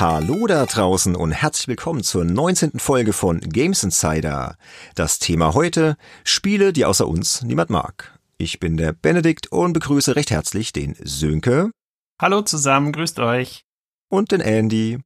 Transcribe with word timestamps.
Hallo 0.00 0.46
da 0.46 0.64
draußen 0.64 1.14
und 1.14 1.30
herzlich 1.30 1.68
willkommen 1.68 2.02
zur 2.02 2.24
19. 2.24 2.78
Folge 2.78 3.12
von 3.12 3.38
Games 3.40 3.84
Insider. 3.84 4.56
Das 4.94 5.18
Thema 5.18 5.52
heute, 5.52 5.98
Spiele, 6.24 6.72
die 6.72 6.86
außer 6.86 7.06
uns 7.06 7.42
niemand 7.42 7.68
mag. 7.68 8.18
Ich 8.38 8.60
bin 8.60 8.78
der 8.78 8.94
Benedikt 8.94 9.48
und 9.52 9.74
begrüße 9.74 10.16
recht 10.16 10.30
herzlich 10.30 10.72
den 10.72 10.96
Sönke. 11.02 11.70
Hallo 12.18 12.40
zusammen, 12.40 12.92
grüßt 12.92 13.18
euch. 13.18 13.66
Und 14.08 14.32
den 14.32 14.40
Andy. 14.40 15.00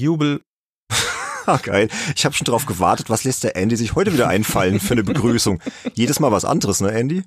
Jubel. 0.00 0.40
ah, 1.44 1.58
geil. 1.58 1.90
Ich 2.16 2.24
habe 2.24 2.34
schon 2.34 2.46
drauf 2.46 2.64
gewartet, 2.64 3.10
was 3.10 3.24
lässt 3.24 3.44
der 3.44 3.54
Andy 3.56 3.76
sich 3.76 3.94
heute 3.96 4.14
wieder 4.14 4.28
einfallen 4.28 4.80
für 4.80 4.94
eine 4.94 5.04
Begrüßung. 5.04 5.60
Jedes 5.92 6.20
Mal 6.20 6.32
was 6.32 6.46
anderes, 6.46 6.80
ne 6.80 6.90
Andy? 6.90 7.24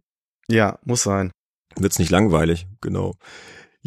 Ja, 0.47 0.79
muss 0.83 1.03
sein. 1.03 1.29
Wird's 1.75 1.99
nicht 1.99 2.09
langweilig, 2.09 2.65
genau. 2.81 3.13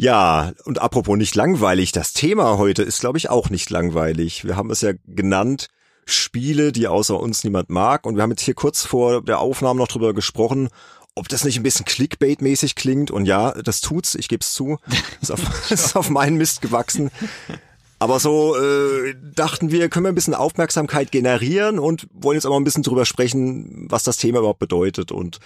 Ja, 0.01 0.53
und 0.63 0.79
apropos 0.81 1.17
nicht 1.17 1.35
langweilig, 1.35 1.91
das 1.91 2.13
Thema 2.13 2.57
heute 2.57 2.83
ist, 2.83 3.01
glaube 3.01 3.17
ich, 3.17 3.29
auch 3.29 3.49
nicht 3.49 3.69
langweilig. 3.69 4.45
Wir 4.45 4.55
haben 4.55 4.71
es 4.71 4.79
ja 4.79 4.93
genannt, 5.05 5.67
Spiele, 6.05 6.71
die 6.71 6.87
außer 6.87 7.19
uns 7.19 7.43
niemand 7.43 7.69
mag. 7.69 8.05
Und 8.05 8.15
wir 8.15 8.23
haben 8.23 8.29
jetzt 8.29 8.43
hier 8.43 8.53
kurz 8.53 8.85
vor 8.85 9.21
der 9.21 9.39
Aufnahme 9.39 9.77
noch 9.77 9.89
drüber 9.89 10.13
gesprochen, 10.13 10.69
ob 11.15 11.27
das 11.27 11.43
nicht 11.43 11.57
ein 11.57 11.63
bisschen 11.63 11.85
Clickbait-mäßig 11.85 12.75
klingt. 12.75 13.11
Und 13.11 13.25
ja, 13.25 13.51
das 13.51 13.81
tut's, 13.81 14.15
ich 14.15 14.29
gebe 14.29 14.39
es 14.41 14.53
zu. 14.53 14.77
Ist 15.21 15.33
auf, 15.33 15.69
ist 15.69 15.97
auf 15.97 16.09
meinen 16.09 16.37
Mist 16.37 16.61
gewachsen. 16.61 17.11
Aber 18.01 18.21
so 18.21 18.55
äh, 18.55 19.15
dachten 19.35 19.69
wir, 19.69 19.89
können 19.89 20.05
wir 20.05 20.13
ein 20.13 20.15
bisschen 20.15 20.33
Aufmerksamkeit 20.33 21.11
generieren 21.11 21.77
und 21.77 22.07
wollen 22.13 22.37
jetzt 22.37 22.45
aber 22.45 22.55
ein 22.55 22.63
bisschen 22.63 22.83
drüber 22.83 23.05
sprechen, 23.05 23.87
was 23.89 24.03
das 24.03 24.15
Thema 24.15 24.39
überhaupt 24.39 24.59
bedeutet. 24.59 25.11
Und 25.11 25.39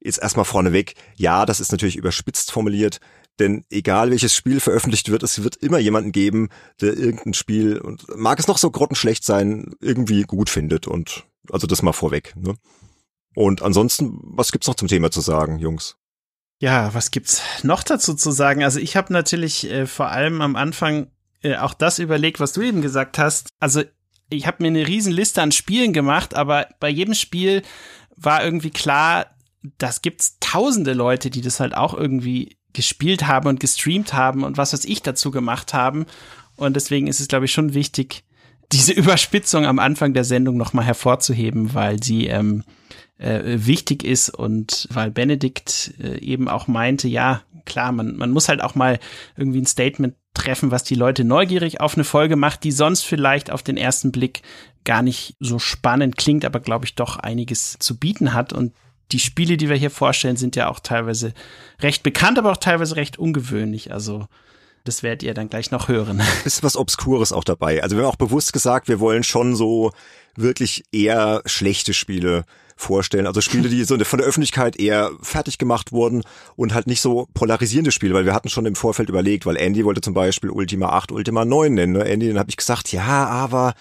jetzt 0.00 0.20
erstmal 0.20 0.44
vorneweg, 0.44 0.94
ja, 1.14 1.46
das 1.46 1.60
ist 1.60 1.70
natürlich 1.70 1.94
überspitzt 1.94 2.50
formuliert. 2.50 2.98
Denn 3.40 3.64
egal 3.70 4.10
welches 4.10 4.34
Spiel 4.34 4.60
veröffentlicht 4.60 5.10
wird, 5.10 5.22
es 5.22 5.42
wird 5.42 5.56
immer 5.56 5.78
jemanden 5.78 6.12
geben, 6.12 6.50
der 6.80 6.96
irgendein 6.96 7.34
Spiel, 7.34 7.78
und 7.78 8.04
mag 8.16 8.38
es 8.38 8.46
noch 8.46 8.58
so 8.58 8.70
grottenschlecht 8.70 9.24
sein, 9.24 9.74
irgendwie 9.80 10.22
gut 10.22 10.50
findet. 10.50 10.86
Und 10.86 11.24
also 11.50 11.66
das 11.66 11.82
mal 11.82 11.92
vorweg. 11.92 12.34
Ne? 12.36 12.54
Und 13.34 13.62
ansonsten, 13.62 14.20
was 14.22 14.52
gibt's 14.52 14.66
noch 14.68 14.74
zum 14.74 14.88
Thema 14.88 15.10
zu 15.10 15.20
sagen, 15.20 15.58
Jungs? 15.58 15.96
Ja, 16.60 16.92
was 16.92 17.10
gibt's 17.10 17.42
noch 17.62 17.82
dazu 17.82 18.14
zu 18.14 18.30
sagen? 18.30 18.62
Also 18.62 18.78
ich 18.78 18.94
habe 18.94 19.12
natürlich 19.12 19.70
äh, 19.70 19.86
vor 19.86 20.10
allem 20.10 20.42
am 20.42 20.56
Anfang 20.56 21.10
äh, 21.42 21.56
auch 21.56 21.72
das 21.72 21.98
überlegt, 21.98 22.38
was 22.38 22.52
du 22.52 22.60
eben 22.60 22.82
gesagt 22.82 23.18
hast. 23.18 23.48
Also 23.58 23.82
ich 24.28 24.46
habe 24.46 24.62
mir 24.62 24.68
eine 24.68 24.86
riesen 24.86 25.12
Liste 25.12 25.40
an 25.40 25.52
Spielen 25.52 25.94
gemacht, 25.94 26.34
aber 26.34 26.68
bei 26.78 26.90
jedem 26.90 27.14
Spiel 27.14 27.62
war 28.16 28.44
irgendwie 28.44 28.70
klar, 28.70 29.26
das 29.78 30.02
gibt's 30.02 30.36
tausende 30.40 30.92
Leute, 30.92 31.30
die 31.30 31.40
das 31.40 31.60
halt 31.60 31.74
auch 31.74 31.94
irgendwie 31.94 32.58
gespielt 32.72 33.26
haben 33.26 33.48
und 33.48 33.60
gestreamt 33.60 34.12
haben 34.12 34.44
und 34.44 34.56
was 34.56 34.72
was 34.72 34.84
ich 34.84 35.02
dazu 35.02 35.30
gemacht 35.30 35.74
haben. 35.74 36.06
Und 36.56 36.76
deswegen 36.76 37.06
ist 37.06 37.20
es, 37.20 37.28
glaube 37.28 37.46
ich, 37.46 37.52
schon 37.52 37.74
wichtig, 37.74 38.24
diese 38.72 38.92
Überspitzung 38.92 39.66
am 39.66 39.78
Anfang 39.78 40.14
der 40.14 40.24
Sendung 40.24 40.56
nochmal 40.56 40.84
hervorzuheben, 40.84 41.74
weil 41.74 42.02
sie 42.02 42.26
ähm, 42.26 42.62
äh, 43.18 43.42
wichtig 43.44 44.04
ist 44.04 44.30
und 44.30 44.86
weil 44.92 45.10
Benedikt 45.10 45.94
äh, 46.00 46.18
eben 46.20 46.48
auch 46.48 46.68
meinte, 46.68 47.08
ja, 47.08 47.42
klar, 47.66 47.92
man, 47.92 48.16
man 48.16 48.30
muss 48.30 48.48
halt 48.48 48.62
auch 48.62 48.74
mal 48.74 48.98
irgendwie 49.36 49.60
ein 49.60 49.66
Statement 49.66 50.14
treffen, 50.34 50.70
was 50.70 50.84
die 50.84 50.94
Leute 50.94 51.24
neugierig 51.24 51.80
auf 51.80 51.94
eine 51.94 52.04
Folge 52.04 52.36
macht, 52.36 52.64
die 52.64 52.72
sonst 52.72 53.02
vielleicht 53.02 53.50
auf 53.50 53.62
den 53.62 53.76
ersten 53.76 54.12
Blick 54.12 54.42
gar 54.84 55.02
nicht 55.02 55.36
so 55.40 55.58
spannend 55.58 56.16
klingt, 56.16 56.44
aber 56.44 56.60
glaube 56.60 56.84
ich 56.84 56.94
doch 56.94 57.16
einiges 57.16 57.76
zu 57.78 57.98
bieten 57.98 58.32
hat. 58.32 58.52
Und 58.52 58.72
die 59.12 59.18
Spiele, 59.18 59.56
die 59.56 59.68
wir 59.68 59.76
hier 59.76 59.90
vorstellen, 59.90 60.36
sind 60.36 60.56
ja 60.56 60.68
auch 60.68 60.80
teilweise 60.80 61.34
recht 61.80 62.02
bekannt, 62.02 62.38
aber 62.38 62.52
auch 62.52 62.56
teilweise 62.56 62.96
recht 62.96 63.18
ungewöhnlich. 63.18 63.92
Also 63.92 64.26
das 64.84 65.02
werdet 65.02 65.22
ihr 65.22 65.34
dann 65.34 65.50
gleich 65.50 65.70
noch 65.70 65.88
hören. 65.88 66.22
Ist 66.44 66.62
was 66.62 66.76
Obskures 66.76 67.32
auch 67.32 67.44
dabei. 67.44 67.82
Also 67.82 67.96
wir 67.96 68.04
haben 68.04 68.10
auch 68.10 68.16
bewusst 68.16 68.52
gesagt, 68.52 68.88
wir 68.88 69.00
wollen 69.00 69.24
schon 69.24 69.54
so 69.54 69.92
wirklich 70.36 70.84
eher 70.92 71.42
schlechte 71.44 71.92
Spiele 71.92 72.44
vorstellen. 72.76 73.26
Also 73.26 73.40
Spiele, 73.42 73.68
die 73.68 73.84
so 73.84 73.98
von 73.98 74.18
der 74.18 74.28
Öffentlichkeit 74.28 74.76
eher 74.76 75.10
fertig 75.20 75.58
gemacht 75.58 75.92
wurden 75.92 76.22
und 76.56 76.72
halt 76.72 76.86
nicht 76.86 77.02
so 77.02 77.28
polarisierende 77.34 77.92
Spiele, 77.92 78.14
weil 78.14 78.24
wir 78.24 78.32
hatten 78.32 78.48
schon 78.48 78.64
im 78.64 78.74
Vorfeld 78.74 79.10
überlegt, 79.10 79.44
weil 79.44 79.56
Andy 79.56 79.84
wollte 79.84 80.00
zum 80.00 80.14
Beispiel 80.14 80.50
Ultima 80.50 80.88
8, 80.88 81.12
Ultima 81.12 81.44
9 81.44 81.74
nennen. 81.74 81.92
Ne? 81.92 82.04
Andy, 82.04 82.28
dann 82.28 82.38
habe 82.38 82.48
ich 82.48 82.56
gesagt, 82.56 82.90
ja, 82.92 83.26
aber 83.26 83.74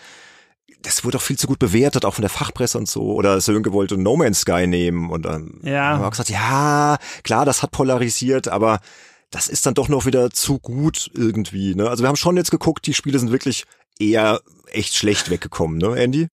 das 0.81 1.03
wurde 1.03 1.17
doch 1.17 1.23
viel 1.23 1.38
zu 1.38 1.47
gut 1.47 1.59
bewertet, 1.59 2.06
auch 2.06 2.13
von 2.13 2.22
der 2.22 2.29
Fachpresse 2.29 2.78
und 2.78 2.88
so. 2.88 3.13
Oder 3.13 3.41
Sönke 3.41 3.73
wollte 3.73 3.97
No 3.97 4.16
Man's 4.16 4.41
Sky 4.41 4.66
nehmen 4.67 5.09
und 5.09 5.23
dann 5.23 5.59
ja. 5.63 5.94
haben 5.94 6.01
wir 6.01 6.09
gesagt, 6.09 6.29
ja, 6.29 6.97
klar, 7.23 7.45
das 7.45 7.63
hat 7.63 7.72
polarisiert, 7.72 8.47
aber 8.47 8.79
das 9.31 9.47
ist 9.47 9.66
dann 9.66 9.73
doch 9.73 9.90
noch 9.90 10.06
wieder 10.06 10.29
zu 10.31 10.59
gut 10.59 11.12
irgendwie. 11.13 11.75
Ne? 11.75 11.90
Also 11.90 12.03
wir 12.03 12.07
haben 12.07 12.16
schon 12.16 12.38
jetzt 12.38 12.51
geguckt, 12.51 12.88
die 12.88 12.94
Spiele 12.94 13.19
sind 13.19 13.31
wirklich 13.31 13.66
eher 14.00 14.41
echt 14.67 14.95
schlecht 14.95 15.29
weggekommen, 15.29 15.78
ne, 15.78 15.95
Andy? 15.95 16.28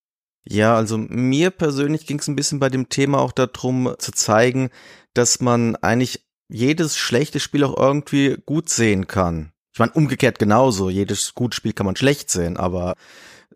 Ja, 0.48 0.76
also 0.76 0.96
mir 0.96 1.50
persönlich 1.50 2.06
ging 2.06 2.20
es 2.20 2.28
ein 2.28 2.36
bisschen 2.36 2.60
bei 2.60 2.68
dem 2.68 2.88
Thema 2.88 3.18
auch 3.18 3.32
darum 3.32 3.94
zu 3.98 4.12
zeigen, 4.12 4.70
dass 5.12 5.40
man 5.40 5.74
eigentlich 5.76 6.24
jedes 6.48 6.96
schlechte 6.96 7.40
Spiel 7.40 7.64
auch 7.64 7.76
irgendwie 7.76 8.36
gut 8.46 8.68
sehen 8.68 9.08
kann. 9.08 9.50
Ich 9.74 9.80
meine, 9.80 9.92
umgekehrt 9.92 10.38
genauso. 10.38 10.88
Jedes 10.88 11.34
gute 11.34 11.56
Spiel 11.56 11.72
kann 11.72 11.86
man 11.86 11.96
schlecht 11.96 12.30
sehen, 12.30 12.56
aber 12.56 12.94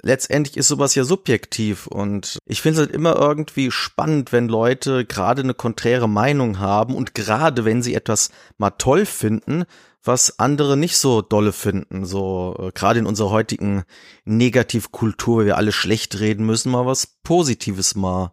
letztendlich 0.03 0.57
ist 0.57 0.69
sowas 0.69 0.95
ja 0.95 1.05
subjektiv 1.05 1.87
und 1.87 2.39
ich 2.47 2.63
finde 2.63 2.81
es 2.81 2.87
halt 2.87 2.95
immer 2.95 3.17
irgendwie 3.17 3.71
spannend, 3.71 4.33
wenn 4.33 4.49
Leute 4.49 5.05
gerade 5.05 5.43
eine 5.43 5.55
konträre 5.55 6.09
Meinung 6.09 6.59
haben 6.59 6.95
und 6.95 7.15
gerade 7.15 7.65
wenn 7.65 7.83
sie 7.83 7.95
etwas 7.95 8.31
mal 8.59 8.71
toll 8.71 9.07
finden, 9.07 9.65
was 10.03 10.39
andere 10.39 10.77
nicht 10.77 10.97
so 10.97 11.21
dolle 11.23 11.53
finden, 11.53 12.07
so 12.07 12.57
äh, 12.59 12.73
gerade 12.73 12.99
in 12.99 13.07
unserer 13.07 13.31
heutigen 13.31 13.85
Negativkultur, 14.25 15.43
wo 15.43 15.45
wir 15.45 15.57
alle 15.57 15.73
schlecht 15.73 16.19
reden 16.21 16.47
müssen, 16.47 16.73
mal 16.73 16.87
was 16.87 17.19
Positives 17.23 17.95
mal 17.95 18.33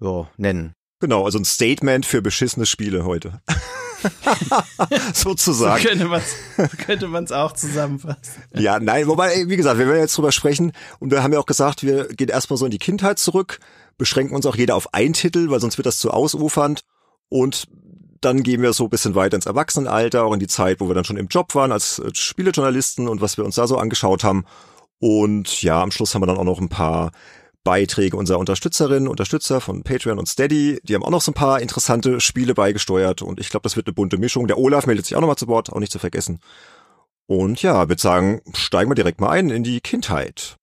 ja, 0.00 0.28
nennen. 0.36 0.74
Genau, 1.00 1.24
also 1.24 1.38
ein 1.38 1.44
Statement 1.44 2.04
für 2.06 2.22
beschissene 2.22 2.66
Spiele 2.66 3.04
heute. 3.04 3.40
Sozusagen. 5.14 5.82
So 5.82 5.82
könnte 6.84 7.08
man 7.08 7.24
es 7.24 7.32
auch 7.32 7.52
zusammenfassen. 7.52 8.42
Ja, 8.54 8.78
nein, 8.80 9.06
wobei, 9.06 9.48
wie 9.48 9.56
gesagt, 9.56 9.78
wir 9.78 9.86
werden 9.86 10.00
jetzt 10.00 10.16
drüber 10.16 10.32
sprechen 10.32 10.72
und 10.98 11.10
wir 11.10 11.22
haben 11.22 11.32
ja 11.32 11.38
auch 11.38 11.46
gesagt, 11.46 11.82
wir 11.82 12.08
gehen 12.08 12.28
erstmal 12.28 12.56
so 12.56 12.64
in 12.64 12.70
die 12.70 12.78
Kindheit 12.78 13.18
zurück, 13.18 13.60
beschränken 13.96 14.34
uns 14.34 14.46
auch 14.46 14.56
jeder 14.56 14.76
auf 14.76 14.94
einen 14.94 15.14
Titel, 15.14 15.50
weil 15.50 15.60
sonst 15.60 15.78
wird 15.78 15.86
das 15.86 15.98
zu 15.98 16.10
ausufernd 16.10 16.82
und 17.28 17.68
dann 18.20 18.42
gehen 18.42 18.62
wir 18.62 18.72
so 18.72 18.84
ein 18.84 18.90
bisschen 18.90 19.14
weiter 19.14 19.36
ins 19.36 19.46
Erwachsenenalter, 19.46 20.24
auch 20.24 20.32
in 20.32 20.40
die 20.40 20.48
Zeit, 20.48 20.80
wo 20.80 20.88
wir 20.88 20.94
dann 20.94 21.04
schon 21.04 21.16
im 21.16 21.28
Job 21.28 21.54
waren 21.54 21.72
als 21.72 22.02
Spielejournalisten 22.14 23.08
und 23.08 23.20
was 23.20 23.36
wir 23.36 23.44
uns 23.44 23.54
da 23.54 23.66
so 23.66 23.78
angeschaut 23.78 24.24
haben. 24.24 24.44
Und 24.98 25.62
ja, 25.62 25.80
am 25.80 25.92
Schluss 25.92 26.14
haben 26.14 26.22
wir 26.22 26.26
dann 26.26 26.38
auch 26.38 26.44
noch 26.44 26.60
ein 26.60 26.68
paar 26.68 27.12
Beiträge 27.68 28.16
unserer 28.16 28.38
Unterstützerinnen, 28.38 29.08
Unterstützer 29.08 29.60
von 29.60 29.82
Patreon 29.82 30.18
und 30.18 30.26
Steady. 30.26 30.80
Die 30.84 30.94
haben 30.94 31.02
auch 31.02 31.10
noch 31.10 31.20
so 31.20 31.32
ein 31.32 31.34
paar 31.34 31.60
interessante 31.60 32.18
Spiele 32.18 32.54
beigesteuert 32.54 33.20
und 33.20 33.38
ich 33.38 33.50
glaube, 33.50 33.64
das 33.64 33.76
wird 33.76 33.86
eine 33.86 33.92
bunte 33.92 34.16
Mischung. 34.16 34.46
Der 34.46 34.56
Olaf 34.56 34.86
meldet 34.86 35.04
sich 35.04 35.14
auch 35.14 35.20
nochmal 35.20 35.36
zu 35.36 35.48
Wort, 35.48 35.70
auch 35.70 35.78
nicht 35.78 35.92
zu 35.92 35.98
vergessen. 35.98 36.40
Und 37.26 37.60
ja, 37.60 37.86
würde 37.90 38.00
sagen, 38.00 38.40
steigen 38.54 38.90
wir 38.90 38.94
direkt 38.94 39.20
mal 39.20 39.28
ein 39.28 39.50
in 39.50 39.64
die 39.64 39.82
Kindheit. 39.82 40.56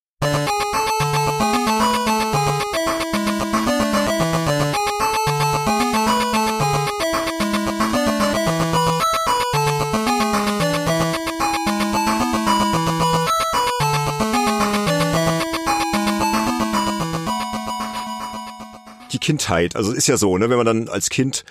Kindheit. 19.25 19.75
Also 19.75 19.91
ist 19.91 20.07
ja 20.07 20.17
so, 20.17 20.37
ne, 20.37 20.51
wenn 20.51 20.57
man 20.57 20.67
dann 20.67 20.87
als 20.87 21.09
Kind 21.09 21.45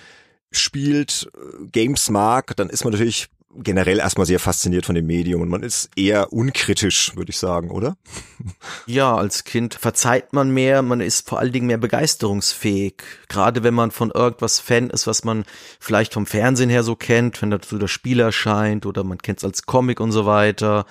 spielt, 0.51 1.29
äh, 1.35 1.65
Games 1.67 2.09
mag, 2.09 2.55
dann 2.55 2.69
ist 2.69 2.85
man 2.85 2.93
natürlich 2.93 3.27
generell 3.57 3.99
erstmal 3.99 4.25
sehr 4.25 4.39
fasziniert 4.39 4.85
von 4.85 4.95
dem 4.95 5.05
Medium 5.05 5.41
und 5.41 5.49
man 5.49 5.61
ist 5.61 5.89
eher 5.97 6.31
unkritisch, 6.31 7.15
würde 7.15 7.31
ich 7.31 7.37
sagen, 7.37 7.71
oder? 7.71 7.97
Ja, 8.85 9.15
als 9.15 9.43
Kind 9.43 9.73
verzeiht 9.73 10.31
man 10.31 10.51
mehr, 10.51 10.81
man 10.83 11.01
ist 11.01 11.27
vor 11.27 11.39
allen 11.39 11.51
Dingen 11.51 11.67
mehr 11.67 11.77
begeisterungsfähig. 11.77 12.95
Gerade 13.27 13.63
wenn 13.63 13.73
man 13.73 13.91
von 13.91 14.11
irgendwas 14.11 14.59
Fan 14.59 14.89
ist, 14.89 15.07
was 15.07 15.25
man 15.25 15.43
vielleicht 15.79 16.13
vom 16.13 16.25
Fernsehen 16.25 16.69
her 16.69 16.83
so 16.83 16.95
kennt, 16.95 17.41
wenn 17.41 17.49
dazu 17.49 17.77
das 17.77 17.91
Spiel 17.91 18.21
erscheint 18.21 18.85
oder 18.85 19.03
man 19.03 19.17
kennt 19.17 19.39
es 19.39 19.43
als 19.43 19.65
Comic 19.65 19.99
und 19.99 20.13
so 20.13 20.25
weiter. 20.25 20.85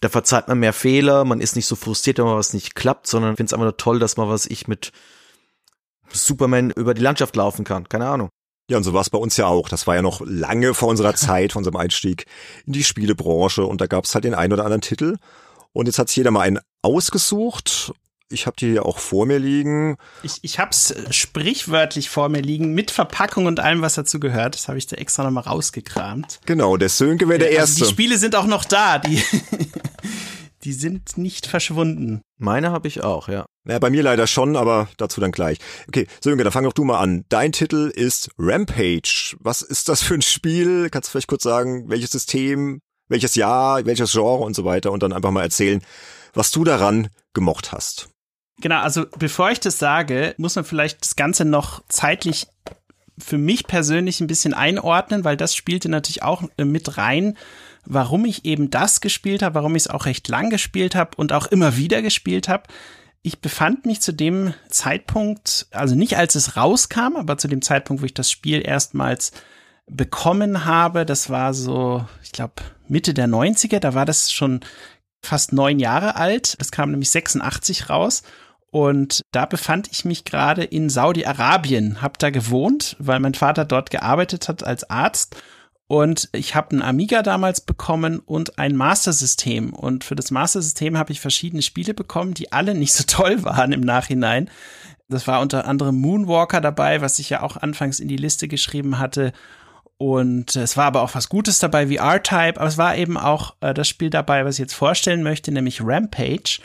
Da 0.00 0.08
verzeiht 0.08 0.48
man 0.48 0.58
mehr 0.58 0.72
Fehler, 0.72 1.24
man 1.24 1.40
ist 1.40 1.54
nicht 1.54 1.66
so 1.66 1.76
frustriert, 1.76 2.18
wenn 2.18 2.24
mal 2.24 2.36
was 2.36 2.54
nicht 2.54 2.74
klappt, 2.74 3.06
sondern 3.06 3.36
findet 3.36 3.50
es 3.50 3.54
einfach 3.54 3.66
nur 3.66 3.76
toll, 3.76 3.98
dass 4.00 4.16
man 4.16 4.28
was 4.28 4.46
ich 4.46 4.66
mit 4.66 4.92
Superman 6.14 6.70
über 6.70 6.94
die 6.94 7.02
Landschaft 7.02 7.36
laufen 7.36 7.64
kann. 7.64 7.88
Keine 7.88 8.06
Ahnung. 8.06 8.30
Ja, 8.70 8.78
und 8.78 8.84
so 8.84 8.94
war 8.94 9.02
es 9.02 9.10
bei 9.10 9.18
uns 9.18 9.36
ja 9.36 9.46
auch. 9.46 9.68
Das 9.68 9.86
war 9.86 9.94
ja 9.94 10.02
noch 10.02 10.22
lange 10.24 10.74
vor 10.74 10.88
unserer 10.88 11.14
Zeit, 11.16 11.52
vor 11.52 11.60
unserem 11.60 11.76
Einstieg 11.76 12.26
in 12.66 12.72
die 12.72 12.84
Spielebranche. 12.84 13.64
Und 13.64 13.80
da 13.80 13.86
gab 13.86 14.04
es 14.04 14.14
halt 14.14 14.24
den 14.24 14.34
einen 14.34 14.52
oder 14.52 14.64
anderen 14.64 14.80
Titel. 14.80 15.16
Und 15.72 15.86
jetzt 15.86 15.98
hat 15.98 16.08
sich 16.08 16.16
jeder 16.16 16.30
mal 16.30 16.40
einen 16.40 16.60
ausgesucht. 16.82 17.92
Ich 18.30 18.46
habe 18.46 18.56
die 18.58 18.70
hier 18.70 18.86
auch 18.86 18.98
vor 18.98 19.26
mir 19.26 19.38
liegen. 19.38 19.96
Ich, 20.22 20.38
ich 20.42 20.58
habe 20.58 20.70
es 20.70 20.94
sprichwörtlich 21.10 22.08
vor 22.08 22.30
mir 22.30 22.40
liegen, 22.40 22.72
mit 22.72 22.90
Verpackung 22.90 23.46
und 23.46 23.60
allem, 23.60 23.82
was 23.82 23.94
dazu 23.94 24.18
gehört. 24.18 24.54
Das 24.54 24.68
habe 24.68 24.78
ich 24.78 24.86
da 24.86 24.96
extra 24.96 25.24
nochmal 25.24 25.44
rausgekramt. 25.44 26.40
Genau, 26.46 26.76
der 26.76 26.88
Sönke 26.88 27.28
wäre 27.28 27.40
der 27.40 27.48
also 27.48 27.58
Erste. 27.60 27.84
Die 27.84 27.90
Spiele 27.90 28.16
sind 28.18 28.34
auch 28.34 28.46
noch 28.46 28.64
da. 28.64 28.98
Die, 28.98 29.22
Die 30.64 30.72
sind 30.72 31.18
nicht 31.18 31.46
verschwunden. 31.46 32.22
Meine 32.38 32.72
habe 32.72 32.88
ich 32.88 33.04
auch, 33.04 33.28
ja. 33.28 33.44
Naja, 33.64 33.78
bei 33.78 33.90
mir 33.90 34.02
leider 34.02 34.26
schon, 34.26 34.56
aber 34.56 34.88
dazu 34.96 35.20
dann 35.20 35.30
gleich. 35.30 35.58
Okay, 35.88 36.06
so 36.22 36.30
Junge, 36.30 36.42
dann 36.42 36.52
fang 36.52 36.64
doch 36.64 36.72
du 36.72 36.84
mal 36.84 36.98
an. 36.98 37.24
Dein 37.28 37.52
Titel 37.52 37.92
ist 37.94 38.30
Rampage. 38.38 39.36
Was 39.40 39.60
ist 39.60 39.90
das 39.90 40.02
für 40.02 40.14
ein 40.14 40.22
Spiel? 40.22 40.88
Kannst 40.90 41.08
du 41.08 41.12
vielleicht 41.12 41.28
kurz 41.28 41.42
sagen, 41.42 41.88
welches 41.90 42.10
System, 42.10 42.80
welches 43.08 43.34
Jahr, 43.34 43.84
welches 43.84 44.12
Genre 44.12 44.42
und 44.42 44.56
so 44.56 44.64
weiter 44.64 44.90
und 44.90 45.02
dann 45.02 45.12
einfach 45.12 45.30
mal 45.30 45.42
erzählen, 45.42 45.82
was 46.32 46.50
du 46.50 46.64
daran 46.64 47.08
gemocht 47.34 47.72
hast. 47.72 48.08
Genau, 48.60 48.80
also 48.80 49.04
bevor 49.18 49.50
ich 49.50 49.60
das 49.60 49.78
sage, 49.78 50.34
muss 50.38 50.56
man 50.56 50.64
vielleicht 50.64 51.02
das 51.02 51.16
Ganze 51.16 51.44
noch 51.44 51.82
zeitlich 51.88 52.46
für 53.18 53.38
mich 53.38 53.66
persönlich 53.66 54.20
ein 54.20 54.26
bisschen 54.26 54.54
einordnen, 54.54 55.24
weil 55.24 55.36
das 55.36 55.54
spielte 55.54 55.88
natürlich 55.88 56.22
auch 56.22 56.42
mit 56.56 56.96
rein, 56.96 57.36
warum 57.86 58.24
ich 58.24 58.44
eben 58.44 58.70
das 58.70 59.00
gespielt 59.00 59.42
habe, 59.42 59.54
warum 59.54 59.76
ich 59.76 59.84
es 59.84 59.88
auch 59.88 60.06
recht 60.06 60.28
lang 60.28 60.50
gespielt 60.50 60.94
habe 60.94 61.16
und 61.16 61.32
auch 61.32 61.46
immer 61.46 61.76
wieder 61.76 62.02
gespielt 62.02 62.48
habe. 62.48 62.64
Ich 63.22 63.40
befand 63.40 63.86
mich 63.86 64.00
zu 64.00 64.12
dem 64.12 64.54
Zeitpunkt, 64.68 65.66
also 65.70 65.94
nicht 65.94 66.16
als 66.16 66.34
es 66.34 66.56
rauskam, 66.56 67.16
aber 67.16 67.38
zu 67.38 67.48
dem 67.48 67.62
Zeitpunkt, 67.62 68.02
wo 68.02 68.06
ich 68.06 68.14
das 68.14 68.30
Spiel 68.30 68.66
erstmals 68.66 69.32
bekommen 69.86 70.64
habe, 70.64 71.06
das 71.06 71.30
war 71.30 71.54
so, 71.54 72.06
ich 72.22 72.32
glaube, 72.32 72.54
Mitte 72.88 73.14
der 73.14 73.28
90er, 73.28 73.78
da 73.78 73.94
war 73.94 74.04
das 74.04 74.30
schon 74.30 74.60
fast 75.24 75.52
neun 75.52 75.78
Jahre 75.78 76.16
alt. 76.16 76.60
Das 76.60 76.70
kam 76.70 76.90
nämlich 76.90 77.10
86 77.10 77.90
raus. 77.90 78.22
Und 78.70 79.22
da 79.30 79.46
befand 79.46 79.88
ich 79.92 80.04
mich 80.04 80.24
gerade 80.24 80.64
in 80.64 80.90
Saudi-Arabien, 80.90 82.02
hab 82.02 82.18
da 82.18 82.30
gewohnt, 82.30 82.96
weil 82.98 83.20
mein 83.20 83.34
Vater 83.34 83.64
dort 83.64 83.90
gearbeitet 83.90 84.48
hat 84.48 84.64
als 84.64 84.90
Arzt. 84.90 85.36
Und 85.94 86.28
ich 86.32 86.56
habe 86.56 86.74
ein 86.74 86.82
Amiga 86.82 87.22
damals 87.22 87.60
bekommen 87.60 88.18
und 88.18 88.58
ein 88.58 88.74
Master-System. 88.74 89.72
Und 89.72 90.02
für 90.02 90.16
das 90.16 90.32
Master-System 90.32 90.98
habe 90.98 91.12
ich 91.12 91.20
verschiedene 91.20 91.62
Spiele 91.62 91.94
bekommen, 91.94 92.34
die 92.34 92.50
alle 92.50 92.74
nicht 92.74 92.92
so 92.92 93.04
toll 93.06 93.44
waren 93.44 93.70
im 93.70 93.82
Nachhinein. 93.82 94.50
Das 95.08 95.28
war 95.28 95.40
unter 95.40 95.68
anderem 95.68 95.94
Moonwalker 96.00 96.60
dabei, 96.60 97.00
was 97.00 97.20
ich 97.20 97.30
ja 97.30 97.42
auch 97.42 97.56
anfangs 97.56 98.00
in 98.00 98.08
die 98.08 98.16
Liste 98.16 98.48
geschrieben 98.48 98.98
hatte. 98.98 99.32
Und 99.96 100.56
es 100.56 100.76
war 100.76 100.86
aber 100.86 101.02
auch 101.02 101.14
was 101.14 101.28
Gutes 101.28 101.60
dabei 101.60 101.88
wie 101.88 101.98
R-Type, 101.98 102.58
aber 102.58 102.66
es 102.66 102.76
war 102.76 102.96
eben 102.96 103.16
auch 103.16 103.54
äh, 103.60 103.72
das 103.72 103.88
Spiel 103.88 104.10
dabei, 104.10 104.44
was 104.44 104.56
ich 104.56 104.62
jetzt 104.62 104.74
vorstellen 104.74 105.22
möchte, 105.22 105.52
nämlich 105.52 105.80
Rampage. 105.80 106.58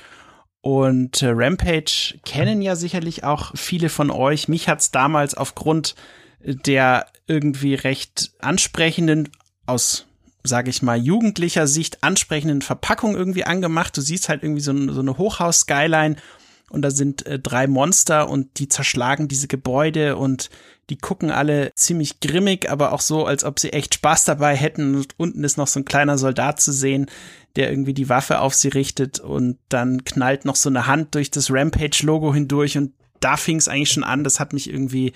Und 0.62 1.22
äh, 1.22 1.30
Rampage 1.30 2.18
kennen 2.25 2.64
ja 2.64 2.75
sicherlich 2.75 3.24
auch 3.24 3.52
viele 3.54 3.90
von 3.90 4.10
euch. 4.10 4.48
Mich 4.48 4.68
hat's 4.68 4.90
damals 4.90 5.36
aufgrund 5.36 5.94
der 6.42 7.06
irgendwie 7.30 7.76
recht 7.76 8.31
ansprechenden, 8.40 9.30
aus, 9.66 10.08
sage 10.44 10.70
ich 10.70 10.81
mal, 10.81 10.98
jugendlicher 10.98 11.68
Sicht 11.68 12.04
ansprechenden 12.04 12.62
Verpackung 12.62 13.16
irgendwie 13.16 13.46
angemacht. 13.46 13.96
Du 13.96 14.02
siehst 14.02 14.28
halt 14.28 14.44
irgendwie 14.44 14.62
so, 14.62 14.74
so 14.92 15.00
eine 15.00 15.18
Hochhaus-Skyline 15.18 16.16
und 16.70 16.81
da 16.81 16.92
sind 16.92 17.26
äh, 17.26 17.40
drei 17.40 17.68
Monster 17.68 18.30
und 18.30 18.60
die 18.60 18.68
zerschlagen 18.68 19.28
diese 19.28 19.48
Gebäude 19.48 20.18
und 20.18 20.50
die 20.90 20.98
gucken 20.98 21.30
alle 21.30 21.72
ziemlich 21.76 22.20
grimmig, 22.20 22.70
aber 22.70 22.94
auch 22.94 23.02
so, 23.02 23.26
als 23.26 23.44
ob 23.44 23.60
sie 23.60 23.74
echt 23.74 23.94
Spaß 23.94 24.25
dabei 24.25 24.56
hätten. 24.56 24.96
Und 24.96 25.14
unten 25.18 25.44
ist 25.44 25.58
noch 25.58 25.68
so 25.68 25.80
ein 25.80 25.86
kleiner 25.86 26.18
Soldat 26.18 26.60
zu 26.60 26.72
sehen, 26.72 27.06
der 27.56 27.70
irgendwie 27.70 27.94
die 27.94 28.10
Waffe 28.10 28.40
auf 28.42 28.56
sie 28.56 28.70
richtet 28.70 29.20
und 29.20 29.58
dann 29.70 30.04
knallt 30.04 30.46
noch 30.46 30.56
so 30.56 30.70
eine 30.70 30.88
Hand 30.88 31.14
durch 31.14 31.30
das 31.30 31.52
Rampage-Logo 31.52 32.34
hindurch 32.34 32.78
und 32.78 32.94
da 33.20 33.38
fing 33.38 33.58
es 33.58 33.68
eigentlich 33.68 33.92
schon 33.92 34.04
an. 34.04 34.24
Das 34.24 34.40
hat 34.40 34.54
mich 34.54 34.70
irgendwie 34.70 35.14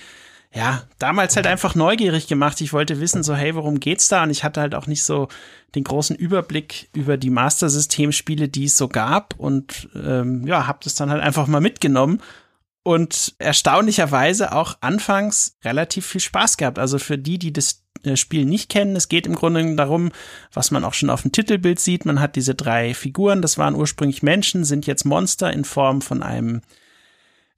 ja, 0.55 0.83
damals 0.99 1.35
halt 1.35 1.47
einfach 1.47 1.73
neugierig 1.73 2.27
gemacht. 2.27 2.61
Ich 2.61 2.73
wollte 2.73 2.99
wissen, 2.99 3.23
so, 3.23 3.33
hey, 3.33 3.55
worum 3.55 3.79
geht's 3.79 4.07
da? 4.07 4.21
Und 4.21 4.29
ich 4.29 4.43
hatte 4.43 4.61
halt 4.61 4.75
auch 4.75 4.85
nicht 4.85 5.03
so 5.03 5.27
den 5.73 5.83
großen 5.83 6.15
Überblick 6.15 6.89
über 6.93 7.17
die 7.17 7.31
Master-System-Spiele, 7.31 8.49
die 8.49 8.65
es 8.65 8.77
so 8.77 8.87
gab. 8.87 9.33
Und 9.39 9.89
ähm, 9.95 10.45
ja, 10.45 10.67
hab 10.67 10.81
das 10.81 10.93
dann 10.93 11.09
halt 11.09 11.23
einfach 11.23 11.47
mal 11.47 11.59
mitgenommen. 11.61 12.21
Und 12.83 13.33
erstaunlicherweise 13.39 14.51
auch 14.51 14.77
anfangs 14.81 15.57
relativ 15.63 16.05
viel 16.05 16.21
Spaß 16.21 16.57
gehabt. 16.57 16.77
Also 16.77 16.99
für 16.99 17.17
die, 17.17 17.39
die 17.39 17.51
das 17.53 17.81
äh, 18.03 18.15
Spiel 18.15 18.45
nicht 18.45 18.69
kennen, 18.69 18.95
es 18.95 19.09
geht 19.09 19.25
im 19.25 19.33
Grunde 19.33 19.75
darum, 19.75 20.11
was 20.51 20.69
man 20.69 20.83
auch 20.83 20.93
schon 20.93 21.09
auf 21.09 21.23
dem 21.23 21.31
Titelbild 21.31 21.79
sieht. 21.79 22.05
Man 22.05 22.19
hat 22.19 22.35
diese 22.35 22.53
drei 22.53 22.93
Figuren, 22.93 23.41
das 23.41 23.57
waren 23.57 23.73
ursprünglich 23.73 24.21
Menschen, 24.21 24.65
sind 24.65 24.85
jetzt 24.85 25.05
Monster 25.05 25.51
in 25.51 25.65
Form 25.65 26.01
von 26.01 26.21
einem 26.21 26.61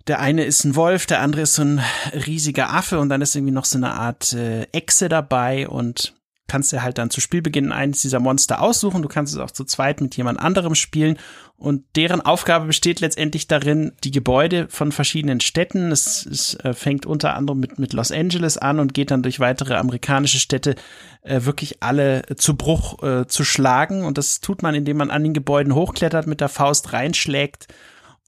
der 0.08 0.20
eine 0.20 0.44
ist 0.44 0.64
ein 0.64 0.76
Wolf, 0.76 1.06
der 1.06 1.22
andere 1.22 1.42
ist 1.42 1.56
so 1.56 1.64
ein 1.64 1.82
riesiger 2.14 2.72
Affe 2.74 3.00
und 3.00 3.10
dann 3.10 3.22
ist 3.22 3.36
irgendwie 3.36 3.54
noch 3.54 3.66
so 3.66 3.78
eine 3.78 3.94
Art 3.94 4.34
äh, 4.34 4.64
Echse 4.72 5.10
dabei 5.10 5.68
und 5.68 6.14
kannst 6.48 6.72
dir 6.72 6.84
halt 6.84 7.00
dann 7.00 7.10
zu 7.10 7.22
Spielbeginn 7.22 7.72
eines 7.72 8.04
dieser 8.04 8.20
Monster 8.20 8.62
aussuchen. 8.62 9.02
Du 9.02 9.08
kannst 9.08 9.34
es 9.34 9.40
auch 9.40 9.50
zu 9.50 9.64
zweit 9.64 10.00
mit 10.00 10.16
jemand 10.16 10.40
anderem 10.40 10.76
spielen 10.76 11.18
und 11.58 11.84
deren 11.96 12.22
Aufgabe 12.22 12.68
besteht 12.68 13.00
letztendlich 13.00 13.48
darin, 13.48 13.94
die 14.04 14.12
Gebäude 14.12 14.68
von 14.70 14.92
verschiedenen 14.92 15.40
Städten, 15.40 15.92
es, 15.92 16.26
es 16.26 16.54
äh, 16.56 16.74
fängt 16.74 17.08
unter 17.08 17.34
anderem 17.34 17.60
mit, 17.60 17.80
mit 17.80 17.94
Los 17.94 18.12
Angeles 18.12 18.60
an 18.60 18.80
und 18.80 18.94
geht 18.94 19.10
dann 19.10 19.24
durch 19.24 19.40
weitere 19.40 19.76
amerikanische 19.76 20.38
Städte 20.38 20.76
äh, 21.22 21.46
wirklich 21.46 21.82
alle 21.82 22.24
zu 22.36 22.56
Bruch 22.56 23.02
äh, 23.02 23.26
zu 23.26 23.44
schlagen 23.44 24.04
und 24.04 24.20
das 24.20 24.40
tut 24.40 24.62
man, 24.62 24.76
indem 24.76 24.98
man 24.98 25.10
an 25.10 25.24
den 25.24 25.34
Gebäuden 25.34 25.74
hochklettert, 25.74 26.28
mit 26.28 26.42
der 26.42 26.50
Faust 26.50 26.94
reinschlägt 26.94 27.68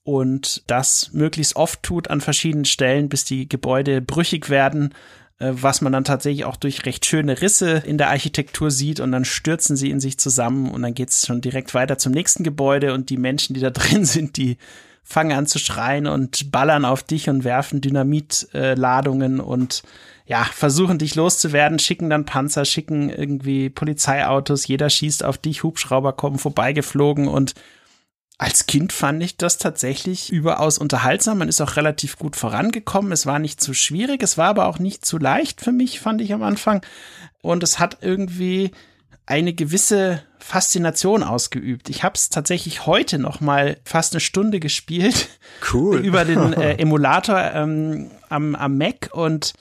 und 0.08 0.64
das 0.68 1.12
möglichst 1.12 1.58
oft 1.58 1.84
tut 1.84 2.10
an 2.10 2.22
verschiedenen 2.22 2.64
Stellen, 2.64 3.10
bis 3.10 3.26
die 3.26 3.50
Gebäude 3.50 4.00
brüchig 4.00 4.50
werden, 4.50 4.94
äh, 5.40 5.52
was 5.52 5.82
man 5.82 5.92
dann 5.92 6.06
tatsächlich 6.06 6.46
auch 6.46 6.56
durch 6.56 6.86
recht 6.86 7.06
schöne 7.06 7.42
Risse 7.42 7.84
in 7.86 7.98
der 7.98 8.10
Architektur 8.10 8.72
sieht 8.72 9.02
und 9.02 9.12
dann 9.12 9.26
stürzen 9.26 9.76
sie 9.76 9.90
in 9.90 10.00
sich 10.00 10.18
zusammen 10.18 10.72
und 10.72 10.82
dann 10.82 10.94
geht's 10.94 11.28
schon 11.28 11.42
direkt 11.42 11.74
weiter 11.74 11.98
zum 11.98 12.14
nächsten 12.14 12.46
Gebäude 12.46 12.94
und 12.94 13.10
die 13.10 13.18
Menschen, 13.18 13.54
die 13.54 13.60
da 13.60 13.70
drin 13.72 14.06
sind, 14.06 14.38
die 14.38 14.58
fangen 15.04 15.38
an 15.38 15.46
zu 15.46 15.60
schreien 15.60 16.08
und 16.08 16.54
ballern 16.54 16.86
auf 16.86 17.04
dich 17.04 17.30
und 17.30 17.44
werfen 17.44 17.82
Dynamitladungen 17.82 19.40
äh, 19.40 19.44
und 19.44 19.84
ja, 20.26 20.46
versuchen 20.46 21.00
dich 21.00 21.16
loszuwerden, 21.16 21.80
schicken 21.80 22.10
dann 22.10 22.26
Panzer, 22.26 22.64
schicken 22.64 23.10
irgendwie 23.10 23.70
Polizeiautos, 23.70 24.68
jeder 24.68 24.90
schießt 24.90 25.26
auf 25.26 25.38
dich, 25.38 25.64
Hubschrauber 25.64 26.14
kommen 26.14 26.40
vorbeigeflogen 26.40 27.28
und 27.28 27.56
als 28.38 28.68
Kind 28.68 28.94
fand 28.94 29.24
ich 29.24 29.38
das 29.38 29.58
tatsächlich 29.58 30.32
überaus 30.32 30.78
unterhaltsam. 30.78 31.40
Man 31.40 31.50
ist 31.50 31.60
auch 31.60 31.76
relativ 31.76 32.18
gut 32.18 32.36
vorangekommen. 32.36 33.12
Es 33.12 33.26
war 33.26 33.40
nicht 33.40 33.60
zu 33.60 33.74
schwierig, 33.74 34.22
es 34.22 34.38
war 34.38 34.50
aber 34.50 34.68
auch 34.68 34.78
nicht 34.78 35.06
zu 35.06 35.18
leicht 35.18 35.62
für 35.62 35.72
mich, 35.72 36.00
fand 36.00 36.22
ich 36.22 36.34
am 36.34 36.44
Anfang. 36.44 36.82
Und 37.42 37.64
es 37.64 37.80
hat 37.80 37.98
irgendwie 38.02 38.72
eine 39.26 39.54
gewisse 39.54 40.24
Faszination 40.40 41.24
ausgeübt. 41.24 41.90
Ich 41.90 42.04
habe 42.04 42.14
es 42.16 42.30
tatsächlich 42.30 42.86
heute 42.86 43.18
noch 43.18 43.42
mal 43.42 43.78
fast 43.84 44.14
eine 44.14 44.22
Stunde 44.22 44.60
gespielt. 44.60 45.30
Cool. 45.74 45.98
über 46.06 46.24
den 46.24 46.54
äh, 46.54 46.76
Emulator 46.76 47.40
ähm, 47.54 48.12
am, 48.30 48.56
am 48.56 48.78
Mac 48.78 49.10
und 49.14 49.54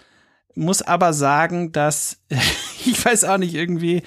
muss 0.54 0.82
aber 0.82 1.14
sagen, 1.14 1.72
dass 1.72 2.18
ich 2.84 3.04
weiß 3.04 3.24
auch 3.24 3.38
nicht 3.38 3.54
irgendwie 3.54 4.02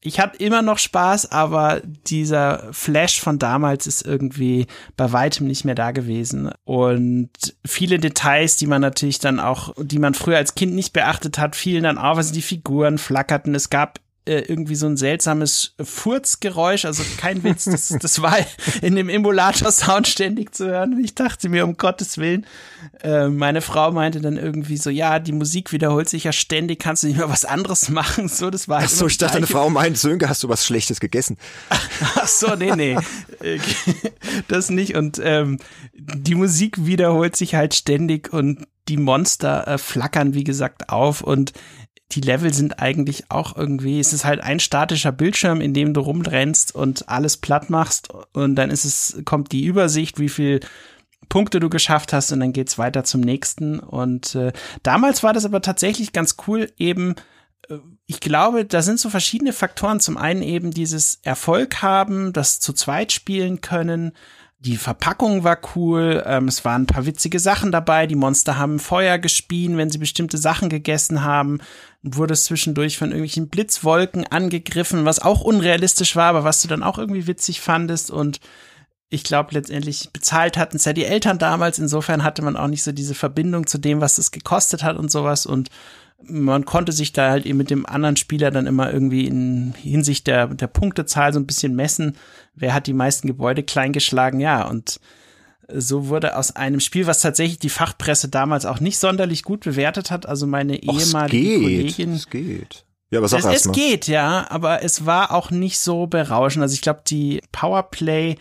ich 0.00 0.20
hatte 0.20 0.42
immer 0.42 0.62
noch 0.62 0.78
Spaß, 0.78 1.32
aber 1.32 1.82
dieser 2.06 2.72
Flash 2.72 3.20
von 3.20 3.38
damals 3.38 3.86
ist 3.86 4.06
irgendwie 4.06 4.66
bei 4.96 5.12
weitem 5.12 5.48
nicht 5.48 5.64
mehr 5.64 5.74
da 5.74 5.90
gewesen. 5.90 6.52
Und 6.64 7.30
viele 7.66 7.98
Details, 7.98 8.56
die 8.56 8.68
man 8.68 8.80
natürlich 8.80 9.18
dann 9.18 9.40
auch, 9.40 9.74
die 9.76 9.98
man 9.98 10.14
früher 10.14 10.36
als 10.36 10.54
Kind 10.54 10.74
nicht 10.74 10.92
beachtet 10.92 11.38
hat, 11.38 11.56
fielen 11.56 11.82
dann 11.82 11.98
auf, 11.98 12.16
also 12.16 12.32
die 12.32 12.42
Figuren 12.42 12.98
flackerten. 12.98 13.56
Es 13.56 13.70
gab 13.70 13.98
äh, 14.28 14.40
irgendwie 14.40 14.74
so 14.74 14.86
ein 14.86 14.96
seltsames 14.98 15.74
Furzgeräusch, 15.82 16.84
also 16.84 17.02
kein 17.16 17.42
Witz, 17.42 17.64
das, 17.64 17.88
das 18.00 18.20
war 18.20 18.36
in 18.82 18.94
dem 18.94 19.08
Emulator-Sound 19.08 20.06
ständig 20.06 20.54
zu 20.54 20.66
hören. 20.66 20.94
Und 20.94 21.04
ich 21.04 21.14
dachte 21.14 21.48
mir, 21.48 21.64
um 21.64 21.78
Gottes 21.78 22.18
Willen, 22.18 22.46
äh, 23.02 23.28
meine 23.28 23.62
Frau 23.62 23.90
meinte 23.90 24.20
dann 24.20 24.36
irgendwie 24.36 24.76
so, 24.76 24.90
ja, 24.90 25.18
die 25.18 25.32
Musik 25.32 25.72
wiederholt 25.72 26.08
sich 26.08 26.24
ja 26.24 26.32
ständig, 26.32 26.78
kannst 26.78 27.02
du 27.02 27.06
nicht 27.06 27.16
mehr 27.16 27.30
was 27.30 27.46
anderes 27.46 27.88
machen? 27.88 28.28
So, 28.28 28.50
das 28.50 28.68
war 28.68 28.80
halt 28.80 28.90
Ach 28.92 28.94
so, 28.94 29.06
ich 29.06 29.16
dachte, 29.16 29.34
deine 29.34 29.46
Frau 29.46 29.70
meint, 29.70 29.96
Sönke, 29.96 30.28
hast 30.28 30.42
du 30.42 30.48
was 30.48 30.64
Schlechtes 30.64 31.00
gegessen? 31.00 31.38
Ach 31.70 32.28
so, 32.28 32.54
nee, 32.54 32.72
nee, 32.76 32.98
äh, 33.40 33.58
das 34.48 34.68
nicht. 34.68 34.94
Und 34.94 35.20
ähm, 35.24 35.58
die 35.94 36.34
Musik 36.34 36.84
wiederholt 36.84 37.34
sich 37.34 37.54
halt 37.54 37.74
ständig 37.74 38.32
und 38.32 38.66
die 38.88 38.96
Monster 38.98 39.66
äh, 39.66 39.78
flackern, 39.78 40.34
wie 40.34 40.44
gesagt, 40.44 40.88
auf 40.90 41.22
und 41.22 41.52
die 42.12 42.20
Level 42.22 42.52
sind 42.54 42.80
eigentlich 42.80 43.30
auch 43.30 43.56
irgendwie, 43.56 44.00
es 44.00 44.12
ist 44.12 44.24
halt 44.24 44.40
ein 44.40 44.60
statischer 44.60 45.12
Bildschirm, 45.12 45.60
in 45.60 45.74
dem 45.74 45.92
du 45.92 46.00
rumrennst 46.00 46.74
und 46.74 47.08
alles 47.08 47.36
platt 47.36 47.70
machst 47.70 48.08
und 48.32 48.54
dann 48.54 48.70
ist 48.70 48.84
es, 48.84 49.20
kommt 49.24 49.52
die 49.52 49.64
Übersicht, 49.64 50.18
wie 50.18 50.30
viel 50.30 50.60
Punkte 51.28 51.60
du 51.60 51.68
geschafft 51.68 52.14
hast 52.14 52.32
und 52.32 52.40
dann 52.40 52.54
geht's 52.54 52.78
weiter 52.78 53.04
zum 53.04 53.20
nächsten. 53.20 53.80
Und 53.80 54.34
äh, 54.34 54.52
damals 54.82 55.22
war 55.22 55.34
das 55.34 55.44
aber 55.44 55.60
tatsächlich 55.60 56.14
ganz 56.14 56.36
cool, 56.46 56.72
eben, 56.78 57.16
äh, 57.68 57.76
ich 58.06 58.20
glaube, 58.20 58.64
da 58.64 58.80
sind 58.80 58.98
so 58.98 59.10
verschiedene 59.10 59.52
Faktoren. 59.52 60.00
Zum 60.00 60.16
einen 60.16 60.40
eben 60.40 60.70
dieses 60.70 61.20
Erfolg 61.24 61.82
haben, 61.82 62.32
das 62.32 62.60
zu 62.60 62.72
zweit 62.72 63.12
spielen 63.12 63.60
können, 63.60 64.12
Die 64.60 64.76
Verpackung 64.76 65.44
war 65.44 65.58
cool, 65.76 66.24
ähm, 66.26 66.48
es 66.48 66.64
waren 66.64 66.82
ein 66.82 66.86
paar 66.86 67.06
witzige 67.06 67.38
Sachen 67.38 67.70
dabei, 67.70 68.08
die 68.08 68.16
Monster 68.16 68.58
haben 68.58 68.80
Feuer 68.80 69.16
gespien, 69.18 69.76
wenn 69.76 69.88
sie 69.88 69.98
bestimmte 69.98 70.36
Sachen 70.36 70.68
gegessen 70.68 71.22
haben, 71.22 71.60
wurde 72.02 72.34
es 72.34 72.44
zwischendurch 72.44 72.98
von 72.98 73.08
irgendwelchen 73.08 73.48
Blitzwolken 73.48 74.26
angegriffen, 74.26 75.04
was 75.04 75.20
auch 75.20 75.40
unrealistisch 75.40 76.16
war, 76.16 76.26
aber 76.26 76.44
was 76.44 76.62
du 76.62 76.68
dann 76.68 76.82
auch 76.82 76.98
irgendwie 76.98 77.26
witzig 77.26 77.60
fandest 77.60 78.10
und 78.10 78.40
ich 79.10 79.24
glaube, 79.24 79.54
letztendlich 79.54 80.10
bezahlt 80.12 80.58
hatten 80.58 80.76
es 80.76 80.84
ja 80.84 80.92
die 80.92 81.04
Eltern 81.04 81.38
damals. 81.38 81.78
Insofern 81.78 82.22
hatte 82.22 82.42
man 82.42 82.56
auch 82.56 82.66
nicht 82.66 82.82
so 82.82 82.92
diese 82.92 83.14
Verbindung 83.14 83.66
zu 83.66 83.78
dem, 83.78 84.00
was 84.00 84.18
es 84.18 84.32
gekostet 84.32 84.82
hat 84.82 84.98
und 84.98 85.10
sowas. 85.10 85.46
Und 85.46 85.70
man 86.22 86.66
konnte 86.66 86.92
sich 86.92 87.12
da 87.12 87.30
halt 87.30 87.46
eben 87.46 87.56
mit 87.56 87.70
dem 87.70 87.86
anderen 87.86 88.16
Spieler 88.16 88.50
dann 88.50 88.66
immer 88.66 88.92
irgendwie 88.92 89.26
in 89.26 89.72
Hinsicht 89.80 90.26
der, 90.26 90.48
der 90.48 90.66
Punktezahl 90.66 91.32
so 91.32 91.40
ein 91.40 91.46
bisschen 91.46 91.74
messen. 91.74 92.16
Wer 92.54 92.74
hat 92.74 92.86
die 92.86 92.92
meisten 92.92 93.28
Gebäude 93.28 93.62
kleingeschlagen? 93.62 94.40
Ja, 94.40 94.66
und 94.66 95.00
so 95.72 96.08
wurde 96.08 96.36
aus 96.36 96.56
einem 96.56 96.80
Spiel, 96.80 97.06
was 97.06 97.20
tatsächlich 97.20 97.58
die 97.58 97.68
Fachpresse 97.68 98.28
damals 98.28 98.64
auch 98.64 98.80
nicht 98.80 98.98
sonderlich 98.98 99.42
gut 99.42 99.60
bewertet 99.64 100.10
hat, 100.10 100.26
also 100.26 100.46
meine 100.46 100.74
Och, 100.86 101.00
ehemalige 101.00 101.04
es 101.04 101.30
geht, 101.30 101.62
Kollegin. 101.62 102.12
Es 102.14 102.30
geht. 102.30 102.84
Ja, 103.10 103.18
aber 103.20 103.28
sag 103.28 103.38
Es, 103.40 103.44
erst 103.44 103.56
es 103.56 103.64
mal. 103.66 103.72
geht, 103.74 104.06
ja, 104.06 104.46
aber 104.50 104.82
es 104.82 105.06
war 105.06 105.32
auch 105.32 105.50
nicht 105.50 105.78
so 105.78 106.06
berauschend. 106.06 106.62
Also 106.62 106.74
ich 106.74 106.82
glaube, 106.82 107.02
die 107.06 107.40
Powerplay 107.52 108.36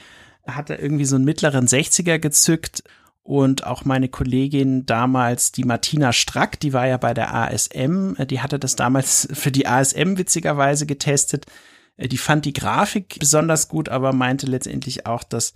hatte 0.46 0.75
irgendwie 0.75 1.05
so 1.05 1.15
einen 1.15 1.25
mittleren 1.25 1.67
60er 1.67 2.19
gezückt 2.19 2.84
und 3.24 3.65
auch 3.65 3.84
meine 3.84 4.07
Kollegin 4.07 4.86
damals, 4.86 5.51
die 5.51 5.65
Martina 5.65 6.13
Strack, 6.13 6.60
die 6.62 6.72
war 6.72 6.88
ja 6.88 6.96
bei 6.98 7.13
der 7.13 7.34
ASM, 7.36 8.15
äh, 8.17 8.25
die 8.25 8.39
hatte 8.41 8.57
das 8.60 8.75
damals 8.77 9.27
für 9.34 9.51
die 9.51 9.67
ASM 9.67 10.17
witzigerweise 10.17 10.86
getestet. 10.86 11.46
Äh, 11.98 12.07
Die 12.07 12.17
fand 12.17 12.46
die 12.46 12.53
Grafik 12.53 13.17
besonders 13.19 13.67
gut, 13.67 13.89
aber 13.89 14.13
meinte 14.13 14.46
letztendlich 14.48 15.05
auch, 15.05 15.24
dass 15.24 15.51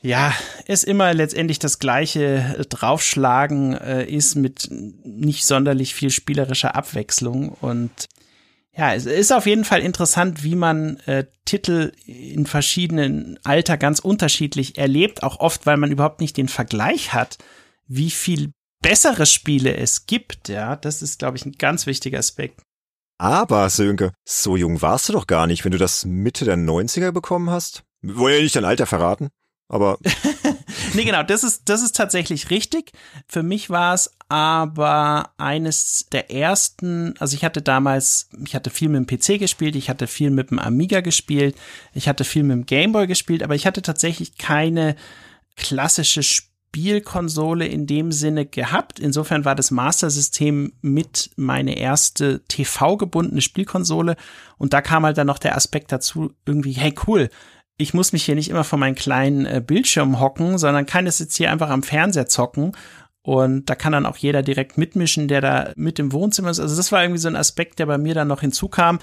ja, 0.00 0.32
es 0.66 0.84
immer 0.84 1.12
letztendlich 1.12 1.58
das 1.58 1.78
gleiche 1.78 2.56
äh, 2.58 2.64
Draufschlagen 2.64 3.74
äh, 3.74 4.04
ist 4.04 4.36
mit 4.36 4.68
nicht 4.70 5.44
sonderlich 5.44 5.94
viel 5.94 6.10
spielerischer 6.10 6.74
Abwechslung 6.76 7.48
und 7.48 7.90
ja, 8.76 8.94
es 8.94 9.06
ist 9.06 9.32
auf 9.32 9.46
jeden 9.46 9.64
Fall 9.64 9.80
interessant, 9.80 10.44
wie 10.44 10.54
man 10.54 10.98
äh, 10.98 11.24
Titel 11.44 11.90
in 12.06 12.46
verschiedenen 12.46 13.36
Alter 13.42 13.76
ganz 13.76 13.98
unterschiedlich 13.98 14.78
erlebt, 14.78 15.24
auch 15.24 15.40
oft, 15.40 15.66
weil 15.66 15.76
man 15.78 15.90
überhaupt 15.90 16.20
nicht 16.20 16.36
den 16.36 16.46
Vergleich 16.46 17.12
hat, 17.12 17.38
wie 17.88 18.10
viel 18.10 18.52
bessere 18.80 19.26
Spiele 19.26 19.76
es 19.76 20.06
gibt, 20.06 20.48
ja, 20.48 20.76
das 20.76 21.02
ist 21.02 21.18
glaube 21.18 21.36
ich 21.36 21.44
ein 21.44 21.56
ganz 21.58 21.86
wichtiger 21.86 22.20
Aspekt. 22.20 22.62
Aber, 23.20 23.68
Sönke, 23.68 24.12
so 24.24 24.56
jung 24.56 24.80
warst 24.80 25.08
du 25.08 25.12
doch 25.12 25.26
gar 25.26 25.48
nicht, 25.48 25.64
wenn 25.64 25.72
du 25.72 25.78
das 25.78 26.04
Mitte 26.04 26.44
der 26.44 26.56
90er 26.56 27.10
bekommen 27.10 27.50
hast. 27.50 27.82
Wir 28.00 28.16
wollen 28.16 28.36
ja 28.36 28.42
nicht 28.42 28.54
dein 28.54 28.64
Alter 28.64 28.86
verraten, 28.86 29.28
aber 29.68 29.98
nee, 30.94 31.04
genau, 31.04 31.22
das 31.22 31.44
ist, 31.44 31.68
das 31.68 31.82
ist 31.82 31.94
tatsächlich 31.94 32.50
richtig. 32.50 32.92
Für 33.26 33.42
mich 33.42 33.68
war 33.68 33.94
es 33.94 34.10
aber 34.28 35.30
eines 35.36 36.06
der 36.10 36.30
ersten, 36.30 37.14
also 37.18 37.34
ich 37.34 37.44
hatte 37.44 37.60
damals, 37.60 38.28
ich 38.44 38.54
hatte 38.54 38.70
viel 38.70 38.88
mit 38.88 39.08
dem 39.08 39.18
PC 39.18 39.38
gespielt, 39.38 39.76
ich 39.76 39.90
hatte 39.90 40.06
viel 40.06 40.30
mit 40.30 40.50
dem 40.50 40.58
Amiga 40.58 41.00
gespielt, 41.00 41.56
ich 41.92 42.08
hatte 42.08 42.24
viel 42.24 42.44
mit 42.44 42.56
dem 42.56 42.66
Gameboy 42.66 43.06
gespielt, 43.06 43.42
aber 43.42 43.54
ich 43.54 43.66
hatte 43.66 43.82
tatsächlich 43.82 44.38
keine 44.38 44.96
klassische 45.56 46.22
Spielkonsole 46.22 47.66
in 47.66 47.86
dem 47.86 48.12
Sinne 48.12 48.46
gehabt. 48.46 49.00
Insofern 49.00 49.44
war 49.44 49.54
das 49.54 49.70
Master 49.70 50.10
System 50.10 50.72
mit 50.80 51.30
meine 51.36 51.78
erste 51.78 52.42
TV-gebundene 52.48 53.40
Spielkonsole 53.40 54.16
und 54.58 54.72
da 54.72 54.80
kam 54.80 55.04
halt 55.04 55.18
dann 55.18 55.26
noch 55.26 55.38
der 55.38 55.56
Aspekt 55.56 55.92
dazu, 55.92 56.32
irgendwie, 56.46 56.72
hey 56.72 56.94
cool, 57.06 57.30
ich 57.78 57.94
muss 57.94 58.12
mich 58.12 58.24
hier 58.24 58.34
nicht 58.34 58.50
immer 58.50 58.64
vor 58.64 58.78
meinen 58.78 58.96
kleinen 58.96 59.46
äh, 59.46 59.62
Bildschirm 59.64 60.20
hocken, 60.20 60.58
sondern 60.58 60.84
kann 60.84 61.06
es 61.06 61.20
jetzt 61.20 61.36
hier 61.36 61.50
einfach 61.50 61.70
am 61.70 61.84
Fernseher 61.84 62.26
zocken. 62.26 62.72
Und 63.22 63.66
da 63.66 63.74
kann 63.74 63.92
dann 63.92 64.06
auch 64.06 64.16
jeder 64.16 64.42
direkt 64.42 64.78
mitmischen, 64.78 65.28
der 65.28 65.40
da 65.40 65.72
mit 65.76 65.98
im 65.98 66.12
Wohnzimmer 66.12 66.50
ist. 66.50 66.60
Also 66.60 66.76
das 66.76 66.92
war 66.92 67.02
irgendwie 67.02 67.20
so 67.20 67.28
ein 67.28 67.36
Aspekt, 67.36 67.78
der 67.78 67.86
bei 67.86 67.98
mir 67.98 68.14
dann 68.14 68.28
noch 68.28 68.40
hinzukam. 68.40 68.98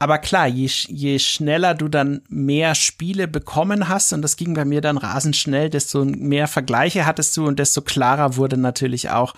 Aber 0.00 0.18
klar, 0.18 0.46
je, 0.46 0.66
je 0.66 1.18
schneller 1.18 1.74
du 1.74 1.88
dann 1.88 2.22
mehr 2.28 2.74
Spiele 2.74 3.28
bekommen 3.28 3.88
hast, 3.88 4.12
und 4.12 4.22
das 4.22 4.36
ging 4.36 4.54
bei 4.54 4.64
mir 4.64 4.80
dann 4.80 4.96
rasend 4.96 5.36
schnell, 5.36 5.70
desto 5.70 6.04
mehr 6.04 6.46
Vergleiche 6.48 7.04
hattest 7.04 7.36
du 7.36 7.46
und 7.46 7.58
desto 7.58 7.82
klarer 7.82 8.36
wurde 8.36 8.56
natürlich 8.56 9.10
auch, 9.10 9.34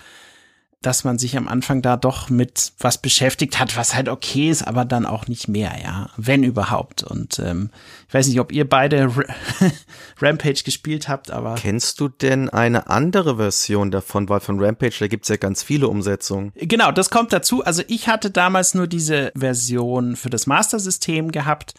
dass 0.81 1.03
man 1.03 1.19
sich 1.19 1.37
am 1.37 1.47
Anfang 1.47 1.83
da 1.83 1.95
doch 1.95 2.29
mit 2.29 2.73
was 2.79 2.97
beschäftigt 2.97 3.59
hat, 3.59 3.77
was 3.77 3.93
halt 3.93 4.09
okay 4.09 4.49
ist, 4.49 4.63
aber 4.67 4.83
dann 4.83 5.05
auch 5.05 5.27
nicht 5.27 5.47
mehr, 5.47 5.73
ja, 5.83 6.09
wenn 6.17 6.43
überhaupt. 6.43 7.03
Und 7.03 7.37
ähm, 7.39 7.69
ich 8.07 8.13
weiß 8.13 8.27
nicht, 8.27 8.39
ob 8.39 8.51
ihr 8.51 8.67
beide 8.67 8.97
R 8.97 9.11
Rampage 10.21 10.63
gespielt 10.65 11.07
habt, 11.07 11.29
aber 11.29 11.55
Kennst 11.55 11.99
du 11.99 12.07
denn 12.07 12.49
eine 12.49 12.87
andere 12.89 13.37
Version 13.37 13.91
davon? 13.91 14.27
Weil 14.27 14.39
von 14.39 14.59
Rampage, 14.59 14.95
da 14.99 15.07
gibt's 15.07 15.29
ja 15.29 15.37
ganz 15.37 15.61
viele 15.61 15.87
Umsetzungen. 15.87 16.51
genau, 16.55 16.91
das 16.91 17.11
kommt 17.11 17.31
dazu. 17.31 17.63
Also 17.63 17.83
ich 17.87 18.07
hatte 18.07 18.31
damals 18.31 18.73
nur 18.73 18.87
diese 18.87 19.31
Version 19.35 20.15
für 20.15 20.31
das 20.31 20.47
Master-System 20.47 21.31
gehabt 21.31 21.75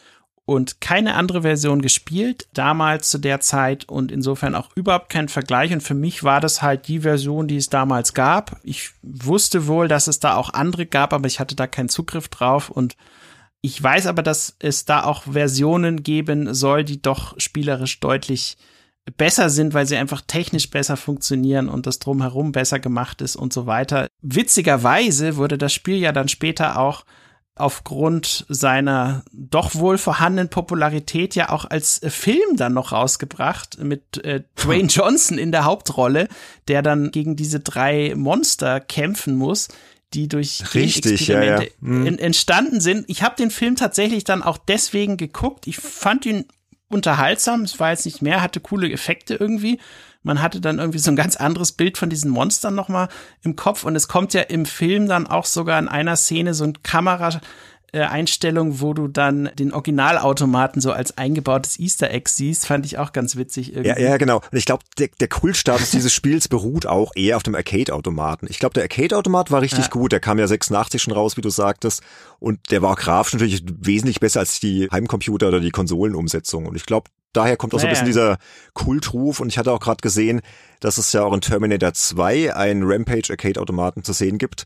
und 0.53 0.81
keine 0.81 1.15
andere 1.15 1.43
Version 1.43 1.83
gespielt, 1.83 2.47
damals 2.55 3.11
zu 3.11 3.19
der 3.19 3.41
Zeit 3.41 3.89
und 3.89 4.13
insofern 4.13 4.55
auch 4.55 4.69
überhaupt 4.75 5.09
kein 5.09 5.29
Vergleich. 5.29 5.73
Und 5.73 5.83
für 5.83 5.95
mich 5.95 6.23
war 6.23 6.41
das 6.41 6.63
halt 6.63 6.89
die 6.89 7.01
Version, 7.01 7.49
die 7.49 7.57
es 7.57 7.69
damals 7.69 8.15
gab. 8.15 8.61
Ich 8.63 8.91
wusste 9.03 9.67
wohl, 9.67 9.89
dass 9.89 10.07
es 10.07 10.21
da 10.21 10.37
auch 10.37 10.53
andere 10.53 10.87
gab, 10.87 11.13
aber 11.13 11.27
ich 11.27 11.41
hatte 11.41 11.57
da 11.57 11.67
keinen 11.67 11.89
Zugriff 11.89 12.29
drauf 12.29 12.71
und 12.71 12.97
ich 13.61 13.81
weiß 13.81 14.07
aber, 14.07 14.23
dass 14.23 14.57
es 14.59 14.85
da 14.85 15.05
auch 15.05 15.23
Versionen 15.23 16.03
geben 16.03 16.53
soll, 16.53 16.85
die 16.85 17.01
doch 17.01 17.39
spielerisch 17.39 18.01
deutlich 18.01 18.57
besser 19.17 19.51
sind, 19.51 19.75
weil 19.75 19.87
sie 19.87 19.97
einfach 19.97 20.21
technisch 20.21 20.71
besser 20.71 20.97
funktionieren 20.97 21.69
und 21.69 21.87
das 21.87 21.99
drumherum 21.99 22.53
besser 22.53 22.79
gemacht 22.79 23.21
ist 23.21 23.37
und 23.37 23.53
so 23.53 23.67
weiter. 23.67 24.09
Witzigerweise 24.21 25.37
wurde 25.37 25.59
das 25.59 25.73
Spiel 25.73 25.97
ja 25.97 26.13
dann 26.13 26.29
später 26.29 26.79
auch 26.79 27.05
aufgrund 27.63 28.45
seiner 28.49 29.25
doch 29.33 29.75
wohl 29.75 29.97
vorhandenen 29.97 30.49
Popularität 30.51 31.35
ja 31.35 31.51
auch 31.51 31.65
als 31.65 32.03
äh, 32.03 32.11
Film 32.11 32.57
dann 32.57 32.75
noch 32.75 32.93
rausgebracht 32.93 33.79
mit 33.83 34.23
äh, 34.25 34.43
Dwayne 34.57 34.89
Johnson 34.89 35.39
in 35.39 35.53
der 35.53 35.65
Hauptrolle, 35.65 36.29
der 36.69 36.83
dann 36.83 37.11
gegen 37.11 37.37
diese 37.37 37.61
drei 37.61 38.15
Monster 38.17 38.81
kämpfen 38.81 39.37
muss, 39.37 39.69
die 40.15 40.29
durch 40.29 40.75
Richtig, 40.75 41.29
ja, 41.29 41.43
ja. 41.43 41.63
En- 41.81 42.19
entstanden 42.19 42.81
sind. 42.81 43.05
Ich 43.09 43.23
habe 43.23 43.37
den 43.37 43.51
Film 43.51 43.77
tatsächlich 43.77 44.25
dann 44.25 44.43
auch 44.43 44.59
deswegen 44.59 45.17
geguckt. 45.17 45.67
Ich 45.67 45.79
fand 45.79 46.27
ihn 46.27 46.45
unterhaltsam. 46.89 47.63
Es 47.63 47.81
war 47.81 47.91
jetzt 47.91 48.05
nicht 48.05 48.21
mehr, 48.21 48.43
hatte 48.43 48.61
coole 48.61 48.91
Effekte 48.93 49.35
irgendwie. 49.35 49.79
Man 50.23 50.41
hatte 50.41 50.61
dann 50.61 50.79
irgendwie 50.79 50.99
so 50.99 51.11
ein 51.11 51.17
ganz 51.17 51.37
anderes 51.37 51.73
Bild 51.73 51.99
von 51.99 52.11
diesen 52.11 52.31
Monstern 52.31 52.75
nochmal 52.75 53.09
im 53.43 53.57
Kopf. 53.57 53.85
Und 53.85 53.97
es 53.97 54.09
kommt 54.09 54.35
ja 54.35 54.43
im 54.43 54.67
Film 54.67 55.09
dann 55.09 55.27
auch 55.27 55.47
sogar 55.47 55.79
in 55.79 55.89
einer 55.89 56.17
Szene 56.17 56.55
so 56.55 56.65
ein 56.65 56.83
Kamera. 56.83 57.41
Äh, 57.93 58.01
Einstellung, 58.01 58.81
wo 58.81 58.95
du 58.95 59.07
dann 59.07 59.51
den 59.59 59.73
Originalautomaten 59.73 60.81
so 60.81 60.93
als 60.93 61.19
eingebautes 61.19 61.79
Easter 61.79 62.11
Egg 62.11 62.29
siehst, 62.29 62.67
fand 62.67 62.87
ich 62.87 62.97
auch 62.99 63.13
ganz 63.13 63.37
witzig 63.37 63.75
irgendwie. 63.75 63.89
Ja, 63.91 63.99
ja, 63.99 64.17
genau. 64.17 64.39
Und 64.39 64.57
ich 64.57 64.65
glaube, 64.65 64.83
der, 64.99 65.09
der 65.21 65.29
Kultstatus 65.29 65.91
dieses 65.91 66.13
Spiels 66.13 66.49
beruht 66.49 66.87
auch 66.87 67.13
eher 67.15 67.37
auf 67.37 67.43
dem 67.43 67.55
Arcade-Automaten. 67.55 68.47
Ich 68.49 68.59
glaube, 68.59 68.73
der 68.73 68.85
Arcade-Automat 68.85 69.51
war 69.51 69.61
richtig 69.61 69.85
Ja. 69.85 69.91
gut. 69.91 70.13
Der 70.13 70.21
kam 70.21 70.39
ja 70.39 70.47
86 70.47 71.03
schon 71.03 71.13
raus, 71.13 71.37
wie 71.37 71.43
du 71.43 71.51
sagtest. 71.51 72.03
Und 72.39 72.59
der 72.71 72.81
war 72.81 72.93
auch 72.93 72.99
grafisch 72.99 73.35
natürlich 73.35 73.63
wesentlich 73.67 74.21
besser 74.21 74.41
als 74.41 74.59
die 74.59 74.89
Heimcomputer 74.91 75.49
oder 75.49 75.61
die 75.61 75.71
Konsolenumsetzung. 75.71 76.65
Und 76.67 76.77
ich 76.77 76.87
glaube, 76.87 77.11
daher 77.35 77.57
kommt 77.59 77.75
auch 77.75 77.79
so 77.81 77.87
ein 77.87 77.91
bisschen 77.91 78.07
dieser 78.07 78.39
Kultruf. 78.73 79.41
Und 79.41 79.49
ich 79.49 79.59
hatte 79.59 79.71
auch 79.71 79.81
gerade 79.81 80.01
gesehen, 80.01 80.41
dass 80.81 80.97
es 80.97 81.13
ja 81.13 81.25
auch 81.25 81.35
in 81.35 81.43
Terminator 81.43 81.93
2 81.93 82.55
einen 82.57 82.85
Rampage-Arcade-Automaten 82.85 84.03
zu 84.03 84.13
sehen 84.15 84.39
gibt. 84.39 84.65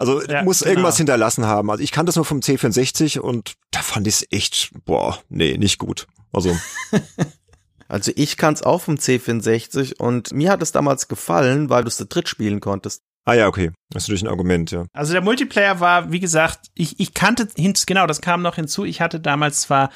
Also 0.00 0.22
Ja, 0.22 0.42
muss 0.42 0.60
genau. 0.60 0.70
irgendwas 0.70 0.96
hinterlassen 0.96 1.44
haben. 1.46 1.70
Also 1.70 1.82
ich 1.84 1.92
kannte 1.92 2.06
das 2.08 2.16
nur 2.16 2.24
vom 2.24 2.40
C64 2.40 3.20
und 3.20 3.52
da 3.70 3.80
fand 3.80 4.06
ich 4.06 4.14
es 4.14 4.26
echt, 4.30 4.70
boah, 4.84 5.18
nee, 5.28 5.56
nicht 5.58 5.78
gut. 5.78 6.06
Also 6.32 6.56
Also 7.88 8.12
ich 8.14 8.36
kann's 8.36 8.62
auch 8.62 8.80
vom 8.82 8.94
C64 8.94 9.98
und 9.98 10.32
mir 10.32 10.52
hat 10.52 10.62
es 10.62 10.70
damals 10.70 11.08
gefallen, 11.08 11.70
weil 11.70 11.82
du 11.82 11.88
es 11.88 11.96
zu 11.96 12.06
dritt 12.06 12.28
spielen 12.28 12.60
konntest. 12.60 13.02
Ah 13.24 13.34
ja, 13.34 13.48
okay. 13.48 13.72
Das 13.90 14.04
ist 14.04 14.08
natürlich 14.08 14.22
ein 14.22 14.28
Argument, 14.28 14.70
ja. 14.70 14.86
Also 14.92 15.12
der 15.12 15.22
Multiplayer 15.22 15.80
war, 15.80 16.12
wie 16.12 16.20
gesagt, 16.20 16.68
ich, 16.74 17.00
ich 17.00 17.14
kannte 17.14 17.48
hin, 17.56 17.74
genau, 17.86 18.06
das 18.06 18.20
kam 18.20 18.42
noch 18.42 18.54
hinzu. 18.54 18.84
Ich 18.84 19.00
hatte 19.00 19.18
damals 19.18 19.62
zwar 19.62 19.90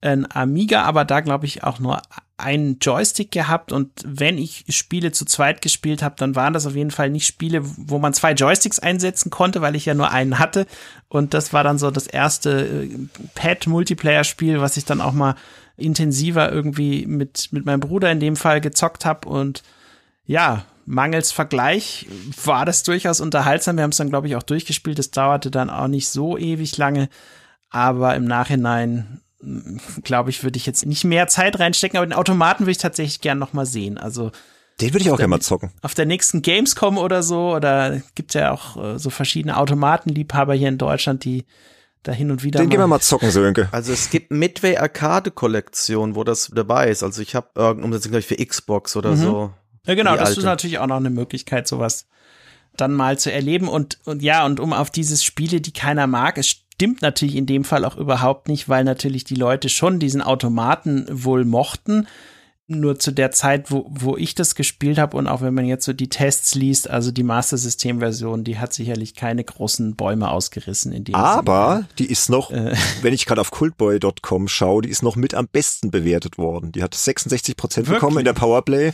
ein 0.00 0.26
Amiga, 0.30 0.82
aber 0.84 1.04
da 1.04 1.20
glaube 1.20 1.44
ich 1.44 1.62
auch 1.64 1.78
nur 1.78 2.00
einen 2.36 2.78
Joystick 2.80 3.30
gehabt 3.30 3.70
und 3.70 3.90
wenn 4.04 4.38
ich 4.38 4.64
Spiele 4.68 5.12
zu 5.12 5.24
zweit 5.24 5.62
gespielt 5.62 6.02
habe, 6.02 6.16
dann 6.18 6.34
waren 6.34 6.52
das 6.52 6.66
auf 6.66 6.74
jeden 6.74 6.90
Fall 6.90 7.08
nicht 7.08 7.26
Spiele, 7.26 7.60
wo 7.62 7.98
man 7.98 8.12
zwei 8.12 8.32
Joysticks 8.32 8.80
einsetzen 8.80 9.30
konnte, 9.30 9.60
weil 9.60 9.76
ich 9.76 9.86
ja 9.86 9.94
nur 9.94 10.10
einen 10.10 10.38
hatte 10.40 10.66
und 11.08 11.32
das 11.32 11.52
war 11.52 11.62
dann 11.62 11.78
so 11.78 11.92
das 11.92 12.08
erste 12.08 12.66
äh, 12.66 12.90
Pad-Multiplayer-Spiel, 13.34 14.60
was 14.60 14.76
ich 14.76 14.84
dann 14.84 15.00
auch 15.00 15.12
mal 15.12 15.36
intensiver 15.76 16.50
irgendwie 16.50 17.06
mit, 17.06 17.52
mit 17.52 17.66
meinem 17.66 17.80
Bruder 17.80 18.10
in 18.10 18.20
dem 18.20 18.36
Fall 18.36 18.60
gezockt 18.60 19.04
habe 19.04 19.28
und 19.28 19.62
ja, 20.26 20.64
mangels 20.86 21.32
Vergleich 21.32 22.06
war 22.44 22.64
das 22.64 22.82
durchaus 22.82 23.20
unterhaltsam. 23.20 23.76
Wir 23.76 23.84
haben 23.84 23.90
es 23.90 23.96
dann, 23.96 24.10
glaube 24.10 24.26
ich, 24.26 24.36
auch 24.36 24.42
durchgespielt. 24.42 24.98
Es 24.98 25.10
dauerte 25.10 25.50
dann 25.50 25.70
auch 25.70 25.88
nicht 25.88 26.08
so 26.08 26.38
ewig 26.38 26.76
lange, 26.76 27.08
aber 27.70 28.14
im 28.14 28.24
Nachhinein 28.24 29.20
glaube 30.02 30.30
ich, 30.30 30.42
würde 30.42 30.56
ich 30.56 30.66
jetzt 30.66 30.86
nicht 30.86 31.04
mehr 31.04 31.26
Zeit 31.26 31.58
reinstecken, 31.58 31.96
aber 31.96 32.06
den 32.06 32.12
Automaten 32.12 32.64
würde 32.64 32.72
ich 32.72 32.78
tatsächlich 32.78 33.20
gern 33.20 33.38
noch 33.38 33.52
mal 33.52 33.66
sehen. 33.66 33.98
Also 33.98 34.30
den 34.80 34.92
würde 34.92 35.04
ich 35.04 35.10
auch 35.10 35.16
gerne 35.16 35.28
mal 35.28 35.40
zocken. 35.40 35.70
Auf 35.82 35.94
der 35.94 36.06
nächsten 36.06 36.42
Gamescom 36.42 36.98
oder 36.98 37.22
so, 37.22 37.54
oder 37.54 38.00
gibt 38.14 38.34
ja 38.34 38.50
auch 38.50 38.76
äh, 38.76 38.98
so 38.98 39.10
verschiedene 39.10 39.56
Automatenliebhaber 39.56 40.54
hier 40.54 40.68
in 40.68 40.78
Deutschland, 40.78 41.24
die 41.24 41.44
da 42.02 42.12
hin 42.12 42.30
und 42.30 42.42
wieder. 42.42 42.60
Den 42.60 42.70
gehen 42.70 42.80
wir 42.80 42.86
mal 42.86 43.00
zocken, 43.00 43.30
Sönke. 43.30 43.68
Also 43.72 43.92
es 43.92 44.10
gibt 44.10 44.30
Midway 44.30 44.76
Arcade 44.76 45.30
Kollektion, 45.30 46.14
wo 46.14 46.24
das 46.24 46.50
dabei 46.54 46.90
ist. 46.90 47.02
Also 47.02 47.22
ich 47.22 47.34
habe 47.34 47.48
irgendeine 47.54 47.86
Umsetzung, 47.86 48.10
glaube 48.10 48.20
ich, 48.20 48.26
für 48.26 48.44
Xbox 48.44 48.96
oder 48.96 49.12
mhm. 49.12 49.16
so. 49.16 49.52
Ja, 49.86 49.94
genau, 49.94 50.16
das 50.16 50.30
alte. 50.30 50.40
ist 50.40 50.44
natürlich 50.44 50.78
auch 50.78 50.86
noch 50.86 50.96
eine 50.96 51.10
Möglichkeit, 51.10 51.68
sowas 51.68 52.06
dann 52.76 52.92
mal 52.92 53.18
zu 53.18 53.32
erleben. 53.32 53.68
Und, 53.68 53.98
und 54.04 54.22
ja, 54.22 54.44
und 54.44 54.60
um 54.60 54.72
auf 54.72 54.90
dieses 54.90 55.24
Spiele, 55.24 55.60
die 55.60 55.72
keiner 55.72 56.06
mag, 56.06 56.36
es 56.38 56.48
stimmt 56.74 57.02
natürlich 57.02 57.36
in 57.36 57.46
dem 57.46 57.64
Fall 57.64 57.84
auch 57.84 57.96
überhaupt 57.96 58.48
nicht, 58.48 58.68
weil 58.68 58.84
natürlich 58.84 59.24
die 59.24 59.34
Leute 59.34 59.68
schon 59.68 59.98
diesen 59.98 60.22
Automaten 60.22 61.06
wohl 61.10 61.44
mochten 61.44 62.06
nur 62.66 62.98
zu 62.98 63.12
der 63.12 63.30
Zeit, 63.30 63.70
wo, 63.70 63.86
wo 63.90 64.16
ich 64.16 64.34
das 64.34 64.54
gespielt 64.54 64.96
habe 64.96 65.16
und 65.18 65.26
auch 65.26 65.42
wenn 65.42 65.52
man 65.52 65.66
jetzt 65.66 65.84
so 65.84 65.92
die 65.92 66.08
Tests 66.08 66.54
liest, 66.54 66.88
also 66.88 67.10
die 67.10 67.22
Master 67.22 67.58
System 67.58 67.98
Version, 67.98 68.42
die 68.42 68.58
hat 68.58 68.72
sicherlich 68.72 69.14
keine 69.14 69.44
großen 69.44 69.96
Bäume 69.96 70.30
ausgerissen 70.30 70.90
in 70.92 71.04
dem 71.04 71.14
Aber 71.14 71.74
Sinne. 71.74 71.88
die 71.98 72.06
ist 72.06 72.30
noch, 72.30 72.50
äh. 72.50 72.74
wenn 73.02 73.12
ich 73.12 73.26
gerade 73.26 73.42
auf 73.42 73.50
cultboy.com 73.50 74.48
schaue, 74.48 74.82
die 74.82 74.88
ist 74.88 75.02
noch 75.02 75.16
mit 75.16 75.34
am 75.34 75.46
besten 75.46 75.90
bewertet 75.90 76.38
worden. 76.38 76.72
Die 76.72 76.82
hat 76.82 76.94
66 76.94 77.54
Prozent 77.56 77.86
bekommen 77.86 78.18
in 78.18 78.24
der 78.24 78.32
Powerplay 78.32 78.92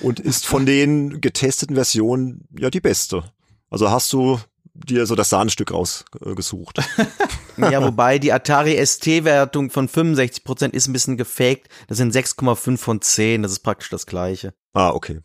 und 0.00 0.18
ist 0.18 0.44
von 0.44 0.66
den 0.66 1.20
getesteten 1.20 1.76
Versionen 1.76 2.48
ja 2.58 2.70
die 2.70 2.80
beste. 2.80 3.22
Also 3.70 3.88
hast 3.88 4.12
du 4.12 4.40
dir 4.74 5.06
so 5.06 5.14
das 5.14 5.28
Sahnenstück 5.28 5.72
rausgesucht. 5.72 6.78
ja, 7.56 7.82
wobei 7.82 8.18
die 8.18 8.32
Atari 8.32 8.84
ST-Wertung 8.84 9.70
von 9.70 9.88
65 9.88 10.44
Prozent 10.44 10.74
ist 10.74 10.88
ein 10.88 10.92
bisschen 10.92 11.16
gefaked. 11.16 11.68
Das 11.88 11.98
sind 11.98 12.14
6,5 12.14 12.78
von 12.78 13.00
10. 13.00 13.42
Das 13.42 13.52
ist 13.52 13.60
praktisch 13.60 13.90
das 13.90 14.06
gleiche. 14.06 14.54
Ah, 14.72 14.90
okay. 14.90 15.20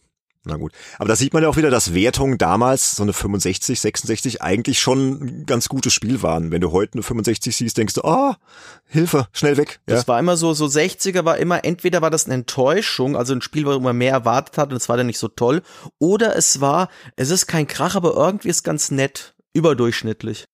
Na 0.48 0.56
gut. 0.56 0.72
Aber 0.98 1.10
da 1.10 1.16
sieht 1.16 1.34
man 1.34 1.44
ja 1.44 1.50
auch 1.50 1.58
wieder, 1.58 1.70
dass 1.70 1.94
Wertungen 1.94 2.38
damals, 2.38 2.96
so 2.96 3.04
eine 3.04 3.12
65, 3.12 3.80
66, 3.80 4.42
eigentlich 4.42 4.80
schon 4.80 5.10
ein 5.22 5.46
ganz 5.46 5.68
gutes 5.68 5.94
Spiel 5.94 6.22
waren. 6.22 6.52
Wenn 6.52 6.62
du 6.62 6.72
heute 6.72 6.94
eine 6.94 7.04
65 7.04 7.56
siehst, 7.56 7.78
denkst 7.78 7.96
du, 7.96 8.04
ah, 8.04 8.32
oh, 8.32 8.36
Hilfe, 8.86 9.28
schnell 9.34 9.58
weg. 9.58 9.82
Ja. 9.88 9.96
Das 9.96 10.08
war 10.08 10.18
immer 10.20 10.38
so, 10.38 10.54
so 10.54 10.66
60er 10.66 11.26
war 11.26 11.38
immer, 11.38 11.66
entweder 11.66 12.02
war 12.02 12.10
das 12.10 12.26
eine 12.26 12.36
Enttäuschung, 12.36 13.18
also 13.18 13.34
ein 13.34 13.42
Spiel, 13.42 13.66
wo 13.66 13.78
man 13.80 13.98
mehr 13.98 14.14
erwartet 14.14 14.58
hat 14.58 14.72
und 14.72 14.78
es 14.78 14.88
war 14.88 14.96
dann 14.96 15.08
nicht 15.08 15.20
so 15.20 15.28
toll, 15.28 15.62
oder 16.00 16.36
es 16.38 16.62
war, 16.62 16.90
es 17.18 17.30
ist 17.30 17.48
kein 17.48 17.68
Krach, 17.68 17.96
aber 17.96 18.14
irgendwie 18.14 18.50
ist 18.50 18.64
ganz 18.64 18.90
nett, 18.90 19.36
überdurchschnittlich. 19.54 20.46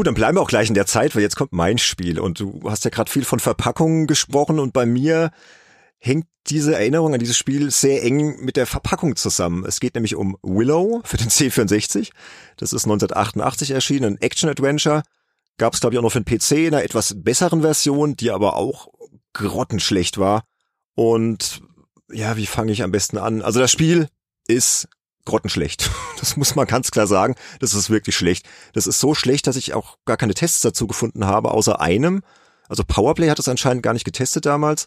Gut, 0.00 0.06
dann 0.06 0.14
bleiben 0.14 0.38
wir 0.38 0.40
auch 0.40 0.48
gleich 0.48 0.68
in 0.68 0.74
der 0.74 0.86
Zeit, 0.86 1.14
weil 1.14 1.20
jetzt 1.20 1.36
kommt 1.36 1.52
mein 1.52 1.76
Spiel 1.76 2.20
und 2.20 2.40
du 2.40 2.62
hast 2.64 2.86
ja 2.86 2.90
gerade 2.90 3.10
viel 3.10 3.24
von 3.24 3.38
Verpackungen 3.38 4.06
gesprochen 4.06 4.58
und 4.58 4.72
bei 4.72 4.86
mir 4.86 5.30
hängt 6.00 6.26
diese 6.46 6.74
Erinnerung 6.74 7.12
an 7.12 7.20
dieses 7.20 7.36
Spiel 7.36 7.70
sehr 7.70 8.02
eng 8.02 8.42
mit 8.42 8.56
der 8.56 8.66
Verpackung 8.66 9.14
zusammen. 9.16 9.64
Es 9.66 9.78
geht 9.78 9.94
nämlich 9.94 10.16
um 10.16 10.36
Willow 10.42 11.02
für 11.04 11.18
den 11.18 11.28
C64. 11.30 12.10
Das 12.56 12.72
ist 12.72 12.84
1988 12.84 13.70
erschienen, 13.70 14.14
ein 14.14 14.20
Action-Adventure. 14.20 15.02
Gab 15.58 15.74
es, 15.74 15.80
glaube 15.80 15.94
ich, 15.94 15.98
auch 15.98 16.02
noch 16.02 16.12
für 16.12 16.22
den 16.22 16.38
PC 16.38 16.52
in 16.52 16.74
einer 16.74 16.82
etwas 16.82 17.14
besseren 17.16 17.60
Version, 17.60 18.16
die 18.16 18.30
aber 18.30 18.56
auch 18.56 18.88
grottenschlecht 19.34 20.18
war. 20.18 20.44
Und 20.94 21.62
ja, 22.10 22.36
wie 22.36 22.46
fange 22.46 22.72
ich 22.72 22.82
am 22.82 22.90
besten 22.90 23.18
an? 23.18 23.42
Also 23.42 23.60
das 23.60 23.70
Spiel 23.70 24.08
ist 24.48 24.88
grottenschlecht. 25.24 25.90
Das 26.20 26.36
muss 26.36 26.54
man 26.54 26.66
ganz 26.66 26.90
klar 26.90 27.06
sagen. 27.06 27.34
Das 27.60 27.72
ist 27.72 27.88
wirklich 27.88 28.14
schlecht. 28.14 28.46
Das 28.74 28.86
ist 28.86 29.00
so 29.00 29.14
schlecht, 29.14 29.46
dass 29.46 29.56
ich 29.56 29.72
auch 29.72 29.96
gar 30.04 30.18
keine 30.18 30.34
Tests 30.34 30.60
dazu 30.60 30.86
gefunden 30.86 31.24
habe, 31.24 31.52
außer 31.52 31.80
einem. 31.80 32.20
Also 32.68 32.84
Powerplay 32.84 33.30
hat 33.30 33.38
es 33.38 33.48
anscheinend 33.48 33.82
gar 33.82 33.94
nicht 33.94 34.04
getestet 34.04 34.44
damals. 34.44 34.86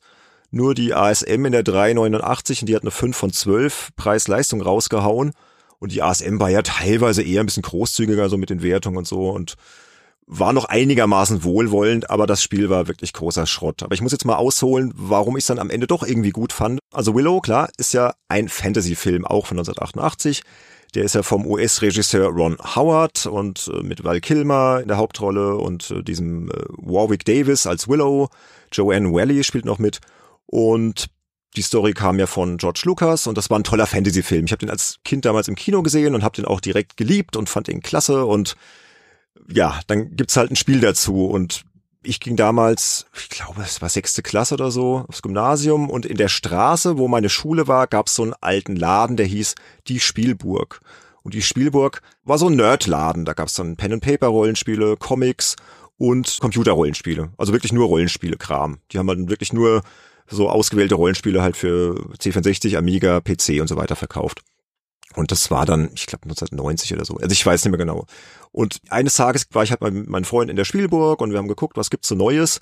Nur 0.53 0.75
die 0.75 0.93
ASM 0.93 1.45
in 1.45 1.51
der 1.51 1.63
389 1.63 2.61
und 2.61 2.69
die 2.69 2.75
hat 2.75 2.83
eine 2.83 2.91
5 2.91 3.17
von 3.17 3.33
12 3.33 3.89
Preis-Leistung 3.95 4.61
rausgehauen. 4.61 5.31
Und 5.79 5.91
die 5.91 6.03
ASM 6.03 6.39
war 6.39 6.51
ja 6.51 6.61
teilweise 6.61 7.23
eher 7.23 7.41
ein 7.41 7.47
bisschen 7.47 7.63
großzügiger 7.63 8.29
so 8.29 8.37
mit 8.37 8.51
den 8.51 8.61
Wertungen 8.61 8.99
und 8.99 9.07
so 9.07 9.31
und 9.31 9.55
war 10.27 10.53
noch 10.53 10.65
einigermaßen 10.65 11.43
wohlwollend, 11.43 12.11
aber 12.11 12.27
das 12.27 12.43
Spiel 12.43 12.69
war 12.69 12.87
wirklich 12.87 13.13
großer 13.13 13.47
Schrott. 13.47 13.81
Aber 13.81 13.95
ich 13.95 14.01
muss 14.01 14.11
jetzt 14.11 14.25
mal 14.25 14.35
ausholen, 14.35 14.93
warum 14.95 15.37
ich 15.37 15.41
es 15.41 15.47
dann 15.47 15.57
am 15.57 15.71
Ende 15.71 15.87
doch 15.87 16.03
irgendwie 16.03 16.29
gut 16.29 16.53
fand. 16.53 16.79
Also 16.91 17.15
Willow, 17.15 17.41
klar, 17.41 17.69
ist 17.77 17.93
ja 17.95 18.13
ein 18.29 18.47
Fantasy-Film, 18.47 19.25
auch 19.25 19.47
von 19.47 19.57
1988. 19.57 20.43
Der 20.93 21.03
ist 21.03 21.15
ja 21.15 21.23
vom 21.23 21.47
US-Regisseur 21.47 22.27
Ron 22.27 22.57
Howard 22.75 23.25
und 23.25 23.71
äh, 23.73 23.81
mit 23.81 24.03
Val 24.03 24.21
Kilmer 24.21 24.81
in 24.83 24.87
der 24.87 24.97
Hauptrolle 24.97 25.55
und 25.55 25.89
äh, 25.89 26.03
diesem 26.03 26.51
äh, 26.51 26.53
Warwick 26.77 27.25
Davis 27.25 27.65
als 27.65 27.87
Willow. 27.87 28.29
Joanne 28.71 29.11
Wally 29.11 29.43
spielt 29.43 29.65
noch 29.65 29.79
mit. 29.79 29.99
Und 30.45 31.07
die 31.55 31.61
Story 31.61 31.93
kam 31.93 32.19
ja 32.19 32.27
von 32.27 32.57
George 32.57 32.81
Lucas 32.85 33.27
und 33.27 33.37
das 33.37 33.49
war 33.49 33.59
ein 33.59 33.63
toller 33.63 33.85
Fantasy-Film. 33.85 34.45
Ich 34.45 34.51
habe 34.51 34.59
den 34.59 34.69
als 34.69 34.97
Kind 35.03 35.25
damals 35.25 35.47
im 35.47 35.55
Kino 35.55 35.83
gesehen 35.83 36.15
und 36.15 36.23
habe 36.23 36.35
den 36.35 36.45
auch 36.45 36.59
direkt 36.59 36.97
geliebt 36.97 37.35
und 37.35 37.49
fand 37.49 37.67
ihn 37.67 37.81
klasse 37.81 38.25
und 38.25 38.55
ja, 39.47 39.79
dann 39.87 40.15
gibt's 40.15 40.37
halt 40.37 40.51
ein 40.51 40.55
Spiel 40.55 40.79
dazu 40.79 41.25
und 41.25 41.65
ich 42.03 42.19
ging 42.19 42.35
damals, 42.35 43.05
ich 43.15 43.29
glaube, 43.29 43.61
es 43.61 43.81
war 43.81 43.89
sechste 43.89 44.21
Klasse 44.21 44.55
oder 44.55 44.71
so, 44.71 45.05
aufs 45.07 45.21
Gymnasium 45.21 45.89
und 45.89 46.05
in 46.05 46.17
der 46.17 46.27
Straße, 46.27 46.97
wo 46.97 47.07
meine 47.07 47.29
Schule 47.29 47.67
war, 47.67 47.87
gab's 47.87 48.15
so 48.15 48.23
einen 48.23 48.33
alten 48.41 48.75
Laden, 48.75 49.15
der 49.15 49.25
hieß 49.25 49.55
Die 49.87 49.99
Spielburg. 49.99 50.81
Und 51.23 51.33
die 51.33 51.41
Spielburg 51.41 52.01
war 52.25 52.37
so 52.37 52.47
ein 52.47 52.57
Nerdladen. 52.57 53.23
Da 53.23 53.31
gab's 53.31 53.53
dann 53.53 53.77
Pen-and-Paper-Rollenspiele, 53.77 54.97
Comics 54.97 55.55
und 55.97 56.37
Computer-Rollenspiele. 56.41 57.31
Also 57.37 57.53
wirklich 57.53 57.71
nur 57.71 57.87
Rollenspiele-Kram. 57.87 58.79
Die 58.91 58.99
haben 58.99 59.07
dann 59.07 59.29
wirklich 59.29 59.53
nur 59.53 59.83
so 60.33 60.49
ausgewählte 60.49 60.95
Rollenspiele 60.95 61.41
halt 61.41 61.57
für 61.57 61.95
C64, 62.17 62.77
Amiga, 62.77 63.21
PC 63.21 63.61
und 63.61 63.67
so 63.67 63.75
weiter 63.75 63.95
verkauft. 63.95 64.41
Und 65.15 65.31
das 65.31 65.51
war 65.51 65.65
dann, 65.65 65.91
ich 65.93 66.07
glaube, 66.07 66.23
1990 66.23 66.93
oder 66.93 67.05
so. 67.05 67.15
Also 67.17 67.31
ich 67.31 67.45
weiß 67.45 67.63
nicht 67.63 67.71
mehr 67.71 67.77
genau. 67.77 68.05
Und 68.51 68.79
eines 68.89 69.15
Tages 69.15 69.45
war 69.51 69.63
ich 69.63 69.71
halt 69.71 69.81
mit 69.81 70.09
meinem 70.09 70.23
Freund 70.23 70.49
in 70.49 70.55
der 70.55 70.65
Spielburg 70.65 71.21
und 71.21 71.31
wir 71.31 71.37
haben 71.37 71.47
geguckt, 71.47 71.77
was 71.77 71.89
gibt's 71.89 72.07
so 72.07 72.15
Neues. 72.15 72.59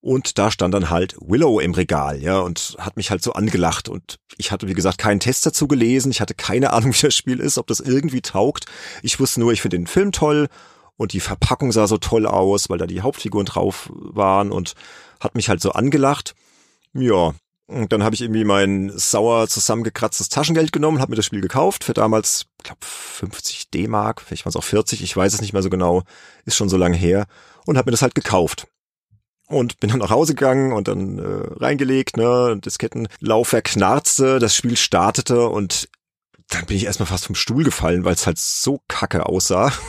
Und 0.00 0.38
da 0.38 0.50
stand 0.50 0.74
dann 0.74 0.90
halt 0.90 1.16
Willow 1.20 1.58
im 1.58 1.72
Regal, 1.72 2.22
ja, 2.22 2.38
und 2.38 2.76
hat 2.78 2.96
mich 2.96 3.10
halt 3.10 3.22
so 3.22 3.32
angelacht. 3.32 3.88
Und 3.88 4.18
ich 4.36 4.52
hatte, 4.52 4.68
wie 4.68 4.74
gesagt, 4.74 4.98
keinen 4.98 5.20
Test 5.20 5.44
dazu 5.46 5.66
gelesen. 5.66 6.10
Ich 6.10 6.20
hatte 6.20 6.34
keine 6.34 6.72
Ahnung, 6.72 6.92
wie 6.94 7.06
das 7.06 7.14
Spiel 7.14 7.40
ist, 7.40 7.58
ob 7.58 7.66
das 7.66 7.80
irgendwie 7.80 8.20
taugt. 8.20 8.66
Ich 9.02 9.18
wusste 9.18 9.40
nur, 9.40 9.52
ich 9.52 9.62
finde 9.62 9.78
den 9.78 9.86
Film 9.86 10.12
toll 10.12 10.48
und 10.96 11.12
die 11.12 11.20
Verpackung 11.20 11.72
sah 11.72 11.86
so 11.86 11.98
toll 11.98 12.26
aus, 12.26 12.70
weil 12.70 12.78
da 12.78 12.86
die 12.86 13.00
Hauptfiguren 13.00 13.46
drauf 13.46 13.90
waren 13.92 14.52
und 14.52 14.74
hat 15.20 15.34
mich 15.34 15.48
halt 15.48 15.60
so 15.60 15.72
angelacht. 15.72 16.34
Ja, 16.96 17.34
und 17.68 17.92
dann 17.92 18.04
habe 18.04 18.14
ich 18.14 18.22
irgendwie 18.22 18.44
mein 18.44 18.92
sauer 18.96 19.48
zusammengekratztes 19.48 20.28
Taschengeld 20.28 20.72
genommen, 20.72 21.00
habe 21.00 21.10
mir 21.10 21.16
das 21.16 21.26
Spiel 21.26 21.40
gekauft 21.40 21.82
für 21.82 21.94
damals, 21.94 22.46
glaube 22.62 22.78
50 22.80 23.70
D-Mark, 23.70 24.20
vielleicht 24.20 24.44
waren 24.44 24.50
es 24.50 24.56
auch 24.56 24.64
40, 24.64 25.02
ich 25.02 25.16
weiß 25.16 25.34
es 25.34 25.40
nicht 25.40 25.52
mehr 25.52 25.62
so 25.62 25.70
genau, 25.70 26.02
ist 26.44 26.56
schon 26.56 26.68
so 26.68 26.76
lange 26.76 26.96
her 26.96 27.26
und 27.64 27.76
habe 27.76 27.88
mir 27.88 27.92
das 27.92 28.02
halt 28.02 28.14
gekauft. 28.14 28.68
Und 29.48 29.78
bin 29.78 29.90
dann 29.90 30.00
nach 30.00 30.10
Hause 30.10 30.34
gegangen 30.34 30.72
und 30.72 30.88
dann 30.88 31.18
äh, 31.18 31.62
reingelegt, 31.62 32.16
ne, 32.16 32.58
Diskettenlaufwerk 32.64 33.64
knarzte, 33.64 34.40
das 34.40 34.56
Spiel 34.56 34.76
startete 34.76 35.48
und 35.48 35.88
dann 36.48 36.66
bin 36.66 36.76
ich 36.76 36.84
erstmal 36.84 37.06
fast 37.06 37.26
vom 37.26 37.34
Stuhl 37.34 37.64
gefallen, 37.64 38.04
weil 38.04 38.14
es 38.14 38.26
halt 38.26 38.38
so 38.38 38.80
kacke 38.88 39.26
aussah. 39.26 39.72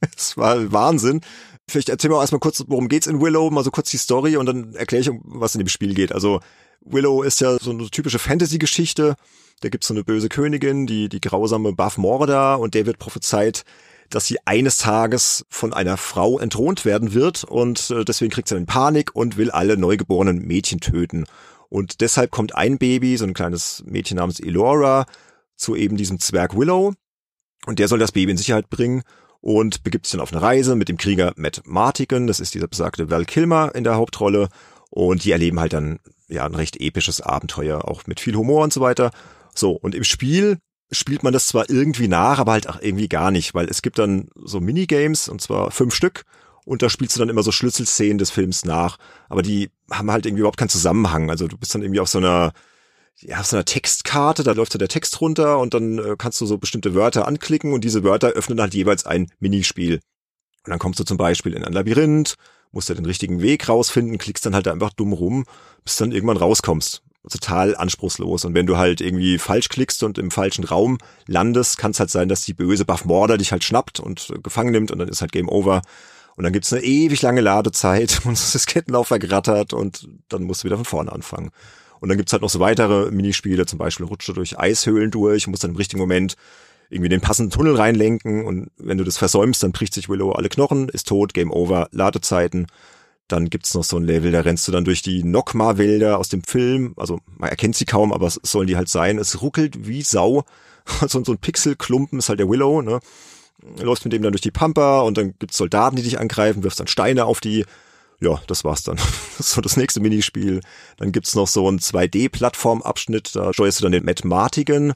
es 0.16 0.36
war 0.36 0.72
Wahnsinn. 0.72 1.20
Vielleicht 1.70 1.88
erzähl 1.88 2.10
mal 2.10 2.20
erstmal 2.20 2.40
kurz, 2.40 2.64
worum 2.66 2.88
geht's 2.88 3.06
in 3.06 3.20
Willow, 3.20 3.50
mal 3.50 3.64
so 3.64 3.70
kurz 3.70 3.90
die 3.90 3.98
Story 3.98 4.36
und 4.36 4.46
dann 4.46 4.74
erkläre 4.74 5.02
ich, 5.02 5.10
um 5.10 5.20
was 5.24 5.54
in 5.54 5.60
dem 5.60 5.68
Spiel 5.68 5.94
geht. 5.94 6.12
Also 6.12 6.40
Willow 6.80 7.22
ist 7.22 7.40
ja 7.40 7.58
so 7.58 7.70
eine 7.70 7.88
typische 7.90 8.18
Fantasy-Geschichte. 8.18 9.14
Da 9.60 9.68
gibt's 9.68 9.88
so 9.88 9.94
eine 9.94 10.04
böse 10.04 10.28
Königin, 10.28 10.86
die, 10.86 11.08
die 11.08 11.20
grausame 11.20 11.72
Buff 11.72 11.98
Morda 11.98 12.54
und 12.54 12.74
der 12.74 12.86
wird 12.86 12.98
prophezeit, 12.98 13.64
dass 14.08 14.26
sie 14.26 14.38
eines 14.44 14.78
Tages 14.78 15.44
von 15.48 15.72
einer 15.72 15.96
Frau 15.96 16.38
entthront 16.38 16.84
werden 16.84 17.14
wird 17.14 17.44
und 17.44 17.90
äh, 17.90 18.04
deswegen 18.04 18.30
kriegt 18.30 18.48
sie 18.48 18.56
dann 18.56 18.66
Panik 18.66 19.14
und 19.14 19.36
will 19.36 19.50
alle 19.50 19.76
neugeborenen 19.76 20.44
Mädchen 20.46 20.80
töten. 20.80 21.26
Und 21.68 22.00
deshalb 22.00 22.32
kommt 22.32 22.56
ein 22.56 22.78
Baby, 22.78 23.16
so 23.16 23.24
ein 23.24 23.34
kleines 23.34 23.84
Mädchen 23.86 24.16
namens 24.16 24.40
Elora, 24.40 25.06
zu 25.56 25.76
eben 25.76 25.96
diesem 25.96 26.18
Zwerg 26.18 26.56
Willow 26.56 26.94
und 27.66 27.78
der 27.78 27.86
soll 27.88 27.98
das 27.98 28.12
Baby 28.12 28.32
in 28.32 28.38
Sicherheit 28.38 28.70
bringen 28.70 29.02
und 29.40 29.82
begibt 29.82 30.06
sich 30.06 30.12
dann 30.12 30.20
auf 30.20 30.32
eine 30.32 30.42
Reise 30.42 30.76
mit 30.76 30.88
dem 30.88 30.96
Krieger 30.96 31.32
Matt 31.36 31.62
Martigan, 31.64 32.26
das 32.26 32.40
ist 32.40 32.54
dieser 32.54 32.68
besagte 32.68 33.10
Val 33.10 33.24
Kilmer 33.24 33.74
in 33.74 33.84
der 33.84 33.96
Hauptrolle 33.96 34.48
und 34.90 35.24
die 35.24 35.32
erleben 35.32 35.60
halt 35.60 35.72
dann 35.72 36.00
ja 36.28 36.44
ein 36.44 36.54
recht 36.54 36.80
episches 36.80 37.20
Abenteuer, 37.20 37.88
auch 37.88 38.06
mit 38.06 38.20
viel 38.20 38.36
Humor 38.36 38.64
und 38.64 38.72
so 38.72 38.80
weiter. 38.80 39.10
So, 39.54 39.72
und 39.72 39.94
im 39.94 40.04
Spiel 40.04 40.58
spielt 40.92 41.22
man 41.22 41.32
das 41.32 41.46
zwar 41.46 41.70
irgendwie 41.70 42.08
nach, 42.08 42.38
aber 42.38 42.52
halt 42.52 42.68
auch 42.68 42.80
irgendwie 42.80 43.08
gar 43.08 43.30
nicht, 43.30 43.54
weil 43.54 43.68
es 43.68 43.82
gibt 43.82 43.98
dann 43.98 44.28
so 44.34 44.60
Minigames, 44.60 45.28
und 45.28 45.40
zwar 45.40 45.70
fünf 45.70 45.94
Stück, 45.94 46.24
und 46.64 46.82
da 46.82 46.90
spielst 46.90 47.16
du 47.16 47.20
dann 47.20 47.28
immer 47.28 47.42
so 47.42 47.52
Schlüsselszenen 47.52 48.18
des 48.18 48.30
Films 48.30 48.64
nach. 48.64 48.98
Aber 49.28 49.42
die 49.42 49.70
haben 49.90 50.10
halt 50.10 50.26
irgendwie 50.26 50.40
überhaupt 50.40 50.58
keinen 50.58 50.68
Zusammenhang. 50.68 51.30
Also 51.30 51.48
du 51.48 51.56
bist 51.56 51.74
dann 51.74 51.82
irgendwie 51.82 52.00
auf 52.00 52.08
so 52.08 52.18
einer, 52.18 52.52
ja, 53.22 53.40
auf 53.40 53.46
so 53.46 53.56
einer 53.56 53.64
Textkarte, 53.64 54.42
da 54.42 54.52
läuft 54.52 54.72
so 54.72 54.78
der 54.78 54.88
Text 54.88 55.20
runter 55.20 55.58
und 55.58 55.74
dann 55.74 55.98
äh, 55.98 56.16
kannst 56.16 56.40
du 56.40 56.46
so 56.46 56.58
bestimmte 56.58 56.94
Wörter 56.94 57.26
anklicken 57.26 57.72
und 57.72 57.84
diese 57.84 58.02
Wörter 58.02 58.28
öffnen 58.28 58.60
halt 58.60 58.74
jeweils 58.74 59.06
ein 59.06 59.30
Minispiel. 59.40 60.00
Und 60.64 60.70
dann 60.70 60.78
kommst 60.78 61.00
du 61.00 61.04
zum 61.04 61.16
Beispiel 61.16 61.54
in 61.54 61.64
ein 61.64 61.72
Labyrinth, 61.72 62.36
musst 62.72 62.88
du 62.88 62.94
den 62.94 63.06
richtigen 63.06 63.40
Weg 63.42 63.68
rausfinden, 63.68 64.18
klickst 64.18 64.46
dann 64.46 64.54
halt 64.54 64.68
einfach 64.68 64.92
dumm 64.92 65.12
rum, 65.12 65.44
bis 65.84 65.96
dann 65.96 66.12
irgendwann 66.12 66.36
rauskommst. 66.36 67.02
Total 67.30 67.76
anspruchslos. 67.76 68.46
Und 68.46 68.54
wenn 68.54 68.66
du 68.66 68.78
halt 68.78 69.02
irgendwie 69.02 69.38
falsch 69.38 69.68
klickst 69.68 70.02
und 70.02 70.16
im 70.16 70.30
falschen 70.30 70.64
Raum 70.64 70.96
landest, 71.26 71.76
kann 71.76 71.90
es 71.90 72.00
halt 72.00 72.10
sein, 72.10 72.30
dass 72.30 72.44
die 72.44 72.54
böse 72.54 72.86
Buff 72.86 73.04
Morder 73.04 73.36
dich 73.36 73.52
halt 73.52 73.64
schnappt 73.64 74.00
und 74.00 74.30
äh, 74.30 74.38
gefangen 74.40 74.72
nimmt 74.72 74.90
und 74.90 74.98
dann 74.98 75.08
ist 75.08 75.20
halt 75.20 75.32
Game 75.32 75.48
Over. 75.48 75.82
Und 76.36 76.44
dann 76.44 76.54
gibt's 76.54 76.72
eine 76.72 76.82
ewig 76.82 77.20
lange 77.20 77.42
Ladezeit 77.42 78.20
und 78.24 78.32
das 78.32 78.66
Kettenlauf 78.66 79.08
vergrattert 79.08 79.74
und 79.74 80.08
dann 80.28 80.44
musst 80.44 80.62
du 80.62 80.66
wieder 80.66 80.76
von 80.76 80.86
vorne 80.86 81.12
anfangen. 81.12 81.50
Und 82.00 82.08
dann 82.08 82.18
gibt's 82.18 82.32
halt 82.32 82.42
noch 82.42 82.50
so 82.50 82.60
weitere 82.60 83.10
Minispiele, 83.10 83.66
zum 83.66 83.78
Beispiel 83.78 84.06
rutsche 84.06 84.32
durch 84.32 84.58
Eishöhlen 84.58 85.10
durch, 85.10 85.46
musst 85.46 85.64
dann 85.64 85.72
im 85.72 85.76
richtigen 85.76 86.00
Moment 86.00 86.36
irgendwie 86.88 87.08
den 87.08 87.20
passenden 87.20 87.52
Tunnel 87.52 87.76
reinlenken 87.76 88.44
und 88.44 88.70
wenn 88.76 88.98
du 88.98 89.04
das 89.04 89.16
versäumst, 89.16 89.62
dann 89.62 89.72
bricht 89.72 89.94
sich 89.94 90.08
Willow 90.08 90.32
alle 90.32 90.48
Knochen, 90.48 90.88
ist 90.88 91.06
tot, 91.06 91.34
Game 91.34 91.52
Over, 91.52 91.88
Ladezeiten. 91.92 92.66
Dann 93.28 93.48
gibt's 93.48 93.74
noch 93.74 93.84
so 93.84 93.96
ein 93.96 94.02
Level, 94.02 94.32
da 94.32 94.40
rennst 94.40 94.66
du 94.66 94.72
dann 94.72 94.84
durch 94.84 95.02
die 95.02 95.22
Nokma-Wälder 95.22 96.18
aus 96.18 96.30
dem 96.30 96.42
Film. 96.42 96.94
Also 96.96 97.20
man 97.38 97.48
erkennt 97.48 97.76
sie 97.76 97.84
kaum, 97.84 98.12
aber 98.12 98.26
es 98.26 98.40
sollen 98.42 98.66
die 98.66 98.76
halt 98.76 98.88
sein. 98.88 99.18
Es 99.18 99.40
ruckelt 99.40 99.86
wie 99.86 100.02
Sau. 100.02 100.44
Also 101.00 101.22
so 101.22 101.32
ein 101.32 101.38
Pixelklumpen 101.38 102.18
ist 102.18 102.30
halt 102.30 102.40
der 102.40 102.48
Willow, 102.48 102.82
ne? 102.82 103.00
läufst 103.78 104.04
mit 104.04 104.12
dem 104.12 104.22
dann 104.22 104.32
durch 104.32 104.40
die 104.40 104.50
Pampa 104.50 105.00
und 105.00 105.16
dann 105.18 105.34
gibt's 105.38 105.56
Soldaten, 105.56 105.96
die 105.96 106.02
dich 106.02 106.18
angreifen, 106.18 106.62
wirfst 106.62 106.80
dann 106.80 106.86
Steine 106.86 107.26
auf 107.26 107.40
die. 107.40 107.64
Ja, 108.20 108.40
das 108.46 108.64
war's 108.64 108.82
dann. 108.82 108.98
So 109.38 109.62
das 109.62 109.78
nächste 109.78 110.00
Minispiel. 110.00 110.60
Dann 110.98 111.12
gibt's 111.12 111.34
noch 111.34 111.48
so 111.48 111.66
einen 111.66 111.78
2D-Plattformabschnitt, 111.78 113.34
da 113.34 113.54
steuerst 113.54 113.80
du 113.80 113.84
dann 113.84 113.92
den 113.92 114.04
Matt 114.04 114.22
Martigan, 114.22 114.92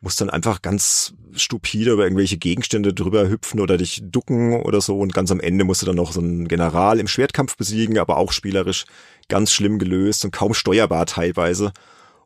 musst 0.00 0.20
dann 0.20 0.28
einfach 0.28 0.60
ganz 0.60 1.14
stupide 1.34 1.92
über 1.92 2.04
irgendwelche 2.04 2.36
Gegenstände 2.36 2.92
drüber 2.92 3.28
hüpfen 3.28 3.60
oder 3.60 3.78
dich 3.78 4.02
ducken 4.04 4.60
oder 4.60 4.82
so 4.82 4.98
und 4.98 5.14
ganz 5.14 5.30
am 5.30 5.40
Ende 5.40 5.64
musst 5.64 5.80
du 5.80 5.86
dann 5.86 5.96
noch 5.96 6.12
so 6.12 6.20
einen 6.20 6.46
General 6.46 7.00
im 7.00 7.08
Schwertkampf 7.08 7.56
besiegen, 7.56 7.98
aber 7.98 8.18
auch 8.18 8.32
spielerisch 8.32 8.84
ganz 9.28 9.50
schlimm 9.50 9.78
gelöst 9.78 10.26
und 10.26 10.30
kaum 10.30 10.52
steuerbar 10.52 11.06
teilweise. 11.06 11.72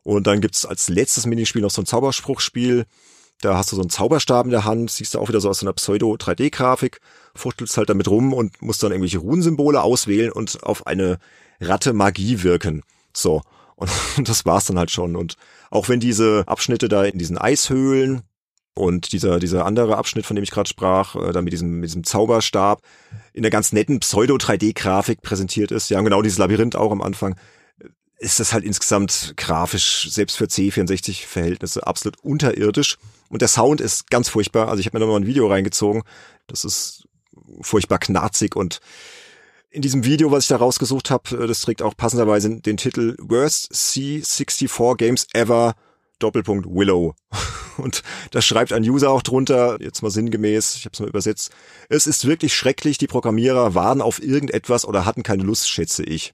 Und 0.03 0.27
dann 0.27 0.41
gibt's 0.41 0.65
als 0.65 0.89
letztes 0.89 1.25
Minispiel 1.25 1.61
noch 1.61 1.71
so 1.71 1.81
ein 1.81 1.85
Zauberspruchspiel, 1.85 2.85
da 3.41 3.57
hast 3.57 3.71
du 3.71 3.75
so 3.75 3.81
einen 3.81 3.89
Zauberstab 3.89 4.45
in 4.45 4.51
der 4.51 4.65
Hand, 4.65 4.91
siehst 4.91 5.13
du 5.13 5.19
auch 5.19 5.29
wieder 5.29 5.41
so 5.41 5.49
aus 5.49 5.61
einer 5.61 5.73
Pseudo-3D-Grafik, 5.73 6.99
fuchtelst 7.35 7.77
halt 7.77 7.89
damit 7.89 8.07
rum 8.07 8.33
und 8.33 8.61
musst 8.61 8.83
dann 8.83 8.91
irgendwelche 8.91 9.19
Runensymbole 9.19 9.81
auswählen 9.81 10.31
und 10.31 10.63
auf 10.63 10.87
eine 10.87 11.19
Ratte 11.59 11.93
Magie 11.93 12.43
wirken. 12.43 12.83
So. 13.13 13.41
Und 13.75 13.89
das 14.23 14.45
war's 14.45 14.65
dann 14.65 14.77
halt 14.77 14.91
schon. 14.91 15.15
Und 15.15 15.35
auch 15.69 15.89
wenn 15.89 15.99
diese 15.99 16.43
Abschnitte 16.47 16.87
da 16.87 17.03
in 17.03 17.17
diesen 17.17 17.37
Eishöhlen 17.37 18.21
und 18.73 19.11
dieser, 19.11 19.39
dieser 19.39 19.65
andere 19.65 19.97
Abschnitt, 19.97 20.25
von 20.25 20.35
dem 20.35 20.43
ich 20.43 20.51
gerade 20.51 20.69
sprach, 20.69 21.15
äh, 21.15 21.31
da 21.31 21.41
mit 21.41 21.53
diesem, 21.53 21.79
mit 21.79 21.89
diesem 21.89 22.03
Zauberstab 22.03 22.81
in 23.33 23.41
der 23.41 23.51
ganz 23.51 23.73
netten 23.73 23.99
Pseudo-3D-Grafik 23.99 25.21
präsentiert 25.21 25.71
ist, 25.71 25.89
ja, 25.89 25.99
genau 26.01 26.21
dieses 26.21 26.37
Labyrinth 26.37 26.75
auch 26.75 26.91
am 26.91 27.01
Anfang, 27.01 27.35
ist 28.21 28.39
das 28.39 28.53
halt 28.53 28.63
insgesamt 28.63 29.33
grafisch, 29.35 30.07
selbst 30.11 30.37
für 30.37 30.45
C64-Verhältnisse, 30.45 31.87
absolut 31.87 32.23
unterirdisch. 32.23 32.97
Und 33.29 33.41
der 33.41 33.47
Sound 33.47 33.81
ist 33.81 34.11
ganz 34.11 34.29
furchtbar. 34.29 34.67
Also 34.67 34.79
ich 34.79 34.85
habe 34.85 34.97
mir 34.97 35.05
da 35.05 35.11
mal 35.11 35.19
ein 35.19 35.25
Video 35.25 35.47
reingezogen. 35.47 36.03
Das 36.45 36.63
ist 36.63 37.07
furchtbar 37.61 37.97
knarzig 37.97 38.55
und 38.55 38.79
in 39.73 39.81
diesem 39.81 40.03
Video, 40.03 40.31
was 40.31 40.43
ich 40.43 40.47
da 40.49 40.57
rausgesucht 40.57 41.09
habe, 41.09 41.43
äh, 41.43 41.47
das 41.47 41.61
trägt 41.61 41.81
auch 41.81 41.95
passenderweise 41.95 42.59
den 42.59 42.77
Titel 42.77 43.15
Worst 43.19 43.71
C64 43.71 44.97
Games 44.97 45.27
Ever 45.33 45.75
Doppelpunkt 46.19 46.67
Willow. 46.67 47.15
Und 47.77 48.03
da 48.31 48.41
schreibt 48.41 48.73
ein 48.73 48.83
User 48.83 49.09
auch 49.09 49.23
drunter, 49.23 49.77
jetzt 49.81 50.03
mal 50.03 50.11
sinngemäß, 50.11 50.75
ich 50.75 50.85
habe 50.85 50.93
es 50.93 50.99
mal 50.99 51.07
übersetzt, 51.07 51.51
es 51.87 52.05
ist 52.05 52.27
wirklich 52.27 52.53
schrecklich, 52.53 52.97
die 52.97 53.07
Programmierer 53.07 53.73
waren 53.73 54.01
auf 54.01 54.21
irgendetwas 54.21 54.85
oder 54.85 55.05
hatten 55.05 55.23
keine 55.23 55.43
Lust, 55.43 55.69
schätze 55.69 56.03
ich. 56.03 56.33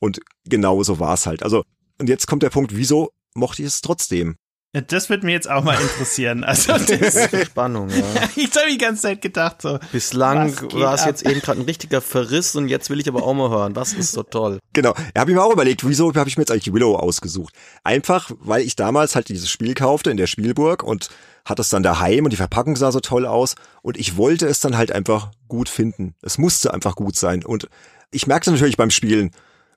Und 0.00 0.20
genau 0.44 0.82
so 0.82 0.98
war 0.98 1.14
es 1.14 1.26
halt. 1.26 1.42
Also, 1.42 1.64
und 1.98 2.08
jetzt 2.08 2.26
kommt 2.26 2.42
der 2.42 2.50
Punkt, 2.50 2.76
wieso 2.76 3.10
mochte 3.34 3.62
ich 3.62 3.68
es 3.68 3.80
trotzdem? 3.80 4.36
Das 4.72 5.08
wird 5.08 5.22
mir 5.22 5.32
jetzt 5.32 5.48
auch 5.48 5.64
mal 5.64 5.80
interessieren. 5.80 6.44
Also 6.44 6.74
das 6.76 7.46
Spannung, 7.46 7.88
ja. 7.88 8.04
ich 8.36 8.54
habe 8.54 8.70
die 8.70 8.76
ganze 8.76 9.02
Zeit 9.02 9.22
gedacht 9.22 9.62
so. 9.62 9.78
Bislang 9.92 10.54
war 10.74 10.94
es 10.94 11.06
jetzt 11.06 11.26
eben 11.26 11.40
gerade 11.40 11.60
ein 11.60 11.64
richtiger 11.64 12.02
Verriss 12.02 12.54
und 12.54 12.68
jetzt 12.68 12.90
will 12.90 13.00
ich 13.00 13.08
aber 13.08 13.22
auch 13.22 13.32
mal 13.32 13.48
hören. 13.48 13.74
Was 13.76 13.94
ist 13.94 14.12
so 14.12 14.22
toll? 14.22 14.58
Genau. 14.74 14.94
Ja, 15.14 15.22
habe 15.22 15.30
ich 15.30 15.36
mir 15.36 15.42
auch 15.42 15.52
überlegt, 15.52 15.88
wieso 15.88 16.14
habe 16.14 16.28
ich 16.28 16.36
mir 16.36 16.42
jetzt 16.42 16.50
eigentlich 16.50 16.72
Willow 16.72 16.96
ausgesucht? 16.96 17.54
Einfach, 17.82 18.30
weil 18.40 18.60
ich 18.60 18.76
damals 18.76 19.14
halt 19.14 19.30
dieses 19.30 19.50
Spiel 19.50 19.72
kaufte 19.72 20.10
in 20.10 20.18
der 20.18 20.26
Spielburg 20.26 20.82
und 20.82 21.08
hatte 21.46 21.62
es 21.62 21.70
dann 21.70 21.82
daheim 21.82 22.24
und 22.24 22.30
die 22.30 22.36
Verpackung 22.36 22.76
sah 22.76 22.92
so 22.92 23.00
toll 23.00 23.24
aus 23.24 23.54
und 23.80 23.96
ich 23.96 24.18
wollte 24.18 24.46
es 24.46 24.60
dann 24.60 24.76
halt 24.76 24.92
einfach 24.92 25.30
gut 25.48 25.70
finden. 25.70 26.14
Es 26.20 26.36
musste 26.36 26.74
einfach 26.74 26.94
gut 26.94 27.16
sein 27.16 27.42
und 27.42 27.68
ich 28.10 28.26
merkte 28.26 28.50
natürlich 28.50 28.76
beim 28.76 28.90
Spielen, 28.90 29.30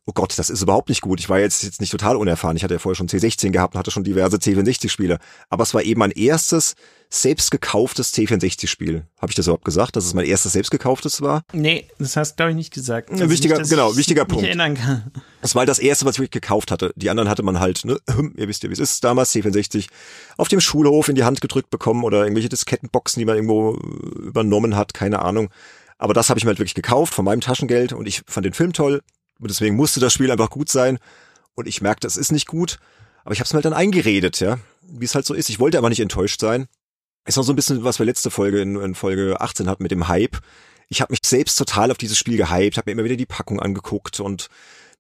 oh 0.08 0.14
Gott, 0.14 0.38
das 0.38 0.50
ist 0.50 0.62
überhaupt 0.62 0.90
nicht 0.90 1.02
gut. 1.02 1.20
Ich 1.20 1.30
war 1.30 1.40
jetzt, 1.40 1.64
jetzt 1.64 1.80
nicht 1.80 1.92
total 1.92 2.16
unerfahren. 2.16 2.58
Ich 2.58 2.64
hatte 2.64 2.74
ja 2.74 2.80
vorher 2.80 2.96
schon 2.96 3.08
C16 3.08 3.52
gehabt 3.52 3.76
und 3.76 3.80
hatte 3.80 3.92
schon 3.92 4.04
diverse 4.04 4.38
C64-Spiele. 4.38 5.20
Aber 5.50 5.64
es 5.64 5.74
war 5.74 5.84
eben 5.84 6.00
mein 6.00 6.12
erstes 6.12 6.76
selbst 7.10 7.52
gekauftes 7.52 8.14
C64-Spiel. 8.14 9.06
Habe 9.22 9.32
ich 9.32 9.36
das 9.36 9.46
überhaupt 9.46 9.66
gesagt, 9.66 9.96
dass 9.96 10.06
es 10.06 10.14
mein 10.14 10.26
erstes 10.26 10.54
selbst 10.54 10.72
gekauftes 10.72 11.22
war? 11.22 11.44
Nee, 11.54 11.88
das 12.00 12.18
hast 12.18 12.38
glaube 12.38 12.52
ich 12.52 12.56
nicht 12.56 12.74
gesagt. 12.74 13.12
Also 13.12 13.30
wichtiger, 13.30 13.60
nicht, 13.60 13.70
genau, 13.70 13.96
wichtiger 13.96 14.26
Punkt. 14.26 14.46
erinnern 14.46 14.76
kann. 14.76 15.12
Das 15.42 15.54
war 15.54 15.66
das 15.66 15.78
erste, 15.78 16.06
was 16.06 16.16
ich 16.16 16.20
wirklich 16.20 16.42
gekauft 16.42 16.72
hatte. 16.72 16.94
Die 16.96 17.10
anderen 17.10 17.30
hatte 17.30 17.44
man 17.44 17.60
halt, 17.60 17.86
ne, 17.86 18.00
ihr 18.38 18.48
wisst 18.48 18.64
ja, 18.64 18.70
wie 18.70 18.74
es 18.74 18.80
ist, 18.80 19.04
damals 19.04 19.36
C64 19.36 19.88
auf 20.38 20.48
dem 20.48 20.62
Schulhof 20.62 21.10
in 21.10 21.16
die 21.16 21.26
Hand 21.26 21.42
gedrückt 21.42 21.70
bekommen 21.70 22.04
oder 22.04 22.24
irgendwelche 22.24 22.50
Diskettenboxen, 22.50 23.20
die 23.20 23.26
man 23.26 23.36
irgendwo 23.36 23.76
äh, 23.76 24.28
übernommen 24.28 24.76
hat, 24.76 24.94
keine 24.94 25.22
Ahnung. 25.22 25.50
Aber 26.00 26.16
das 26.16 26.30
habe 26.30 26.40
ich 26.40 26.46
mir 26.46 26.50
halt 26.50 26.60
wirklich 26.60 26.74
gekauft 26.74 27.14
von 27.14 27.26
meinem 27.26 27.42
Taschengeld 27.42 27.94
und 27.94 28.08
ich 28.08 28.24
fand 28.26 28.46
den 28.46 28.54
Film 28.54 28.74
toll. 28.74 29.02
Und 29.42 29.50
deswegen 29.50 29.76
musste 29.76 30.00
das 30.00 30.14
Spiel 30.14 30.32
einfach 30.32 30.50
gut 30.50 30.70
sein. 30.70 31.00
Und 31.56 31.68
ich 31.68 31.82
merkte, 31.82 32.08
es 32.08 32.16
ist 32.16 32.32
nicht 32.32 32.48
gut. 32.48 32.78
Aber 33.26 33.34
ich 33.34 33.40
habe 33.40 33.46
es 33.46 33.54
mir 33.54 33.58
halt 33.58 33.66
dann 33.66 33.74
eingeredet, 33.74 34.40
ja. 34.40 34.60
Wie 34.82 35.06
es 35.06 35.16
halt 35.16 35.26
so 35.26 35.34
ist. 35.34 35.50
Ich 35.50 35.60
wollte 35.60 35.78
aber 35.78 35.90
nicht 35.90 36.00
enttäuscht 36.00 36.40
sein. 36.40 36.68
Ist 37.26 37.38
noch 37.38 37.44
so 37.44 37.52
ein 37.52 37.56
bisschen, 37.56 37.84
was 37.84 38.00
wir 38.00 38.06
letzte 38.06 38.32
Folge 38.32 38.62
in, 38.62 38.76
in 38.78 38.96
Folge 38.96 39.42
18 39.42 39.68
hatten 39.68 39.84
mit 39.84 39.92
dem 39.92 40.08
Hype. 40.08 40.38
Ich 40.88 41.02
habe 41.02 41.12
mich 41.12 41.20
selbst 41.24 41.56
total 41.58 41.92
auf 41.92 41.98
dieses 41.98 42.18
Spiel 42.18 42.38
gehypt, 42.38 42.78
habe 42.78 42.90
mir 42.90 42.94
immer 42.94 43.04
wieder 43.04 43.16
die 43.16 43.26
Packung 43.26 43.60
angeguckt 43.60 44.20
und 44.20 44.50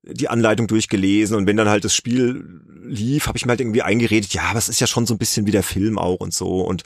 die 0.04 0.30
Anleitung 0.30 0.67
durchgelesen 0.67 1.36
und 1.36 1.45
wenn 1.45 1.58
dann 1.58 1.69
halt 1.69 1.86
das 1.86 1.95
Spiel 1.95 2.62
lief, 2.84 3.27
habe 3.27 3.38
ich 3.38 3.45
mir 3.45 3.51
halt 3.51 3.62
irgendwie 3.62 3.84
eingeredet, 3.84 4.34
ja, 4.34 4.43
aber 4.43 4.58
es 4.58 4.69
ist 4.69 4.80
ja 4.80 4.88
schon 4.88 5.06
so 5.06 5.13
ein 5.13 5.19
bisschen 5.19 5.45
wie 5.45 5.51
der 5.51 5.63
Film 5.63 5.99
auch 5.99 6.15
und 6.15 6.34
so 6.34 6.62
und 6.62 6.84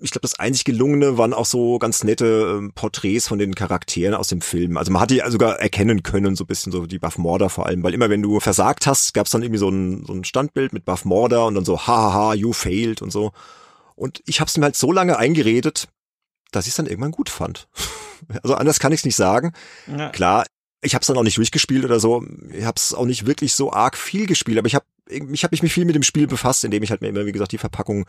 ich 0.00 0.10
glaube, 0.10 0.22
das 0.22 0.38
einzig 0.38 0.64
gelungene 0.64 1.18
waren 1.18 1.34
auch 1.34 1.46
so 1.46 1.78
ganz 1.78 2.04
nette 2.04 2.56
ähm, 2.58 2.72
Porträts 2.74 3.28
von 3.28 3.38
den 3.38 3.54
Charakteren 3.54 4.14
aus 4.14 4.28
dem 4.28 4.40
Film. 4.40 4.76
Also 4.76 4.90
man 4.92 5.02
hat 5.02 5.10
die 5.10 5.22
sogar 5.28 5.60
erkennen 5.60 6.02
können, 6.02 6.36
so 6.36 6.44
ein 6.44 6.46
bisschen 6.46 6.72
so 6.72 6.86
die 6.86 6.98
Buff 6.98 7.18
Morder 7.18 7.50
vor 7.50 7.66
allem, 7.66 7.82
weil 7.82 7.94
immer 7.94 8.10
wenn 8.10 8.22
du 8.22 8.40
versagt 8.40 8.86
hast, 8.86 9.14
gab 9.14 9.26
es 9.26 9.32
dann 9.32 9.42
irgendwie 9.42 9.58
so 9.58 9.68
ein, 9.68 10.04
so 10.06 10.12
ein 10.12 10.24
Standbild 10.24 10.72
mit 10.72 10.84
Buff 10.84 11.04
Morder 11.04 11.46
und 11.46 11.54
dann 11.54 11.64
so, 11.64 11.86
hahaha, 11.86 12.34
you 12.34 12.52
failed 12.52 13.02
und 13.02 13.10
so. 13.10 13.32
Und 13.94 14.22
ich 14.26 14.40
habe 14.40 14.48
es 14.48 14.56
mir 14.56 14.64
halt 14.64 14.76
so 14.76 14.92
lange 14.92 15.18
eingeredet, 15.18 15.88
dass 16.50 16.66
ich 16.66 16.70
es 16.70 16.76
dann 16.76 16.86
irgendwann 16.86 17.12
gut 17.12 17.28
fand. 17.28 17.68
also 18.42 18.54
anders 18.54 18.80
kann 18.80 18.92
ich 18.92 19.00
es 19.00 19.04
nicht 19.04 19.16
sagen. 19.16 19.52
Ja. 19.86 20.08
Klar, 20.08 20.46
ich 20.82 20.94
habe 20.94 21.02
es 21.02 21.06
dann 21.06 21.18
auch 21.18 21.22
nicht 21.22 21.36
durchgespielt 21.36 21.84
oder 21.84 22.00
so. 22.00 22.24
Ich 22.52 22.64
habe 22.64 22.76
es 22.76 22.94
auch 22.94 23.04
nicht 23.04 23.26
wirklich 23.26 23.54
so 23.54 23.72
arg 23.72 23.96
viel 23.96 24.26
gespielt, 24.26 24.58
aber 24.58 24.66
ich 24.66 24.74
habe 24.74 24.86
ich 25.10 25.44
hab 25.44 25.52
mich 25.52 25.72
viel 25.72 25.84
mit 25.84 25.94
dem 25.94 26.02
Spiel 26.02 26.26
befasst, 26.26 26.64
indem 26.64 26.82
ich 26.82 26.90
halt 26.90 27.00
mir 27.02 27.08
immer, 27.08 27.26
wie 27.26 27.32
gesagt, 27.32 27.52
die 27.52 27.58
Verpackung 27.58 28.06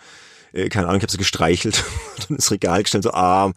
äh, 0.54 0.70
keine 0.70 0.88
Ahnung, 0.88 0.98
ich 0.98 1.04
habe 1.04 1.12
sie 1.12 1.18
gestreichelt 1.18 1.84
dann 2.18 2.38
ins 2.38 2.52
Regal 2.52 2.84
gestellt, 2.84 3.04
so, 3.04 3.12
ah, 3.12 3.52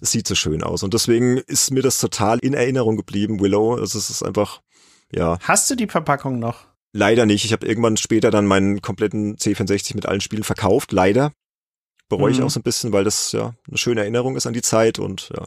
es 0.00 0.10
sieht 0.10 0.26
so 0.26 0.34
schön 0.34 0.62
aus. 0.62 0.82
Und 0.82 0.94
deswegen 0.94 1.38
ist 1.38 1.70
mir 1.70 1.82
das 1.82 1.98
total 1.98 2.38
in 2.38 2.54
Erinnerung 2.54 2.96
geblieben, 2.96 3.40
Willow. 3.40 3.74
Also 3.74 3.98
es 3.98 4.10
ist 4.10 4.22
einfach, 4.22 4.60
ja. 5.12 5.38
Hast 5.42 5.70
du 5.70 5.76
die 5.76 5.86
Verpackung 5.86 6.38
noch? 6.38 6.66
Leider 6.92 7.26
nicht. 7.26 7.44
Ich 7.44 7.52
habe 7.52 7.66
irgendwann 7.66 7.96
später 7.96 8.30
dann 8.30 8.46
meinen 8.46 8.82
kompletten 8.82 9.36
C64 9.36 9.94
mit 9.94 10.06
allen 10.06 10.20
Spielen 10.20 10.44
verkauft. 10.44 10.92
Leider. 10.92 11.32
Bereue 12.08 12.30
mhm. 12.30 12.36
ich 12.36 12.42
auch 12.42 12.50
so 12.50 12.60
ein 12.60 12.64
bisschen, 12.64 12.92
weil 12.92 13.04
das 13.04 13.32
ja 13.32 13.54
eine 13.68 13.78
schöne 13.78 14.02
Erinnerung 14.02 14.36
ist 14.36 14.46
an 14.46 14.52
die 14.52 14.62
Zeit 14.62 14.98
und 14.98 15.30
ja. 15.34 15.46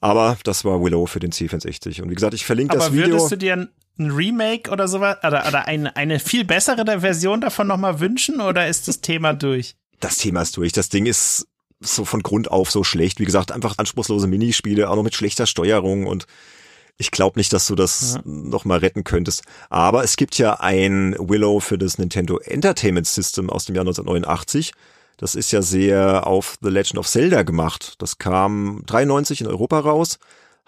Aber 0.00 0.36
das 0.44 0.64
war 0.64 0.82
Willow 0.82 1.06
für 1.06 1.20
den 1.20 1.32
C64. 1.32 2.02
Und 2.02 2.10
wie 2.10 2.14
gesagt, 2.14 2.34
ich 2.34 2.44
verlinke 2.44 2.72
Aber 2.72 2.84
das 2.84 2.92
Video. 2.92 3.08
Würdest 3.08 3.32
du 3.32 3.36
dir 3.36 3.68
ein 3.98 4.10
Remake 4.10 4.70
oder 4.70 4.88
sowas 4.88 5.18
oder, 5.22 5.46
oder 5.46 5.66
eine, 5.66 5.94
eine 5.96 6.18
viel 6.18 6.44
bessere 6.44 7.00
Version 7.00 7.40
davon 7.40 7.66
nochmal 7.66 8.00
wünschen 8.00 8.40
oder 8.40 8.68
ist 8.68 8.88
das 8.88 9.00
Thema 9.00 9.34
durch? 9.34 9.74
Das 10.00 10.16
Thema 10.16 10.42
ist 10.42 10.56
durch. 10.56 10.72
Das 10.72 10.88
Ding 10.88 11.06
ist 11.06 11.46
so 11.80 12.04
von 12.04 12.22
Grund 12.22 12.50
auf 12.50 12.70
so 12.70 12.84
schlecht. 12.84 13.20
Wie 13.20 13.24
gesagt, 13.24 13.52
einfach 13.52 13.78
anspruchslose 13.78 14.26
Minispiele, 14.26 14.88
auch 14.88 14.96
noch 14.96 15.02
mit 15.02 15.14
schlechter 15.14 15.46
Steuerung 15.46 16.06
und 16.06 16.26
ich 16.98 17.10
glaube 17.10 17.38
nicht, 17.38 17.52
dass 17.52 17.66
du 17.66 17.74
das 17.74 18.14
ja. 18.14 18.20
nochmal 18.24 18.78
retten 18.78 19.02
könntest. 19.04 19.42
Aber 19.70 20.04
es 20.04 20.16
gibt 20.16 20.38
ja 20.38 20.60
ein 20.60 21.16
Willow 21.18 21.60
für 21.60 21.78
das 21.78 21.98
Nintendo 21.98 22.38
Entertainment 22.38 23.06
System 23.06 23.50
aus 23.50 23.64
dem 23.64 23.74
Jahr 23.74 23.82
1989. 23.82 24.72
Das 25.16 25.34
ist 25.34 25.52
ja 25.52 25.62
sehr 25.62 26.26
auf 26.26 26.56
The 26.62 26.68
Legend 26.68 26.98
of 26.98 27.08
Zelda 27.08 27.42
gemacht. 27.42 27.94
Das 27.98 28.18
kam 28.18 28.82
93 28.86 29.40
in 29.40 29.46
Europa 29.46 29.80
raus 29.80 30.18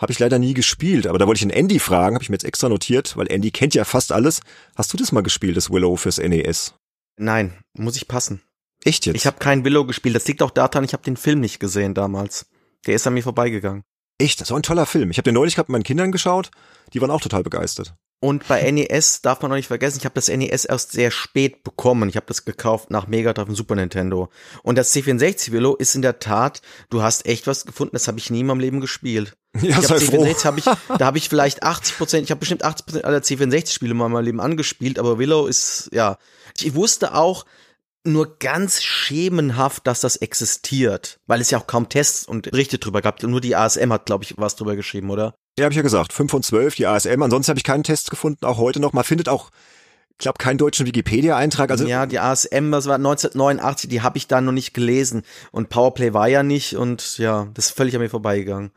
Habe 0.00 0.12
ich 0.12 0.18
leider 0.18 0.38
nie 0.38 0.54
gespielt, 0.54 1.07
aber 1.07 1.18
da 1.18 1.26
wollte 1.26 1.38
ich 1.38 1.42
einen 1.42 1.52
Andy 1.52 1.78
fragen, 1.78 2.16
habe 2.16 2.22
ich 2.22 2.28
mir 2.28 2.35
jetzt 2.35 2.44
extra 2.44 2.68
notiert, 2.68 3.16
weil 3.16 3.30
Andy 3.30 3.52
kennt 3.52 3.74
ja 3.74 3.85
fast 3.85 4.11
alles. 4.11 4.40
Hast 4.74 4.92
du 4.92 4.96
das 4.96 5.12
mal 5.12 5.22
gespielt, 5.22 5.57
das 5.57 5.70
Willow 5.70 5.96
fürs 5.96 6.18
NES? 6.18 6.74
Nein, 7.16 7.52
muss 7.74 7.96
ich 7.96 8.09
passen. 8.09 8.42
Echt 8.85 9.07
jetzt? 9.07 9.16
Ich 9.16 9.26
habe 9.26 9.38
kein 9.38 9.64
Willow 9.64 9.87
gespielt. 9.87 10.16
Das 10.16 10.26
liegt 10.26 10.42
auch 10.42 10.50
daran, 10.50 10.85
ich 10.85 10.92
habe 10.92 11.04
den 11.04 11.16
Film 11.16 11.40
nicht 11.40 11.61
gesehen 11.61 11.94
damals. 11.94 12.46
Der 12.87 12.96
ist 12.96 13.07
an 13.07 13.14
mir 13.14 13.22
vorbeigegangen. 13.22 13.83
Echt, 14.18 14.40
das 14.40 14.50
war 14.50 14.59
ein 14.59 14.62
toller 14.64 14.87
Film. 14.87 15.11
Ich 15.11 15.18
habe 15.18 15.24
den 15.24 15.35
neulich 15.35 15.54
gehabt 15.54 15.68
mit 15.68 15.74
meinen 15.74 15.85
Kindern 15.85 16.12
geschaut, 16.12 16.50
die 16.92 17.00
waren 17.00 17.11
auch 17.11 17.20
total 17.20 17.42
begeistert. 17.42 17.94
Und 18.20 18.48
bei 18.48 18.70
NES 18.70 19.22
darf 19.22 19.42
man 19.42 19.50
noch 19.50 19.57
nicht 19.57 19.68
vergessen, 19.68 19.98
ich 19.98 20.05
habe 20.05 20.14
das 20.14 20.29
NES 20.29 20.64
erst 20.64 20.92
sehr 20.92 21.11
spät 21.11 21.62
bekommen. 21.62 22.09
Ich 22.09 22.16
habe 22.16 22.27
das 22.27 22.44
gekauft 22.44 22.90
nach 22.90 23.07
Mega 23.07 23.33
Drive 23.33 23.48
und 23.48 23.55
Super 23.55 23.74
Nintendo. 23.74 24.31
Und 24.62 24.77
das 24.79 24.94
C64 24.94 25.53
Willow 25.53 25.74
ist 25.74 25.94
in 25.94 26.03
der 26.03 26.18
Tat, 26.18 26.62
du 26.90 27.03
hast 27.03 27.27
echt 27.27 27.46
was 27.46 27.66
gefunden, 27.66 27.92
das 27.94 28.09
habe 28.09 28.18
ich 28.18 28.31
nie 28.31 28.40
in 28.40 28.46
meinem 28.46 28.61
Leben 28.61 28.81
gespielt. 28.81 29.35
Ja, 29.61 29.79
ich 29.79 29.90
hab 29.90 30.00
froh. 30.00 30.24
C64 30.24 30.44
habe 30.44 30.59
ich, 30.59 30.64
da 30.98 31.07
habe 31.07 31.18
ich 31.18 31.29
vielleicht 31.29 31.62
80 31.62 31.96
Prozent, 31.96 32.24
ich 32.24 32.31
habe 32.31 32.40
bestimmt 32.40 32.64
80 32.64 32.87
Prozent 32.87 33.05
aller 33.05 33.18
C64-Spiele 33.18 33.92
in 33.92 33.96
meinem 33.96 34.24
Leben 34.24 34.40
angespielt, 34.40 34.98
aber 34.98 35.18
Willow 35.18 35.46
ist, 35.46 35.90
ja. 35.92 36.18
Ich 36.61 36.74
wusste 36.74 37.14
auch 37.14 37.44
nur 38.07 38.38
ganz 38.38 38.83
schemenhaft, 38.83 39.87
dass 39.87 40.00
das 40.00 40.16
existiert, 40.16 41.20
weil 41.27 41.40
es 41.40 41.50
ja 41.50 41.59
auch 41.59 41.66
kaum 41.66 41.88
Tests 41.88 42.27
und 42.27 42.50
Berichte 42.50 42.79
drüber 42.79 43.00
gab. 43.00 43.22
Nur 43.22 43.40
die 43.40 43.57
ASM 43.57 43.92
hat, 43.92 44.07
glaube 44.07 44.24
ich, 44.24 44.35
was 44.37 44.57
drüber 44.57 44.77
geschrieben, 44.77 45.11
oder? 45.11 45.35
Ja, 45.59 45.64
habe 45.64 45.73
ich 45.73 45.77
ja 45.77 45.83
gesagt, 45.83 46.12
5 46.12 46.31
von 46.31 46.43
12, 46.43 46.75
die 46.75 46.87
ASM. 46.87 47.23
Ansonsten 47.23 47.51
habe 47.51 47.59
ich 47.59 47.64
keinen 47.64 47.85
Test 47.85 48.11
gefunden, 48.11 48.45
auch 48.45 48.59
heute 48.59 48.81
noch. 48.81 48.93
Man 48.93 49.05
findet 49.05 49.29
auch, 49.29 49.51
ich 50.11 50.19
glaube, 50.19 50.38
keinen 50.38 50.59
deutschen 50.59 50.87
Wikipedia-Eintrag. 50.87 51.71
Also 51.71 51.87
ja, 51.87 52.07
die 52.07 52.19
ASM, 52.19 52.73
das 52.73 52.87
war 52.87 52.97
1989, 52.97 53.88
die 53.88 54.03
habe 54.03 54.19
ich 54.19 54.27
da 54.27 54.40
noch 54.40 54.53
nicht 54.53 54.75
gelesen. 54.75 55.23
Und 55.53 55.69
Powerplay 55.69 56.12
war 56.12 56.29
ja 56.29 56.43
nicht 56.43 56.77
und 56.77 57.19
ja, 57.19 57.49
das 57.55 57.67
ist 57.67 57.77
völlig 57.77 57.95
an 57.95 58.03
mir 58.03 58.11
vorbeigegangen. 58.11 58.73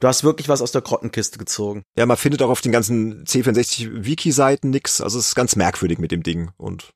Du 0.00 0.08
hast 0.08 0.24
wirklich 0.24 0.48
was 0.48 0.62
aus 0.62 0.72
der 0.72 0.82
Grottenkiste 0.82 1.38
gezogen. 1.38 1.84
Ja, 1.96 2.06
man 2.06 2.16
findet 2.16 2.42
auch 2.42 2.50
auf 2.50 2.60
den 2.60 2.72
ganzen 2.72 3.24
C64-Wiki-Seiten 3.24 4.70
nix. 4.70 5.00
Also 5.00 5.18
es 5.18 5.28
ist 5.28 5.34
ganz 5.34 5.54
merkwürdig 5.54 5.98
mit 5.98 6.10
dem 6.10 6.22
Ding. 6.22 6.50
Und 6.56 6.92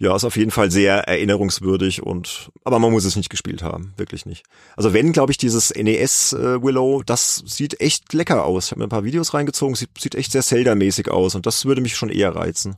ja, 0.00 0.14
ist 0.14 0.24
auf 0.24 0.36
jeden 0.36 0.52
Fall 0.52 0.70
sehr 0.70 1.08
erinnerungswürdig 1.08 2.02
und 2.04 2.50
aber 2.62 2.78
man 2.78 2.92
muss 2.92 3.04
es 3.04 3.16
nicht 3.16 3.30
gespielt 3.30 3.62
haben, 3.62 3.94
wirklich 3.96 4.26
nicht. 4.26 4.44
Also 4.76 4.94
wenn, 4.94 5.12
glaube 5.12 5.32
ich, 5.32 5.38
dieses 5.38 5.74
NES 5.74 6.34
äh, 6.34 6.62
Willow, 6.62 7.02
das 7.04 7.42
sieht 7.46 7.80
echt 7.80 8.12
lecker 8.12 8.44
aus. 8.44 8.66
Ich 8.66 8.70
habe 8.70 8.80
mir 8.80 8.86
ein 8.86 8.90
paar 8.90 9.04
Videos 9.04 9.34
reingezogen, 9.34 9.74
sieht, 9.74 9.90
sieht 9.98 10.14
echt 10.14 10.30
sehr 10.30 10.42
Zelda-mäßig 10.42 11.10
aus 11.10 11.34
und 11.34 11.46
das 11.46 11.64
würde 11.64 11.80
mich 11.80 11.96
schon 11.96 12.10
eher 12.10 12.34
reizen. 12.36 12.76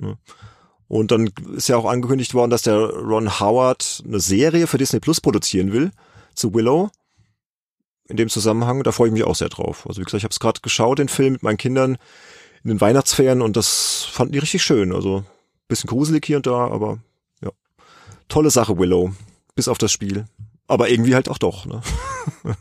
Ja. 0.00 0.14
Und 0.88 1.10
dann 1.10 1.30
ist 1.54 1.68
ja 1.68 1.76
auch 1.76 1.84
angekündigt 1.84 2.32
worden, 2.32 2.50
dass 2.50 2.62
der 2.62 2.78
Ron 2.78 3.40
Howard 3.40 4.02
eine 4.06 4.20
Serie 4.20 4.66
für 4.66 4.78
Disney 4.78 5.00
Plus 5.00 5.20
produzieren 5.20 5.72
will 5.72 5.90
zu 6.34 6.54
Willow. 6.54 6.90
In 8.08 8.16
dem 8.16 8.30
Zusammenhang, 8.30 8.82
da 8.84 8.92
freue 8.92 9.08
ich 9.08 9.12
mich 9.12 9.24
auch 9.24 9.34
sehr 9.34 9.50
drauf. 9.50 9.86
Also 9.86 10.00
wie 10.00 10.04
gesagt, 10.04 10.20
ich 10.20 10.24
habe 10.24 10.32
es 10.32 10.40
gerade 10.40 10.62
geschaut, 10.62 10.98
den 10.98 11.10
Film 11.10 11.34
mit 11.34 11.42
meinen 11.42 11.58
Kindern 11.58 11.98
in 12.64 12.70
den 12.70 12.80
Weihnachtsferien 12.80 13.42
und 13.42 13.54
das 13.58 14.06
fanden 14.10 14.32
die 14.32 14.38
richtig 14.38 14.62
schön. 14.62 14.94
Also 14.94 15.24
bisschen 15.68 15.88
gruselig 15.88 16.24
hier 16.26 16.38
und 16.38 16.46
da, 16.46 16.66
aber 16.68 16.98
ja. 17.42 17.50
Tolle 18.28 18.50
Sache, 18.50 18.78
Willow. 18.78 19.12
Bis 19.54 19.68
auf 19.68 19.78
das 19.78 19.92
Spiel. 19.92 20.26
Aber 20.66 20.90
irgendwie 20.90 21.14
halt 21.14 21.28
auch 21.28 21.38
doch, 21.38 21.66
ne? 21.66 21.82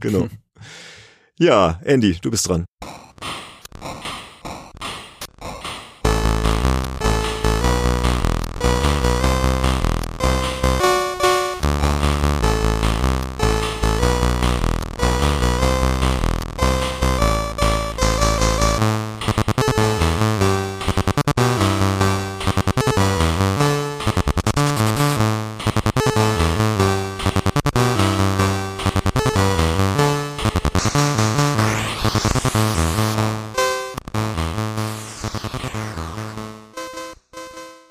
genau. 0.00 0.28
Ja, 1.40 1.78
Andy, 1.84 2.18
du 2.20 2.32
bist 2.32 2.48
dran. 2.48 2.64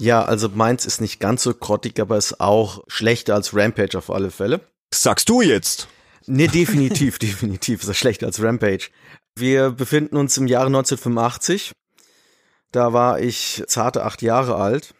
Ja, 0.07 0.23
also 0.23 0.47
meins 0.47 0.85
ist 0.85 1.01
nicht 1.01 1.19
ganz 1.19 1.43
so 1.43 1.53
grottig, 1.53 1.99
aber 1.99 2.15
ist 2.15 2.39
auch 2.39 2.81
schlechter 2.87 3.35
als 3.35 3.53
Rampage 3.53 3.97
auf 3.97 4.09
alle 4.09 4.31
Fälle. 4.31 4.61
Sagst 4.93 5.27
du 5.27 5.41
jetzt? 5.41 5.89
Nee, 6.27 6.47
definitiv, 6.47 7.19
definitiv 7.19 7.81
ist 7.81 7.89
er 7.89 7.93
schlechter 7.93 8.25
als 8.27 8.41
Rampage. 8.41 8.87
Wir 9.35 9.69
befinden 9.69 10.15
uns 10.15 10.37
im 10.37 10.47
Jahre 10.47 10.67
1985. 10.67 11.73
Da 12.71 12.93
war 12.93 13.19
ich 13.19 13.61
zarte 13.67 14.05
acht 14.05 14.21
Jahre 14.21 14.55
alt. 14.55 14.95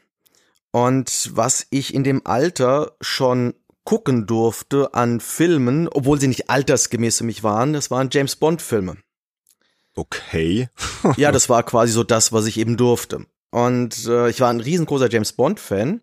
Und 0.72 1.30
was 1.34 1.68
ich 1.70 1.94
in 1.94 2.04
dem 2.04 2.28
Alter 2.28 2.98
schon 3.00 3.54
gucken 3.86 4.28
durfte 4.28 4.94
an 4.94 5.22
Filmen, 5.22 5.88
obwohl 5.88 6.20
sie 6.20 6.28
nicht 6.28 6.50
altersgemäß 6.50 7.20
für 7.20 7.24
mich 7.24 7.44
waren, 7.44 7.72
das 7.72 7.90
waren 7.90 8.10
James 8.12 8.36
Bond 8.36 8.62
Filme. 8.62 8.98
Okay. 9.96 10.68
ja, 11.16 11.32
das 11.32 11.48
war 11.48 11.64
quasi 11.64 11.94
so 11.94 12.04
das, 12.04 12.34
was 12.34 12.46
ich 12.46 12.58
eben 12.58 12.76
durfte. 12.76 13.26
Und 13.58 14.06
äh, 14.06 14.30
ich 14.30 14.40
war 14.40 14.52
ein 14.52 14.60
riesengroßer 14.60 15.10
James 15.10 15.34
Bond-Fan. 15.34 16.02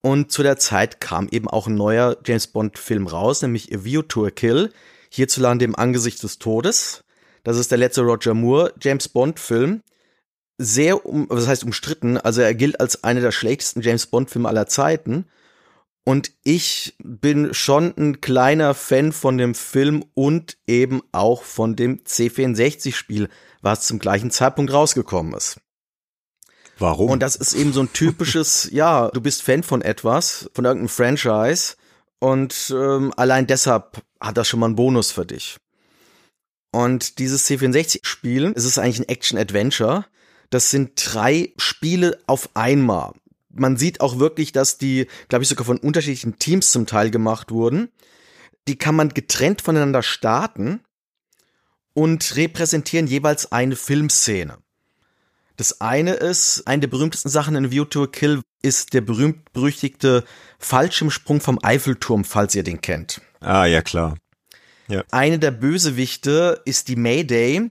Und 0.00 0.32
zu 0.32 0.42
der 0.42 0.56
Zeit 0.56 1.02
kam 1.02 1.28
eben 1.28 1.48
auch 1.48 1.66
ein 1.66 1.74
neuer 1.74 2.16
James 2.24 2.46
Bond-Film 2.46 3.06
raus, 3.06 3.42
nämlich 3.42 3.74
A 3.74 3.84
View 3.84 4.00
to 4.00 4.24
a 4.24 4.30
Kill, 4.30 4.72
hierzulande 5.10 5.66
im 5.66 5.76
Angesicht 5.76 6.22
des 6.22 6.38
Todes. 6.38 7.04
Das 7.42 7.58
ist 7.58 7.70
der 7.70 7.76
letzte 7.76 8.00
Roger 8.00 8.32
Moore 8.32 8.72
James 8.80 9.10
Bond-Film. 9.10 9.82
Sehr, 10.56 11.04
um, 11.04 11.26
was 11.28 11.46
heißt 11.46 11.64
umstritten, 11.64 12.16
also 12.16 12.40
er 12.40 12.54
gilt 12.54 12.80
als 12.80 13.04
einer 13.04 13.20
der 13.20 13.32
schlechtesten 13.32 13.82
James 13.82 14.06
Bond-Filme 14.06 14.48
aller 14.48 14.66
Zeiten. 14.66 15.26
Und 16.06 16.32
ich 16.42 16.96
bin 17.02 17.52
schon 17.52 17.92
ein 17.98 18.22
kleiner 18.22 18.72
Fan 18.72 19.12
von 19.12 19.36
dem 19.36 19.54
Film 19.54 20.06
und 20.14 20.56
eben 20.66 21.02
auch 21.12 21.42
von 21.42 21.76
dem 21.76 22.02
C64-Spiel, 22.04 23.28
was 23.60 23.86
zum 23.86 23.98
gleichen 23.98 24.30
Zeitpunkt 24.30 24.72
rausgekommen 24.72 25.34
ist. 25.34 25.60
Warum? 26.84 27.10
Und 27.10 27.20
das 27.20 27.34
ist 27.34 27.54
eben 27.54 27.72
so 27.72 27.80
ein 27.80 27.92
typisches, 27.94 28.68
ja, 28.72 29.08
du 29.08 29.22
bist 29.22 29.42
Fan 29.42 29.62
von 29.62 29.80
etwas, 29.80 30.50
von 30.52 30.66
irgendeinem 30.66 30.90
Franchise 30.90 31.76
und 32.18 32.74
ähm, 32.76 33.10
allein 33.16 33.46
deshalb 33.46 34.02
hat 34.20 34.36
das 34.36 34.48
schon 34.48 34.60
mal 34.60 34.66
einen 34.66 34.76
Bonus 34.76 35.10
für 35.10 35.24
dich. 35.24 35.56
Und 36.72 37.18
dieses 37.18 37.48
C64-Spiel, 37.48 38.52
es 38.54 38.66
ist 38.66 38.78
eigentlich 38.78 39.00
ein 39.00 39.08
Action-Adventure. 39.08 40.04
Das 40.50 40.70
sind 40.70 40.92
drei 40.96 41.54
Spiele 41.56 42.18
auf 42.26 42.50
einmal. 42.54 43.12
Man 43.48 43.78
sieht 43.78 44.02
auch 44.02 44.18
wirklich, 44.18 44.52
dass 44.52 44.76
die, 44.76 45.06
glaube 45.28 45.44
ich, 45.44 45.48
sogar 45.48 45.64
von 45.64 45.78
unterschiedlichen 45.78 46.38
Teams 46.38 46.70
zum 46.70 46.86
Teil 46.86 47.10
gemacht 47.10 47.50
wurden. 47.50 47.88
Die 48.68 48.76
kann 48.76 48.94
man 48.94 49.10
getrennt 49.10 49.62
voneinander 49.62 50.02
starten 50.02 50.80
und 51.94 52.36
repräsentieren 52.36 53.06
jeweils 53.06 53.52
eine 53.52 53.76
Filmszene. 53.76 54.58
Das 55.56 55.80
eine 55.80 56.14
ist, 56.14 56.66
eine 56.66 56.80
der 56.80 56.88
berühmtesten 56.88 57.28
Sachen 57.28 57.54
in 57.54 57.70
View 57.70 57.84
to 57.84 58.04
a 58.04 58.06
Kill 58.06 58.40
ist 58.62 58.92
der 58.92 59.02
berühmt-berüchtigte 59.02 60.24
Fallschirmsprung 60.58 61.40
vom 61.40 61.58
Eiffelturm, 61.62 62.24
falls 62.24 62.54
ihr 62.54 62.64
den 62.64 62.80
kennt. 62.80 63.20
Ah, 63.40 63.66
ja, 63.66 63.82
klar. 63.82 64.16
Ja. 64.88 65.04
Eine 65.10 65.38
der 65.38 65.52
Bösewichte 65.52 66.60
ist 66.64 66.88
die 66.88 66.96
Mayday. 66.96 67.70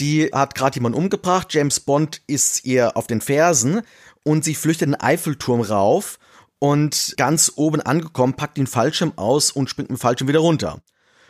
Die 0.00 0.30
hat 0.32 0.54
gerade 0.54 0.76
jemanden 0.76 0.98
umgebracht. 0.98 1.54
James 1.54 1.80
Bond 1.80 2.22
ist 2.26 2.64
ihr 2.64 2.96
auf 2.96 3.06
den 3.06 3.20
Fersen 3.20 3.82
und 4.24 4.44
sie 4.44 4.54
flüchtet 4.54 4.88
den 4.88 5.00
Eiffelturm 5.00 5.60
rauf 5.60 6.18
und 6.58 7.14
ganz 7.16 7.52
oben 7.56 7.80
angekommen, 7.80 8.34
packt 8.34 8.56
den 8.56 8.66
Fallschirm 8.66 9.12
aus 9.16 9.50
und 9.50 9.68
springt 9.68 9.90
mit 9.90 9.98
dem 9.98 10.00
Fallschirm 10.00 10.28
wieder 10.28 10.40
runter. 10.40 10.80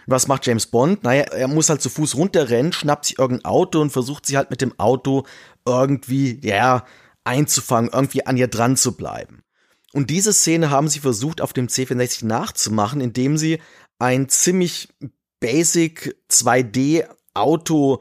Was 0.06 0.26
macht 0.26 0.46
James 0.46 0.66
Bond? 0.66 1.04
Naja, 1.04 1.22
er 1.22 1.48
muss 1.48 1.68
halt 1.68 1.80
zu 1.80 1.88
Fuß 1.88 2.16
runterrennen, 2.16 2.72
schnappt 2.72 3.06
sich 3.06 3.18
irgendein 3.18 3.44
Auto 3.44 3.80
und 3.80 3.90
versucht 3.90 4.26
sich 4.26 4.36
halt 4.36 4.50
mit 4.50 4.60
dem 4.60 4.78
Auto 4.78 5.24
irgendwie, 5.66 6.38
ja, 6.42 6.84
einzufangen, 7.24 7.90
irgendwie 7.92 8.26
an 8.26 8.36
ihr 8.36 8.48
dran 8.48 8.76
zu 8.76 8.96
bleiben. 8.96 9.42
Und 9.92 10.10
diese 10.10 10.32
Szene 10.32 10.70
haben 10.70 10.88
sie 10.88 11.00
versucht 11.00 11.40
auf 11.40 11.52
dem 11.52 11.68
C64 11.68 12.24
nachzumachen, 12.24 13.00
indem 13.00 13.36
sie 13.36 13.60
ein 13.98 14.28
ziemlich 14.28 14.88
basic 15.40 16.16
2D 16.30 17.06
Auto 17.34 18.00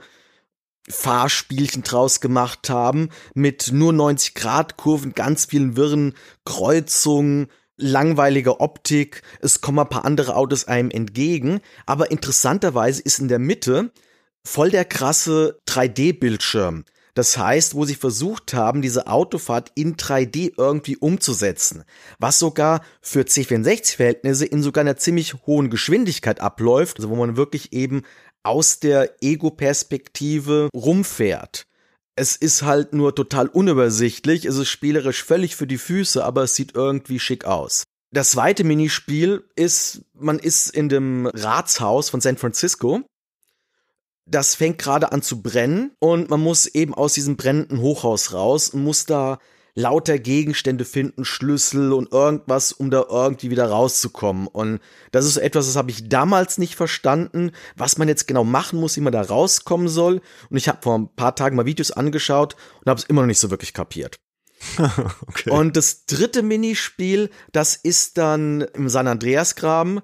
Fahrspielchen 0.90 1.84
draus 1.84 2.22
gemacht 2.22 2.70
haben 2.70 3.10
mit 3.34 3.72
nur 3.72 3.94
90 3.94 4.34
Grad 4.34 4.78
Kurven, 4.78 5.14
ganz 5.14 5.46
vielen 5.46 5.76
wirren 5.76 6.16
Kreuzungen, 6.46 7.48
langweilige 7.78 8.60
Optik, 8.60 9.22
es 9.42 9.62
kommen 9.62 9.80
ein 9.80 9.90
paar 9.90 10.06
andere 10.06 10.36
Autos 10.36 10.66
einem 10.66 10.92
entgegen, 10.92 11.62
aber 11.86 12.12
interessanterweise 12.12 13.02
ist 13.02 13.20
in 13.20 13.28
der 13.28 13.40
Mitte 13.40 13.92
voll 14.46 14.72
der 14.72 14.86
krasse 14.86 15.60
3D-Bildschirm, 15.68 16.86
Das 17.14 17.38
heißt, 17.38 17.76
wo 17.76 17.86
sie 17.86 17.96
versucht 17.96 18.54
haben, 18.54 18.82
diese 18.82 19.08
Autofahrt 19.08 19.72
in 19.76 19.98
3D 19.98 20.54
irgendwie 20.58 20.98
umzusetzen, 20.98 21.84
was 22.20 22.40
sogar 22.40 22.82
für 23.02 23.22
C64-Verhältnisse 23.22 24.46
in 24.46 24.64
sogar 24.64 24.82
einer 24.82 24.98
ziemlich 24.98 25.34
hohen 25.46 25.70
Geschwindigkeit 25.70 26.40
abläuft, 26.40 26.98
also 26.98 27.10
wo 27.10 27.16
man 27.16 27.36
wirklich 27.36 27.74
eben 27.74 28.04
aus 28.44 28.80
der 28.80 29.22
Ego-Perspektive 29.22 30.70
rumfährt. 30.74 31.68
Es 32.16 32.36
ist 32.36 32.64
halt 32.64 32.94
nur 32.94 33.16
total 33.16 33.48
unübersichtlich, 33.48 34.46
es 34.46 34.58
ist 34.58 34.70
spielerisch 34.70 35.24
völlig 35.24 35.56
für 35.56 35.68
die 35.68 35.78
Füße, 35.78 36.24
aber 36.24 36.44
es 36.44 36.56
sieht 36.56 36.76
irgendwie 36.76 37.20
schick 37.20 37.46
aus. 37.46 37.84
Das 38.14 38.32
zweite 38.32 38.66
Minispiel 38.66 39.46
ist, 39.56 40.02
man 40.14 40.38
ist 40.38 40.70
in 40.70 40.90
dem 40.90 41.28
Ratshaus 41.28 42.10
von 42.10 42.20
San 42.20 42.36
Francisco 42.36 43.04
das 44.32 44.56
fängt 44.56 44.78
gerade 44.80 45.12
an 45.12 45.22
zu 45.22 45.42
brennen 45.42 45.92
und 46.00 46.30
man 46.30 46.42
muss 46.42 46.66
eben 46.66 46.94
aus 46.94 47.14
diesem 47.14 47.36
brennenden 47.38 47.80
Hochhaus 47.80 48.34
raus 48.34 48.70
und 48.70 48.84
muss 48.84 49.06
da 49.06 49.40
lauter 49.76 50.20
Gegenstände 50.20 50.86
finden, 50.86 51.24
Schlüssel 51.24 51.94
und 51.94 52.12
irgendwas, 52.12 52.72
um 52.72 52.92
da 52.92 53.06
irgendwie 53.10 53.52
wieder 53.52 53.70
rauszukommen. 53.70 54.48
Und 54.48 54.80
das 55.12 55.26
ist 55.26 55.38
etwas, 55.38 55.66
das 55.66 55.76
habe 55.76 55.92
ich 55.92 56.10
damals 56.10 56.58
nicht 56.58 56.76
verstanden, 56.76 57.52
was 57.76 57.98
man 57.98 58.08
jetzt 58.08 58.28
genau 58.28 58.44
machen 58.44 58.80
muss, 58.80 58.98
wie 58.98 59.02
man 59.02 59.14
da 59.14 59.22
rauskommen 59.22 59.88
soll. 59.88 60.22
Und 60.50 60.58
ich 60.58 60.68
habe 60.68 60.80
vor 60.82 60.98
ein 60.98 61.14
paar 61.16 61.36
Tagen 61.36 61.56
mal 61.56 61.66
Videos 61.66 61.92
angeschaut 61.92 62.56
und 62.82 62.90
habe 62.90 63.00
es 63.00 63.06
immer 63.06 63.22
noch 63.22 63.28
nicht 63.28 63.40
so 63.40 63.50
wirklich 63.50 63.74
kapiert. 63.74 64.20
okay. 65.28 65.50
Und 65.50 65.76
das 65.78 66.06
dritte 66.06 66.44
Minispiel, 66.44 67.30
das 67.52 67.76
ist 67.76 68.18
dann 68.18 68.62
im 68.74 68.90
San 68.90 69.08
Andreas 69.08 69.56
Graben 69.56 70.02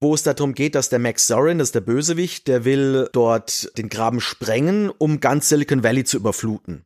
wo 0.00 0.14
es 0.14 0.22
darum 0.22 0.54
geht, 0.54 0.74
dass 0.74 0.88
der 0.88 0.98
Max 0.98 1.26
Zorin, 1.26 1.58
das 1.58 1.68
ist 1.68 1.74
der 1.74 1.80
Bösewicht, 1.80 2.46
der 2.46 2.64
will 2.64 3.08
dort 3.12 3.76
den 3.76 3.88
Graben 3.88 4.20
sprengen, 4.20 4.90
um 4.90 5.20
ganz 5.20 5.48
Silicon 5.48 5.82
Valley 5.82 6.04
zu 6.04 6.16
überfluten. 6.16 6.84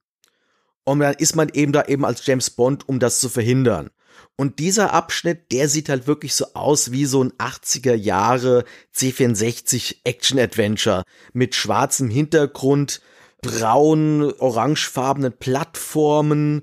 Und 0.85 1.01
dann 1.01 1.14
ist 1.14 1.37
man 1.37 1.48
eben 1.51 1.72
da 1.72 1.85
eben 1.85 2.05
als 2.05 2.27
James 2.27 2.51
Bond, 2.51 2.88
um 2.88 2.98
das 2.98 3.20
zu 3.20 3.29
verhindern. 3.29 3.90
Und 4.37 4.59
dieser 4.59 4.92
Abschnitt, 4.92 5.53
der 5.53 5.68
sieht 5.68 5.88
halt 5.88 6.07
wirklich 6.07 6.35
so 6.35 6.46
aus 6.55 6.90
wie 6.90 7.05
so 7.05 7.22
ein 7.22 7.33
80er 7.33 7.94
Jahre 7.94 8.64
C64 8.94 9.96
Action 10.05 10.38
Adventure 10.38 11.05
mit 11.33 11.55
schwarzem 11.55 12.09
Hintergrund, 12.09 13.01
braun, 13.42 14.33
orangefarbenen 14.38 15.33
Plattformen, 15.33 16.62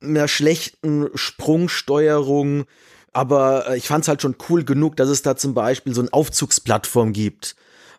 einer 0.00 0.28
schlechten 0.28 1.08
Sprungsteuerung, 1.14 2.64
aber 3.14 3.70
äh, 3.70 3.78
ich 3.78 3.86
fand 3.88 4.04
es 4.04 4.08
halt 4.08 4.20
schon 4.20 4.36
cool 4.48 4.64
genug, 4.64 4.96
dass 4.96 5.08
es 5.08 5.22
da 5.22 5.36
zum 5.36 5.54
Beispiel 5.54 5.94
so 5.94 6.02
eine 6.02 6.12
Aufzugsplattform 6.12 7.12
gibt. 7.12 7.56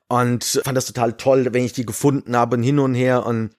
Und 0.08 0.62
fand 0.64 0.78
das 0.78 0.86
total 0.86 1.14
toll, 1.14 1.48
wenn 1.52 1.66
ich 1.66 1.74
die 1.74 1.86
gefunden 1.86 2.36
habe, 2.36 2.62
hin 2.62 2.78
und 2.78 2.94
her. 2.94 3.26
Und 3.26 3.56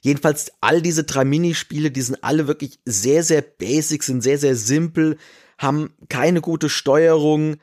jedenfalls 0.00 0.52
all 0.60 0.80
diese 0.80 1.02
drei 1.02 1.24
Minispiele, 1.24 1.90
die 1.90 2.02
sind 2.02 2.22
alle 2.22 2.46
wirklich 2.46 2.78
sehr, 2.84 3.24
sehr 3.24 3.42
basic, 3.42 4.04
sind 4.04 4.22
sehr, 4.22 4.38
sehr 4.38 4.54
simpel, 4.54 5.18
haben 5.58 5.92
keine 6.08 6.40
gute 6.40 6.68
Steuerung, 6.68 7.56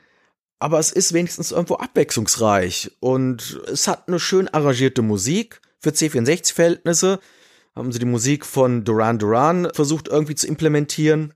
aber 0.58 0.78
es 0.78 0.92
ist 0.92 1.14
wenigstens 1.14 1.50
irgendwo 1.50 1.76
abwechslungsreich. 1.76 2.92
Und 3.00 3.60
es 3.66 3.88
hat 3.88 4.08
eine 4.08 4.20
schön 4.20 4.48
arrangierte 4.48 5.00
Musik 5.00 5.60
für 5.80 5.90
C64-Verhältnisse. 5.90 7.20
Haben 7.74 7.92
sie 7.92 7.98
die 7.98 8.06
Musik 8.06 8.44
von 8.44 8.84
Duran 8.84 9.18
Duran 9.18 9.68
versucht 9.72 10.08
irgendwie 10.08 10.34
zu 10.34 10.46
implementieren. 10.46 11.32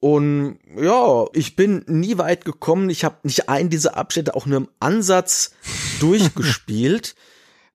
Und 0.00 0.58
ja, 0.76 1.24
ich 1.32 1.56
bin 1.56 1.84
nie 1.86 2.18
weit 2.18 2.44
gekommen. 2.44 2.90
Ich 2.90 3.04
habe 3.04 3.16
nicht 3.22 3.48
einen 3.48 3.70
dieser 3.70 3.96
Abschnitte 3.96 4.34
auch 4.34 4.46
nur 4.46 4.58
im 4.58 4.68
Ansatz 4.80 5.54
durchgespielt. 6.00 7.14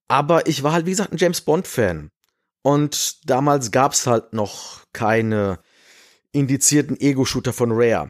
aber 0.08 0.48
ich 0.48 0.64
war 0.64 0.74
halt, 0.74 0.86
wie 0.86 0.92
gesagt, 0.92 1.12
ein 1.12 1.18
James 1.18 1.42
Bond-Fan. 1.42 2.10
Und 2.64 3.30
damals 3.30 3.72
gab's 3.72 4.06
halt 4.06 4.34
noch 4.34 4.84
keine 4.94 5.60
indizierten 6.32 7.00
Ego-Shooter 7.00 7.54
von 7.54 7.72
Rare. 7.72 8.08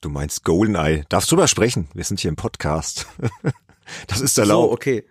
Du 0.00 0.08
meinst 0.08 0.44
Goldeneye. 0.44 1.04
Darfst 1.08 1.30
du 1.30 1.36
drüber 1.36 1.48
sprechen? 1.48 1.88
Wir 1.94 2.04
sind 2.04 2.20
hier 2.20 2.30
im 2.30 2.36
Podcast. 2.36 3.06
das 4.06 4.20
ist 4.20 4.38
erlaubt. 4.38 4.70
So, 4.70 4.72
okay. 4.72 5.04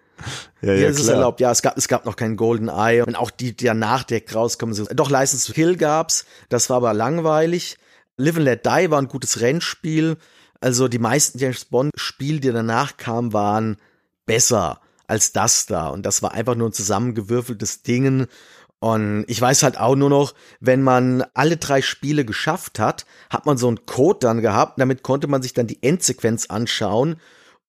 Ja, 0.61 0.73
ja, 0.73 0.87
das 0.87 0.99
ist 0.99 1.07
erlaubt. 1.07 1.39
Ja, 1.39 1.51
es 1.51 1.61
gab, 1.61 1.77
es 1.77 1.87
gab 1.87 2.05
noch 2.05 2.15
keinen 2.15 2.35
Goldeneye. 2.35 3.05
Und 3.05 3.15
auch 3.15 3.31
die, 3.31 3.55
die 3.55 3.65
danach 3.65 4.03
direkt 4.03 4.33
rauskommen 4.33 4.73
sind. 4.73 4.89
Doch, 4.99 5.09
License 5.09 5.47
to 5.47 5.53
Kill 5.53 5.77
gab's. 5.77 6.25
Das 6.49 6.69
war 6.69 6.77
aber 6.77 6.93
langweilig. 6.93 7.77
Live 8.19 8.35
and 8.35 8.45
Let 8.45 8.65
Die 8.65 8.91
war 8.91 9.01
ein 9.01 9.07
gutes 9.07 9.39
Rennspiel. 9.39 10.17
Also 10.59 10.89
die 10.89 10.99
meisten 10.99 11.39
James 11.39 11.63
Bond 11.63 11.91
Spiele, 11.95 12.41
die 12.41 12.51
danach 12.51 12.97
kamen, 12.97 13.31
waren 13.31 13.77
besser 14.25 14.81
als 15.07 15.31
das 15.31 15.65
da. 15.67 15.87
Und 15.87 16.05
das 16.05 16.21
war 16.21 16.33
einfach 16.33 16.55
nur 16.55 16.69
ein 16.69 16.73
zusammengewürfeltes 16.73 17.81
Ding. 17.81 18.27
Und 18.79 19.23
ich 19.27 19.39
weiß 19.39 19.63
halt 19.63 19.79
auch 19.79 19.95
nur 19.95 20.09
noch, 20.09 20.33
wenn 20.59 20.83
man 20.83 21.23
alle 21.33 21.55
drei 21.55 21.81
Spiele 21.81 22.25
geschafft 22.25 22.77
hat, 22.77 23.05
hat 23.29 23.45
man 23.45 23.57
so 23.57 23.69
einen 23.69 23.85
Code 23.85 24.19
dann 24.19 24.41
gehabt. 24.41 24.81
Damit 24.81 25.01
konnte 25.01 25.27
man 25.27 25.41
sich 25.41 25.53
dann 25.53 25.67
die 25.67 25.81
Endsequenz 25.81 26.47
anschauen. 26.47 27.15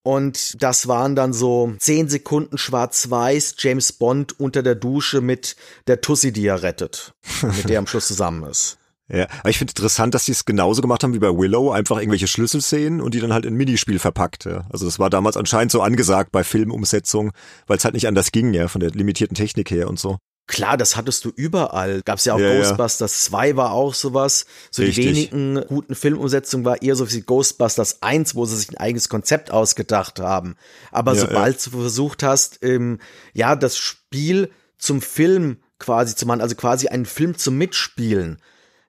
Und 0.03 0.61
das 0.61 0.87
waren 0.89 1.15
dann 1.15 1.31
so 1.31 1.75
zehn 1.79 2.09
Sekunden 2.09 2.57
schwarz-weiß 2.57 3.55
James 3.57 3.93
Bond 3.93 4.37
unter 4.37 4.63
der 4.63 4.75
Dusche 4.75 5.21
mit 5.21 5.55
der 5.87 6.01
Tussi, 6.01 6.33
die 6.33 6.47
er 6.47 6.61
rettet. 6.61 7.13
mit 7.41 7.69
der 7.69 7.79
am 7.79 7.87
Schluss 7.87 8.07
zusammen 8.07 8.43
ist. 8.49 8.79
Ja, 9.13 9.27
aber 9.39 9.49
ich 9.49 9.57
finde 9.57 9.71
interessant, 9.71 10.13
dass 10.13 10.25
die 10.25 10.31
es 10.31 10.45
genauso 10.45 10.81
gemacht 10.81 11.03
haben 11.03 11.13
wie 11.13 11.19
bei 11.19 11.35
Willow, 11.35 11.71
einfach 11.71 11.97
irgendwelche 11.97 12.27
Schlüsselszenen 12.27 13.01
und 13.01 13.13
die 13.13 13.19
dann 13.19 13.33
halt 13.33 13.45
in 13.45 13.55
Minispiel 13.55 13.99
verpackt. 13.99 14.45
Ja. 14.45 14.65
Also 14.69 14.85
das 14.85 14.99
war 14.99 15.09
damals 15.09 15.35
anscheinend 15.35 15.71
so 15.71 15.81
angesagt 15.81 16.31
bei 16.31 16.43
Filmumsetzung, 16.43 17.31
weil 17.67 17.77
es 17.77 17.83
halt 17.83 17.93
nicht 17.93 18.07
anders 18.07 18.31
ging, 18.31 18.53
ja, 18.53 18.69
von 18.69 18.79
der 18.79 18.91
limitierten 18.91 19.35
Technik 19.35 19.69
her 19.69 19.89
und 19.89 19.99
so. 19.99 20.17
Klar, 20.47 20.75
das 20.77 20.95
hattest 20.95 21.23
du 21.25 21.31
überall. 21.35 22.01
Gab's 22.03 22.25
ja 22.25 22.33
auch 22.33 22.39
ja, 22.39 22.57
Ghostbusters 22.57 23.25
ja. 23.25 23.29
2 23.31 23.55
war 23.57 23.71
auch 23.71 23.93
sowas. 23.93 24.45
So 24.69 24.81
Richtig. 24.81 25.05
die 25.05 25.09
wenigen 25.09 25.61
guten 25.67 25.95
Filmumsetzungen 25.95 26.65
war 26.65 26.81
eher 26.81 26.95
so 26.95 27.09
wie 27.11 27.21
Ghostbusters 27.21 28.01
1, 28.01 28.35
wo 28.35 28.45
sie 28.45 28.57
sich 28.57 28.69
ein 28.69 28.77
eigenes 28.77 29.07
Konzept 29.07 29.51
ausgedacht 29.51 30.19
haben. 30.19 30.55
Aber 30.91 31.13
ja, 31.13 31.21
sobald 31.21 31.65
du 31.65 31.69
versucht 31.71 32.23
hast, 32.23 32.59
ähm, 32.63 32.99
ja, 33.33 33.55
das 33.55 33.77
Spiel 33.77 34.51
zum 34.77 35.01
Film 35.01 35.57
quasi 35.79 36.15
zu 36.15 36.25
machen, 36.25 36.41
also 36.41 36.55
quasi 36.55 36.87
einen 36.87 37.05
Film 37.05 37.37
zum 37.37 37.57
Mitspielen, 37.57 38.41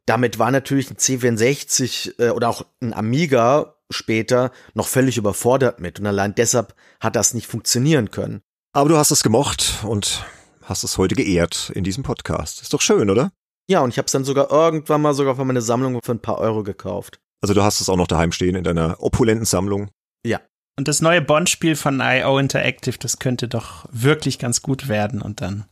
damit 0.06 0.38
war 0.38 0.50
natürlich 0.50 0.90
ein 0.90 0.96
C64 0.96 2.18
äh, 2.18 2.30
oder 2.30 2.48
auch 2.48 2.66
ein 2.80 2.92
Amiga 2.92 3.76
später 3.90 4.50
noch 4.74 4.88
völlig 4.88 5.18
überfordert 5.18 5.80
mit 5.80 6.00
und 6.00 6.06
allein 6.06 6.34
deshalb 6.34 6.74
hat 7.00 7.16
das 7.16 7.34
nicht 7.34 7.46
funktionieren 7.46 8.10
können. 8.10 8.42
Aber 8.72 8.88
du 8.88 8.96
hast 8.96 9.10
es 9.10 9.22
gemocht 9.22 9.80
und 9.82 10.24
hast 10.62 10.82
es 10.82 10.96
heute 10.98 11.14
geehrt 11.14 11.70
in 11.74 11.84
diesem 11.84 12.02
Podcast. 12.02 12.62
Ist 12.62 12.72
doch 12.72 12.80
schön, 12.80 13.10
oder? 13.10 13.32
Ja, 13.68 13.80
und 13.80 13.90
ich 13.90 13.98
habe 13.98 14.06
es 14.06 14.12
dann 14.12 14.24
sogar 14.24 14.50
irgendwann 14.50 15.02
mal 15.02 15.14
sogar 15.14 15.36
für 15.36 15.44
meine 15.44 15.62
Sammlung 15.62 16.00
für 16.02 16.12
ein 16.12 16.22
paar 16.22 16.38
Euro 16.38 16.62
gekauft. 16.62 17.20
Also 17.40 17.54
du 17.54 17.62
hast 17.62 17.80
es 17.80 17.88
auch 17.88 17.96
noch 17.96 18.06
daheim 18.06 18.32
stehen 18.32 18.54
in 18.54 18.64
deiner 18.64 19.02
opulenten 19.02 19.44
Sammlung. 19.44 19.90
Ja. 20.24 20.40
Und 20.78 20.88
das 20.88 21.02
neue 21.02 21.20
Bond-Spiel 21.20 21.76
von 21.76 22.00
IO 22.00 22.38
Interactive, 22.38 22.96
das 22.98 23.18
könnte 23.18 23.46
doch 23.46 23.84
wirklich 23.90 24.38
ganz 24.38 24.62
gut 24.62 24.88
werden 24.88 25.20
und 25.20 25.42
dann 25.42 25.66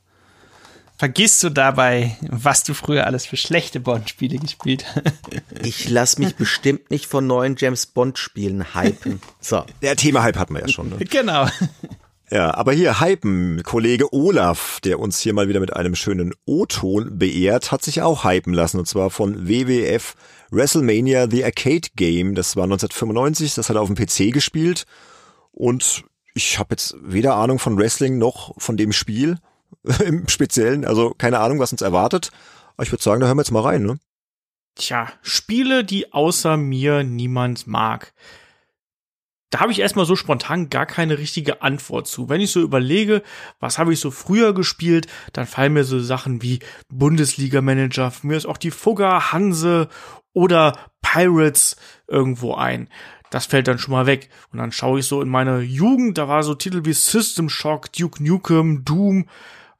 Vergisst 1.00 1.42
du 1.42 1.48
dabei, 1.48 2.18
was 2.28 2.62
du 2.62 2.74
früher 2.74 3.06
alles 3.06 3.24
für 3.24 3.38
schlechte 3.38 3.80
Bond-Spiele 3.80 4.36
gespielt 4.36 4.84
hast? 4.84 5.64
ich 5.64 5.88
lass 5.88 6.18
mich 6.18 6.36
bestimmt 6.36 6.90
nicht 6.90 7.06
von 7.06 7.26
neuen 7.26 7.56
James 7.56 7.86
Bond-Spielen 7.86 8.74
hypen. 8.74 9.22
So. 9.40 9.64
Der 9.80 9.96
Thema-Hype 9.96 10.36
hatten 10.36 10.52
wir 10.52 10.60
ja 10.60 10.68
schon. 10.68 10.90
Ne? 10.90 10.98
Genau. 11.08 11.46
Ja, 12.30 12.52
aber 12.52 12.74
hier 12.74 13.00
hypen. 13.00 13.62
Kollege 13.62 14.12
Olaf, 14.12 14.78
der 14.84 14.98
uns 14.98 15.18
hier 15.20 15.32
mal 15.32 15.48
wieder 15.48 15.60
mit 15.60 15.74
einem 15.74 15.94
schönen 15.94 16.34
O-Ton 16.44 17.18
beehrt, 17.18 17.72
hat 17.72 17.82
sich 17.82 18.02
auch 18.02 18.24
hypen 18.24 18.52
lassen. 18.52 18.78
Und 18.78 18.86
zwar 18.86 19.08
von 19.08 19.48
WWF 19.48 20.16
WrestleMania 20.50 21.30
The 21.30 21.46
Arcade 21.46 21.88
Game. 21.96 22.34
Das 22.34 22.56
war 22.56 22.64
1995. 22.64 23.54
Das 23.54 23.70
hat 23.70 23.76
er 23.76 23.80
auf 23.80 23.90
dem 23.90 23.96
PC 23.96 24.34
gespielt. 24.34 24.84
Und 25.50 26.04
ich 26.34 26.58
habe 26.58 26.74
jetzt 26.74 26.94
weder 27.00 27.36
Ahnung 27.36 27.58
von 27.58 27.78
Wrestling 27.78 28.18
noch 28.18 28.54
von 28.58 28.76
dem 28.76 28.92
Spiel. 28.92 29.38
im 30.04 30.28
Speziellen. 30.28 30.84
Also 30.84 31.14
keine 31.16 31.40
Ahnung, 31.40 31.58
was 31.58 31.72
uns 31.72 31.82
erwartet. 31.82 32.30
Aber 32.76 32.84
ich 32.84 32.92
würde 32.92 33.02
sagen, 33.02 33.20
da 33.20 33.26
hören 33.26 33.36
wir 33.36 33.42
jetzt 33.42 33.50
mal 33.50 33.62
rein, 33.62 33.82
ne? 33.82 33.98
Tja, 34.76 35.08
Spiele, 35.22 35.84
die 35.84 36.12
außer 36.12 36.56
mir 36.56 37.02
niemand 37.02 37.66
mag. 37.66 38.12
Da 39.50 39.58
habe 39.58 39.72
ich 39.72 39.80
erstmal 39.80 40.06
so 40.06 40.14
spontan 40.14 40.70
gar 40.70 40.86
keine 40.86 41.18
richtige 41.18 41.60
Antwort 41.60 42.06
zu. 42.06 42.28
Wenn 42.28 42.40
ich 42.40 42.52
so 42.52 42.60
überlege, 42.60 43.22
was 43.58 43.78
habe 43.78 43.92
ich 43.92 43.98
so 43.98 44.12
früher 44.12 44.54
gespielt, 44.54 45.08
dann 45.32 45.46
fallen 45.46 45.72
mir 45.72 45.82
so 45.82 45.98
Sachen 45.98 46.40
wie 46.40 46.60
Bundesliga-Manager, 46.88 48.12
mir 48.22 48.36
ist 48.36 48.46
auch 48.46 48.56
die 48.56 48.70
Fugger, 48.70 49.32
Hanse 49.32 49.88
oder 50.32 50.78
Pirates 51.02 51.76
irgendwo 52.06 52.54
ein. 52.54 52.88
Das 53.30 53.46
fällt 53.46 53.66
dann 53.66 53.78
schon 53.78 53.92
mal 53.92 54.06
weg. 54.06 54.30
Und 54.52 54.58
dann 54.58 54.70
schaue 54.70 55.00
ich 55.00 55.06
so 55.06 55.20
in 55.20 55.28
meine 55.28 55.60
Jugend, 55.60 56.16
da 56.16 56.28
war 56.28 56.44
so 56.44 56.54
Titel 56.54 56.84
wie 56.84 56.92
System 56.92 57.48
Shock, 57.48 57.92
Duke 57.92 58.22
Nukem, 58.22 58.84
Doom, 58.84 59.28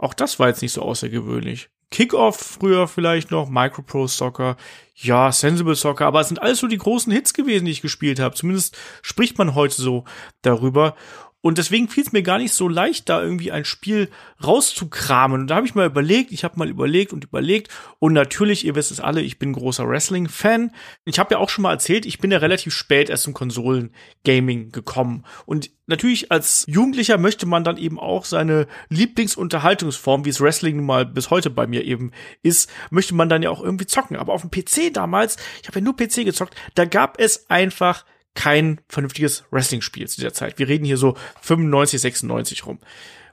auch 0.01 0.15
das 0.15 0.39
war 0.39 0.49
jetzt 0.49 0.63
nicht 0.63 0.73
so 0.73 0.83
außergewöhnlich. 0.83 1.69
Kickoff 1.91 2.37
früher 2.37 2.87
vielleicht 2.89 3.31
noch, 3.31 3.49
Micropro 3.49 4.07
Soccer, 4.07 4.57
ja, 4.95 5.33
Sensible 5.33 5.75
Soccer, 5.75 6.07
aber 6.07 6.21
es 6.21 6.29
sind 6.29 6.41
alles 6.41 6.61
so 6.61 6.69
die 6.69 6.79
großen 6.79 7.13
Hits 7.13 7.35
gewesen, 7.35 7.65
die 7.65 7.73
ich 7.73 7.83
gespielt 7.83 8.21
habe. 8.21 8.35
Zumindest 8.35 8.77
spricht 9.03 9.39
man 9.39 9.55
heute 9.55 9.75
so 9.75 10.05
darüber. 10.43 10.95
Und 11.43 11.57
deswegen 11.57 11.89
fiel 11.89 12.05
es 12.05 12.13
mir 12.13 12.23
gar 12.23 12.39
nicht 12.39 12.53
so 12.53 12.69
leicht, 12.69 13.09
da 13.09 13.23
irgendwie 13.23 13.51
ein 13.51 13.65
Spiel 13.65 14.11
rauszukramen. 14.45 15.43
Und 15.43 15.47
da 15.47 15.57
habe 15.57 15.67
ich 15.67 15.75
mal 15.75 15.87
überlegt, 15.87 16.33
ich 16.33 16.45
habe 16.45 16.59
mal 16.59 16.69
überlegt 16.69 17.13
und 17.13 17.25
überlegt. 17.25 17.69
Und 17.99 18.13
natürlich, 18.13 18.67
ihr 18.67 18.75
wisst 18.75 18.91
es 18.91 19.01
alle, 19.01 19.23
ich 19.23 19.39
bin 19.39 19.55
großer 19.55 19.89
Wrestling-Fan. 19.89 20.73
Ich 21.07 21.19
habe 21.19 21.35
ja 21.35 21.39
auch 21.39 21.49
schon 21.49 21.63
mal 21.63 21.73
erzählt, 21.73 22.05
ich 22.05 22.19
bin 22.19 22.31
ja 22.31 22.39
relativ 22.39 22.75
spät 22.75 23.09
erst 23.09 23.23
zum 23.23 23.33
Konsolen-Gaming 23.33 24.71
gekommen. 24.71 25.25
Und 25.47 25.71
natürlich 25.87 26.31
als 26.31 26.65
Jugendlicher 26.69 27.17
möchte 27.17 27.47
man 27.47 27.65
dann 27.65 27.79
eben 27.79 27.99
auch 27.99 28.27
seine 28.27 28.67
Lieblingsunterhaltungsform, 28.91 30.27
wie 30.27 30.31
es 30.31 30.41
Wrestling 30.43 30.77
nun 30.77 30.87
mal 30.87 31.07
bis 31.07 31.31
heute 31.31 31.49
bei 31.49 31.67
mir 31.67 31.85
eben 31.85 32.13
ist, 32.43 32.71
möchte 32.91 33.15
man 33.15 33.31
dann 33.31 33.43
ja 33.43 33.49
auch 33.49 33.63
irgendwie 33.63 33.87
zocken. 33.87 34.17
Aber 34.17 34.35
auf 34.35 34.43
dem 34.43 34.51
PC 34.51 34.93
damals, 34.93 35.37
ich 35.63 35.69
habe 35.69 35.79
ja 35.79 35.85
nur 35.85 35.97
PC 35.97 36.25
gezockt, 36.25 36.55
da 36.75 36.85
gab 36.85 37.19
es 37.19 37.49
einfach 37.49 38.05
kein 38.41 38.81
vernünftiges 38.89 39.45
Wrestling-Spiel 39.51 40.09
zu 40.09 40.23
der 40.23 40.33
Zeit. 40.33 40.59
Wir 40.59 40.67
reden 40.67 40.87
hier 40.87 40.97
so 40.97 41.15
95, 41.43 42.01
96 42.01 42.65
rum. 42.65 42.79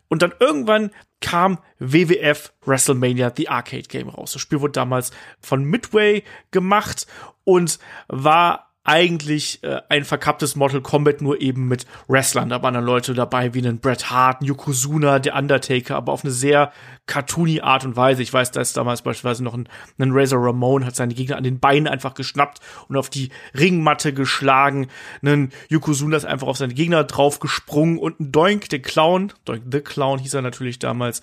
Und 0.10 0.22
dann 0.22 0.34
irgendwann 0.38 0.92
kam 1.22 1.60
WWF 1.80 2.52
WrestleMania 2.66 3.32
The 3.34 3.48
Arcade 3.48 3.88
Game 3.88 4.10
raus. 4.10 4.34
Das 4.34 4.42
Spiel 4.42 4.60
wurde 4.60 4.74
damals 4.74 5.12
von 5.40 5.64
Midway 5.64 6.24
gemacht 6.52 7.08
und 7.46 7.80
war 8.10 8.67
eigentlich 8.88 9.62
äh, 9.64 9.82
ein 9.90 10.06
verkapptes 10.06 10.56
Mortal 10.56 10.82
Kombat, 10.82 11.22
nur 11.22 11.42
eben 11.42 11.68
mit 11.68 11.86
Wrestlern. 12.08 12.48
Da 12.48 12.64
waren 12.64 12.74
dann 12.74 12.86
Leute 12.86 13.14
dabei 13.14 13.54
wie 13.54 13.60
einen 13.60 13.80
Bret 13.80 14.10
Hart, 14.10 14.42
Yokozuna, 14.42 15.20
der 15.20 15.36
Undertaker, 15.36 15.98
aber 15.98 16.14
auf 16.14 16.24
eine 16.24 16.32
sehr 16.32 16.72
cartoony 17.06 17.60
Art 17.60 17.84
und 17.84 17.98
Weise. 17.98 18.24
Ich 18.24 18.32
weiß, 18.32 18.52
da 18.52 18.62
ist 18.62 18.78
damals 18.78 19.02
beispielsweise 19.02 19.44
noch 19.44 19.54
ein, 19.54 19.68
ein 20.00 20.12
Razor 20.14 20.40
Ramon, 20.42 20.86
hat 20.86 20.96
seine 20.96 21.14
Gegner 21.14 21.36
an 21.36 21.44
den 21.44 21.60
Beinen 21.60 21.88
einfach 21.88 22.14
geschnappt 22.14 22.60
und 22.88 22.96
auf 22.96 23.10
die 23.10 23.30
Ringmatte 23.58 24.14
geschlagen. 24.14 24.88
Ein 25.22 25.52
Yokozuna 25.68 26.16
ist 26.16 26.26
einfach 26.26 26.48
auf 26.48 26.58
seine 26.58 26.74
Gegner 26.74 27.04
draufgesprungen 27.04 28.00
und 28.00 28.22
ein 28.22 28.32
Doink, 28.32 28.70
der 28.70 28.82
Clown, 28.82 29.34
Doink 29.44 29.64
the 29.70 29.82
Clown 29.82 30.20
hieß 30.20 30.34
er 30.34 30.42
natürlich 30.42 30.80
damals, 30.80 31.22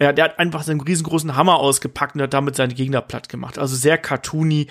ja, 0.00 0.12
der 0.12 0.24
hat 0.24 0.40
einfach 0.40 0.64
seinen 0.64 0.80
riesengroßen 0.80 1.36
Hammer 1.36 1.60
ausgepackt 1.60 2.16
und 2.16 2.22
hat 2.22 2.34
damit 2.34 2.56
seine 2.56 2.74
Gegner 2.74 3.02
platt 3.02 3.28
gemacht. 3.28 3.56
Also 3.56 3.76
sehr 3.76 3.98
cartoony, 3.98 4.66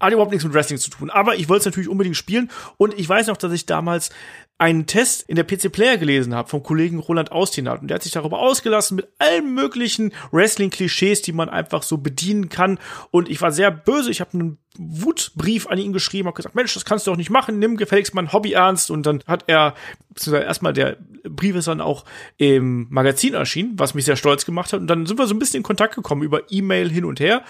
hat 0.00 0.12
überhaupt 0.12 0.30
nichts 0.30 0.44
mit 0.44 0.54
Wrestling 0.54 0.78
zu 0.78 0.90
tun. 0.90 1.10
Aber 1.10 1.36
ich 1.36 1.48
wollte 1.48 1.60
es 1.60 1.66
natürlich 1.66 1.88
unbedingt 1.88 2.16
spielen. 2.16 2.50
Und 2.76 2.98
ich 2.98 3.08
weiß 3.08 3.28
noch, 3.28 3.36
dass 3.36 3.52
ich 3.52 3.66
damals 3.66 4.10
einen 4.58 4.86
Test 4.86 5.22
in 5.28 5.36
der 5.36 5.44
PC 5.44 5.70
Player 5.70 5.98
gelesen 5.98 6.34
habe 6.34 6.48
vom 6.48 6.62
Kollegen 6.62 6.98
Roland 6.98 7.30
Austinat. 7.30 7.82
Und 7.82 7.88
der 7.88 7.96
hat 7.96 8.02
sich 8.02 8.12
darüber 8.12 8.38
ausgelassen 8.38 8.96
mit 8.96 9.08
allen 9.18 9.52
möglichen 9.52 10.12
Wrestling-Klischees, 10.32 11.20
die 11.20 11.32
man 11.32 11.50
einfach 11.50 11.82
so 11.82 11.98
bedienen 11.98 12.48
kann. 12.48 12.78
Und 13.10 13.28
ich 13.28 13.40
war 13.42 13.52
sehr 13.52 13.70
böse. 13.70 14.10
Ich 14.10 14.20
habe 14.20 14.32
einen 14.32 14.58
Wutbrief 14.78 15.66
an 15.66 15.78
ihn 15.78 15.92
geschrieben, 15.92 16.26
habe 16.26 16.36
gesagt, 16.36 16.54
Mensch, 16.54 16.72
das 16.72 16.86
kannst 16.86 17.06
du 17.06 17.10
doch 17.10 17.18
nicht 17.18 17.30
machen, 17.30 17.58
nimm 17.58 17.76
gefälligst 17.76 18.14
mein 18.14 18.32
Hobby 18.32 18.52
ernst. 18.52 18.90
Und 18.90 19.04
dann 19.04 19.22
hat 19.26 19.44
er, 19.46 19.74
beziehungsweise 20.08 20.46
erstmal 20.46 20.72
der 20.72 20.96
Brief 21.28 21.56
ist 21.56 21.68
dann 21.68 21.82
auch 21.82 22.04
im 22.38 22.86
Magazin 22.88 23.34
erschienen, 23.34 23.78
was 23.78 23.94
mich 23.94 24.06
sehr 24.06 24.16
stolz 24.16 24.46
gemacht 24.46 24.72
hat. 24.72 24.80
Und 24.80 24.86
dann 24.86 25.04
sind 25.04 25.18
wir 25.18 25.26
so 25.26 25.34
ein 25.34 25.38
bisschen 25.38 25.58
in 25.58 25.64
Kontakt 25.64 25.94
gekommen 25.94 26.22
über 26.22 26.50
E-Mail 26.50 26.90
hin 26.90 27.04
und 27.04 27.20
her. 27.20 27.42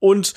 Und 0.00 0.34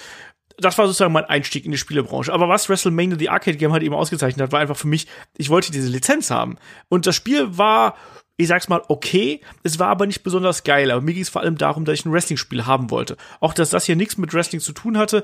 das 0.62 0.78
war 0.78 0.88
sozusagen 0.88 1.14
mein 1.14 1.26
Einstieg 1.26 1.66
in 1.66 1.72
die 1.72 1.78
Spielebranche. 1.78 2.32
Aber 2.32 2.48
was 2.48 2.70
WrestleMania 2.70 3.18
The 3.18 3.30
Arcade 3.30 3.58
Game 3.58 3.74
halt 3.74 3.84
eben 3.84 3.96
ausgezeichnet 3.96 4.44
hat, 4.44 4.52
war 4.52 4.60
einfach 4.60 4.78
für 4.78 4.88
mich, 4.88 5.08
ich 5.38 5.50
wollte 5.50 5.72
diese 5.72 5.90
Lizenz 5.90 6.32
haben. 6.32 6.58
Und 6.90 7.06
das 7.06 7.16
Spiel 7.16 7.58
war, 7.58 7.96
ich 8.38 8.48
sag's 8.48 8.70
mal, 8.70 8.82
okay. 8.88 9.42
Es 9.64 9.80
war 9.80 9.90
aber 9.90 10.08
nicht 10.08 10.24
besonders 10.24 10.64
geil. 10.64 10.92
Aber 10.92 11.02
mir 11.02 11.14
ging 11.14 11.24
es 11.24 11.30
vor 11.30 11.42
allem 11.42 11.58
darum, 11.58 11.86
dass 11.86 12.00
ich 12.00 12.06
ein 12.06 12.12
Wrestling-Spiel 12.12 12.66
haben 12.66 12.90
wollte. 12.90 13.18
Auch, 13.40 13.54
dass 13.54 13.70
das 13.70 13.86
hier 13.86 13.96
nichts 13.96 14.18
mit 14.18 14.34
Wrestling 14.34 14.62
zu 14.62 14.74
tun 14.74 14.98
hatte, 14.98 15.24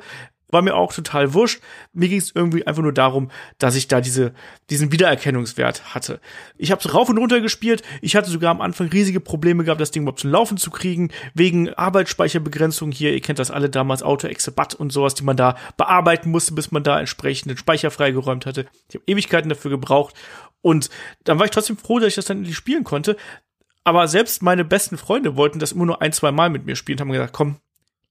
war 0.50 0.62
mir 0.62 0.76
auch 0.76 0.94
total 0.94 1.34
wurscht. 1.34 1.62
Mir 1.94 2.10
ging 2.10 2.20
es 2.20 2.32
irgendwie 2.34 2.66
einfach 2.66 2.82
nur 2.82 2.94
darum, 2.94 3.32
dass 3.58 3.76
ich 3.76 3.88
da 3.88 4.02
diese, 4.02 4.34
diesen 4.70 4.92
Wiedererkennungswert 4.92 5.94
hatte. 5.94 6.20
Ich 6.58 6.72
habe 6.72 6.82
es 6.82 6.94
rauf 6.94 7.10
und 7.10 7.18
runter 7.18 7.42
gespielt. 7.42 7.82
Ich 8.02 8.16
hatte 8.16 8.30
sogar 8.30 8.52
am 8.52 8.62
Anfang 8.62 8.88
riesige 8.88 9.20
Probleme 9.20 9.64
gehabt, 9.64 9.82
das 9.82 9.92
Ding 9.92 10.04
überhaupt 10.04 10.22
zum 10.22 10.32
Laufen 10.32 10.58
zu 10.58 10.72
kriegen, 10.72 11.12
wegen 11.34 11.74
Arbeitsspeicherbegrenzung 11.74 12.92
hier. 12.92 13.14
Ihr 13.14 13.22
kennt 13.22 13.40
das 13.40 13.52
alle 13.52 13.70
damals, 13.70 14.04
Auto 14.04 14.28
Exebat 14.28 14.74
und 14.74 14.92
sowas, 14.92 15.16
die 15.16 15.24
man 15.24 15.38
da 15.38 15.56
bearbeiten 15.76 16.32
musste, 16.32 16.54
bis 16.54 16.72
man 16.72 16.84
da 16.84 17.00
entsprechenden 17.00 17.58
Speicher 17.58 17.92
freigeräumt 17.92 18.46
hatte. 18.46 18.66
Ich 18.90 18.96
habe 18.96 19.04
Ewigkeiten 19.08 19.50
dafür 19.50 19.72
gebraucht. 19.72 20.16
Und 20.62 20.90
dann 21.24 21.40
war 21.40 21.46
ich 21.46 21.52
trotzdem 21.52 21.78
froh, 21.78 22.00
dass 22.00 22.10
ich 22.10 22.16
das 22.16 22.26
dann 22.26 22.38
endlich 22.38 22.56
spielen 22.56 22.84
konnte. 22.84 23.16
Aber 23.84 24.08
selbst 24.08 24.42
meine 24.42 24.66
besten 24.66 24.98
Freunde 24.98 25.38
wollten 25.38 25.60
das 25.60 25.72
immer 25.72 25.86
nur 25.86 26.02
ein, 26.02 26.12
zwei 26.12 26.34
Mal 26.34 26.50
mit 26.50 26.66
mir 26.66 26.76
spielen, 26.76 27.00
haben 27.00 27.10
gesagt, 27.10 27.32
komm, 27.32 27.58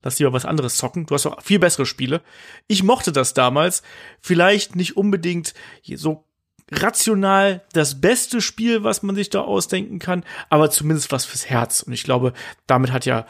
lass 0.06 0.20
lieber 0.20 0.32
was 0.32 0.44
anderes 0.44 0.76
zocken. 0.76 1.04
Du 1.04 1.14
hast 1.14 1.26
doch 1.26 1.42
viel 1.42 1.58
bessere 1.58 1.84
Spiele. 1.84 2.22
Ich 2.68 2.84
mochte 2.84 3.10
das 3.10 3.34
damals. 3.34 3.82
Vielleicht 4.20 4.76
nicht 4.76 4.96
unbedingt 4.96 5.52
so 5.96 6.24
rational 6.70 7.64
das 7.72 8.00
beste 8.00 8.40
Spiel, 8.40 8.84
was 8.84 9.02
man 9.02 9.16
sich 9.16 9.30
da 9.30 9.40
ausdenken 9.40 9.98
kann, 9.98 10.24
aber 10.48 10.70
zumindest 10.70 11.10
was 11.12 11.24
fürs 11.24 11.46
Herz. 11.46 11.82
Und 11.82 11.92
ich 11.92 12.04
glaube, 12.04 12.32
damit 12.66 12.92
hat 12.92 13.04
ja 13.04 13.26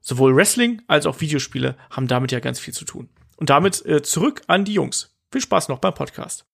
sowohl 0.00 0.36
Wrestling 0.36 0.82
als 0.86 1.06
auch 1.06 1.20
Videospiele 1.20 1.76
haben 1.90 2.06
damit 2.06 2.30
ja 2.30 2.40
ganz 2.40 2.60
viel 2.60 2.74
zu 2.74 2.84
tun. 2.84 3.08
Und 3.36 3.50
damit 3.50 3.84
äh, 3.86 4.02
zurück 4.02 4.42
an 4.46 4.64
die 4.64 4.74
Jungs. 4.74 5.16
Viel 5.32 5.40
Spaß 5.40 5.68
noch 5.68 5.78
beim 5.78 5.94
Podcast. 5.94 6.44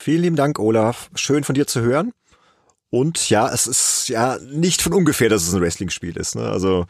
Vielen 0.00 0.22
lieben 0.22 0.36
Dank, 0.36 0.58
Olaf. 0.58 1.08
Schön 1.14 1.44
von 1.44 1.54
dir 1.54 1.66
zu 1.66 1.80
hören. 1.82 2.12
Und 2.90 3.30
ja, 3.30 3.52
es 3.52 3.66
ist 3.66 4.08
ja 4.08 4.38
nicht 4.38 4.82
von 4.82 4.92
ungefähr, 4.92 5.28
dass 5.28 5.46
es 5.46 5.54
ein 5.54 5.60
Wrestling-Spiel 5.60 6.16
ist. 6.16 6.34
Ne? 6.36 6.48
Also 6.48 6.86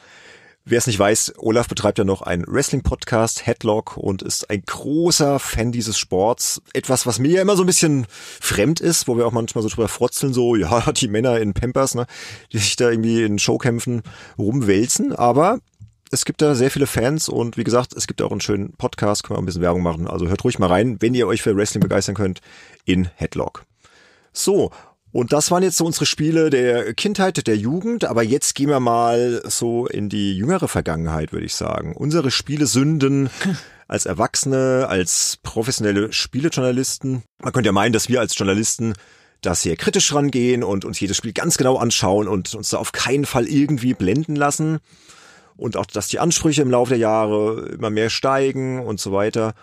Wer 0.67 0.79
es 0.79 0.87
nicht 0.87 0.99
weiß, 0.99 1.35
Olaf 1.37 1.69
betreibt 1.69 1.99
ja 1.99 2.05
noch 2.05 2.23
einen 2.23 2.47
Wrestling-Podcast, 2.47 3.47
Headlock, 3.47 3.99
und 3.99 4.23
ist 4.23 4.49
ein 4.49 4.63
großer 4.65 5.39
Fan 5.39 5.73
dieses 5.73 5.99
Sports. 5.99 6.63
Etwas, 6.73 7.05
was 7.05 7.19
mir 7.19 7.33
ja 7.33 7.43
immer 7.43 7.55
so 7.55 7.65
ein 7.65 7.67
bisschen 7.67 8.07
fremd 8.09 8.81
ist, 8.81 9.07
wo 9.07 9.19
wir 9.19 9.27
auch 9.27 9.33
manchmal 9.33 9.61
so 9.61 9.69
drüber 9.69 9.89
frotzeln, 9.89 10.33
so, 10.33 10.57
ja, 10.57 10.91
die 10.93 11.09
Männer 11.09 11.39
in 11.39 11.53
Pampers, 11.53 11.95
ne, 11.95 12.07
die 12.51 12.59
sich 12.59 12.77
da 12.77 12.89
irgendwie 12.89 13.25
in 13.25 13.39
Showkämpfen 13.39 14.01
rumwälzen. 14.39 15.15
Aber 15.15 15.59
es 16.11 16.25
gibt 16.25 16.41
da 16.41 16.55
sehr 16.55 16.71
viele 16.71 16.87
Fans 16.87 17.29
und 17.29 17.59
wie 17.59 17.65
gesagt, 17.65 17.93
es 17.93 18.07
gibt 18.07 18.23
auch 18.23 18.31
einen 18.31 18.41
schönen 18.41 18.73
Podcast, 18.73 19.23
können 19.23 19.37
wir 19.37 19.43
ein 19.43 19.47
bisschen 19.47 19.61
Werbung 19.61 19.83
machen. 19.83 20.09
Also 20.09 20.29
hört 20.29 20.45
ruhig 20.45 20.59
mal 20.59 20.69
rein, 20.69 20.97
wenn 21.01 21.13
ihr 21.13 21.27
euch 21.27 21.43
für 21.43 21.55
Wrestling 21.55 21.83
begeistern 21.83 22.15
könnt, 22.15 22.41
in 22.87 23.11
Headlock. 23.17 23.67
So, 24.33 24.71
und 25.15 25.33
das 25.33 25.53
waren 25.53 25.63
jetzt 25.63 25.77
so 25.77 25.87
unsere 25.87 26.07
Spiele 26.07 26.51
der 26.51 26.93
Kindheit, 26.93 27.47
der 27.47 27.57
Jugend, 27.57 28.05
aber 28.05 28.25
jetzt 28.25 28.57
gehen 28.57 28.69
wir 28.69 28.81
mal 28.81 29.43
so 29.45 29.87
in 29.87 30.09
die 30.09 30.37
jüngere 30.37 30.67
Vergangenheit, 30.67 31.33
würde 31.33 31.47
ich 31.47 31.55
sagen. 31.55 31.95
Unsere 31.95 32.33
Spielesünden 32.33 33.31
als 33.87 34.07
Erwachsene, 34.07 34.87
als 34.89 35.39
professionelle 35.45 36.13
Spielejournalisten. 36.13 37.23
Man 37.41 37.53
könnte 37.53 37.69
ja 37.69 37.73
meinen, 37.73 37.93
dass 37.93 38.09
wir 38.09 38.19
als 38.19 38.37
Journalisten 38.37 38.95
da 39.41 39.55
sehr 39.55 39.77
kritisch 39.77 40.13
rangehen 40.13 40.65
und 40.65 40.85
uns 40.85 40.99
jedes 40.99 41.17
Spiel 41.17 41.33
ganz 41.33 41.59
genau 41.59 41.77
anschauen 41.77 42.27
und 42.27 42.53
uns 42.53 42.71
da 42.71 42.79
auf 42.79 42.91
keinen 42.91 43.25
Fall 43.25 43.47
irgendwie 43.47 43.95
blenden 43.95 44.35
lassen. 44.35 44.81
Und 45.57 45.77
auch, 45.77 45.87
dass 45.87 46.09
die 46.09 46.19
Ansprüche 46.19 46.63
im 46.63 46.73
Laufe 46.73 46.89
der 46.89 46.99
Jahre 46.99 47.69
immer 47.73 47.91
mehr 47.91 48.11
steigen 48.11 48.81
und 48.81 48.99
so 48.99 49.13
weiter. 49.13 49.55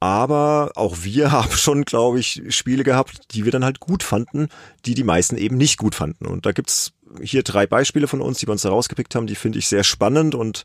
Aber 0.00 0.72
auch 0.74 0.98
wir 1.02 1.30
haben 1.32 1.52
schon, 1.52 1.84
glaube 1.84 2.18
ich, 2.18 2.42
Spiele 2.48 2.82
gehabt, 2.84 3.32
die 3.32 3.44
wir 3.44 3.52
dann 3.52 3.64
halt 3.64 3.80
gut 3.80 4.02
fanden, 4.02 4.48
die 4.86 4.94
die 4.94 5.04
meisten 5.04 5.36
eben 5.36 5.56
nicht 5.56 5.78
gut 5.78 5.94
fanden. 5.94 6.26
Und 6.26 6.46
da 6.46 6.52
gibt's 6.52 6.92
hier 7.22 7.42
drei 7.42 7.66
Beispiele 7.66 8.08
von 8.08 8.20
uns, 8.20 8.38
die 8.38 8.48
wir 8.48 8.52
uns 8.52 8.62
da 8.62 8.70
rausgepickt 8.70 9.14
haben, 9.14 9.26
die 9.26 9.34
finde 9.34 9.58
ich 9.58 9.68
sehr 9.68 9.84
spannend 9.84 10.34
und 10.34 10.64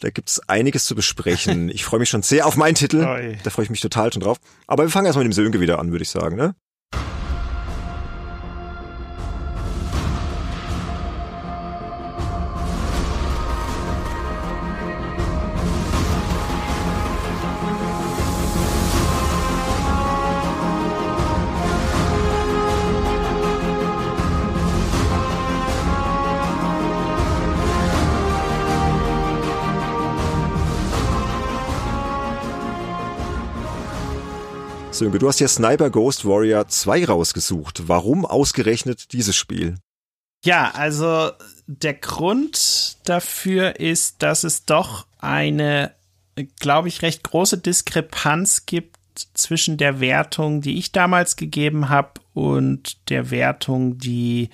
da 0.00 0.10
gibt's 0.10 0.40
einiges 0.48 0.84
zu 0.84 0.94
besprechen. 0.94 1.68
Ich 1.72 1.84
freue 1.84 2.00
mich 2.00 2.08
schon 2.08 2.22
sehr 2.22 2.46
auf 2.46 2.56
meinen 2.56 2.74
Titel. 2.74 2.98
Da 3.42 3.50
freue 3.50 3.64
ich 3.64 3.70
mich 3.70 3.80
total 3.80 4.12
schon 4.12 4.22
drauf. 4.22 4.38
Aber 4.66 4.82
wir 4.82 4.90
fangen 4.90 5.06
erstmal 5.06 5.24
mit 5.24 5.32
dem 5.32 5.36
Sönke 5.36 5.60
wieder 5.60 5.78
an, 5.78 5.92
würde 5.92 6.02
ich 6.02 6.10
sagen, 6.10 6.36
ne? 6.36 6.54
Sönke, 35.02 35.18
du 35.18 35.26
hast 35.26 35.40
ja 35.40 35.48
Sniper 35.48 35.90
Ghost 35.90 36.24
Warrior 36.24 36.68
2 36.68 37.06
rausgesucht. 37.06 37.88
Warum 37.88 38.24
ausgerechnet 38.24 39.12
dieses 39.12 39.34
Spiel? 39.34 39.78
Ja, 40.44 40.70
also 40.74 41.32
der 41.66 41.94
Grund 41.94 42.98
dafür 43.04 43.80
ist, 43.80 44.22
dass 44.22 44.44
es 44.44 44.64
doch 44.64 45.06
eine, 45.18 45.92
glaube 46.60 46.86
ich, 46.86 47.02
recht 47.02 47.24
große 47.24 47.58
Diskrepanz 47.58 48.66
gibt 48.66 48.96
zwischen 49.34 49.76
der 49.76 49.98
Wertung, 49.98 50.60
die 50.60 50.78
ich 50.78 50.92
damals 50.92 51.34
gegeben 51.36 51.88
habe 51.88 52.20
und 52.32 53.10
der 53.10 53.30
Wertung, 53.30 53.98
die 53.98 54.50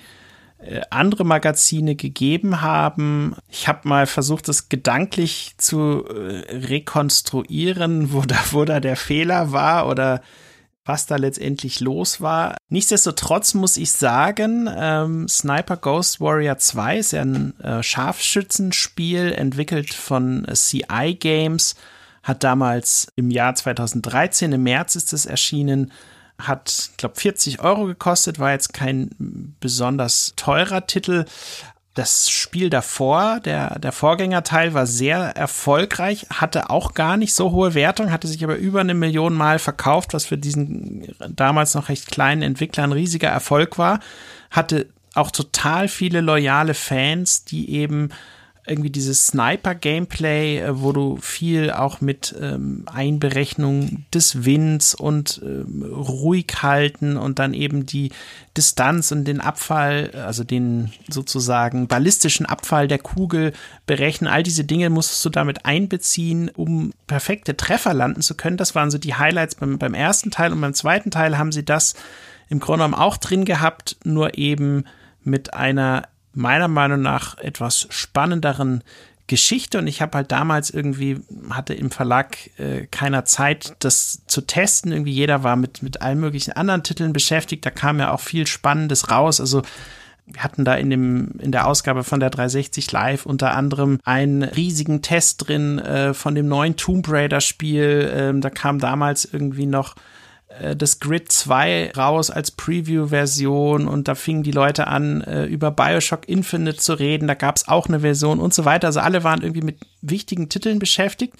andere 0.89 1.23
Magazine 1.23 1.95
gegeben 1.95 2.61
haben. 2.61 3.35
Ich 3.49 3.67
habe 3.67 3.87
mal 3.87 4.05
versucht, 4.07 4.47
das 4.47 4.69
gedanklich 4.69 5.53
zu 5.57 6.05
äh, 6.05 6.55
rekonstruieren, 6.67 8.11
wo 8.13 8.21
da, 8.21 8.37
wo 8.51 8.65
da 8.65 8.79
der 8.79 8.95
Fehler 8.95 9.51
war 9.51 9.87
oder 9.87 10.21
was 10.85 11.05
da 11.05 11.17
letztendlich 11.17 11.79
los 11.79 12.19
war. 12.19 12.57
Nichtsdestotrotz 12.67 13.53
muss 13.53 13.77
ich 13.77 13.91
sagen, 13.91 14.67
ähm, 14.75 15.27
Sniper 15.27 15.77
Ghost 15.77 16.19
Warrior 16.19 16.57
2 16.57 16.97
ist 16.97 17.11
ja 17.11 17.21
ein 17.21 17.57
äh, 17.59 17.83
Scharfschützenspiel, 17.83 19.31
entwickelt 19.31 19.93
von 19.93 20.45
äh, 20.45 20.53
CI 20.55 21.15
Games, 21.19 21.75
hat 22.23 22.43
damals 22.43 23.11
im 23.15 23.29
Jahr 23.29 23.53
2013, 23.55 24.51
im 24.51 24.63
März 24.63 24.95
ist 24.95 25.13
es 25.13 25.25
erschienen, 25.25 25.91
hat, 26.39 26.91
glaube 26.97 27.19
40 27.19 27.61
Euro 27.61 27.85
gekostet, 27.85 28.39
war 28.39 28.51
jetzt 28.51 28.73
kein 28.73 29.09
besonders 29.59 30.33
teurer 30.35 30.87
Titel, 30.87 31.25
das 31.95 32.29
Spiel 32.29 32.69
davor, 32.69 33.41
der, 33.41 33.77
der 33.77 33.91
Vorgängerteil, 33.91 34.73
war 34.73 34.85
sehr 34.85 35.35
erfolgreich, 35.35 36.27
hatte 36.29 36.69
auch 36.69 36.93
gar 36.93 37.17
nicht 37.17 37.33
so 37.33 37.51
hohe 37.51 37.73
Wertung, 37.73 38.11
hatte 38.11 38.27
sich 38.27 38.41
aber 38.43 38.55
über 38.55 38.79
eine 38.79 38.93
Million 38.93 39.33
Mal 39.33 39.59
verkauft, 39.59 40.13
was 40.13 40.25
für 40.25 40.37
diesen 40.37 41.13
damals 41.27 41.73
noch 41.73 41.89
recht 41.89 42.09
kleinen 42.09 42.41
Entwickler 42.41 42.85
ein 42.85 42.93
riesiger 42.93 43.27
Erfolg 43.27 43.77
war. 43.77 43.99
Hatte 44.49 44.87
auch 45.13 45.31
total 45.31 45.89
viele 45.89 46.21
loyale 46.21 46.73
Fans, 46.73 47.43
die 47.43 47.71
eben 47.71 48.09
irgendwie 48.69 48.89
dieses 48.89 49.27
Sniper-Gameplay, 49.27 50.59
äh, 50.59 50.81
wo 50.81 50.91
du 50.91 51.17
viel 51.17 51.71
auch 51.71 52.01
mit 52.01 52.35
ähm, 52.39 52.83
Einberechnung 52.85 54.05
des 54.13 54.45
Winds 54.45 54.95
und 54.95 55.41
ähm, 55.43 55.83
ruhig 55.83 56.47
halten 56.61 57.17
und 57.17 57.39
dann 57.39 57.53
eben 57.53 57.85
die 57.85 58.11
Distanz 58.55 59.11
und 59.11 59.25
den 59.25 59.41
Abfall, 59.41 60.11
also 60.13 60.43
den 60.43 60.91
sozusagen 61.09 61.87
ballistischen 61.87 62.45
Abfall 62.45 62.87
der 62.87 62.99
Kugel 62.99 63.53
berechnen. 63.85 64.29
All 64.29 64.43
diese 64.43 64.63
Dinge 64.63 64.89
musstest 64.89 65.25
du 65.25 65.29
damit 65.29 65.65
einbeziehen, 65.65 66.49
um 66.55 66.93
perfekte 67.07 67.57
Treffer 67.57 67.93
landen 67.93 68.21
zu 68.21 68.35
können. 68.35 68.57
Das 68.57 68.75
waren 68.75 68.91
so 68.91 68.97
die 68.97 69.15
Highlights 69.15 69.55
beim, 69.55 69.77
beim 69.77 69.93
ersten 69.93 70.31
Teil 70.31 70.51
und 70.53 70.61
beim 70.61 70.73
zweiten 70.73 71.11
Teil 71.11 71.37
haben 71.37 71.51
sie 71.51 71.65
das 71.65 71.95
im 72.49 72.59
Grunde 72.59 72.83
genommen 72.83 73.01
auch 73.01 73.17
drin 73.17 73.45
gehabt, 73.45 73.97
nur 74.03 74.37
eben 74.37 74.85
mit 75.23 75.53
einer 75.53 76.07
meiner 76.33 76.67
Meinung 76.67 77.01
nach 77.01 77.37
etwas 77.37 77.87
spannenderen 77.89 78.83
Geschichte 79.29 79.77
und 79.77 79.87
ich 79.87 80.01
habe 80.01 80.17
halt 80.17 80.31
damals 80.31 80.71
irgendwie, 80.71 81.21
hatte 81.51 81.75
im 81.75 81.91
Verlag 81.91 82.35
äh, 82.57 82.87
keiner 82.87 83.25
Zeit, 83.25 83.75
das 83.79 84.23
zu 84.25 84.41
testen. 84.41 84.91
Irgendwie 84.91 85.11
jeder 85.11 85.43
war 85.43 85.55
mit, 85.55 85.83
mit 85.83 86.01
allen 86.01 86.19
möglichen 86.19 86.51
anderen 86.51 86.83
Titeln 86.83 87.13
beschäftigt. 87.13 87.65
Da 87.65 87.69
kam 87.69 87.99
ja 87.99 88.11
auch 88.11 88.21
viel 88.21 88.47
Spannendes 88.47 89.11
raus. 89.11 89.39
Also 89.39 89.61
wir 90.25 90.43
hatten 90.43 90.65
da 90.65 90.73
in 90.75 90.89
dem 90.89 91.31
in 91.39 91.51
der 91.51 91.67
Ausgabe 91.67 92.03
von 92.03 92.19
der 92.19 92.31
360 92.31 92.91
Live 92.91 93.25
unter 93.25 93.53
anderem 93.55 93.99
einen 94.03 94.43
riesigen 94.43 95.01
Test 95.01 95.47
drin 95.47 95.79
äh, 95.79 96.13
von 96.13 96.35
dem 96.35 96.47
neuen 96.47 96.75
Tomb 96.75 97.07
Raider 97.07 97.41
Spiel. 97.41 98.11
Ähm, 98.13 98.41
da 98.41 98.49
kam 98.49 98.79
damals 98.79 99.25
irgendwie 99.25 99.67
noch 99.67 99.95
äh, 100.49 100.75
das 100.75 100.99
Grid 100.99 101.31
2 101.31 101.91
raus 101.95 102.29
als 102.31 102.51
Preview-Version 102.51 103.87
und 103.87 104.07
da 104.07 104.15
fingen 104.15 104.43
die 104.43 104.51
Leute 104.51 104.87
an, 104.87 105.21
äh, 105.21 105.45
über 105.45 105.71
Bioshock 105.71 106.27
Infinite 106.27 106.77
zu 106.77 106.93
reden. 106.93 107.27
Da 107.27 107.35
gab 107.35 107.57
es 107.57 107.67
auch 107.67 107.87
eine 107.87 108.01
Version 108.01 108.39
und 108.39 108.53
so 108.53 108.65
weiter. 108.65 108.87
Also 108.87 108.99
alle 108.99 109.23
waren 109.23 109.41
irgendwie 109.41 109.61
mit 109.61 109.79
wichtigen 110.01 110.49
Titeln 110.49 110.79
beschäftigt. 110.79 111.35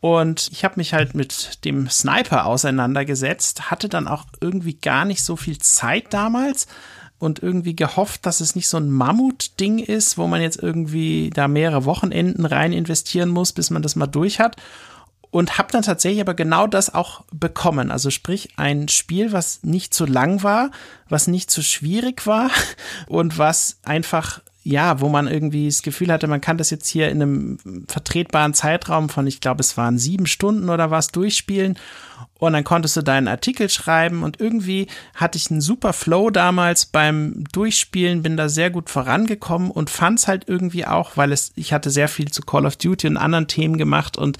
Und 0.00 0.50
ich 0.52 0.64
habe 0.64 0.74
mich 0.76 0.92
halt 0.92 1.14
mit 1.14 1.64
dem 1.64 1.88
Sniper 1.88 2.46
auseinandergesetzt, 2.46 3.70
hatte 3.70 3.88
dann 3.88 4.06
auch 4.06 4.26
irgendwie 4.40 4.74
gar 4.74 5.04
nicht 5.04 5.24
so 5.24 5.36
viel 5.36 5.58
Zeit 5.58 6.12
damals 6.12 6.66
und 7.18 7.42
irgendwie 7.42 7.74
gehofft, 7.74 8.26
dass 8.26 8.40
es 8.40 8.54
nicht 8.54 8.68
so 8.68 8.76
ein 8.76 8.90
Mammut-Ding 8.90 9.78
ist, 9.78 10.18
wo 10.18 10.26
man 10.26 10.42
jetzt 10.42 10.62
irgendwie 10.62 11.30
da 11.30 11.48
mehrere 11.48 11.86
Wochenenden 11.86 12.44
rein 12.44 12.74
investieren 12.74 13.30
muss, 13.30 13.52
bis 13.52 13.70
man 13.70 13.82
das 13.82 13.96
mal 13.96 14.06
durch 14.06 14.38
hat 14.38 14.56
und 15.36 15.58
habe 15.58 15.70
dann 15.70 15.82
tatsächlich 15.82 16.22
aber 16.22 16.32
genau 16.32 16.66
das 16.66 16.94
auch 16.94 17.22
bekommen. 17.30 17.90
Also 17.90 18.08
sprich 18.08 18.48
ein 18.56 18.88
Spiel, 18.88 19.32
was 19.32 19.62
nicht 19.62 19.92
zu 19.92 20.06
lang 20.06 20.42
war, 20.42 20.70
was 21.10 21.26
nicht 21.26 21.50
zu 21.50 21.62
schwierig 21.62 22.26
war 22.26 22.50
und 23.06 23.36
was 23.36 23.78
einfach 23.82 24.40
ja, 24.62 24.98
wo 25.00 25.08
man 25.10 25.28
irgendwie 25.28 25.66
das 25.66 25.82
Gefühl 25.82 26.10
hatte, 26.10 26.26
man 26.26 26.40
kann 26.40 26.56
das 26.56 26.70
jetzt 26.70 26.88
hier 26.88 27.08
in 27.10 27.22
einem 27.22 27.86
vertretbaren 27.86 28.52
Zeitraum 28.52 29.08
von, 29.10 29.26
ich 29.26 29.40
glaube, 29.40 29.60
es 29.60 29.76
waren 29.76 29.96
sieben 29.96 30.26
Stunden 30.26 30.70
oder 30.70 30.90
was 30.90 31.08
durchspielen. 31.08 31.78
Und 32.38 32.54
dann 32.54 32.64
konntest 32.64 32.96
du 32.96 33.02
deinen 33.02 33.28
Artikel 33.28 33.68
schreiben 33.68 34.24
und 34.24 34.40
irgendwie 34.40 34.88
hatte 35.14 35.38
ich 35.38 35.52
einen 35.52 35.60
super 35.60 35.92
Flow 35.92 36.30
damals 36.30 36.86
beim 36.86 37.44
Durchspielen, 37.52 38.22
bin 38.22 38.36
da 38.36 38.48
sehr 38.48 38.70
gut 38.70 38.90
vorangekommen 38.90 39.70
und 39.70 39.88
fand 39.88 40.18
es 40.18 40.26
halt 40.26 40.48
irgendwie 40.48 40.84
auch, 40.84 41.16
weil 41.16 41.30
es, 41.30 41.52
ich 41.54 41.72
hatte 41.72 41.90
sehr 41.90 42.08
viel 42.08 42.32
zu 42.32 42.42
Call 42.42 42.66
of 42.66 42.76
Duty 42.76 43.06
und 43.06 43.18
anderen 43.18 43.46
Themen 43.46 43.78
gemacht 43.78 44.16
und 44.16 44.38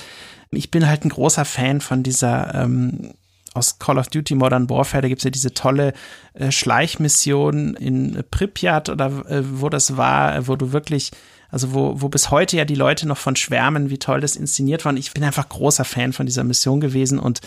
ich 0.51 0.71
bin 0.71 0.87
halt 0.87 1.05
ein 1.05 1.11
großer 1.11 1.45
Fan 1.45 1.81
von 1.81 2.03
dieser 2.03 2.55
ähm, 2.55 3.15
aus 3.57 3.79
Call 3.79 3.99
of 3.99 4.09
Duty 4.09 4.35
Modern 4.35 4.69
Warfare, 4.69 5.03
da 5.03 5.09
gibt 5.09 5.21
es 5.21 5.25
ja 5.25 5.31
diese 5.31 5.55
tolle 5.55 5.95
äh, 6.35 6.53
Schleichmission 6.53 7.75
in 7.75 8.23
Pripyat 8.31 8.89
oder 8.89 9.07
äh, 9.29 9.43
wo 9.61 9.69
das 9.69 9.97
war, 9.97 10.47
wo 10.47 10.57
du 10.57 10.73
wirklich, 10.73 11.11
also 11.49 11.73
wo, 11.73 12.01
wo 12.01 12.09
bis 12.09 12.31
heute 12.31 12.57
ja 12.57 12.65
die 12.65 12.75
Leute 12.75 13.09
noch 13.09 13.17
von 13.17 13.35
schwärmen, 13.35 13.91
wie 13.91 13.99
toll 13.99 14.21
das 14.21 14.37
inszeniert 14.37 14.85
war. 14.85 14.91
Und 14.93 14.99
ich 14.99 15.13
bin 15.13 15.25
einfach 15.25 15.49
großer 15.49 15.85
Fan 15.85 16.13
von 16.13 16.27
dieser 16.27 16.45
Mission 16.45 16.81
gewesen 16.81 17.19
und 17.19 17.41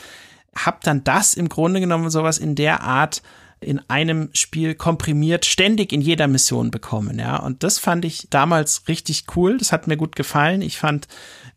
hab 0.55 0.83
dann 0.83 1.03
das 1.03 1.35
im 1.35 1.47
Grunde 1.47 1.79
genommen 1.79 2.09
sowas 2.09 2.39
in 2.39 2.55
der 2.55 2.81
Art 2.81 3.21
in 3.61 3.81
einem 3.89 4.29
Spiel 4.33 4.73
komprimiert 4.73 5.45
ständig 5.45 5.91
in 5.91 6.01
jeder 6.01 6.27
Mission 6.27 6.71
bekommen, 6.71 7.19
ja. 7.19 7.35
Und 7.35 7.63
das 7.63 7.77
fand 7.77 8.05
ich 8.05 8.27
damals 8.29 8.87
richtig 8.87 9.25
cool. 9.35 9.57
Das 9.57 9.73
hat 9.73 9.85
mir 9.85 9.97
gut 9.97 10.15
gefallen. 10.15 10.61
Ich 10.61 10.77
fand, 10.77 11.09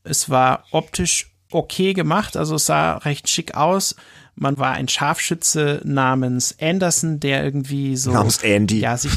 es 0.02 0.28
war 0.28 0.64
optisch 0.72 1.31
okay 1.54 1.92
gemacht, 1.92 2.36
also 2.36 2.56
es 2.56 2.66
sah 2.66 2.96
recht 2.98 3.28
schick 3.28 3.54
aus. 3.54 3.96
Man 4.34 4.56
war 4.56 4.72
ein 4.72 4.88
Scharfschütze 4.88 5.82
namens 5.84 6.56
Anderson, 6.58 7.20
der 7.20 7.44
irgendwie 7.44 7.96
so 7.96 8.12
namens 8.12 8.38
Andy. 8.38 8.80
Ja, 8.80 8.96
sich 8.96 9.12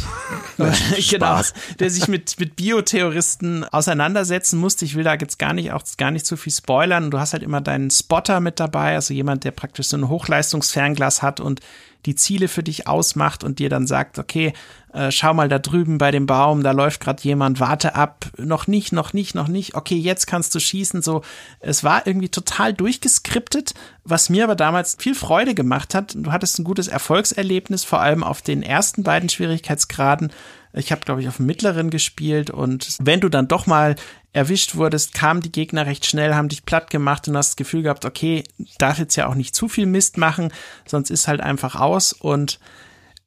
genau, 1.09 1.39
der 1.79 1.89
sich 1.89 2.09
mit 2.09 2.37
mit 2.37 2.57
Bioterroristen 2.57 3.63
auseinandersetzen 3.63 4.59
musste. 4.59 4.83
Ich 4.83 4.95
will 4.95 5.05
da 5.05 5.13
jetzt 5.13 5.39
gar 5.39 5.53
nicht 5.53 5.71
auch 5.71 5.83
gar 5.97 6.11
nicht 6.11 6.25
zu 6.25 6.35
viel 6.35 6.51
spoilern. 6.51 7.11
Du 7.11 7.19
hast 7.19 7.31
halt 7.31 7.43
immer 7.43 7.61
deinen 7.61 7.91
Spotter 7.91 8.41
mit 8.41 8.59
dabei, 8.59 8.95
also 8.95 9.13
jemand, 9.13 9.45
der 9.45 9.51
praktisch 9.51 9.87
so 9.87 9.97
ein 9.97 10.09
Hochleistungsfernglas 10.09 11.21
hat 11.21 11.39
und 11.39 11.61
die 12.05 12.15
Ziele 12.15 12.47
für 12.47 12.63
dich 12.63 12.87
ausmacht 12.87 13.43
und 13.43 13.59
dir 13.59 13.69
dann 13.69 13.87
sagt, 13.87 14.19
okay, 14.19 14.53
äh, 14.95 15.11
schau 15.11 15.33
mal 15.33 15.49
da 15.49 15.59
drüben 15.59 15.97
bei 15.97 16.11
dem 16.11 16.25
Baum, 16.25 16.63
da 16.63 16.71
läuft 16.71 17.01
gerade 17.01 17.21
jemand, 17.21 17.59
warte 17.59 17.95
ab, 17.95 18.27
noch 18.37 18.65
nicht, 18.65 18.93
noch 18.93 19.11
nicht, 19.11 19.35
noch 19.35 19.49
nicht, 19.49 19.75
okay, 19.75 19.97
jetzt 19.97 20.25
kannst 20.25 20.55
du 20.55 20.59
schießen. 20.59 21.01
So, 21.01 21.21
es 21.59 21.83
war 21.83 22.07
irgendwie 22.07 22.29
total 22.29 22.73
durchgeskriptet, 22.73 23.73
was 24.05 24.29
mir 24.29 24.45
aber 24.45 24.55
damals 24.55 24.95
viel 24.97 25.13
Freude 25.13 25.53
gemacht 25.53 25.93
hat. 25.93 26.15
Du 26.15 26.31
hattest 26.31 26.59
ein 26.59 26.63
gutes 26.63 26.87
Erfolgserlebnis, 26.87 27.83
vor 27.83 27.99
allem 27.99 28.23
auf 28.23 28.41
den 28.41 28.63
ersten 28.63 29.03
beiden 29.03 29.27
Schwierigkeitsgraden. 29.27 30.31
Ich 30.71 30.91
habe, 30.91 31.01
glaube 31.01 31.21
ich, 31.21 31.27
auf 31.27 31.37
dem 31.37 31.45
mittleren 31.45 31.89
gespielt 31.89 32.49
und 32.49 32.97
wenn 33.01 33.19
du 33.19 33.29
dann 33.29 33.47
doch 33.49 33.65
mal 33.65 33.95
erwischt 34.31 34.75
wurdest, 34.75 35.13
kamen 35.13 35.41
die 35.41 35.51
Gegner 35.51 35.85
recht 35.85 36.05
schnell, 36.05 36.35
haben 36.35 36.49
dich 36.49 36.65
platt 36.65 36.89
gemacht 36.89 37.27
und 37.27 37.37
hast 37.37 37.51
das 37.51 37.55
Gefühl 37.55 37.83
gehabt, 37.83 38.05
okay, 38.05 38.43
darf 38.77 38.99
jetzt 38.99 39.15
ja 39.15 39.27
auch 39.27 39.35
nicht 39.35 39.55
zu 39.55 39.67
viel 39.69 39.85
Mist 39.85 40.17
machen, 40.17 40.51
sonst 40.85 41.09
ist 41.09 41.27
halt 41.27 41.41
einfach 41.41 41.75
aus 41.75 42.11
und 42.11 42.59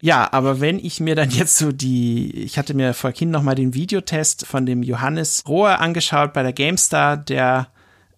ja, 0.01 0.33
aber 0.33 0.61
wenn 0.61 0.79
ich 0.79 1.01
mir 1.01 1.17
dann 1.17 1.31
jetzt 1.31 1.57
so 1.57 1.73
die, 1.73 2.31
ich 2.37 2.57
hatte 2.57 2.75
mir 2.75 2.95
vorhin 2.95 3.31
noch 3.31 3.43
mal 3.43 3.57
den 3.57 3.75
Videotest 3.75 4.47
von 4.47 4.65
dem 4.65 4.83
Johannes 4.83 5.43
Rohr 5.49 5.81
angeschaut 5.81 6.33
bei 6.33 6.43
der 6.43 6.53
GameStar, 6.53 7.17
der 7.17 7.69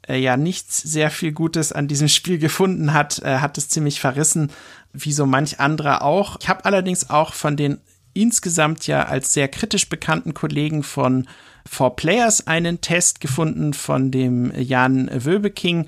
äh, 0.07 0.19
ja 0.19 0.37
nicht 0.37 0.71
sehr 0.71 1.11
viel 1.11 1.33
Gutes 1.33 1.73
an 1.73 1.89
diesem 1.89 2.09
Spiel 2.09 2.39
gefunden 2.39 2.93
hat, 2.93 3.21
äh, 3.23 3.39
hat 3.39 3.57
es 3.57 3.71
ziemlich 3.71 3.99
verrissen, 3.99 4.53
wie 4.93 5.13
so 5.13 5.25
manch 5.25 5.59
anderer 5.59 6.03
auch. 6.03 6.37
Ich 6.41 6.49
habe 6.49 6.65
allerdings 6.67 7.09
auch 7.09 7.33
von 7.33 7.57
den 7.57 7.79
insgesamt 8.13 8.87
ja 8.87 9.05
als 9.07 9.33
sehr 9.33 9.49
kritisch 9.49 9.89
bekannten 9.89 10.35
Kollegen 10.35 10.83
von 10.83 11.29
For 11.67 11.95
Players 11.97 12.47
einen 12.47 12.81
Test 12.81 13.21
gefunden 13.21 13.73
von 13.73 14.11
dem 14.11 14.53
Jan 14.57 15.09
Wöbeking, 15.13 15.87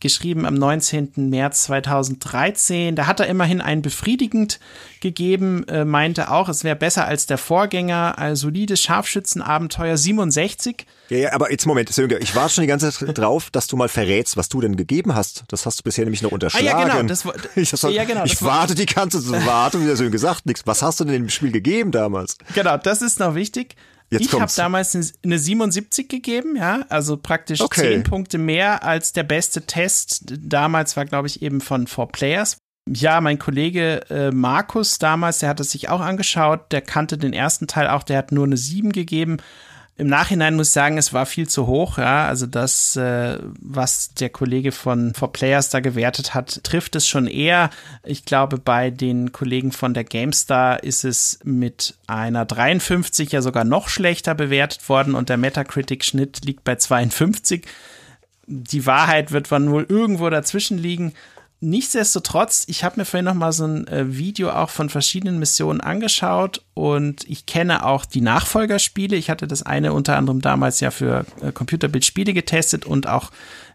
geschrieben 0.00 0.46
am 0.46 0.54
19. 0.54 1.12
März 1.30 1.64
2013. 1.64 2.96
Da 2.96 3.06
hat 3.06 3.20
er 3.20 3.26
immerhin 3.26 3.60
ein 3.60 3.82
befriedigend 3.82 4.60
gegeben, 5.00 5.66
äh, 5.68 5.84
meinte 5.84 6.30
auch, 6.30 6.48
es 6.48 6.64
wäre 6.64 6.76
besser 6.76 7.06
als 7.06 7.26
der 7.26 7.38
Vorgänger, 7.38 8.18
ein 8.18 8.36
solides 8.36 8.80
Scharfschützenabenteuer 8.82 9.96
67. 9.96 10.86
Ja, 11.08 11.16
ja, 11.16 11.32
aber 11.32 11.50
jetzt 11.50 11.66
Moment, 11.66 11.88
Sönke, 11.88 12.18
ich 12.18 12.34
warte 12.34 12.54
schon 12.54 12.62
die 12.62 12.68
ganze 12.68 12.92
Zeit 12.92 13.16
drauf, 13.16 13.50
dass 13.50 13.66
du 13.66 13.76
mal 13.76 13.88
verrätst, 13.88 14.36
was 14.36 14.48
du 14.48 14.60
denn 14.60 14.76
gegeben 14.76 15.14
hast. 15.14 15.44
Das 15.48 15.66
hast 15.66 15.78
du 15.78 15.82
bisher 15.82 16.04
nämlich 16.04 16.22
noch 16.22 16.32
unterschlagen. 16.32 16.68
Ah, 16.68 16.86
ja, 16.86 16.96
genau. 16.96 17.08
Das, 17.08 17.24
ich, 17.56 17.70
das, 17.70 17.82
ja, 17.82 18.04
genau, 18.04 18.24
ich 18.24 18.42
warte 18.42 18.74
die 18.74 18.86
ganze 18.86 19.24
Zeit, 19.24 19.46
warte, 19.46 19.80
wie 19.80 19.86
der 19.86 19.96
Sönke 19.96 20.18
sagt, 20.18 20.46
nichts. 20.46 20.62
Was 20.66 20.82
hast 20.82 21.00
du 21.00 21.04
denn 21.04 21.14
im 21.14 21.28
Spiel 21.28 21.52
gegeben 21.52 21.92
damals? 21.92 22.36
Genau, 22.54 22.76
das 22.76 23.02
ist 23.02 23.20
noch 23.20 23.34
wichtig. 23.34 23.76
Jetzt 24.10 24.26
ich 24.26 24.40
habe 24.40 24.50
damals 24.56 24.96
eine 25.22 25.38
77 25.38 26.08
gegeben, 26.08 26.56
ja, 26.56 26.86
also 26.88 27.18
praktisch 27.18 27.60
okay. 27.60 27.92
10 27.92 28.04
Punkte 28.04 28.38
mehr 28.38 28.82
als 28.82 29.12
der 29.12 29.22
beste 29.22 29.62
Test. 29.62 30.24
Damals 30.40 30.96
war, 30.96 31.04
glaube 31.04 31.28
ich, 31.28 31.42
eben 31.42 31.60
von 31.60 31.86
Four 31.86 32.08
Players. 32.08 32.58
Ja, 32.90 33.20
mein 33.20 33.38
Kollege 33.38 34.08
äh, 34.08 34.30
Markus 34.30 34.98
damals, 34.98 35.40
der 35.40 35.50
hat 35.50 35.60
es 35.60 35.72
sich 35.72 35.90
auch 35.90 36.00
angeschaut, 36.00 36.72
der 36.72 36.80
kannte 36.80 37.18
den 37.18 37.34
ersten 37.34 37.66
Teil 37.66 37.88
auch, 37.88 38.02
der 38.02 38.16
hat 38.16 38.32
nur 38.32 38.46
eine 38.46 38.56
7 38.56 38.92
gegeben. 38.92 39.38
Im 39.98 40.06
Nachhinein 40.06 40.54
muss 40.54 40.68
ich 40.68 40.74
sagen, 40.74 40.96
es 40.96 41.12
war 41.12 41.26
viel 41.26 41.48
zu 41.48 41.66
hoch. 41.66 41.98
Ja, 41.98 42.28
also 42.28 42.46
das, 42.46 42.94
äh, 42.94 43.40
was 43.60 44.14
der 44.14 44.30
Kollege 44.30 44.70
von 44.70 45.12
For 45.12 45.32
Players 45.32 45.70
da 45.70 45.80
gewertet 45.80 46.34
hat, 46.34 46.62
trifft 46.62 46.94
es 46.94 47.08
schon 47.08 47.26
eher. 47.26 47.70
Ich 48.04 48.24
glaube, 48.24 48.58
bei 48.58 48.90
den 48.90 49.32
Kollegen 49.32 49.72
von 49.72 49.94
der 49.94 50.04
GameStar 50.04 50.84
ist 50.84 51.04
es 51.04 51.40
mit 51.42 51.96
einer 52.06 52.44
53 52.44 53.32
ja 53.32 53.42
sogar 53.42 53.64
noch 53.64 53.88
schlechter 53.88 54.36
bewertet 54.36 54.88
worden 54.88 55.16
und 55.16 55.30
der 55.30 55.36
Metacritic-Schnitt 55.36 56.44
liegt 56.44 56.62
bei 56.62 56.76
52. 56.76 57.66
Die 58.46 58.86
Wahrheit 58.86 59.32
wird 59.32 59.50
wohl 59.50 59.84
irgendwo 59.88 60.30
dazwischen 60.30 60.78
liegen. 60.78 61.12
Nichtsdestotrotz, 61.60 62.64
ich 62.68 62.84
habe 62.84 63.00
mir 63.00 63.04
vorhin 63.04 63.24
noch 63.24 63.34
mal 63.34 63.50
so 63.50 63.64
ein 63.64 63.88
äh, 63.88 64.16
Video 64.16 64.50
auch 64.50 64.70
von 64.70 64.88
verschiedenen 64.88 65.40
Missionen 65.40 65.80
angeschaut 65.80 66.62
und 66.74 67.28
ich 67.28 67.46
kenne 67.46 67.84
auch 67.84 68.04
die 68.04 68.20
Nachfolgerspiele. 68.20 69.16
Ich 69.16 69.28
hatte 69.28 69.48
das 69.48 69.64
eine 69.64 69.92
unter 69.92 70.16
anderem 70.16 70.40
damals 70.40 70.78
ja 70.78 70.92
für 70.92 71.26
äh, 71.42 71.50
Computerbildspiele 71.50 72.32
getestet 72.32 72.84
und 72.86 73.08
auch 73.08 73.32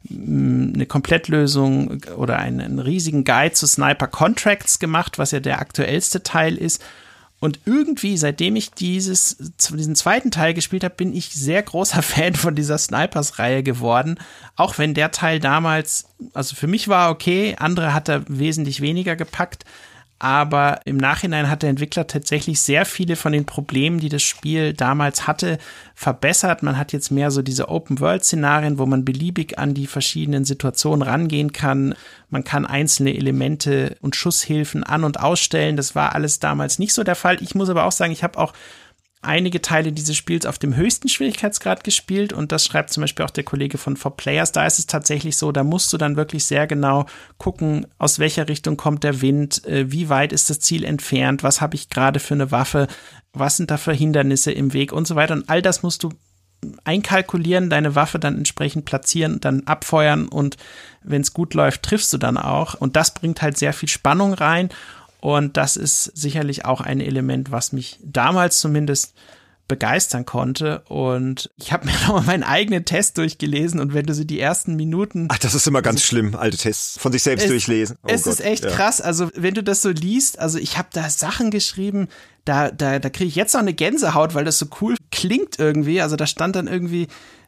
mh, 0.07 0.75
eine 0.75 0.85
Komplettlösung 0.85 2.01
oder 2.15 2.39
einen 2.39 2.79
riesigen 2.79 3.25
Guide 3.25 3.53
zu 3.53 3.67
Sniper 3.67 4.07
Contracts 4.07 4.79
gemacht, 4.79 5.19
was 5.19 5.31
ja 5.31 5.41
der 5.41 5.59
aktuellste 5.59 6.23
Teil 6.23 6.55
ist. 6.55 6.81
Und 7.43 7.59
irgendwie, 7.65 8.15
seitdem 8.15 8.55
ich 8.55 8.71
dieses, 8.71 9.35
diesen 9.69 9.97
zweiten 9.97 10.31
Teil 10.31 10.53
gespielt 10.53 10.85
habe, 10.85 10.95
bin 10.95 11.13
ich 11.13 11.31
sehr 11.31 11.61
großer 11.61 12.01
Fan 12.01 12.35
von 12.35 12.55
dieser 12.55 12.77
Snipers-Reihe 12.77 13.63
geworden. 13.63 14.17
Auch 14.55 14.77
wenn 14.77 14.93
der 14.93 15.11
Teil 15.11 15.41
damals, 15.41 16.05
also 16.33 16.55
für 16.55 16.67
mich 16.67 16.87
war 16.87 17.11
okay, 17.11 17.57
andere 17.59 17.93
hat 17.93 18.07
er 18.07 18.23
wesentlich 18.29 18.79
weniger 18.79 19.17
gepackt 19.17 19.65
aber 20.23 20.79
im 20.85 20.95
Nachhinein 20.95 21.49
hat 21.49 21.63
der 21.63 21.69
Entwickler 21.69 22.07
tatsächlich 22.07 22.61
sehr 22.61 22.85
viele 22.85 23.17
von 23.17 23.33
den 23.33 23.45
Problemen, 23.45 23.99
die 23.99 24.07
das 24.07 24.21
Spiel 24.21 24.71
damals 24.71 25.27
hatte, 25.27 25.57
verbessert. 25.95 26.63
Man 26.63 26.77
hat 26.77 26.93
jetzt 26.93 27.11
mehr 27.11 27.29
so 27.29 27.41
diese 27.41 27.67
Open-World-Szenarien, 27.67 28.77
wo 28.77 28.85
man 28.85 29.03
beliebig 29.03 29.59
an 29.59 29.73
die 29.73 29.85
verschiedenen 29.85 30.45
Situationen 30.45 31.01
rangehen 31.01 31.51
kann. 31.51 31.93
Man 32.29 32.45
kann 32.45 32.65
einzelne 32.65 33.13
Elemente 33.13 33.97
und 33.99 34.15
Schusshilfen 34.15 34.85
an- 34.85 35.03
und 35.03 35.19
ausstellen. 35.19 35.75
Das 35.75 35.93
war 35.93 36.15
alles 36.15 36.39
damals 36.39 36.79
nicht 36.79 36.93
so 36.93 37.03
der 37.03 37.15
Fall. 37.15 37.43
Ich 37.43 37.53
muss 37.53 37.69
aber 37.69 37.83
auch 37.83 37.91
sagen, 37.91 38.13
ich 38.13 38.23
habe 38.23 38.39
auch 38.39 38.53
einige 39.23 39.61
Teile 39.61 39.91
dieses 39.91 40.15
Spiels 40.15 40.45
auf 40.45 40.59
dem 40.59 40.75
höchsten 40.75 41.09
Schwierigkeitsgrad 41.09 41.83
gespielt 41.83 42.33
und 42.33 42.51
das 42.51 42.65
schreibt 42.65 42.91
zum 42.91 43.01
Beispiel 43.01 43.25
auch 43.25 43.29
der 43.31 43.43
Kollege 43.43 43.77
von 43.77 43.97
For 43.97 44.15
Players. 44.15 44.51
Da 44.51 44.65
ist 44.65 44.79
es 44.79 44.87
tatsächlich 44.87 45.37
so, 45.37 45.51
da 45.51 45.63
musst 45.63 45.91
du 45.93 45.97
dann 45.97 46.15
wirklich 46.15 46.45
sehr 46.45 46.67
genau 46.67 47.05
gucken, 47.37 47.87
aus 47.97 48.19
welcher 48.19 48.47
Richtung 48.47 48.77
kommt 48.77 49.03
der 49.03 49.21
Wind, 49.21 49.65
äh, 49.65 49.91
wie 49.91 50.09
weit 50.09 50.33
ist 50.33 50.49
das 50.49 50.59
Ziel 50.59 50.83
entfernt, 50.83 51.43
was 51.43 51.61
habe 51.61 51.75
ich 51.75 51.89
gerade 51.89 52.19
für 52.19 52.33
eine 52.33 52.51
Waffe, 52.51 52.87
was 53.33 53.57
sind 53.57 53.71
da 53.71 53.77
für 53.77 53.93
Hindernisse 53.93 54.51
im 54.51 54.73
Weg 54.73 54.93
und 54.93 55.07
so 55.07 55.15
weiter. 55.15 55.33
Und 55.33 55.49
all 55.49 55.61
das 55.61 55.83
musst 55.83 56.03
du 56.03 56.09
einkalkulieren, 56.83 57.69
deine 57.69 57.95
Waffe 57.95 58.19
dann 58.19 58.37
entsprechend 58.37 58.85
platzieren, 58.85 59.39
dann 59.41 59.63
abfeuern 59.65 60.27
und 60.27 60.57
wenn 61.03 61.21
es 61.21 61.33
gut 61.33 61.53
läuft, 61.53 61.83
triffst 61.83 62.13
du 62.13 62.17
dann 62.17 62.37
auch. 62.37 62.75
Und 62.75 62.95
das 62.95 63.13
bringt 63.13 63.41
halt 63.41 63.57
sehr 63.57 63.73
viel 63.73 63.89
Spannung 63.89 64.33
rein 64.33 64.69
und 65.23 65.55
das 65.55 65.77
ist 65.77 66.11
sicherlich 66.17 66.65
auch 66.65 66.81
ein 66.81 66.99
Element, 66.99 67.49
was 67.49 67.71
mich 67.71 67.97
damals 68.03 68.59
zumindest 68.59 69.13
begeistern 69.69 70.25
konnte. 70.25 70.83
Und 70.89 71.49
ich 71.55 71.71
habe 71.71 71.85
mir 71.89 71.93
nochmal 71.93 72.23
meinen 72.23 72.43
eigenen 72.43 72.83
Test 72.83 73.17
durchgelesen 73.17 73.79
und 73.79 73.93
wenn 73.93 74.05
du 74.05 74.13
so 74.13 74.25
die 74.25 74.41
ersten 74.41 74.75
Minuten. 74.75 75.29
Ach, 75.31 75.37
das 75.37 75.55
ist 75.55 75.65
immer 75.65 75.81
ganz 75.81 76.03
schlimm, 76.03 76.35
alte 76.35 76.57
Tests 76.57 76.99
von 76.99 77.13
sich 77.13 77.23
selbst 77.23 77.43
es, 77.43 77.49
durchlesen. 77.49 77.95
Oh 78.03 78.07
es 78.09 78.23
Gott, 78.23 78.33
ist 78.33 78.39
echt 78.41 78.65
ja. 78.65 78.71
krass. 78.71 78.99
Also, 78.99 79.29
wenn 79.33 79.53
du 79.53 79.63
das 79.63 79.81
so 79.81 79.91
liest, 79.91 80.39
also 80.39 80.59
ich 80.59 80.77
habe 80.77 80.89
da 80.91 81.09
Sachen 81.09 81.51
geschrieben, 81.51 82.09
da, 82.43 82.69
da, 82.69 82.99
da 82.99 83.09
kriege 83.09 83.29
ich 83.29 83.35
jetzt 83.35 83.53
noch 83.53 83.61
eine 83.61 83.73
Gänsehaut, 83.73 84.35
weil 84.35 84.43
das 84.43 84.59
so 84.59 84.65
cool 84.81 84.97
klingt 85.09 85.57
irgendwie. 85.57 86.01
Also 86.01 86.17
da 86.17 86.27
stand 86.27 86.57
dann 86.57 86.67
irgendwie 86.67 87.07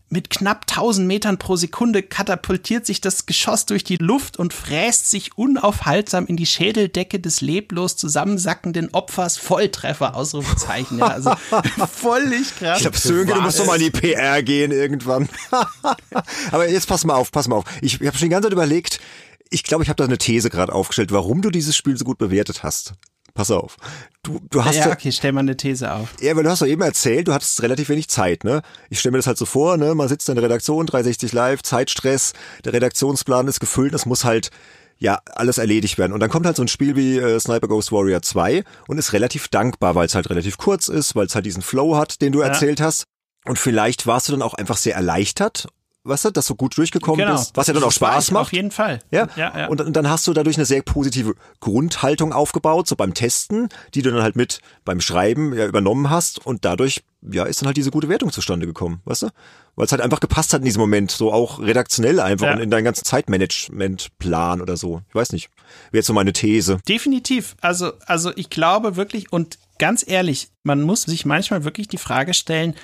mit 0.10 0.30
knapp 0.30 0.66
1000 0.70 1.08
Metern 1.08 1.38
pro 1.40 1.56
Sekunde 1.56 2.04
katapultiert 2.04 2.86
sich 2.86 3.02
das 3.02 3.26
Geschoss 3.26 3.66
durch 3.66 3.84
die 3.84 3.98
Luft 3.98 4.38
und 4.38 4.54
fräst 4.54 5.10
sich 5.10 5.38
unaufhaltsam 5.38 6.28
in 6.28 6.38
die 6.38 6.46
Schädeldecke 6.46 7.20
des 7.20 7.42
leblos 7.42 7.98
zusammensackenden 7.98 8.94
Opfers. 8.94 9.38
Volltreffer, 9.38 10.16
Ausrufezeichen. 10.16 11.00
Ja, 11.00 11.08
also 11.08 11.32
völlig 11.92 12.56
krass. 12.56 12.78
Ich 12.78 12.84
glaube, 12.84 12.98
Sönke, 12.98 13.34
du 13.34 13.42
musst 13.42 13.60
doch 13.60 13.66
mal 13.66 13.82
in 13.82 13.92
die 13.92 14.00
PR 14.00 14.44
gehen 14.44 14.72
irgendwann. 14.72 15.28
Aber 16.52 16.70
jetzt 16.70 16.88
pass 16.88 17.04
mal 17.04 17.16
auf, 17.16 17.32
pass 17.32 17.48
mal 17.48 17.56
auf. 17.56 17.66
Ich, 17.82 18.00
ich 18.00 18.08
habe 18.08 18.18
schon 18.18 18.28
die 18.28 18.32
ganze 18.32 18.48
Zeit 18.48 18.54
überlegt, 18.54 19.00
ich 19.50 19.64
glaube, 19.64 19.84
ich 19.84 19.90
habe 19.90 19.98
da 19.98 20.06
eine 20.06 20.18
These 20.18 20.50
gerade 20.50 20.74
aufgestellt, 20.74 21.12
warum 21.12 21.42
du 21.42 21.50
dieses 21.50 21.76
Spiel 21.76 21.98
so 21.98 22.06
gut 22.06 22.18
bewertet 22.18 22.64
hast 22.64 22.94
pass 23.36 23.52
auf. 23.52 23.78
Du, 24.24 24.40
du 24.50 24.66
hast 24.66 24.78
ja, 24.78 24.92
okay, 24.92 25.12
stell 25.12 25.32
mal 25.32 25.42
eine 25.42 25.56
These 25.56 25.94
auf. 25.94 26.14
Ja, 26.20 26.36
weil 26.36 26.44
du 26.44 26.50
hast 26.50 26.64
doch 26.64 26.68
eben 26.68 26.82
erzählt, 26.82 27.28
du 27.28 27.34
hattest 27.34 27.62
relativ 27.62 27.90
wenig 27.90 28.08
Zeit, 28.08 28.44
ne? 28.44 28.64
Ich 28.90 29.00
stelle 29.00 29.12
mir 29.12 29.20
das 29.20 29.28
halt 29.28 29.38
so 29.38 29.46
vor, 29.46 29.78
ne? 29.78 29.94
Man 29.94 30.08
sitzt 30.08 30.28
in 30.30 30.36
der 30.36 30.44
Redaktion, 30.44 30.88
360 30.88 31.32
live, 31.34 31.62
Zeitstress, 31.62 32.34
der 32.64 32.74
Redaktionsplan 32.74 33.48
ist 33.48 33.60
gefüllt, 33.60 33.94
das 33.94 34.08
muss 34.08 34.24
halt 34.24 34.50
ja, 34.98 35.20
alles 35.26 35.58
erledigt 35.58 35.98
werden. 35.98 36.14
Und 36.14 36.22
dann 36.22 36.30
kommt 36.30 36.46
halt 36.46 36.56
so 36.56 36.64
ein 36.64 36.70
Spiel 36.70 36.96
wie 36.96 37.18
äh, 37.18 37.38
Sniper 37.38 37.68
Ghost 37.68 37.92
Warrior 37.92 38.22
2 38.22 38.64
und 38.88 38.98
ist 38.98 39.12
relativ 39.12 39.50
dankbar, 39.50 39.94
weil 39.94 40.06
es 40.06 40.16
halt 40.16 40.30
relativ 40.30 40.58
kurz 40.58 40.88
ist, 40.88 41.16
weil 41.16 41.26
es 41.26 41.36
halt 41.36 41.46
diesen 41.46 41.62
Flow 41.62 41.98
hat, 41.98 42.22
den 42.22 42.32
du 42.32 42.40
ja. 42.40 42.48
erzählt 42.48 42.80
hast. 42.80 43.04
Und 43.46 43.60
vielleicht 43.60 44.08
warst 44.08 44.30
du 44.30 44.32
dann 44.32 44.42
auch 44.42 44.54
einfach 44.54 44.78
sehr 44.78 44.96
erleichtert 44.96 45.68
weißt 46.06 46.26
du, 46.26 46.32
dass 46.32 46.46
du 46.48 46.56
gut 46.56 46.78
durchgekommen 46.78 47.26
genau. 47.26 47.38
bist, 47.38 47.58
was 47.58 47.68
ja 47.68 47.74
dann 47.74 47.84
auch 47.84 47.92
Spaß 47.92 48.32
macht. 48.32 48.44
Auf 48.44 48.54
jeden 48.54 48.72
Fall. 48.72 49.00
Ja, 49.12 49.28
ja, 49.36 49.58
ja. 49.58 49.68
Und, 49.68 49.82
und, 49.82 49.94
dann 49.94 50.10
hast 50.10 50.28
du 50.28 50.34
dadurch 50.34 50.58
eine 50.58 50.66
sehr 50.66 50.82
positive 50.82 51.36
Grundhaltung 51.60 52.32
aufgebaut, 52.32 52.88
so 52.88 52.96
beim 52.96 53.14
Testen, 53.14 53.70
die 53.94 54.02
du 54.02 54.12
dann 54.12 54.22
halt 54.22 54.36
mit 54.36 54.60
beim 54.86 55.02
Schreiben 55.02 55.54
ja, 55.54 55.66
übernommen 55.66 56.10
hast 56.10 56.46
und 56.46 56.64
dadurch 56.64 57.04
ja 57.22 57.44
ist 57.46 57.62
dann 57.62 57.68
halt 57.68 57.78
diese 57.78 57.92
gute 57.92 58.08
Wertung 58.08 58.32
zustande 58.32 58.68
gekommen, 58.68 59.02
weißt 59.06 59.24
du? 59.24 59.30
Weil 59.76 59.86
es 59.86 59.92
halt 59.92 60.02
einfach 60.02 60.20
gepasst 60.20 60.54
hat 60.54 60.62
in 60.62 60.66
diesem 60.66 60.80
Moment, 60.80 61.12
so 61.12 61.34
auch 61.34 61.60
redaktionell 61.60 62.20
einfach 62.20 62.48
ja. 62.48 62.54
und 62.54 62.62
in 62.62 62.70
deinen 62.70 62.86
ganzen 62.86 63.04
Zeitmanagementplan 63.04 64.62
oder 64.62 64.78
so. 64.78 65.02
Ich 65.10 65.16
weiß 65.16 65.34
nicht. 65.34 65.50
Wäre 65.92 66.00
jetzt 66.00 66.08
so 66.08 66.14
meine 66.14 66.32
These. 66.32 66.80
Definitiv. 66.88 67.58
Also, 67.60 67.92
also 68.06 68.32
ich 68.36 68.50
glaube 68.50 68.96
wirklich 68.96 69.34
und 69.34 69.58
ganz 69.78 70.06
ehrlich, 70.08 70.50
man 70.64 70.82
muss 70.82 71.04
sich 71.04 71.26
manchmal 71.26 71.66
wirklich 71.66 71.88
die 71.88 71.98
Frage 71.98 72.34
stellen, 72.34 72.76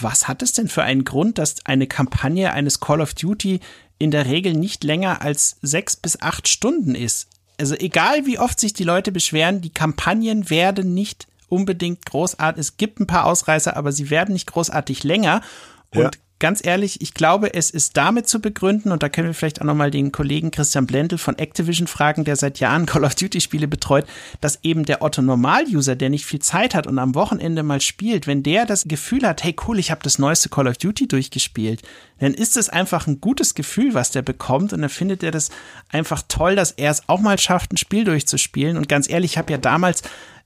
was 0.00 0.28
hat 0.28 0.42
es 0.42 0.52
denn 0.52 0.68
für 0.68 0.82
einen 0.82 1.04
Grund, 1.04 1.38
dass 1.38 1.66
eine 1.66 1.86
Kampagne 1.86 2.52
eines 2.52 2.80
Call 2.80 3.00
of 3.00 3.14
Duty 3.14 3.60
in 3.98 4.10
der 4.10 4.26
Regel 4.26 4.54
nicht 4.54 4.84
länger 4.84 5.22
als 5.22 5.56
sechs 5.62 5.96
bis 5.96 6.20
acht 6.20 6.48
Stunden 6.48 6.94
ist? 6.94 7.28
Also 7.60 7.74
egal 7.74 8.26
wie 8.26 8.38
oft 8.38 8.58
sich 8.58 8.72
die 8.72 8.84
Leute 8.84 9.12
beschweren, 9.12 9.60
die 9.60 9.70
Kampagnen 9.70 10.50
werden 10.50 10.94
nicht 10.94 11.26
unbedingt 11.48 12.06
großartig, 12.06 12.60
es 12.60 12.76
gibt 12.78 12.98
ein 12.98 13.06
paar 13.06 13.26
Ausreißer, 13.26 13.76
aber 13.76 13.92
sie 13.92 14.08
werden 14.08 14.32
nicht 14.32 14.50
großartig 14.50 15.04
länger. 15.04 15.42
Und 15.90 16.02
ja 16.02 16.10
ganz 16.42 16.60
ehrlich, 16.64 17.00
ich 17.00 17.14
glaube, 17.14 17.54
es 17.54 17.70
ist 17.70 17.96
damit 17.96 18.28
zu 18.28 18.40
begründen, 18.40 18.90
und 18.90 19.04
da 19.04 19.08
können 19.08 19.28
wir 19.28 19.34
vielleicht 19.34 19.60
auch 19.60 19.64
nochmal 19.64 19.92
den 19.92 20.10
Kollegen 20.10 20.50
Christian 20.50 20.86
Blendl 20.86 21.16
von 21.16 21.38
Activision 21.38 21.86
fragen, 21.86 22.24
der 22.24 22.34
seit 22.34 22.58
Jahren 22.58 22.84
Call 22.86 23.04
of 23.04 23.14
Duty 23.14 23.40
Spiele 23.40 23.68
betreut, 23.68 24.06
dass 24.40 24.58
eben 24.64 24.84
der 24.84 25.02
Otto 25.02 25.22
Normal-User, 25.22 25.94
der 25.94 26.10
nicht 26.10 26.26
viel 26.26 26.40
Zeit 26.40 26.74
hat 26.74 26.88
und 26.88 26.98
am 26.98 27.14
Wochenende 27.14 27.62
mal 27.62 27.80
spielt, 27.80 28.26
wenn 28.26 28.42
der 28.42 28.66
das 28.66 28.86
Gefühl 28.88 29.24
hat, 29.24 29.44
hey 29.44 29.54
cool, 29.68 29.78
ich 29.78 29.92
habe 29.92 30.02
das 30.02 30.18
neueste 30.18 30.48
Call 30.48 30.66
of 30.66 30.78
Duty 30.78 31.06
durchgespielt, 31.06 31.82
dann 32.18 32.34
ist 32.34 32.56
es 32.56 32.68
einfach 32.68 33.06
ein 33.06 33.20
gutes 33.20 33.54
Gefühl, 33.54 33.94
was 33.94 34.10
der 34.10 34.22
bekommt 34.22 34.72
und 34.72 34.80
dann 34.80 34.90
findet 34.90 35.22
er 35.22 35.30
das 35.30 35.50
einfach 35.90 36.22
toll, 36.26 36.56
dass 36.56 36.72
er 36.72 36.90
es 36.90 37.08
auch 37.08 37.20
mal 37.20 37.38
schafft, 37.38 37.72
ein 37.72 37.76
Spiel 37.76 38.02
durchzuspielen. 38.02 38.76
Und 38.76 38.88
ganz 38.88 39.08
ehrlich, 39.08 39.32
ich 39.32 39.38
habe 39.38 39.52
ja 39.52 39.58
damals 39.58 40.02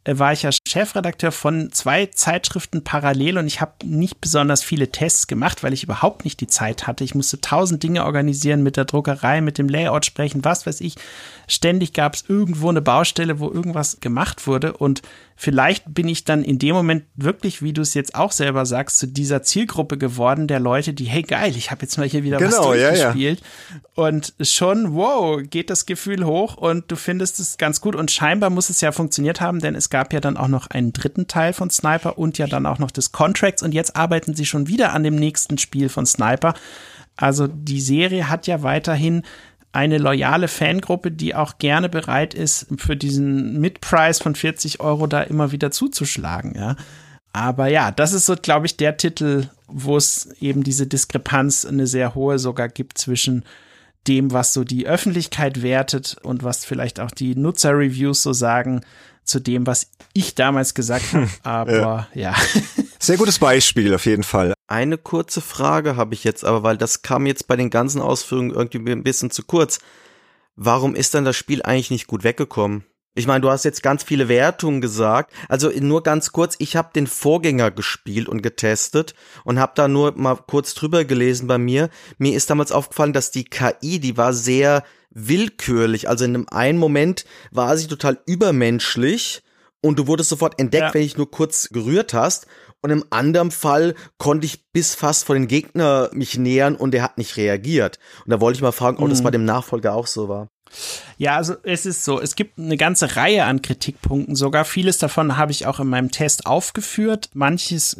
war 0.06 0.32
ich 0.32 0.42
ja 0.42 0.50
Chefredakteur 0.66 1.32
von 1.32 1.72
zwei 1.72 2.06
Zeitschriften 2.06 2.84
parallel 2.84 3.38
und 3.38 3.46
ich 3.46 3.60
habe 3.60 3.72
nicht 3.84 4.20
besonders 4.20 4.62
viele 4.62 4.92
Tests 4.92 5.26
gemacht, 5.26 5.62
weil 5.62 5.72
ich 5.72 5.82
überhaupt 5.82 6.24
nicht 6.24 6.40
die 6.40 6.46
Zeit 6.46 6.86
hatte. 6.86 7.02
Ich 7.02 7.14
musste 7.14 7.40
tausend 7.40 7.82
Dinge 7.82 8.04
organisieren, 8.04 8.62
mit 8.62 8.76
der 8.76 8.84
Druckerei, 8.84 9.40
mit 9.40 9.58
dem 9.58 9.68
Layout 9.68 10.06
sprechen, 10.06 10.44
was 10.44 10.66
weiß 10.66 10.80
ich. 10.80 10.94
Ständig 11.48 11.92
gab 11.92 12.14
es 12.14 12.24
irgendwo 12.28 12.68
eine 12.68 12.82
Baustelle, 12.82 13.40
wo 13.40 13.50
irgendwas 13.50 14.00
gemacht 14.00 14.46
wurde 14.46 14.72
und 14.74 15.02
vielleicht 15.36 15.92
bin 15.92 16.08
ich 16.08 16.24
dann 16.24 16.42
in 16.42 16.58
dem 16.58 16.74
Moment 16.74 17.04
wirklich, 17.14 17.62
wie 17.62 17.72
du 17.72 17.82
es 17.82 17.94
jetzt 17.94 18.14
auch 18.14 18.32
selber 18.32 18.64
sagst, 18.64 18.98
zu 18.98 19.06
dieser 19.06 19.42
Zielgruppe 19.42 19.98
geworden 19.98 20.48
der 20.48 20.60
Leute, 20.60 20.94
die, 20.94 21.04
hey 21.04 21.22
geil, 21.22 21.54
ich 21.56 21.70
habe 21.70 21.82
jetzt 21.82 21.98
mal 21.98 22.08
hier 22.08 22.24
wieder 22.24 22.38
genau, 22.38 22.56
was 22.58 22.66
durchgespielt. 22.66 23.40
Ja, 23.40 23.76
ja. 23.76 23.80
Und 23.94 24.34
schon, 24.40 24.94
wow, 24.94 25.40
geht 25.42 25.70
das 25.70 25.86
Gefühl 25.86 26.24
hoch 26.24 26.56
und 26.56 26.90
du 26.90 26.96
findest 26.96 27.38
es 27.38 27.58
ganz 27.58 27.80
gut. 27.80 27.94
Und 27.94 28.10
scheinbar 28.10 28.50
muss 28.50 28.70
es 28.70 28.80
ja 28.80 28.92
funktioniert 28.92 29.40
haben, 29.40 29.60
denn 29.60 29.74
es 29.74 29.90
gab 29.90 29.95
ja 30.12 30.20
dann 30.20 30.36
auch 30.36 30.48
noch 30.48 30.68
einen 30.68 30.92
dritten 30.92 31.26
Teil 31.26 31.52
von 31.52 31.70
Sniper 31.70 32.18
und 32.18 32.38
ja 32.38 32.46
dann 32.46 32.66
auch 32.66 32.78
noch 32.78 32.90
des 32.90 33.12
Contracts. 33.12 33.62
Und 33.62 33.74
jetzt 33.74 33.96
arbeiten 33.96 34.34
sie 34.34 34.46
schon 34.46 34.68
wieder 34.68 34.92
an 34.92 35.02
dem 35.02 35.16
nächsten 35.16 35.58
Spiel 35.58 35.88
von 35.88 36.06
Sniper. 36.06 36.54
Also 37.16 37.46
die 37.46 37.80
Serie 37.80 38.28
hat 38.28 38.46
ja 38.46 38.62
weiterhin 38.62 39.22
eine 39.72 39.98
loyale 39.98 40.48
Fangruppe, 40.48 41.10
die 41.10 41.34
auch 41.34 41.58
gerne 41.58 41.88
bereit 41.88 42.32
ist, 42.32 42.66
für 42.78 42.96
diesen 42.96 43.60
Mid-Price 43.60 44.20
von 44.20 44.34
40 44.34 44.80
Euro 44.80 45.06
da 45.06 45.22
immer 45.22 45.52
wieder 45.52 45.70
zuzuschlagen, 45.70 46.54
ja. 46.56 46.76
Aber 47.34 47.66
ja, 47.66 47.90
das 47.90 48.14
ist 48.14 48.24
so, 48.24 48.34
glaube 48.34 48.64
ich, 48.64 48.78
der 48.78 48.96
Titel, 48.96 49.48
wo 49.68 49.98
es 49.98 50.30
eben 50.40 50.62
diese 50.62 50.86
Diskrepanz 50.86 51.66
eine 51.66 51.86
sehr 51.86 52.14
hohe 52.14 52.38
sogar 52.38 52.70
gibt 52.70 52.96
zwischen 52.96 53.44
dem, 54.08 54.32
was 54.32 54.54
so 54.54 54.64
die 54.64 54.86
Öffentlichkeit 54.86 55.60
wertet 55.60 56.16
und 56.22 56.42
was 56.42 56.64
vielleicht 56.64 56.98
auch 56.98 57.10
die 57.10 57.34
Nutzer-Reviews 57.34 58.22
so 58.22 58.32
sagen, 58.32 58.80
zu 59.26 59.40
dem, 59.40 59.66
was 59.66 59.90
ich 60.12 60.34
damals 60.34 60.74
gesagt 60.74 61.12
habe. 61.12 61.28
Aber 61.42 62.08
ja. 62.14 62.32
ja. 62.32 62.34
Sehr 62.98 63.16
gutes 63.18 63.38
Beispiel 63.38 63.94
auf 63.94 64.06
jeden 64.06 64.22
Fall. 64.22 64.54
Eine 64.68 64.96
kurze 64.98 65.40
Frage 65.40 65.96
habe 65.96 66.14
ich 66.14 66.24
jetzt 66.24 66.44
aber, 66.44 66.62
weil 66.62 66.76
das 66.76 67.02
kam 67.02 67.26
jetzt 67.26 67.46
bei 67.46 67.54
den 67.54 67.70
ganzen 67.70 68.00
Ausführungen 68.00 68.50
irgendwie 68.50 68.90
ein 68.90 69.04
bisschen 69.04 69.30
zu 69.30 69.44
kurz. 69.44 69.78
Warum 70.56 70.94
ist 70.94 71.14
dann 71.14 71.24
das 71.24 71.36
Spiel 71.36 71.62
eigentlich 71.62 71.90
nicht 71.90 72.06
gut 72.06 72.24
weggekommen? 72.24 72.84
Ich 73.14 73.26
meine, 73.26 73.40
du 73.40 73.50
hast 73.50 73.64
jetzt 73.64 73.82
ganz 73.82 74.02
viele 74.02 74.28
Wertungen 74.28 74.80
gesagt. 74.80 75.32
Also 75.48 75.70
nur 75.70 76.02
ganz 76.02 76.32
kurz, 76.32 76.56
ich 76.58 76.76
habe 76.76 76.90
den 76.94 77.06
Vorgänger 77.06 77.70
gespielt 77.70 78.28
und 78.28 78.42
getestet 78.42 79.14
und 79.44 79.58
habe 79.58 79.72
da 79.74 79.88
nur 79.88 80.12
mal 80.16 80.36
kurz 80.36 80.74
drüber 80.74 81.04
gelesen 81.04 81.46
bei 81.46 81.58
mir. 81.58 81.88
Mir 82.18 82.34
ist 82.34 82.50
damals 82.50 82.72
aufgefallen, 82.72 83.14
dass 83.14 83.30
die 83.30 83.44
KI, 83.44 84.00
die 84.00 84.16
war 84.16 84.32
sehr 84.32 84.84
willkürlich. 85.16 86.08
Also 86.08 86.24
in 86.24 86.34
einem 86.34 86.46
einen 86.50 86.78
Moment 86.78 87.24
war 87.50 87.76
sie 87.76 87.88
total 87.88 88.18
übermenschlich 88.26 89.42
und 89.80 89.98
du 89.98 90.06
wurdest 90.06 90.28
sofort 90.28 90.60
entdeckt, 90.60 90.88
ja. 90.88 90.94
wenn 90.94 91.02
ich 91.02 91.16
nur 91.16 91.30
kurz 91.30 91.70
gerührt 91.70 92.14
hast. 92.14 92.46
Und 92.82 92.90
im 92.90 93.04
anderen 93.10 93.50
Fall 93.50 93.94
konnte 94.18 94.46
ich 94.46 94.70
bis 94.72 94.94
fast 94.94 95.24
vor 95.24 95.34
den 95.34 95.48
Gegner 95.48 96.10
mich 96.12 96.38
nähern 96.38 96.76
und 96.76 96.94
er 96.94 97.02
hat 97.02 97.18
nicht 97.18 97.36
reagiert. 97.36 97.98
Und 98.24 98.30
da 98.30 98.40
wollte 98.40 98.58
ich 98.58 98.62
mal 98.62 98.72
fragen, 98.72 98.98
ob 98.98 99.06
mhm. 99.06 99.10
das 99.10 99.22
bei 99.22 99.30
dem 99.30 99.44
Nachfolger 99.44 99.94
auch 99.94 100.06
so 100.06 100.28
war. 100.28 100.48
Ja, 101.16 101.36
also 101.36 101.54
es 101.62 101.86
ist 101.86 102.04
so, 102.04 102.20
es 102.20 102.36
gibt 102.36 102.58
eine 102.58 102.76
ganze 102.76 103.16
Reihe 103.16 103.44
an 103.44 103.62
Kritikpunkten 103.62 104.36
sogar. 104.36 104.64
Vieles 104.64 104.98
davon 104.98 105.36
habe 105.36 105.52
ich 105.52 105.66
auch 105.66 105.80
in 105.80 105.88
meinem 105.88 106.10
Test 106.10 106.46
aufgeführt. 106.46 107.30
Manches 107.34 107.96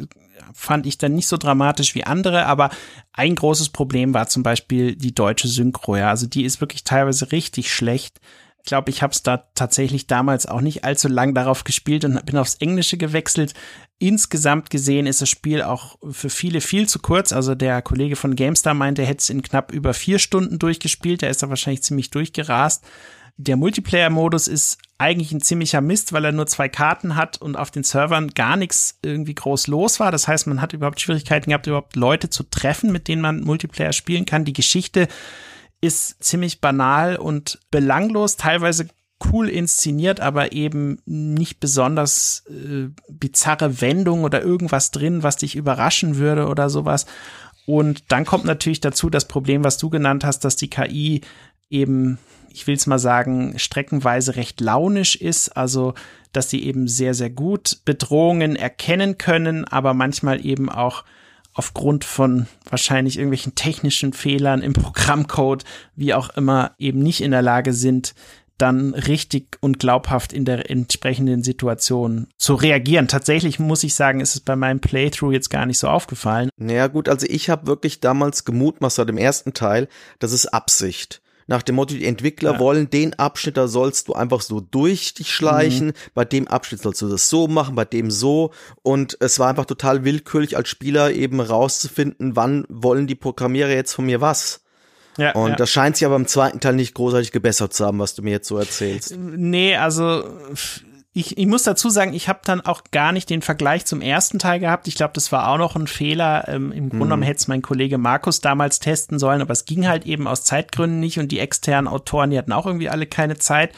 fand 0.53 0.85
ich 0.85 0.97
dann 0.97 1.13
nicht 1.13 1.27
so 1.27 1.37
dramatisch 1.37 1.95
wie 1.95 2.03
andere, 2.03 2.45
aber 2.45 2.69
ein 3.13 3.35
großes 3.35 3.69
Problem 3.69 4.13
war 4.13 4.27
zum 4.27 4.43
Beispiel 4.43 4.95
die 4.95 5.15
deutsche 5.15 5.47
Synchro. 5.47 5.97
Ja, 5.97 6.09
also 6.09 6.27
die 6.27 6.43
ist 6.43 6.61
wirklich 6.61 6.83
teilweise 6.83 7.31
richtig 7.31 7.73
schlecht. 7.73 8.19
Ich 8.67 8.69
glaube, 8.69 8.89
ich 8.89 9.01
habe 9.01 9.13
es 9.13 9.23
da 9.23 9.45
tatsächlich 9.55 10.07
damals 10.07 10.45
auch 10.45 10.59
nicht 10.59 10.83
allzu 10.83 11.07
lang 11.07 11.33
darauf 11.33 11.63
gespielt 11.63 12.03
und 12.03 12.25
bin 12.25 12.37
aufs 12.37 12.55
Englische 12.55 12.97
gewechselt. 12.97 13.53
Insgesamt 13.97 14.69
gesehen 14.69 15.07
ist 15.07 15.21
das 15.21 15.29
Spiel 15.29 15.61
auch 15.61 15.97
für 16.11 16.29
viele 16.29 16.59
viel 16.59 16.87
zu 16.89 16.99
kurz. 16.99 17.31
Also 17.31 17.55
der 17.55 17.81
Kollege 17.81 18.17
von 18.17 18.35
GameStar 18.35 18.73
meinte, 18.73 19.03
er 19.03 19.07
hätte 19.07 19.21
es 19.21 19.29
in 19.29 19.41
knapp 19.41 19.71
über 19.71 19.93
vier 19.93 20.19
Stunden 20.19 20.59
durchgespielt. 20.59 21.21
Der 21.21 21.29
ist 21.29 21.41
da 21.41 21.49
wahrscheinlich 21.49 21.83
ziemlich 21.83 22.09
durchgerast. 22.09 22.83
Der 23.37 23.55
Multiplayer-Modus 23.55 24.47
ist 24.47 24.79
eigentlich 24.97 25.31
ein 25.31 25.41
ziemlicher 25.41 25.79
Mist, 25.79 26.11
weil 26.11 26.25
er 26.25 26.31
nur 26.31 26.47
zwei 26.47 26.69
Karten 26.69 27.15
hat 27.15 27.39
und 27.39 27.55
auf 27.55 27.69
den 27.69 27.83
Servern 27.83 28.29
gar 28.31 28.57
nichts 28.57 28.97
irgendwie 29.03 29.35
groß 29.35 29.67
los 29.67 29.99
war. 29.99 30.11
Das 30.11 30.27
heißt, 30.27 30.47
man 30.47 30.59
hat 30.61 30.73
überhaupt 30.73 30.99
Schwierigkeiten 30.99 31.51
gehabt, 31.51 31.67
überhaupt 31.67 31.95
Leute 31.95 32.29
zu 32.31 32.43
treffen, 32.43 32.91
mit 32.91 33.07
denen 33.07 33.21
man 33.21 33.41
Multiplayer 33.41 33.93
spielen 33.93 34.25
kann. 34.25 34.43
Die 34.43 34.53
Geschichte 34.53 35.07
ist 35.81 36.23
ziemlich 36.23 36.61
banal 36.61 37.17
und 37.17 37.59
belanglos, 37.69 38.37
teilweise 38.37 38.87
cool 39.31 39.49
inszeniert, 39.49 40.19
aber 40.19 40.51
eben 40.51 40.99
nicht 41.05 41.59
besonders 41.59 42.43
äh, 42.49 42.89
bizarre 43.09 43.81
Wendung 43.81 44.23
oder 44.23 44.41
irgendwas 44.41 44.91
drin, 44.91 45.23
was 45.23 45.37
dich 45.37 45.55
überraschen 45.55 46.17
würde 46.17 46.47
oder 46.47 46.69
sowas. 46.69 47.05
Und 47.65 48.11
dann 48.11 48.25
kommt 48.25 48.45
natürlich 48.45 48.79
dazu 48.79 49.09
das 49.09 49.27
Problem, 49.27 49.63
was 49.63 49.77
du 49.77 49.89
genannt 49.89 50.23
hast, 50.23 50.45
dass 50.45 50.55
die 50.55 50.69
KI 50.69 51.21
eben, 51.69 52.17
ich 52.57 52.65
will 52.65 52.73
es 52.73 52.87
mal 52.87 52.97
sagen, 52.97 53.53
streckenweise 53.59 54.35
recht 54.35 54.61
launisch 54.61 55.15
ist, 55.15 55.49
also 55.55 55.93
dass 56.33 56.49
sie 56.49 56.63
eben 56.63 56.87
sehr, 56.87 57.13
sehr 57.13 57.29
gut 57.29 57.81
Bedrohungen 57.85 58.55
erkennen 58.55 59.19
können, 59.19 59.63
aber 59.63 59.93
manchmal 59.93 60.43
eben 60.43 60.67
auch 60.67 61.03
aufgrund 61.53 62.03
von 62.03 62.47
wahrscheinlich 62.67 63.17
irgendwelchen 63.17 63.53
technischen 63.53 64.11
Fehlern 64.11 64.63
im 64.63 64.73
Programmcode, 64.73 65.65
wie 65.95 66.15
auch 66.15 66.31
immer, 66.31 66.71
eben 66.79 66.97
nicht 66.97 67.21
in 67.21 67.29
der 67.29 67.43
Lage 67.43 67.73
sind, 67.73 68.15
dann 68.57 68.95
richtig 68.95 69.59
und 69.61 69.77
glaubhaft 69.77 70.33
in 70.33 70.43
der 70.43 70.71
entsprechenden 70.71 71.43
Situation 71.43 72.25
zu 72.39 72.55
reagieren. 72.55 73.07
Tatsächlich 73.07 73.59
muss 73.59 73.83
ich 73.83 73.93
sagen, 73.93 74.19
ist 74.19 74.33
es 74.33 74.41
bei 74.41 74.55
meinem 74.55 74.79
Playthrough 74.79 75.31
jetzt 75.31 75.51
gar 75.51 75.67
nicht 75.67 75.77
so 75.77 75.89
aufgefallen. 75.89 76.49
Naja 76.57 76.87
gut, 76.87 77.07
also 77.07 77.27
ich 77.29 77.51
habe 77.51 77.67
wirklich 77.67 77.99
damals 77.99 78.45
gemutmaßt 78.45 78.97
im 78.97 79.19
ersten 79.19 79.53
Teil, 79.53 79.87
das 80.17 80.31
ist 80.31 80.47
Absicht 80.47 81.21
nach 81.47 81.63
dem 81.63 81.75
Motto, 81.75 81.95
die 81.95 82.05
Entwickler 82.05 82.53
ja. 82.53 82.59
wollen 82.59 82.89
den 82.89 83.13
Abschnitt, 83.15 83.57
da 83.57 83.67
sollst 83.67 84.09
du 84.09 84.13
einfach 84.13 84.41
so 84.41 84.59
durch 84.59 85.13
dich 85.13 85.31
schleichen, 85.31 85.87
mhm. 85.87 85.93
bei 86.13 86.25
dem 86.25 86.47
Abschnitt 86.47 86.81
sollst 86.81 87.01
du 87.01 87.09
das 87.09 87.29
so 87.29 87.47
machen, 87.47 87.75
bei 87.75 87.85
dem 87.85 88.11
so 88.11 88.51
und 88.83 89.17
es 89.21 89.39
war 89.39 89.49
einfach 89.49 89.65
total 89.65 90.03
willkürlich 90.03 90.57
als 90.57 90.69
Spieler 90.69 91.11
eben 91.11 91.39
rauszufinden, 91.39 92.35
wann 92.35 92.65
wollen 92.69 93.07
die 93.07 93.15
Programmierer 93.15 93.69
jetzt 93.69 93.93
von 93.93 94.05
mir 94.05 94.21
was. 94.21 94.61
Ja, 95.17 95.31
und 95.31 95.51
ja. 95.51 95.55
das 95.55 95.71
scheint 95.71 95.97
sich 95.97 96.05
aber 96.05 96.15
im 96.15 96.27
zweiten 96.27 96.59
Teil 96.59 96.75
nicht 96.75 96.93
großartig 96.93 97.31
gebessert 97.31 97.73
zu 97.73 97.85
haben, 97.85 97.97
was 97.97 98.13
du 98.13 98.21
mir 98.21 98.31
jetzt 98.31 98.47
so 98.47 98.57
erzählst. 98.57 99.17
Nee, 99.17 99.75
also 99.75 100.23
ich, 101.17 101.35
ich 101.35 101.47
muss 101.47 101.63
dazu 101.63 101.89
sagen, 101.89 102.13
ich 102.13 102.29
habe 102.29 102.41
dann 102.43 102.61
auch 102.61 102.83
gar 102.91 103.11
nicht 103.11 103.31
den 103.31 103.41
Vergleich 103.41 103.85
zum 103.87 104.01
ersten 104.01 104.37
Teil 104.37 104.59
gehabt. 104.59 104.87
Ich 104.87 104.93
glaube, 104.93 105.13
das 105.15 105.31
war 105.31 105.49
auch 105.49 105.57
noch 105.57 105.75
ein 105.75 105.87
Fehler. 105.87 106.47
Ähm, 106.47 106.71
Im 106.71 106.89
Grunde 106.89 107.05
genommen 107.05 107.21
mhm. 107.21 107.25
hätte 107.25 107.39
es 107.39 107.47
mein 107.47 107.63
Kollege 107.63 107.97
Markus 107.97 108.39
damals 108.39 108.79
testen 108.79 109.17
sollen, 109.17 109.41
aber 109.41 109.51
es 109.51 109.65
ging 109.65 109.87
halt 109.87 110.05
eben 110.05 110.27
aus 110.27 110.43
Zeitgründen 110.43 110.99
nicht 110.99 111.17
und 111.17 111.31
die 111.31 111.39
externen 111.39 111.87
Autoren, 111.87 112.29
die 112.29 112.37
hatten 112.37 112.51
auch 112.51 112.67
irgendwie 112.67 112.89
alle 112.89 113.07
keine 113.07 113.39
Zeit. 113.39 113.71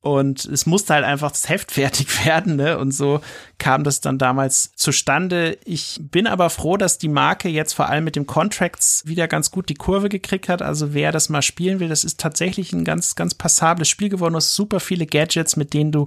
Und 0.00 0.44
es 0.44 0.64
musste 0.64 0.94
halt 0.94 1.04
einfach 1.04 1.32
das 1.32 1.48
Heft 1.48 1.72
fertig 1.72 2.24
werden, 2.24 2.56
ne? 2.56 2.78
Und 2.78 2.92
so 2.92 3.20
kam 3.58 3.82
das 3.82 4.00
dann 4.00 4.18
damals 4.18 4.72
zustande. 4.76 5.58
Ich 5.64 5.98
bin 6.00 6.26
aber 6.26 6.50
froh, 6.50 6.76
dass 6.76 6.98
die 6.98 7.08
Marke 7.08 7.48
jetzt 7.48 7.72
vor 7.72 7.88
allem 7.88 8.04
mit 8.04 8.14
dem 8.14 8.26
Contracts 8.26 9.02
wieder 9.06 9.26
ganz 9.26 9.50
gut 9.50 9.68
die 9.68 9.74
Kurve 9.74 10.08
gekriegt 10.08 10.48
hat. 10.48 10.62
Also 10.62 10.94
wer 10.94 11.10
das 11.10 11.28
mal 11.28 11.42
spielen 11.42 11.80
will, 11.80 11.88
das 11.88 12.04
ist 12.04 12.20
tatsächlich 12.20 12.72
ein 12.72 12.84
ganz, 12.84 13.16
ganz 13.16 13.34
passables 13.34 13.88
Spiel 13.88 14.08
geworden. 14.08 14.34
Du 14.34 14.38
hast 14.38 14.54
super 14.54 14.78
viele 14.78 15.06
Gadgets, 15.06 15.56
mit 15.56 15.74
denen 15.74 15.90
du 15.90 16.06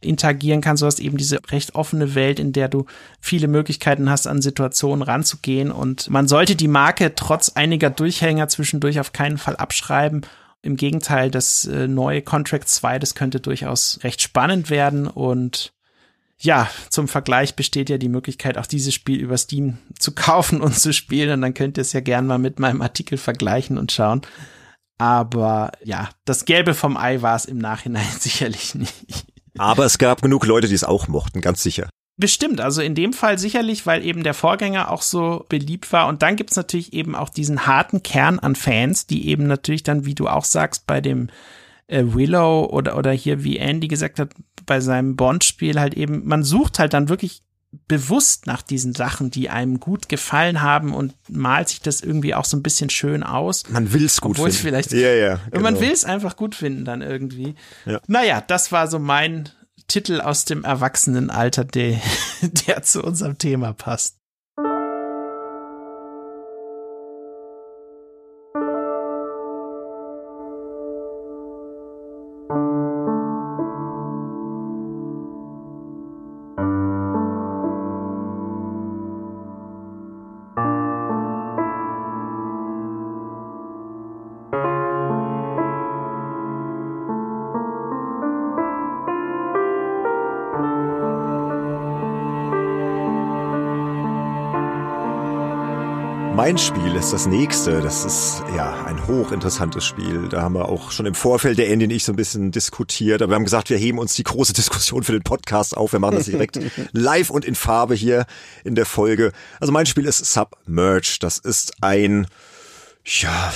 interagieren 0.00 0.60
kannst. 0.60 0.82
Du 0.82 0.86
hast 0.86 1.00
eben 1.00 1.16
diese 1.16 1.40
recht 1.50 1.74
offene 1.74 2.14
Welt, 2.14 2.38
in 2.38 2.52
der 2.52 2.68
du 2.68 2.86
viele 3.20 3.48
Möglichkeiten 3.48 4.10
hast, 4.10 4.26
an 4.26 4.42
Situationen 4.42 5.02
ranzugehen. 5.02 5.72
Und 5.72 6.10
man 6.10 6.28
sollte 6.28 6.54
die 6.56 6.68
Marke 6.68 7.14
trotz 7.14 7.50
einiger 7.50 7.90
Durchhänger 7.90 8.48
zwischendurch 8.48 9.00
auf 9.00 9.12
keinen 9.12 9.38
Fall 9.38 9.56
abschreiben 9.56 10.22
im 10.62 10.76
Gegenteil, 10.76 11.30
das 11.30 11.64
äh, 11.66 11.88
neue 11.88 12.22
Contract 12.22 12.68
2, 12.68 12.98
das 12.98 13.14
könnte 13.14 13.40
durchaus 13.40 13.98
recht 14.02 14.22
spannend 14.22 14.70
werden 14.70 15.06
und 15.06 15.72
ja, 16.42 16.68
zum 16.88 17.06
Vergleich 17.06 17.54
besteht 17.54 17.88
ja 17.88 17.98
die 17.98 18.08
Möglichkeit, 18.08 18.58
auch 18.58 18.66
dieses 18.66 18.92
Spiel 18.92 19.20
über 19.20 19.38
Steam 19.38 19.78
zu 19.98 20.12
kaufen 20.12 20.60
und 20.60 20.76
zu 20.76 20.92
spielen. 20.92 21.30
Und 21.30 21.40
dann 21.42 21.54
könnt 21.54 21.78
ihr 21.78 21.82
es 21.82 21.92
ja 21.92 22.00
gern 22.00 22.26
mal 22.26 22.38
mit 22.38 22.58
meinem 22.58 22.82
Artikel 22.82 23.16
vergleichen 23.16 23.78
und 23.78 23.92
schauen. 23.92 24.22
Aber 24.98 25.70
ja, 25.84 26.10
das 26.24 26.44
Gelbe 26.44 26.74
vom 26.74 26.96
Ei 26.96 27.22
war 27.22 27.36
es 27.36 27.44
im 27.44 27.58
Nachhinein 27.58 28.06
sicherlich 28.18 28.74
nicht. 28.74 29.26
Aber 29.56 29.84
es 29.84 29.98
gab 29.98 30.22
genug 30.22 30.44
Leute, 30.46 30.66
die 30.66 30.74
es 30.74 30.84
auch 30.84 31.08
mochten, 31.08 31.40
ganz 31.40 31.62
sicher. 31.62 31.88
Bestimmt, 32.18 32.60
also 32.60 32.82
in 32.82 32.94
dem 32.94 33.12
Fall 33.12 33.38
sicherlich, 33.38 33.86
weil 33.86 34.04
eben 34.04 34.22
der 34.22 34.34
Vorgänger 34.34 34.90
auch 34.90 35.02
so 35.02 35.46
beliebt 35.48 35.92
war. 35.92 36.08
Und 36.08 36.22
dann 36.22 36.36
gibt's 36.36 36.56
natürlich 36.56 36.92
eben 36.92 37.16
auch 37.16 37.30
diesen 37.30 37.66
harten 37.66 38.02
Kern 38.02 38.38
an 38.38 38.54
Fans, 38.54 39.06
die 39.06 39.28
eben 39.28 39.46
natürlich 39.46 39.82
dann, 39.82 40.04
wie 40.04 40.14
du 40.14 40.28
auch 40.28 40.44
sagst, 40.44 40.86
bei 40.86 41.00
dem 41.00 41.30
äh, 41.86 42.04
Willow 42.06 42.66
oder, 42.66 42.98
oder 42.98 43.12
hier, 43.12 43.44
wie 43.44 43.56
Andy 43.56 43.88
gesagt 43.88 44.20
hat, 44.20 44.30
bei 44.66 44.80
seinem 44.80 45.16
Bond-Spiel 45.16 45.80
halt 45.80 45.94
eben, 45.94 46.26
man 46.26 46.42
sucht 46.42 46.78
halt 46.78 46.92
dann 46.92 47.08
wirklich 47.08 47.42
bewusst 47.88 48.46
nach 48.46 48.60
diesen 48.60 48.94
Sachen, 48.94 49.30
die 49.30 49.48
einem 49.48 49.80
gut 49.80 50.08
gefallen 50.08 50.60
haben 50.60 50.92
und 50.92 51.14
malt 51.30 51.70
sich 51.70 51.80
das 51.80 52.02
irgendwie 52.02 52.34
auch 52.34 52.44
so 52.44 52.56
ein 52.56 52.62
bisschen 52.62 52.90
schön 52.90 53.22
aus. 53.22 53.64
Man 53.70 53.92
will's 53.92 54.20
gut 54.20 54.36
finden. 54.36 54.52
Vielleicht, 54.52 54.92
ja, 54.92 55.14
ja, 55.14 55.40
genau. 55.50 55.62
Man 55.62 55.80
will's 55.80 56.04
einfach 56.04 56.36
gut 56.36 56.54
finden 56.54 56.84
dann 56.84 57.00
irgendwie. 57.00 57.54
Ja. 57.86 58.00
Naja, 58.06 58.42
das 58.46 58.72
war 58.72 58.88
so 58.88 58.98
mein 58.98 59.48
Titel 59.92 60.22
aus 60.22 60.46
dem 60.46 60.64
Erwachsenenalter, 60.64 61.66
der, 61.66 62.00
der 62.40 62.82
zu 62.82 63.02
unserem 63.02 63.36
Thema 63.36 63.74
passt. 63.74 64.21
Mein 96.52 96.58
Spiel 96.58 96.94
ist 96.96 97.14
das 97.14 97.24
nächste. 97.24 97.80
Das 97.80 98.04
ist 98.04 98.42
ja 98.54 98.84
ein 98.84 99.06
hochinteressantes 99.06 99.86
Spiel. 99.86 100.28
Da 100.28 100.42
haben 100.42 100.54
wir 100.54 100.68
auch 100.68 100.90
schon 100.90 101.06
im 101.06 101.14
Vorfeld 101.14 101.56
der 101.56 101.70
Andy 101.70 101.86
und 101.86 101.90
ich 101.90 102.04
so 102.04 102.12
ein 102.12 102.16
bisschen 102.16 102.50
diskutiert. 102.50 103.22
Aber 103.22 103.30
wir 103.30 103.36
haben 103.36 103.44
gesagt, 103.44 103.70
wir 103.70 103.78
heben 103.78 103.98
uns 103.98 104.12
die 104.16 104.22
große 104.22 104.52
Diskussion 104.52 105.02
für 105.02 105.12
den 105.12 105.22
Podcast 105.22 105.74
auf. 105.74 105.92
Wir 105.92 105.98
machen 105.98 106.16
das 106.16 106.26
direkt 106.26 106.60
live 106.92 107.30
und 107.30 107.46
in 107.46 107.54
Farbe 107.54 107.94
hier 107.94 108.26
in 108.64 108.74
der 108.74 108.84
Folge. 108.84 109.32
Also 109.60 109.72
mein 109.72 109.86
Spiel 109.86 110.04
ist 110.04 110.18
Submerge. 110.18 111.16
Das 111.20 111.38
ist 111.38 111.72
ein, 111.80 112.26
ja, 113.02 113.50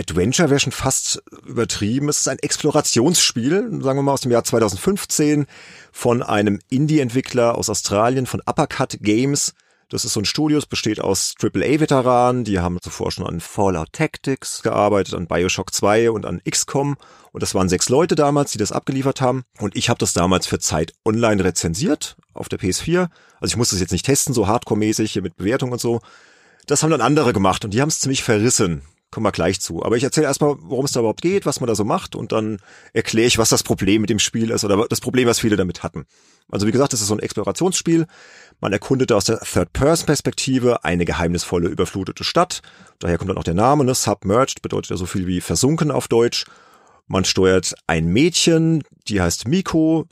Adventure 0.00 0.48
wäre 0.48 0.60
schon 0.60 0.72
fast 0.72 1.22
übertrieben. 1.46 2.08
Es 2.08 2.20
ist 2.20 2.28
ein 2.28 2.38
Explorationsspiel, 2.38 3.82
sagen 3.82 3.98
wir 3.98 4.02
mal 4.02 4.12
aus 4.12 4.22
dem 4.22 4.32
Jahr 4.32 4.42
2015 4.42 5.44
von 5.92 6.22
einem 6.22 6.60
Indie-Entwickler 6.70 7.58
aus 7.58 7.68
Australien, 7.68 8.24
von 8.24 8.40
Uppercut 8.46 8.96
Games. 9.02 9.52
Das 9.88 10.04
ist 10.04 10.14
so 10.14 10.20
ein 10.20 10.24
Studio, 10.24 10.58
es 10.58 10.66
besteht 10.66 11.00
aus 11.00 11.34
AAA-Veteranen, 11.40 12.42
die 12.42 12.58
haben 12.58 12.80
zuvor 12.82 13.12
schon 13.12 13.24
an 13.24 13.38
Fallout 13.38 13.92
Tactics 13.92 14.62
gearbeitet, 14.62 15.14
an 15.14 15.28
Bioshock 15.28 15.72
2 15.72 16.10
und 16.10 16.26
an 16.26 16.40
XCOM. 16.48 16.96
Und 17.30 17.42
das 17.42 17.54
waren 17.54 17.68
sechs 17.68 17.88
Leute 17.88 18.16
damals, 18.16 18.50
die 18.50 18.58
das 18.58 18.72
abgeliefert 18.72 19.20
haben. 19.20 19.44
Und 19.60 19.76
ich 19.76 19.88
habe 19.88 19.98
das 19.98 20.12
damals 20.12 20.48
für 20.48 20.58
Zeit 20.58 20.92
online 21.04 21.44
rezensiert 21.44 22.16
auf 22.34 22.48
der 22.48 22.58
PS4. 22.58 23.08
Also 23.38 23.52
ich 23.52 23.56
musste 23.56 23.76
es 23.76 23.80
jetzt 23.80 23.92
nicht 23.92 24.06
testen, 24.06 24.34
so 24.34 24.48
hardcore-mäßig 24.48 25.12
hier 25.12 25.22
mit 25.22 25.36
Bewertung 25.36 25.70
und 25.70 25.80
so. 25.80 26.00
Das 26.66 26.82
haben 26.82 26.90
dann 26.90 27.00
andere 27.00 27.32
gemacht 27.32 27.64
und 27.64 27.72
die 27.72 27.80
haben 27.80 27.88
es 27.88 28.00
ziemlich 28.00 28.24
verrissen. 28.24 28.82
Kommen 29.10 29.24
wir 29.24 29.32
gleich 29.32 29.60
zu. 29.60 29.84
Aber 29.84 29.96
ich 29.96 30.02
erzähle 30.02 30.26
erstmal, 30.26 30.56
worum 30.58 30.84
es 30.84 30.92
da 30.92 31.00
überhaupt 31.00 31.22
geht, 31.22 31.46
was 31.46 31.60
man 31.60 31.68
da 31.68 31.74
so 31.74 31.84
macht 31.84 32.16
und 32.16 32.32
dann 32.32 32.58
erkläre 32.92 33.28
ich, 33.28 33.38
was 33.38 33.48
das 33.48 33.62
Problem 33.62 34.00
mit 34.00 34.10
dem 34.10 34.18
Spiel 34.18 34.50
ist 34.50 34.64
oder 34.64 34.86
das 34.88 35.00
Problem, 35.00 35.28
was 35.28 35.38
viele 35.38 35.56
damit 35.56 35.82
hatten. 35.82 36.06
Also 36.50 36.66
wie 36.66 36.72
gesagt, 36.72 36.92
es 36.92 37.00
ist 37.00 37.08
so 37.08 37.14
ein 37.14 37.20
Explorationsspiel. 37.20 38.06
Man 38.60 38.72
erkundet 38.72 39.12
aus 39.12 39.24
der 39.24 39.40
Third-Person-Perspektive 39.40 40.84
eine 40.84 41.04
geheimnisvolle, 41.04 41.68
überflutete 41.68 42.24
Stadt. 42.24 42.62
Daher 42.98 43.18
kommt 43.18 43.30
dann 43.30 43.38
auch 43.38 43.44
der 43.44 43.54
Name, 43.54 43.84
ne? 43.84 43.94
Submerged 43.94 44.62
bedeutet 44.62 44.90
ja 44.90 44.96
so 44.96 45.06
viel 45.06 45.26
wie 45.26 45.40
versunken 45.40 45.90
auf 45.90 46.08
Deutsch. 46.08 46.44
Man 47.06 47.24
steuert 47.24 47.74
ein 47.86 48.06
Mädchen, 48.08 48.82
die 49.08 49.20
heißt 49.20 49.46
Miko, 49.46 50.06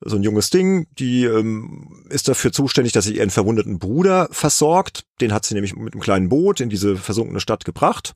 so 0.00 0.16
ein 0.16 0.22
junges 0.22 0.50
Ding, 0.50 0.86
die 0.98 1.24
ähm, 1.24 2.04
ist 2.10 2.28
dafür 2.28 2.52
zuständig, 2.52 2.92
dass 2.92 3.06
sie 3.06 3.16
ihren 3.16 3.30
verwundeten 3.30 3.78
Bruder 3.78 4.28
versorgt. 4.30 5.04
Den 5.20 5.32
hat 5.32 5.46
sie 5.46 5.54
nämlich 5.54 5.74
mit 5.74 5.94
einem 5.94 6.02
kleinen 6.02 6.28
Boot 6.28 6.60
in 6.60 6.68
diese 6.68 6.96
versunkene 6.96 7.40
Stadt 7.40 7.64
gebracht. 7.64 8.14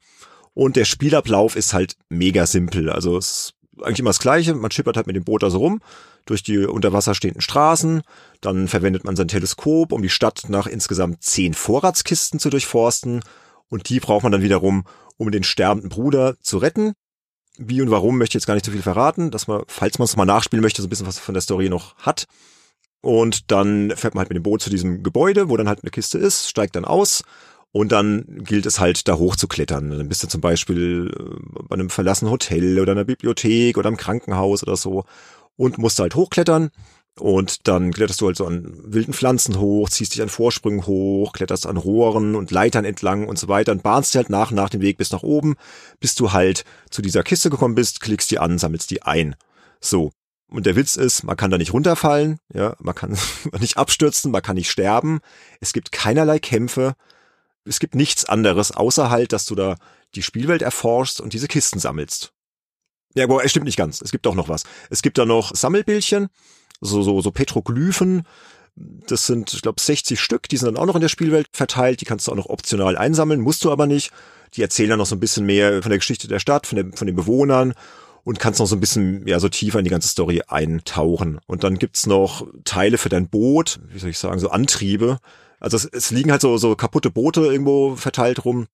Und 0.52 0.76
der 0.76 0.84
Spielablauf 0.84 1.56
ist 1.56 1.72
halt 1.72 1.96
mega 2.08 2.46
simpel. 2.46 2.90
Also 2.90 3.16
es 3.16 3.26
ist 3.26 3.54
eigentlich 3.82 4.00
immer 4.00 4.10
das 4.10 4.18
Gleiche. 4.18 4.54
Man 4.54 4.70
schippert 4.70 4.96
halt 4.96 5.06
mit 5.06 5.16
dem 5.16 5.24
Boot 5.24 5.42
da 5.42 5.50
so 5.50 5.58
rum 5.58 5.80
durch 6.26 6.42
die 6.42 6.58
unter 6.58 6.92
Wasser 6.92 7.14
stehenden 7.14 7.40
Straßen. 7.40 8.02
Dann 8.40 8.68
verwendet 8.68 9.04
man 9.04 9.16
sein 9.16 9.28
Teleskop, 9.28 9.92
um 9.92 10.02
die 10.02 10.10
Stadt 10.10 10.44
nach 10.48 10.66
insgesamt 10.66 11.22
zehn 11.22 11.54
Vorratskisten 11.54 12.38
zu 12.38 12.50
durchforsten. 12.50 13.22
Und 13.68 13.88
die 13.88 14.00
braucht 14.00 14.22
man 14.22 14.32
dann 14.32 14.42
wiederum, 14.42 14.84
um 15.16 15.30
den 15.30 15.44
sterbenden 15.44 15.88
Bruder 15.88 16.36
zu 16.40 16.58
retten. 16.58 16.92
Wie 17.62 17.82
und 17.82 17.90
warum 17.90 18.16
möchte 18.16 18.32
ich 18.32 18.40
jetzt 18.42 18.46
gar 18.46 18.54
nicht 18.54 18.64
zu 18.64 18.72
viel 18.72 18.82
verraten, 18.82 19.30
dass 19.30 19.46
man, 19.46 19.62
falls 19.68 19.98
man 19.98 20.06
es 20.06 20.16
mal 20.16 20.24
nachspielen 20.24 20.62
möchte, 20.62 20.80
so 20.80 20.86
ein 20.86 20.90
bisschen 20.90 21.06
was 21.06 21.18
von 21.18 21.34
der 21.34 21.42
Story 21.42 21.68
noch 21.68 21.94
hat. 21.98 22.26
Und 23.02 23.50
dann 23.50 23.92
fährt 23.96 24.14
man 24.14 24.22
halt 24.22 24.30
mit 24.30 24.36
dem 24.36 24.42
Boot 24.42 24.62
zu 24.62 24.70
diesem 24.70 25.02
Gebäude, 25.02 25.48
wo 25.48 25.56
dann 25.56 25.68
halt 25.68 25.82
eine 25.82 25.90
Kiste 25.90 26.18
ist, 26.18 26.48
steigt 26.48 26.76
dann 26.76 26.84
aus 26.84 27.22
und 27.72 27.92
dann 27.92 28.24
gilt 28.44 28.66
es 28.66 28.80
halt, 28.80 29.08
da 29.08 29.16
hoch 29.16 29.36
zu 29.36 29.46
klettern. 29.46 29.90
Dann 29.90 30.08
bist 30.08 30.22
du 30.22 30.28
zum 30.28 30.40
Beispiel 30.40 31.10
äh, 31.14 31.62
bei 31.68 31.74
einem 31.74 31.90
verlassenen 31.90 32.32
Hotel 32.32 32.80
oder 32.80 32.92
einer 32.92 33.04
Bibliothek 33.04 33.78
oder 33.78 33.88
einem 33.88 33.96
Krankenhaus 33.96 34.62
oder 34.62 34.76
so 34.76 35.04
und 35.56 35.78
musst 35.78 35.98
halt 35.98 36.14
hochklettern. 36.14 36.70
Und 37.20 37.68
dann 37.68 37.92
kletterst 37.92 38.20
du 38.20 38.26
halt 38.26 38.36
so 38.36 38.46
an 38.46 38.72
wilden 38.82 39.12
Pflanzen 39.12 39.60
hoch, 39.60 39.90
ziehst 39.90 40.14
dich 40.14 40.22
an 40.22 40.30
Vorsprüngen 40.30 40.86
hoch, 40.86 41.32
kletterst 41.32 41.66
an 41.66 41.76
Rohren 41.76 42.34
und 42.34 42.50
Leitern 42.50 42.84
entlang 42.84 43.28
und 43.28 43.38
so 43.38 43.46
weiter 43.48 43.72
und 43.72 43.82
bahnst 43.82 44.14
dir 44.14 44.18
halt 44.18 44.30
nach 44.30 44.50
und 44.50 44.56
nach 44.56 44.70
den 44.70 44.80
Weg 44.80 44.96
bis 44.96 45.10
nach 45.12 45.22
oben, 45.22 45.56
bis 46.00 46.14
du 46.14 46.32
halt 46.32 46.64
zu 46.90 47.02
dieser 47.02 47.22
Kiste 47.22 47.50
gekommen 47.50 47.74
bist, 47.74 48.00
klickst 48.00 48.30
die 48.30 48.38
an, 48.38 48.58
sammelst 48.58 48.90
die 48.90 49.02
ein. 49.02 49.36
So. 49.80 50.12
Und 50.48 50.66
der 50.66 50.74
Witz 50.74 50.96
ist, 50.96 51.22
man 51.22 51.36
kann 51.36 51.50
da 51.50 51.58
nicht 51.58 51.72
runterfallen, 51.72 52.40
ja, 52.52 52.74
man 52.80 52.94
kann 52.94 53.16
nicht 53.60 53.76
abstürzen, 53.76 54.32
man 54.32 54.42
kann 54.42 54.56
nicht 54.56 54.70
sterben. 54.70 55.20
Es 55.60 55.72
gibt 55.72 55.92
keinerlei 55.92 56.38
Kämpfe. 56.38 56.94
Es 57.64 57.78
gibt 57.78 57.94
nichts 57.94 58.24
anderes, 58.24 58.72
außer 58.72 59.10
halt, 59.10 59.32
dass 59.32 59.44
du 59.44 59.54
da 59.54 59.76
die 60.14 60.22
Spielwelt 60.22 60.62
erforschst 60.62 61.20
und 61.20 61.34
diese 61.34 61.46
Kisten 61.46 61.78
sammelst. 61.78 62.32
Ja, 63.14 63.24
aber 63.24 63.44
es 63.44 63.50
stimmt 63.50 63.66
nicht 63.66 63.76
ganz. 63.76 64.00
Es 64.00 64.10
gibt 64.10 64.26
auch 64.26 64.34
noch 64.34 64.48
was. 64.48 64.64
Es 64.88 65.02
gibt 65.02 65.18
da 65.18 65.26
noch 65.26 65.54
Sammelbildchen, 65.54 66.28
so, 66.80 67.02
so, 67.02 67.20
so 67.20 67.30
Petroglyphen. 67.30 68.22
Das 68.76 69.26
sind, 69.26 69.52
ich 69.52 69.62
glaube, 69.62 69.80
60 69.80 70.20
Stück, 70.20 70.48
die 70.48 70.56
sind 70.56 70.66
dann 70.66 70.76
auch 70.76 70.86
noch 70.86 70.94
in 70.94 71.00
der 71.00 71.08
Spielwelt 71.08 71.48
verteilt. 71.52 72.00
Die 72.00 72.04
kannst 72.04 72.26
du 72.26 72.32
auch 72.32 72.36
noch 72.36 72.48
optional 72.48 72.96
einsammeln, 72.96 73.40
musst 73.40 73.64
du 73.64 73.70
aber 73.70 73.86
nicht. 73.86 74.10
Die 74.54 74.62
erzählen 74.62 74.90
dann 74.90 74.98
noch 74.98 75.06
so 75.06 75.16
ein 75.16 75.20
bisschen 75.20 75.46
mehr 75.46 75.82
von 75.82 75.90
der 75.90 75.98
Geschichte 75.98 76.28
der 76.28 76.38
Stadt, 76.38 76.66
von, 76.66 76.76
der, 76.76 76.96
von 76.96 77.06
den 77.06 77.16
Bewohnern 77.16 77.74
und 78.24 78.38
kannst 78.38 78.60
noch 78.60 78.66
so 78.66 78.76
ein 78.76 78.80
bisschen 78.80 79.26
ja 79.26 79.40
so 79.40 79.48
tiefer 79.48 79.78
in 79.78 79.84
die 79.84 79.90
ganze 79.90 80.08
Story 80.08 80.42
eintauchen. 80.46 81.40
Und 81.46 81.64
dann 81.64 81.78
gibt's 81.78 82.06
noch 82.06 82.46
Teile 82.64 82.98
für 82.98 83.08
dein 83.08 83.28
Boot, 83.28 83.80
wie 83.88 83.98
soll 83.98 84.10
ich 84.10 84.18
sagen, 84.18 84.40
so 84.40 84.50
Antriebe. 84.50 85.18
Also 85.58 85.76
es, 85.76 85.84
es 85.84 86.10
liegen 86.10 86.30
halt 86.30 86.40
so, 86.40 86.56
so 86.56 86.74
kaputte 86.74 87.10
Boote 87.10 87.42
irgendwo 87.42 87.96
verteilt 87.96 88.44
rum 88.44 88.66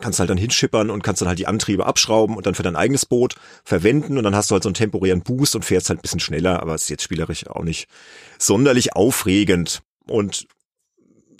kannst 0.00 0.18
halt 0.18 0.30
dann 0.30 0.38
hinschippern 0.38 0.90
und 0.90 1.02
kannst 1.02 1.20
dann 1.20 1.28
halt 1.28 1.38
die 1.38 1.46
Antriebe 1.46 1.86
abschrauben 1.86 2.36
und 2.36 2.46
dann 2.46 2.54
für 2.54 2.62
dein 2.62 2.76
eigenes 2.76 3.06
Boot 3.06 3.34
verwenden 3.64 4.18
und 4.18 4.24
dann 4.24 4.34
hast 4.34 4.50
du 4.50 4.54
halt 4.54 4.62
so 4.62 4.68
einen 4.68 4.74
temporären 4.74 5.22
Boost 5.22 5.54
und 5.54 5.64
fährst 5.64 5.88
halt 5.88 6.00
ein 6.00 6.02
bisschen 6.02 6.20
schneller, 6.20 6.60
aber 6.60 6.74
es 6.74 6.82
ist 6.82 6.90
jetzt 6.90 7.02
spielerisch 7.02 7.46
auch 7.46 7.64
nicht 7.64 7.88
sonderlich 8.38 8.94
aufregend. 8.94 9.82
Und 10.06 10.46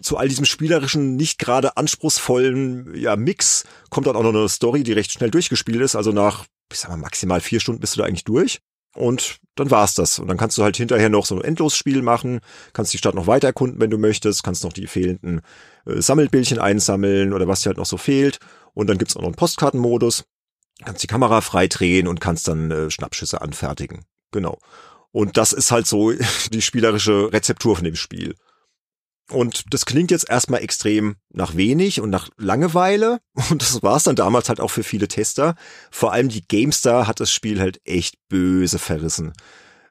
zu 0.02 0.16
all 0.16 0.28
diesem 0.28 0.44
spielerischen, 0.44 1.16
nicht 1.16 1.38
gerade 1.38 1.76
anspruchsvollen 1.76 2.94
ja, 2.94 3.16
Mix 3.16 3.64
kommt 3.90 4.06
dann 4.06 4.16
auch 4.16 4.22
noch 4.22 4.34
eine 4.34 4.48
Story, 4.48 4.82
die 4.82 4.92
recht 4.92 5.12
schnell 5.12 5.30
durchgespielt 5.30 5.80
ist. 5.80 5.96
Also 5.96 6.12
nach, 6.12 6.46
ich 6.72 6.78
sag 6.78 6.90
mal, 6.90 6.96
maximal 6.96 7.40
vier 7.40 7.60
Stunden 7.60 7.80
bist 7.80 7.96
du 7.96 8.00
da 8.00 8.06
eigentlich 8.06 8.24
durch. 8.24 8.60
Und 8.94 9.38
dann 9.54 9.70
war's 9.70 9.94
das. 9.94 10.18
Und 10.18 10.28
dann 10.28 10.36
kannst 10.36 10.58
du 10.58 10.62
halt 10.62 10.76
hinterher 10.76 11.08
noch 11.08 11.26
so 11.26 11.36
ein 11.36 11.44
Endlosspiel 11.44 12.02
machen, 12.02 12.40
kannst 12.72 12.92
die 12.92 12.98
Stadt 12.98 13.14
noch 13.14 13.26
weiter 13.26 13.48
erkunden, 13.48 13.80
wenn 13.80 13.90
du 13.90 13.98
möchtest, 13.98 14.42
kannst 14.42 14.64
noch 14.64 14.72
die 14.72 14.86
fehlenden 14.86 15.42
äh, 15.86 16.00
Sammelbildchen 16.00 16.58
einsammeln 16.58 17.32
oder 17.32 17.46
was 17.46 17.60
dir 17.60 17.66
halt 17.66 17.76
noch 17.76 17.86
so 17.86 17.96
fehlt. 17.96 18.38
Und 18.74 18.88
dann 18.88 18.98
gibt's 18.98 19.16
auch 19.16 19.20
noch 19.20 19.28
einen 19.28 19.36
Postkartenmodus, 19.36 20.24
kannst 20.84 21.02
die 21.02 21.08
Kamera 21.08 21.40
freidrehen 21.40 22.08
und 22.08 22.20
kannst 22.20 22.48
dann 22.48 22.70
äh, 22.70 22.90
Schnappschüsse 22.90 23.40
anfertigen. 23.40 24.04
Genau. 24.32 24.58
Und 25.12 25.36
das 25.36 25.52
ist 25.52 25.70
halt 25.70 25.86
so 25.86 26.12
die 26.52 26.62
spielerische 26.62 27.32
Rezeptur 27.32 27.76
von 27.76 27.84
dem 27.84 27.96
Spiel. 27.96 28.34
Und 29.30 29.72
das 29.72 29.86
klingt 29.86 30.10
jetzt 30.10 30.28
erstmal 30.28 30.62
extrem 30.62 31.16
nach 31.32 31.56
wenig 31.56 32.00
und 32.00 32.10
nach 32.10 32.30
Langeweile. 32.36 33.20
Und 33.50 33.62
das 33.62 33.82
war 33.82 33.96
es 33.96 34.02
dann 34.02 34.16
damals 34.16 34.48
halt 34.48 34.60
auch 34.60 34.70
für 34.70 34.82
viele 34.82 35.08
Tester. 35.08 35.54
Vor 35.90 36.12
allem 36.12 36.28
die 36.28 36.46
GameStar 36.46 37.06
hat 37.06 37.20
das 37.20 37.32
Spiel 37.32 37.60
halt 37.60 37.80
echt 37.84 38.16
böse 38.28 38.78
verrissen. 38.78 39.32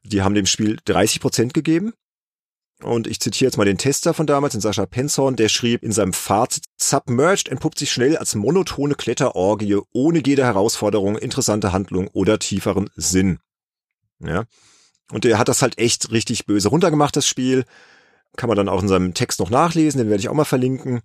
Die 0.04 0.22
haben 0.22 0.36
dem 0.36 0.46
Spiel 0.46 0.78
30 0.86 1.22
Prozent 1.22 1.54
gegeben. 1.54 1.94
Und 2.82 3.08
ich 3.08 3.20
zitiere 3.20 3.48
jetzt 3.48 3.58
mal 3.58 3.66
den 3.66 3.78
Tester 3.78 4.14
von 4.14 4.26
damals, 4.26 4.54
den 4.54 4.62
Sascha 4.62 4.86
Penshorn, 4.86 5.36
der 5.36 5.50
schrieb 5.50 5.84
in 5.84 5.92
seinem 5.92 6.14
Fazit, 6.14 6.64
Submerged 6.78 7.50
entpuppt 7.50 7.78
sich 7.78 7.92
schnell 7.92 8.16
als 8.16 8.36
monotone 8.36 8.96
Kletterorgie 8.96 9.80
ohne 9.92 10.22
jede 10.26 10.46
Herausforderung, 10.46 11.18
interessante 11.18 11.74
Handlung 11.74 12.08
oder 12.08 12.40
tieferen 12.40 12.90
Sinn. 12.96 13.40
Ja. 14.20 14.46
Und 15.12 15.26
der 15.26 15.40
hat 15.40 15.50
das 15.50 15.62
halt 15.62 15.78
echt 15.78 16.12
richtig 16.12 16.46
böse 16.46 16.70
runtergemacht, 16.70 17.16
das 17.16 17.28
Spiel 17.28 17.66
kann 18.38 18.48
man 18.48 18.58
dann 18.58 18.70
auch 18.70 18.82
in 18.82 18.88
seinem 18.88 19.14
Text 19.14 19.40
noch 19.40 19.50
nachlesen, 19.50 20.00
den 20.00 20.10
werde 20.10 20.22
ich 20.22 20.30
auch 20.30 20.34
mal 20.34 20.46
verlinken. 20.46 21.02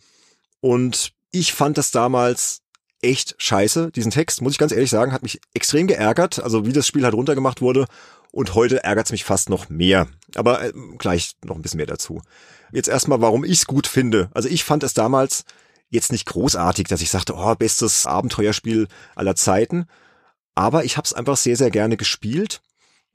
Und 0.61 1.13
ich 1.31 1.53
fand 1.53 1.79
das 1.79 1.91
damals 1.91 2.61
echt 3.03 3.35
scheiße. 3.39 3.91
Diesen 3.91 4.11
Text, 4.11 4.41
muss 4.41 4.53
ich 4.53 4.59
ganz 4.59 4.73
ehrlich 4.73 4.91
sagen, 4.91 5.13
hat 5.13 5.23
mich 5.23 5.41
extrem 5.53 5.87
geärgert, 5.87 6.43
also 6.43 6.67
wie 6.67 6.73
das 6.73 6.87
Spiel 6.87 7.05
halt 7.05 7.15
runtergemacht 7.15 7.61
wurde. 7.61 7.87
Und 8.33 8.55
heute 8.55 8.83
ärgert 8.83 9.07
es 9.07 9.13
mich 9.13 9.25
fast 9.25 9.49
noch 9.49 9.69
mehr. 9.69 10.09
Aber 10.35 10.63
äh, 10.65 10.73
gleich 10.99 11.35
noch 11.45 11.57
ein 11.57 11.63
bisschen 11.63 11.77
mehr 11.79 11.87
dazu. 11.87 12.23
Jetzt 12.73 12.89
erstmal, 12.89 13.21
warum 13.21 13.45
ich 13.45 13.59
es 13.59 13.67
gut 13.67 13.87
finde. 13.87 14.31
Also 14.33 14.49
ich 14.49 14.65
fand 14.65 14.83
es 14.83 14.95
damals 14.95 15.45
jetzt 15.91 16.11
nicht 16.11 16.27
großartig, 16.27 16.89
dass 16.89 17.03
ich 17.03 17.11
sagte, 17.11 17.35
oh, 17.37 17.55
bestes 17.55 18.07
Abenteuerspiel 18.07 18.89
aller 19.15 19.37
Zeiten. 19.37 19.87
Aber 20.57 20.85
ich 20.85 20.97
habe 20.97 21.05
es 21.05 21.13
einfach 21.13 21.37
sehr, 21.37 21.57
sehr 21.57 21.71
gerne 21.71 21.97
gespielt, 21.97 22.63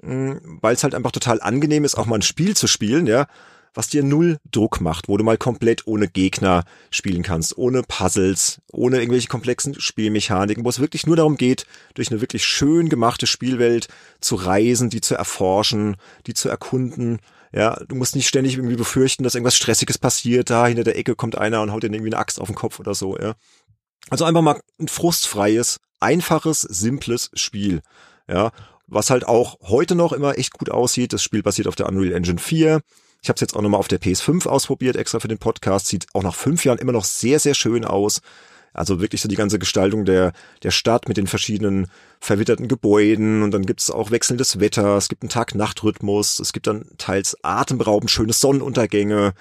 hm, 0.01 0.59
weil 0.61 0.75
es 0.75 0.83
halt 0.83 0.95
einfach 0.95 1.11
total 1.11 1.41
angenehm 1.41 1.83
ist, 1.83 1.95
auch 1.95 2.05
mal 2.05 2.15
ein 2.15 2.21
Spiel 2.21 2.55
zu 2.55 2.67
spielen, 2.67 3.07
ja 3.07 3.27
was 3.73 3.87
dir 3.87 4.03
null 4.03 4.37
Druck 4.51 4.81
macht, 4.81 5.07
wo 5.07 5.17
du 5.17 5.23
mal 5.23 5.37
komplett 5.37 5.87
ohne 5.87 6.07
Gegner 6.07 6.63
spielen 6.91 7.23
kannst, 7.23 7.57
ohne 7.57 7.83
Puzzles, 7.83 8.61
ohne 8.71 8.99
irgendwelche 8.99 9.27
komplexen 9.27 9.79
Spielmechaniken, 9.79 10.65
wo 10.65 10.69
es 10.69 10.79
wirklich 10.79 11.05
nur 11.07 11.15
darum 11.15 11.37
geht, 11.37 11.65
durch 11.93 12.11
eine 12.11 12.21
wirklich 12.21 12.45
schön 12.45 12.89
gemachte 12.89 13.27
Spielwelt 13.27 13.87
zu 14.21 14.35
reisen, 14.35 14.89
die 14.89 15.01
zu 15.01 15.15
erforschen, 15.15 15.97
die 16.27 16.33
zu 16.33 16.49
erkunden. 16.49 17.19
Ja, 17.51 17.79
du 17.87 17.95
musst 17.95 18.15
nicht 18.15 18.27
ständig 18.27 18.55
irgendwie 18.55 18.75
befürchten, 18.75 19.23
dass 19.23 19.35
irgendwas 19.35 19.55
Stressiges 19.55 19.97
passiert, 19.97 20.49
da 20.49 20.67
hinter 20.67 20.83
der 20.83 20.97
Ecke 20.97 21.15
kommt 21.15 21.37
einer 21.37 21.61
und 21.61 21.71
haut 21.71 21.83
dir 21.83 21.87
irgendwie 21.87 22.13
eine 22.13 22.19
Axt 22.19 22.39
auf 22.39 22.47
den 22.47 22.55
Kopf 22.55 22.79
oder 22.79 22.93
so, 22.93 23.17
ja. 23.17 23.35
Also 24.09 24.25
einfach 24.25 24.41
mal 24.41 24.59
ein 24.79 24.87
frustfreies, 24.87 25.79
einfaches, 25.99 26.61
simples 26.61 27.31
Spiel. 27.33 27.81
Ja, 28.27 28.51
was 28.87 29.09
halt 29.09 29.27
auch 29.27 29.57
heute 29.61 29.95
noch 29.95 30.13
immer 30.13 30.37
echt 30.37 30.53
gut 30.53 30.69
aussieht. 30.69 31.13
Das 31.13 31.23
Spiel 31.23 31.43
basiert 31.43 31.67
auf 31.67 31.75
der 31.75 31.87
Unreal 31.87 32.13
Engine 32.13 32.39
4. 32.39 32.81
Ich 33.21 33.29
habe 33.29 33.35
es 33.35 33.41
jetzt 33.41 33.55
auch 33.55 33.61
nochmal 33.61 33.79
auf 33.79 33.87
der 33.87 33.99
PS5 33.99 34.47
ausprobiert, 34.47 34.95
extra 34.95 35.19
für 35.19 35.27
den 35.27 35.37
Podcast. 35.37 35.87
Sieht 35.87 36.07
auch 36.13 36.23
nach 36.23 36.35
fünf 36.35 36.63
Jahren 36.65 36.79
immer 36.79 36.93
noch 36.93 37.05
sehr, 37.05 37.39
sehr 37.39 37.53
schön 37.53 37.85
aus. 37.85 38.21
Also 38.73 39.01
wirklich 39.01 39.21
so 39.21 39.27
die 39.27 39.35
ganze 39.35 39.59
Gestaltung 39.59 40.05
der, 40.05 40.31
der 40.63 40.71
Stadt 40.71 41.07
mit 41.07 41.17
den 41.17 41.27
verschiedenen 41.27 41.87
verwitterten 42.19 42.67
Gebäuden 42.67 43.41
und 43.41 43.51
dann 43.51 43.65
gibt 43.65 43.81
es 43.81 43.89
auch 43.89 44.11
wechselndes 44.11 44.59
Wetter, 44.59 44.95
es 44.95 45.09
gibt 45.09 45.23
einen 45.23 45.29
Tag-Nacht-Rhythmus, 45.29 46.39
es 46.39 46.53
gibt 46.53 46.67
dann 46.67 46.85
teils 46.97 47.35
atemberaubend 47.43 48.11
schöne 48.11 48.33
Sonnenuntergänge. 48.33 49.33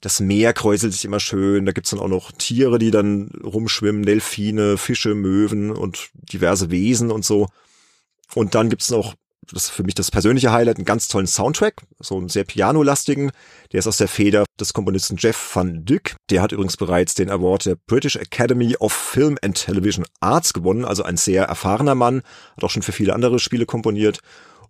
Das 0.00 0.18
Meer 0.18 0.54
kräuselt 0.54 0.94
sich 0.94 1.04
immer 1.04 1.20
schön. 1.20 1.66
Da 1.66 1.72
gibt's 1.72 1.90
dann 1.90 2.00
auch 2.00 2.08
noch 2.08 2.32
Tiere, 2.32 2.78
die 2.78 2.90
dann 2.90 3.30
rumschwimmen, 3.44 4.04
Delfine, 4.04 4.78
Fische, 4.78 5.14
Möwen 5.14 5.70
und 5.70 6.08
diverse 6.14 6.70
Wesen 6.70 7.10
und 7.10 7.24
so. 7.24 7.48
Und 8.34 8.54
dann 8.54 8.70
gibt's 8.70 8.90
noch 8.90 9.14
das 9.52 9.64
ist 9.64 9.70
für 9.70 9.82
mich 9.82 9.94
das 9.94 10.10
persönliche 10.10 10.52
Highlight, 10.52 10.76
einen 10.76 10.84
ganz 10.84 11.08
tollen 11.08 11.26
Soundtrack, 11.26 11.82
so 11.98 12.16
einen 12.16 12.28
sehr 12.28 12.44
pianolastigen. 12.44 13.32
Der 13.72 13.78
ist 13.78 13.86
aus 13.86 13.96
der 13.96 14.08
Feder 14.08 14.44
des 14.58 14.72
Komponisten 14.72 15.16
Jeff 15.16 15.54
van 15.54 15.84
Dyck. 15.84 16.16
Der 16.30 16.42
hat 16.42 16.52
übrigens 16.52 16.76
bereits 16.76 17.14
den 17.14 17.30
Award 17.30 17.66
der 17.66 17.76
British 17.86 18.16
Academy 18.16 18.76
of 18.76 18.92
Film 18.92 19.38
and 19.42 19.56
Television 19.56 20.04
Arts 20.20 20.52
gewonnen, 20.52 20.84
also 20.84 21.02
ein 21.02 21.16
sehr 21.16 21.44
erfahrener 21.44 21.94
Mann, 21.94 22.22
hat 22.56 22.64
auch 22.64 22.70
schon 22.70 22.82
für 22.82 22.92
viele 22.92 23.14
andere 23.14 23.38
Spiele 23.38 23.66
komponiert. 23.66 24.20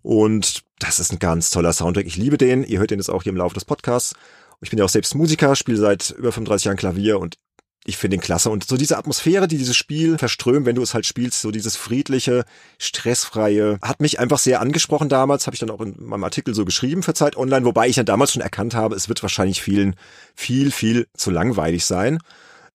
Und 0.01 0.63
das 0.79 0.99
ist 0.99 1.11
ein 1.11 1.19
ganz 1.19 1.51
toller 1.51 1.73
Soundtrack. 1.73 2.07
Ich 2.07 2.17
liebe 2.17 2.37
den. 2.37 2.63
Ihr 2.63 2.79
hört 2.79 2.91
den 2.91 2.99
jetzt 2.99 3.09
auch 3.09 3.23
hier 3.23 3.31
im 3.31 3.37
Laufe 3.37 3.53
des 3.53 3.65
Podcasts. 3.65 4.15
Ich 4.61 4.69
bin 4.69 4.79
ja 4.79 4.85
auch 4.85 4.89
selbst 4.89 5.15
Musiker, 5.15 5.55
spiele 5.55 5.77
seit 5.77 6.11
über 6.11 6.31
35 6.31 6.65
Jahren 6.65 6.77
Klavier 6.77 7.19
und 7.19 7.35
ich 7.83 7.97
finde 7.97 8.17
ihn 8.17 8.21
klasse. 8.21 8.49
Und 8.49 8.67
so 8.67 8.77
diese 8.77 8.97
Atmosphäre, 8.97 9.47
die 9.47 9.57
dieses 9.57 9.75
Spiel 9.75 10.17
verströmt, 10.17 10.65
wenn 10.65 10.75
du 10.75 10.83
es 10.83 10.93
halt 10.93 11.05
spielst, 11.05 11.41
so 11.41 11.49
dieses 11.49 11.75
friedliche, 11.75 12.45
stressfreie, 12.77 13.79
hat 13.81 14.01
mich 14.01 14.19
einfach 14.19 14.37
sehr 14.37 14.61
angesprochen 14.61 15.09
damals, 15.09 15.47
habe 15.47 15.55
ich 15.55 15.59
dann 15.59 15.71
auch 15.71 15.81
in 15.81 15.95
meinem 15.97 16.23
Artikel 16.23 16.53
so 16.53 16.63
geschrieben 16.63 17.01
für 17.01 17.13
Zeit 17.13 17.35
Online, 17.35 17.65
wobei 17.65 17.87
ich 17.87 17.95
ja 17.95 18.03
damals 18.03 18.33
schon 18.33 18.41
erkannt 18.41 18.75
habe, 18.75 18.95
es 18.95 19.09
wird 19.09 19.23
wahrscheinlich 19.23 19.61
vielen 19.61 19.95
viel, 20.35 20.71
viel 20.71 21.07
zu 21.15 21.31
langweilig 21.31 21.85
sein. 21.85 22.19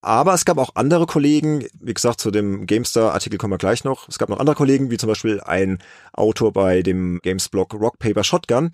Aber 0.02 0.34
es 0.34 0.44
gab 0.44 0.59
auch 0.59 0.70
andere 0.74 1.07
Kollegen, 1.07 1.66
wie 1.80 1.94
gesagt, 1.94 2.20
zu 2.20 2.30
dem 2.30 2.66
GameStar-Artikel 2.66 3.38
kommen 3.38 3.54
wir 3.54 3.59
gleich 3.59 3.82
noch. 3.82 4.09
Es 4.09 4.18
gab 4.18 4.28
noch 4.28 4.38
andere 4.38 4.57
Kollegen, 4.57 4.90
wie 4.90 4.98
zum 4.98 5.09
Beispiel 5.09 5.40
ein 5.40 5.78
Autor 6.12 6.52
bei 6.52 6.82
dem 6.82 7.20
Games-Blog 7.22 7.74
Rock 7.74 7.98
Paper 7.98 8.22
Shotgun. 8.22 8.72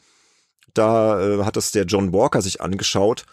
Da 0.75 1.21
äh, 1.21 1.45
hat 1.45 1.57
es 1.57 1.71
der 1.73 1.85
John 1.85 2.13
Walker 2.13 2.43
sich 2.43 2.61
angeschaut 2.61 3.25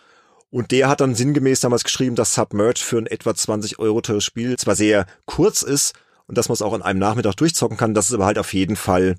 und 0.51 0.71
der 0.71 0.89
hat 0.89 1.01
dann 1.01 1.15
sinngemäß 1.15 1.59
damals 1.59 1.83
geschrieben, 1.83 2.15
dass 2.15 2.33
Submerge 2.33 2.79
für 2.79 2.97
ein 2.97 3.07
etwa 3.07 3.35
20 3.35 3.79
Euro 3.79 4.01
teures 4.01 4.23
Spiel 4.23 4.57
zwar 4.57 4.75
sehr 4.75 5.05
kurz 5.25 5.61
ist 5.61 5.93
und 6.27 6.37
dass 6.37 6.49
man 6.49 6.53
es 6.53 6.61
auch 6.61 6.73
in 6.73 6.81
einem 6.81 6.99
Nachmittag 6.99 7.35
durchzocken 7.35 7.77
kann, 7.77 7.93
dass 7.93 8.07
es 8.07 8.13
aber 8.13 8.25
halt 8.25 8.39
auf 8.39 8.53
jeden 8.53 8.75
Fall 8.75 9.15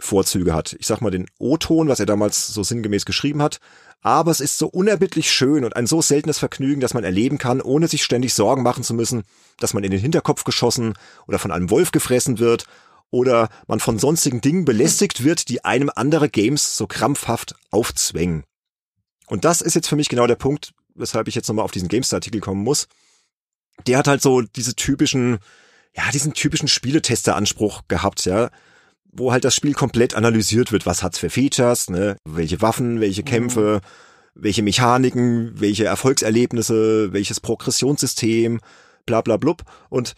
Vorzüge 0.00 0.54
hat. 0.54 0.74
Ich 0.78 0.86
sag 0.86 1.00
mal 1.00 1.10
den 1.10 1.26
O-Ton, 1.38 1.88
was 1.88 2.00
er 2.00 2.06
damals 2.06 2.48
so 2.48 2.62
sinngemäß 2.62 3.04
geschrieben 3.04 3.42
hat. 3.42 3.58
Aber 4.00 4.32
es 4.32 4.40
ist 4.40 4.58
so 4.58 4.66
unerbittlich 4.66 5.30
schön 5.30 5.64
und 5.64 5.76
ein 5.76 5.86
so 5.86 6.02
seltenes 6.02 6.38
Vergnügen, 6.38 6.80
dass 6.80 6.94
man 6.94 7.04
erleben 7.04 7.38
kann, 7.38 7.60
ohne 7.60 7.86
sich 7.86 8.02
ständig 8.02 8.34
Sorgen 8.34 8.64
machen 8.64 8.82
zu 8.82 8.94
müssen, 8.94 9.22
dass 9.60 9.74
man 9.74 9.84
in 9.84 9.92
den 9.92 10.00
Hinterkopf 10.00 10.42
geschossen 10.42 10.94
oder 11.28 11.38
von 11.38 11.52
einem 11.52 11.70
Wolf 11.70 11.92
gefressen 11.92 12.40
wird 12.40 12.64
oder 13.10 13.48
man 13.68 13.78
von 13.78 13.98
sonstigen 13.98 14.40
Dingen 14.40 14.64
belästigt 14.64 15.22
wird, 15.22 15.48
die 15.48 15.64
einem 15.64 15.90
andere 15.94 16.28
Games 16.28 16.76
so 16.76 16.88
krampfhaft 16.88 17.54
aufzwängen. 17.70 18.42
Und 19.32 19.46
das 19.46 19.62
ist 19.62 19.72
jetzt 19.72 19.88
für 19.88 19.96
mich 19.96 20.10
genau 20.10 20.26
der 20.26 20.34
Punkt, 20.34 20.74
weshalb 20.94 21.26
ich 21.26 21.34
jetzt 21.34 21.48
nochmal 21.48 21.64
auf 21.64 21.70
diesen 21.70 21.88
GameStar-Artikel 21.88 22.42
kommen 22.42 22.62
muss. 22.62 22.86
Der 23.86 23.96
hat 23.96 24.06
halt 24.06 24.20
so 24.20 24.42
diese 24.42 24.74
typischen, 24.74 25.38
ja, 25.96 26.02
diesen 26.12 26.34
typischen 26.34 26.68
Spieletester-Anspruch 26.68 27.84
gehabt, 27.88 28.26
ja, 28.26 28.50
wo 29.10 29.32
halt 29.32 29.44
das 29.44 29.54
Spiel 29.54 29.72
komplett 29.72 30.14
analysiert 30.14 30.70
wird. 30.70 30.84
Was 30.84 31.02
hat's 31.02 31.18
für 31.18 31.30
Features, 31.30 31.88
ne? 31.88 32.18
Welche 32.26 32.60
Waffen, 32.60 33.00
welche 33.00 33.22
Kämpfe, 33.22 33.80
mhm. 33.82 34.42
welche 34.42 34.62
Mechaniken, 34.62 35.58
welche 35.58 35.86
Erfolgserlebnisse, 35.86 37.14
welches 37.14 37.40
Progressionssystem, 37.40 38.60
bla 39.06 39.22
bla 39.22 39.38
blub. 39.38 39.62
Und 39.88 40.14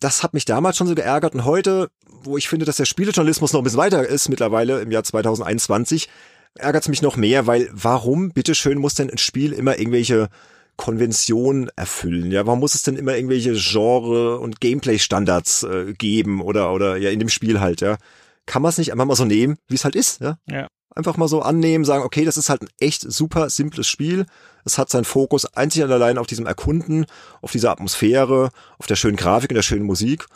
das 0.00 0.24
hat 0.24 0.34
mich 0.34 0.46
damals 0.46 0.76
schon 0.76 0.88
so 0.88 0.96
geärgert 0.96 1.32
und 1.32 1.44
heute, 1.44 1.90
wo 2.08 2.36
ich 2.36 2.48
finde, 2.48 2.66
dass 2.66 2.78
der 2.78 2.86
Spielejournalismus 2.86 3.52
noch 3.52 3.60
ein 3.60 3.64
bisschen 3.64 3.78
weiter 3.78 4.04
ist 4.04 4.28
mittlerweile 4.28 4.80
im 4.80 4.90
Jahr 4.90 5.04
2021, 5.04 6.08
ärgert 6.54 6.84
es 6.84 6.88
mich 6.88 7.02
noch 7.02 7.16
mehr, 7.16 7.46
weil 7.46 7.68
warum, 7.72 8.30
bitteschön, 8.30 8.78
muss 8.78 8.94
denn 8.94 9.10
ein 9.10 9.18
Spiel 9.18 9.52
immer 9.52 9.78
irgendwelche 9.78 10.28
Konventionen 10.76 11.70
erfüllen? 11.76 12.30
Ja, 12.30 12.46
warum 12.46 12.60
muss 12.60 12.74
es 12.74 12.82
denn 12.82 12.96
immer 12.96 13.16
irgendwelche 13.16 13.54
Genre- 13.54 14.38
und 14.38 14.60
Gameplay-Standards 14.60 15.64
äh, 15.64 15.94
geben 15.96 16.40
oder, 16.40 16.72
oder 16.72 16.96
ja, 16.96 17.10
in 17.10 17.18
dem 17.18 17.28
Spiel 17.28 17.60
halt, 17.60 17.80
ja? 17.80 17.98
Kann 18.46 18.62
man 18.62 18.70
es 18.70 18.78
nicht 18.78 18.92
einfach 18.92 19.04
mal 19.04 19.16
so 19.16 19.24
nehmen, 19.24 19.58
wie 19.68 19.74
es 19.74 19.84
halt 19.84 19.96
ist, 19.96 20.20
ja? 20.20 20.38
Ja. 20.48 20.68
Einfach 20.94 21.16
mal 21.16 21.28
so 21.28 21.42
annehmen, 21.42 21.84
sagen, 21.84 22.04
okay, 22.04 22.24
das 22.24 22.36
ist 22.36 22.48
halt 22.48 22.62
ein 22.62 22.70
echt 22.80 23.02
super 23.02 23.50
simples 23.50 23.86
Spiel. 23.86 24.26
Es 24.64 24.78
hat 24.78 24.88
seinen 24.88 25.04
Fokus 25.04 25.44
einzig 25.44 25.82
und 25.82 25.92
allein 25.92 26.18
auf 26.18 26.26
diesem 26.26 26.46
Erkunden, 26.46 27.06
auf 27.42 27.52
dieser 27.52 27.70
Atmosphäre, 27.70 28.50
auf 28.78 28.86
der 28.86 28.96
schönen 28.96 29.16
Grafik 29.16 29.50
und 29.50 29.56
der 29.56 29.62
schönen 29.62 29.84
Musik. 29.84 30.26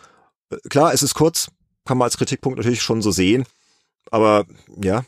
Äh, 0.51 0.57
klar, 0.69 0.93
es 0.93 1.03
ist 1.03 1.15
kurz, 1.15 1.51
kann 1.85 1.99
man 1.99 2.07
als 2.07 2.17
Kritikpunkt 2.17 2.59
natürlich 2.59 2.83
schon 2.83 3.03
so 3.03 3.11
sehen. 3.11 3.45
Aber 4.11 4.45
ja, 4.83 5.05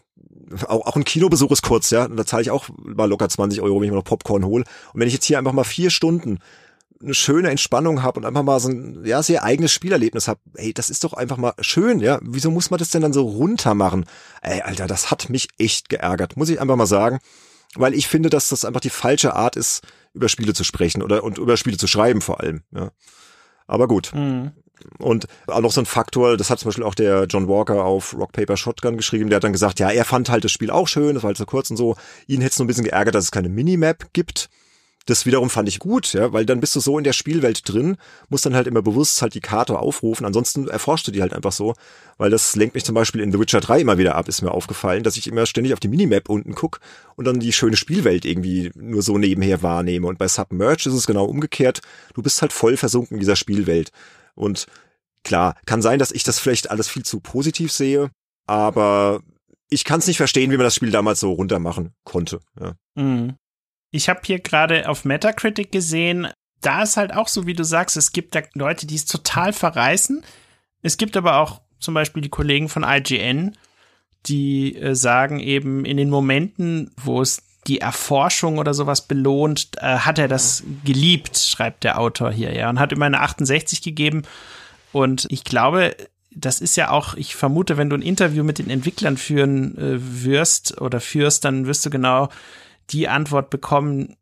auch, 0.66 0.86
auch 0.86 0.96
ein 0.96 1.04
Kinobesuch 1.04 1.50
ist 1.50 1.62
kurz, 1.62 1.90
ja. 1.90 2.08
Da 2.08 2.26
zahle 2.26 2.42
ich 2.42 2.50
auch 2.50 2.68
mal 2.78 3.08
locker 3.08 3.28
20 3.28 3.60
Euro, 3.60 3.80
wenn 3.80 3.84
ich 3.84 3.90
mir 3.90 3.96
noch 3.96 4.04
Popcorn 4.04 4.44
hole. 4.44 4.64
Und 4.92 5.00
wenn 5.00 5.08
ich 5.08 5.14
jetzt 5.14 5.24
hier 5.24 5.38
einfach 5.38 5.52
mal 5.52 5.64
vier 5.64 5.90
Stunden 5.90 6.38
eine 7.02 7.14
schöne 7.14 7.50
Entspannung 7.50 8.02
habe 8.02 8.20
und 8.20 8.26
einfach 8.26 8.42
mal 8.42 8.60
so 8.60 8.68
ein 8.68 9.04
ja 9.04 9.22
sehr 9.22 9.44
eigenes 9.44 9.72
Spielerlebnis 9.72 10.28
habe, 10.28 10.40
ey, 10.54 10.72
das 10.72 10.90
ist 10.90 11.04
doch 11.04 11.12
einfach 11.12 11.36
mal 11.36 11.54
schön, 11.60 12.00
ja. 12.00 12.18
Wieso 12.22 12.50
muss 12.50 12.70
man 12.70 12.78
das 12.78 12.90
denn 12.90 13.02
dann 13.02 13.12
so 13.12 13.22
runter 13.22 13.74
machen? 13.74 14.06
Ey, 14.42 14.62
Alter, 14.62 14.86
das 14.86 15.10
hat 15.10 15.28
mich 15.30 15.48
echt 15.58 15.88
geärgert, 15.88 16.36
muss 16.36 16.48
ich 16.48 16.60
einfach 16.60 16.76
mal 16.76 16.86
sagen, 16.86 17.18
weil 17.74 17.94
ich 17.94 18.08
finde, 18.08 18.30
dass 18.30 18.48
das 18.48 18.64
einfach 18.64 18.80
die 18.80 18.90
falsche 18.90 19.34
Art 19.34 19.56
ist, 19.56 19.82
über 20.14 20.28
Spiele 20.28 20.54
zu 20.54 20.64
sprechen 20.64 21.02
oder 21.02 21.24
und 21.24 21.38
über 21.38 21.56
Spiele 21.56 21.76
zu 21.76 21.86
schreiben 21.86 22.20
vor 22.20 22.40
allem, 22.40 22.62
ja. 22.72 22.90
Aber 23.66 23.88
gut. 23.88 24.12
Mhm. 24.14 24.52
Und 24.98 25.26
auch 25.46 25.60
noch 25.60 25.72
so 25.72 25.80
ein 25.80 25.86
Faktor, 25.86 26.36
das 26.36 26.50
hat 26.50 26.58
zum 26.58 26.68
Beispiel 26.68 26.84
auch 26.84 26.94
der 26.94 27.24
John 27.24 27.48
Walker 27.48 27.84
auf 27.84 28.14
Rock 28.16 28.32
Paper 28.32 28.56
Shotgun 28.56 28.96
geschrieben, 28.96 29.30
der 29.30 29.36
hat 29.36 29.44
dann 29.44 29.52
gesagt, 29.52 29.80
ja, 29.80 29.90
er 29.90 30.04
fand 30.04 30.28
halt 30.28 30.44
das 30.44 30.52
Spiel 30.52 30.70
auch 30.70 30.88
schön, 30.88 31.14
das 31.14 31.22
war 31.22 31.28
halt 31.28 31.36
so 31.36 31.46
kurz 31.46 31.70
und 31.70 31.76
so. 31.76 31.96
Ihn 32.26 32.40
hätte 32.40 32.52
es 32.52 32.58
nur 32.58 32.64
ein 32.64 32.68
bisschen 32.68 32.84
geärgert, 32.84 33.14
dass 33.14 33.24
es 33.24 33.30
keine 33.30 33.48
Minimap 33.48 34.12
gibt. 34.12 34.50
Das 35.06 35.26
wiederum 35.26 35.50
fand 35.50 35.68
ich 35.68 35.80
gut, 35.80 36.14
ja, 36.14 36.32
weil 36.32 36.46
dann 36.46 36.60
bist 36.60 36.74
du 36.74 36.80
so 36.80 36.96
in 36.96 37.04
der 37.04 37.12
Spielwelt 37.12 37.68
drin, 37.68 37.98
musst 38.30 38.46
dann 38.46 38.54
halt 38.54 38.66
immer 38.66 38.80
bewusst 38.80 39.20
halt 39.20 39.34
die 39.34 39.40
Karte 39.40 39.78
aufrufen, 39.78 40.24
ansonsten 40.24 40.66
erforschst 40.66 41.06
du 41.06 41.12
die 41.12 41.20
halt 41.20 41.34
einfach 41.34 41.52
so, 41.52 41.74
weil 42.16 42.30
das 42.30 42.56
lenkt 42.56 42.74
mich 42.74 42.86
zum 42.86 42.94
Beispiel 42.94 43.20
in 43.20 43.30
The 43.30 43.38
Witcher 43.38 43.60
3 43.60 43.82
immer 43.82 43.98
wieder 43.98 44.14
ab, 44.14 44.28
ist 44.28 44.40
mir 44.40 44.52
aufgefallen, 44.52 45.02
dass 45.02 45.18
ich 45.18 45.26
immer 45.26 45.44
ständig 45.44 45.74
auf 45.74 45.80
die 45.80 45.88
Minimap 45.88 46.30
unten 46.30 46.54
guck 46.54 46.80
und 47.16 47.26
dann 47.26 47.38
die 47.38 47.52
schöne 47.52 47.76
Spielwelt 47.76 48.24
irgendwie 48.24 48.72
nur 48.76 49.02
so 49.02 49.18
nebenher 49.18 49.60
wahrnehme. 49.62 50.06
Und 50.06 50.16
bei 50.16 50.26
Submerge 50.26 50.88
ist 50.88 50.94
es 50.94 51.06
genau 51.06 51.26
umgekehrt, 51.26 51.82
du 52.14 52.22
bist 52.22 52.40
halt 52.40 52.54
voll 52.54 52.78
versunken 52.78 53.16
in 53.16 53.20
dieser 53.20 53.36
Spielwelt 53.36 53.92
und 54.34 54.66
klar, 55.22 55.56
kann 55.66 55.82
sein, 55.82 55.98
dass 55.98 56.12
ich 56.12 56.24
das 56.24 56.38
vielleicht 56.38 56.70
alles 56.70 56.88
viel 56.88 57.04
zu 57.04 57.20
positiv 57.20 57.72
sehe, 57.72 58.10
aber 58.46 59.20
ich 59.70 59.84
kann 59.84 59.98
es 59.98 60.06
nicht 60.06 60.18
verstehen, 60.18 60.50
wie 60.50 60.56
man 60.56 60.64
das 60.64 60.74
Spiel 60.74 60.90
damals 60.90 61.20
so 61.20 61.32
runtermachen 61.32 61.94
konnte. 62.04 62.40
Ja. 62.60 62.74
Mhm. 62.94 63.36
Ich 63.90 64.08
habe 64.08 64.20
hier 64.24 64.40
gerade 64.40 64.88
auf 64.88 65.04
Metacritic 65.04 65.70
gesehen, 65.70 66.28
da 66.60 66.82
ist 66.82 66.96
halt 66.96 67.12
auch 67.14 67.28
so, 67.28 67.46
wie 67.46 67.54
du 67.54 67.64
sagst, 67.64 67.96
es 67.96 68.12
gibt 68.12 68.34
da 68.34 68.42
Leute, 68.54 68.86
die 68.86 68.96
es 68.96 69.04
total 69.04 69.52
verreißen. 69.52 70.24
Es 70.82 70.96
gibt 70.96 71.16
aber 71.16 71.38
auch 71.38 71.60
zum 71.78 71.94
Beispiel 71.94 72.22
die 72.22 72.30
Kollegen 72.30 72.68
von 72.68 72.84
IGN, 72.84 73.56
die 74.26 74.74
äh, 74.74 74.94
sagen 74.94 75.40
eben 75.40 75.84
in 75.84 75.96
den 75.96 76.10
Momenten, 76.10 76.90
wo 76.96 77.20
es 77.20 77.42
die 77.66 77.80
Erforschung 77.80 78.58
oder 78.58 78.74
sowas 78.74 79.02
belohnt, 79.02 79.70
äh, 79.78 79.98
hat 79.98 80.18
er 80.18 80.28
das 80.28 80.62
geliebt, 80.84 81.38
schreibt 81.38 81.84
der 81.84 82.00
Autor 82.00 82.30
hier, 82.30 82.54
ja, 82.54 82.68
und 82.68 82.78
hat 82.78 82.92
immer 82.92 83.06
eine 83.06 83.20
68 83.20 83.82
gegeben. 83.82 84.22
Und 84.92 85.26
ich 85.30 85.44
glaube, 85.44 85.96
das 86.30 86.60
ist 86.60 86.76
ja 86.76 86.90
auch, 86.90 87.14
ich 87.14 87.36
vermute, 87.36 87.76
wenn 87.76 87.90
du 87.90 87.96
ein 87.96 88.02
Interview 88.02 88.44
mit 88.44 88.58
den 88.58 88.70
Entwicklern 88.70 89.16
führen 89.16 89.76
äh, 89.78 89.98
wirst 89.98 90.80
oder 90.80 91.00
führst, 91.00 91.44
dann 91.44 91.66
wirst 91.66 91.86
du 91.86 91.90
genau 91.90 92.28
die 92.90 93.08
Antwort 93.08 93.50
bekommen 93.50 94.16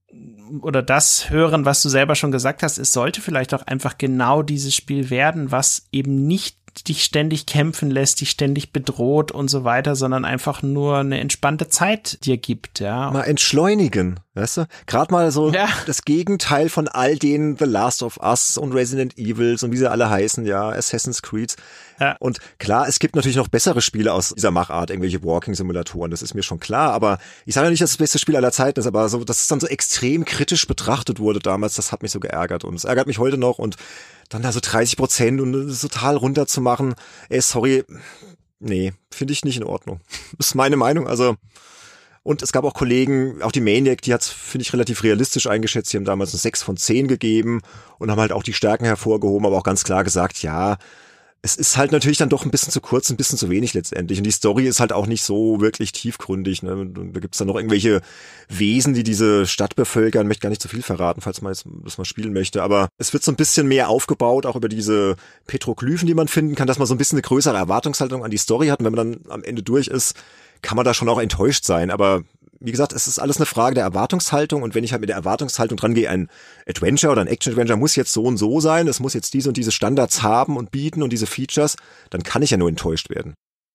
oder 0.61 0.83
das 0.83 1.31
hören, 1.31 1.65
was 1.65 1.83
du 1.83 1.89
selber 1.89 2.15
schon 2.15 2.33
gesagt 2.33 2.63
hast. 2.63 2.79
Es 2.79 2.93
sollte 2.93 3.21
vielleicht 3.21 3.55
auch 3.55 3.63
einfach 3.67 3.99
genau 3.99 4.43
dieses 4.43 4.75
Spiel 4.75 5.11
werden, 5.11 5.51
was 5.51 5.87
eben 5.91 6.27
nicht 6.27 6.59
dich 6.89 7.05
ständig 7.05 7.47
kämpfen 7.47 7.91
lässt, 7.91 8.21
dich 8.21 8.31
ständig 8.31 8.73
bedroht 8.73 9.31
und 9.31 9.49
so 9.49 9.65
weiter, 9.65 9.95
sondern 9.95 10.25
einfach 10.25 10.63
nur 10.63 10.99
eine 10.99 11.21
entspannte 11.21 11.69
Zeit 11.69 12.25
dir 12.25 12.39
gibt, 12.39 12.81
ja. 12.81 13.11
Mal 13.11 13.25
entschleunigen, 13.25 14.21
weißt 14.35 14.57
du? 14.59 14.67
Gerade 14.87 15.13
mal 15.13 15.31
so 15.31 15.53
ja. 15.53 15.69
das 15.87 16.03
Gegenteil 16.03 16.69
von 16.69 16.89
all 16.89 17.17
den 17.17 17.57
The 17.59 17.67
Last 17.67 18.03
of 18.03 18.19
Us 18.23 18.57
und 18.57 18.73
Resident 18.73 19.19
Evils 19.19 19.63
und 19.63 19.73
wie 19.73 19.77
sie 19.77 19.91
alle 19.91 20.09
heißen, 20.09 20.47
ja, 20.47 20.71
Assassin's 20.71 21.23
Creed. 21.23 21.57
Ja. 22.01 22.17
Und 22.19 22.39
klar, 22.59 22.89
es 22.89 22.99
gibt 22.99 23.17
natürlich 23.17 23.37
noch 23.37 23.49
bessere 23.49 23.83
Spiele 23.83 24.13
aus 24.13 24.35
dieser 24.35 24.51
Machart, 24.51 24.91
irgendwelche 24.91 25.23
Walking-Simulatoren, 25.23 26.11
das 26.11 26.23
ist 26.23 26.35
mir 26.35 26.43
schon 26.43 26.59
klar, 26.59 26.93
aber 26.93 27.19
ich 27.45 27.55
sage 27.55 27.67
ja 27.67 27.71
nicht, 27.71 27.83
dass 27.83 27.91
das 27.91 27.99
beste 27.99 28.19
Spiel 28.19 28.37
aller 28.37 28.51
Zeiten 28.51 28.81
ist, 28.81 28.87
aber 28.87 29.09
so, 29.09 29.23
dass 29.25 29.43
es 29.43 29.47
dann 29.47 29.61
so 29.61 29.67
extrem 29.67 30.25
kritisch 30.25 30.67
betrachtet 30.67 31.21
wurde 31.21 31.39
damals, 31.39 31.75
das 31.75 31.93
hat 31.93 32.03
mich 32.03 32.11
so 32.11 32.19
geärgert 32.19 32.65
und 32.65 32.75
es 32.75 32.85
ärgert 32.85 33.07
mich 33.07 33.19
heute 33.19 33.37
noch 33.37 33.59
und 33.59 33.77
dann 34.33 34.43
da 34.43 34.53
so 34.53 34.61
30 34.61 34.97
Prozent 34.97 35.41
und 35.41 35.53
das 35.53 35.81
total 35.81 36.17
runter 36.17 36.47
zu 36.47 36.61
machen, 36.61 36.95
ey, 37.29 37.41
sorry, 37.41 37.85
nee, 38.61 38.93
finde 39.11 39.33
ich 39.33 39.45
nicht 39.45 39.57
in 39.57 39.65
Ordnung. 39.65 40.01
Ist 40.39 40.55
meine 40.55 40.77
Meinung, 40.77 41.07
also 41.07 41.37
und 42.25 42.41
es 42.41 42.53
gab 42.53 42.65
auch 42.65 42.75
Kollegen, 42.75 43.43
auch 43.43 43.51
die 43.51 43.61
Maniac, 43.61 44.01
die 44.03 44.15
hat 44.15 44.23
finde 44.23 44.63
ich, 44.63 44.73
relativ 44.73 45.03
realistisch 45.03 45.49
eingeschätzt. 45.49 45.93
Die 45.93 45.97
haben 45.97 46.05
damals 46.05 46.33
eine 46.33 46.39
6 46.39 46.63
von 46.63 46.77
10 46.77 47.09
gegeben 47.09 47.63
und 47.99 48.13
haben 48.13 48.21
halt 48.21 48.31
auch 48.31 48.45
die 48.45 48.53
Stärken 48.53 48.85
hervorgehoben, 48.85 49.45
aber 49.45 49.59
auch 49.59 49.65
ganz 49.65 49.83
klar 49.83 50.05
gesagt, 50.05 50.41
ja, 50.43 50.79
es 51.45 51.57
ist 51.57 51.77
halt 51.77 51.91
natürlich 51.91 52.19
dann 52.19 52.29
doch 52.29 52.45
ein 52.45 52.53
bisschen 52.53 52.73
zu 52.73 52.81
kurz, 52.81 53.11
ein 53.11 53.17
bisschen 53.17 53.37
zu 53.37 53.51
wenig 53.51 53.75
letztendlich. 53.75 54.19
Und 54.19 54.25
die 54.25 54.31
Story 54.31 54.69
ist 54.69 54.79
halt 54.79 54.93
auch 54.93 55.07
nicht 55.07 55.25
so 55.25 55.61
wirklich 55.61 55.91
tiefgründig. 55.91 56.63
Ne? 56.63 56.77
Und 56.77 57.15
da 57.15 57.19
gibt's 57.19 57.39
dann 57.39 57.49
noch 57.49 57.57
irgendwelche 57.57 58.01
Wesen, 58.49 58.95
die 58.95 59.03
diese 59.03 59.45
Stadt 59.49 59.75
bevölkern. 59.75 60.23
Ich 60.23 60.29
möchte 60.29 60.43
gar 60.43 60.51
nicht 60.51 60.63
zu 60.63 60.69
viel 60.69 60.83
verraten, 60.83 61.21
falls 61.21 61.43
man 61.43 61.53
jetzt 61.53 61.65
das 61.85 61.99
mal 61.99 62.05
spielen 62.05 62.33
möchte. 62.33 62.63
Aber 62.63 62.89
es 62.97 63.13
wird 63.13 63.25
so 63.25 63.33
ein 63.33 63.37
bisschen 63.37 63.67
mehr 63.67 63.89
aufgebaut, 63.89 64.47
auch 64.47 64.55
über 64.55 64.69
diese 64.69 65.17
Petroglyphen, 65.49 66.07
die 66.07 66.15
man 66.15 66.29
finden 66.29 66.55
kann, 66.55 66.69
dass 66.69 66.79
man 66.79 66.87
so 66.87 66.95
ein 66.95 66.99
bisschen 66.99 67.17
eine 67.17 67.23
größere 67.23 67.57
Erwartungshaltung 67.57 68.25
an 68.25 68.31
die 68.31 68.37
Story 68.37 68.69
hat. 68.69 68.79
Und 68.79 68.87
wenn 68.87 68.95
man 68.95 69.13
dann 69.13 69.33
am 69.33 69.43
Ende 69.43 69.65
durch 69.65 69.89
ist, 69.89 70.15
kann 70.63 70.77
man 70.77 70.85
da 70.85 70.95
schon 70.95 71.09
auch 71.09 71.21
enttäuscht 71.21 71.65
sein. 71.65 71.91
Aber 71.91 72.23
wie 72.65 72.71
gesagt, 72.71 72.93
es 72.93 73.09
ist 73.09 73.19
alles 73.19 73.37
eine 73.37 73.47
Frage 73.47 73.75
der 73.75 73.85
Erwartungshaltung 73.85 74.63
und 74.63 74.75
wenn 74.75 74.85
ich 74.85 74.93
halt 74.93 75.01
mit 75.01 75.09
der 75.09 75.17
Erwartungshaltung 75.17 75.77
dran 75.77 75.95
gehe, 75.95 76.09
ein 76.09 76.29
Adventure 76.69 77.13
oder 77.13 77.21
ein 77.23 77.27
Action-Adventure 77.27 77.79
muss 77.79 77.97
jetzt 77.97 78.13
so 78.13 78.23
und 78.23 78.37
so 78.37 78.61
sein, 78.61 78.89
es 78.89 79.01
muss 79.01 79.15
jetzt 79.15 79.35
diese 79.35 79.49
und 79.49 79.57
diese 79.57 79.73
Standards 79.73 80.23
haben 80.23 80.57
und 80.57 80.71
bieten 80.71 81.03
und 81.03 81.13
diese 81.13 81.27
Features, 81.27 81.77
dann 82.11 82.23
kann 82.23 82.43
ich 82.43 82.51
ja 82.51 82.57
nur 82.57 82.69
enttäuscht 82.69 83.11
werden. 83.11 83.35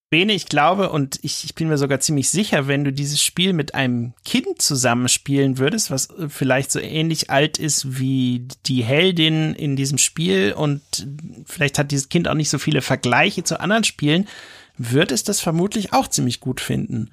Bene, 0.10 0.32
ich 0.32 0.46
glaube 0.46 0.90
und 0.90 1.20
ich, 1.22 1.44
ich 1.44 1.54
bin 1.54 1.68
mir 1.68 1.78
sogar 1.78 2.00
ziemlich 2.00 2.30
sicher, 2.30 2.68
wenn 2.68 2.86
du 2.86 2.94
dieses 2.94 3.22
Spiel 3.22 3.52
mit 3.52 3.76
einem 3.76 4.14
Kind 4.24 4.62
zusammenspielen 4.62 5.58
würdest, 5.58 5.92
was 5.92 6.08
vielleicht 6.30 6.72
so 6.72 6.80
ähnlich 6.80 7.30
alt 7.30 7.58
ist 7.58 8.00
wie 8.00 8.48
die 8.68 8.86
Heldin 8.86 9.54
in 9.54 9.76
diesem 9.76 9.98
Spiel 9.98 10.54
und 10.54 10.82
vielleicht 11.46 11.78
hat 11.78 11.92
dieses 11.92 12.08
Kind 12.08 12.30
auch 12.30 12.36
nicht 12.36 12.50
so 12.50 12.58
viele 12.58 12.82
Vergleiche 12.82 13.44
zu 13.44 13.60
anderen 13.60 13.84
Spielen, 13.84 14.30
wird 14.78 15.12
es 15.12 15.26
das 15.26 15.42
vermutlich 15.42 15.92
auch 15.92 16.08
ziemlich 16.08 16.40
gut 16.40 16.62
finden. 16.62 17.12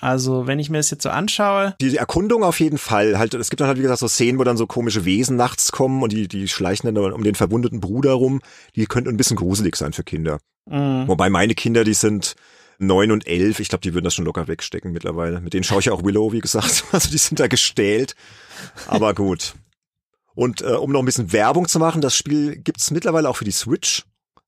Also, 0.00 0.46
wenn 0.46 0.58
ich 0.58 0.70
mir 0.70 0.78
das 0.78 0.90
jetzt 0.90 1.02
so 1.02 1.10
anschaue. 1.10 1.74
Die 1.80 1.96
Erkundung 1.96 2.42
auf 2.42 2.58
jeden 2.60 2.78
Fall. 2.78 3.18
Halt, 3.18 3.34
es 3.34 3.50
gibt 3.50 3.60
dann 3.60 3.68
halt, 3.68 3.78
wie 3.78 3.82
gesagt, 3.82 4.00
so 4.00 4.08
Szenen, 4.08 4.38
wo 4.38 4.44
dann 4.44 4.56
so 4.56 4.66
komische 4.66 5.04
Wesen 5.04 5.36
nachts 5.36 5.72
kommen 5.72 6.02
und 6.02 6.12
die, 6.12 6.26
die 6.26 6.48
schleichen 6.48 6.92
dann 6.94 7.12
um 7.12 7.22
den 7.22 7.34
verwundeten 7.34 7.80
Bruder 7.80 8.12
rum. 8.12 8.40
Die 8.76 8.86
könnten 8.86 9.10
ein 9.10 9.16
bisschen 9.16 9.36
gruselig 9.36 9.76
sein 9.76 9.92
für 9.92 10.04
Kinder. 10.04 10.38
Mhm. 10.66 11.06
Wobei 11.06 11.28
meine 11.28 11.54
Kinder, 11.54 11.84
die 11.84 11.94
sind 11.94 12.34
neun 12.78 13.12
und 13.12 13.26
elf. 13.26 13.60
Ich 13.60 13.68
glaube, 13.68 13.82
die 13.82 13.92
würden 13.92 14.04
das 14.04 14.14
schon 14.14 14.24
locker 14.24 14.48
wegstecken 14.48 14.92
mittlerweile. 14.92 15.40
Mit 15.40 15.52
denen 15.52 15.64
schaue 15.64 15.80
ich 15.80 15.90
auch 15.90 16.02
Willow, 16.02 16.32
wie 16.32 16.40
gesagt. 16.40 16.84
Also, 16.92 17.10
die 17.10 17.18
sind 17.18 17.38
da 17.38 17.46
gestählt. 17.46 18.14
Aber 18.86 19.14
gut. 19.14 19.54
Und 20.34 20.62
äh, 20.62 20.72
um 20.72 20.92
noch 20.92 21.00
ein 21.00 21.06
bisschen 21.06 21.32
Werbung 21.32 21.68
zu 21.68 21.78
machen, 21.78 22.00
das 22.00 22.16
Spiel 22.16 22.56
gibt's 22.56 22.90
mittlerweile 22.90 23.28
auch 23.28 23.36
für 23.36 23.44
die 23.44 23.50
Switch. 23.50 24.04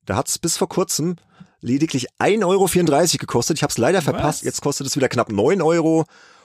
Da 0.06 0.16
hat's 0.16 0.38
bis 0.38 0.56
vor 0.56 0.68
kurzem 0.68 1.16
lediglich 1.62 2.08
1,34 2.18 2.44
Euro 2.44 3.18
gekostet. 3.18 3.56
Ich 3.56 3.62
habe 3.62 3.70
es 3.70 3.78
leider 3.78 4.02
verpasst. 4.02 4.40
Was? 4.40 4.42
Jetzt 4.42 4.60
kostet 4.60 4.86
es 4.86 4.96
wieder 4.96 5.08
knapp 5.08 5.32
9 5.32 5.62
Euro. 5.62 6.04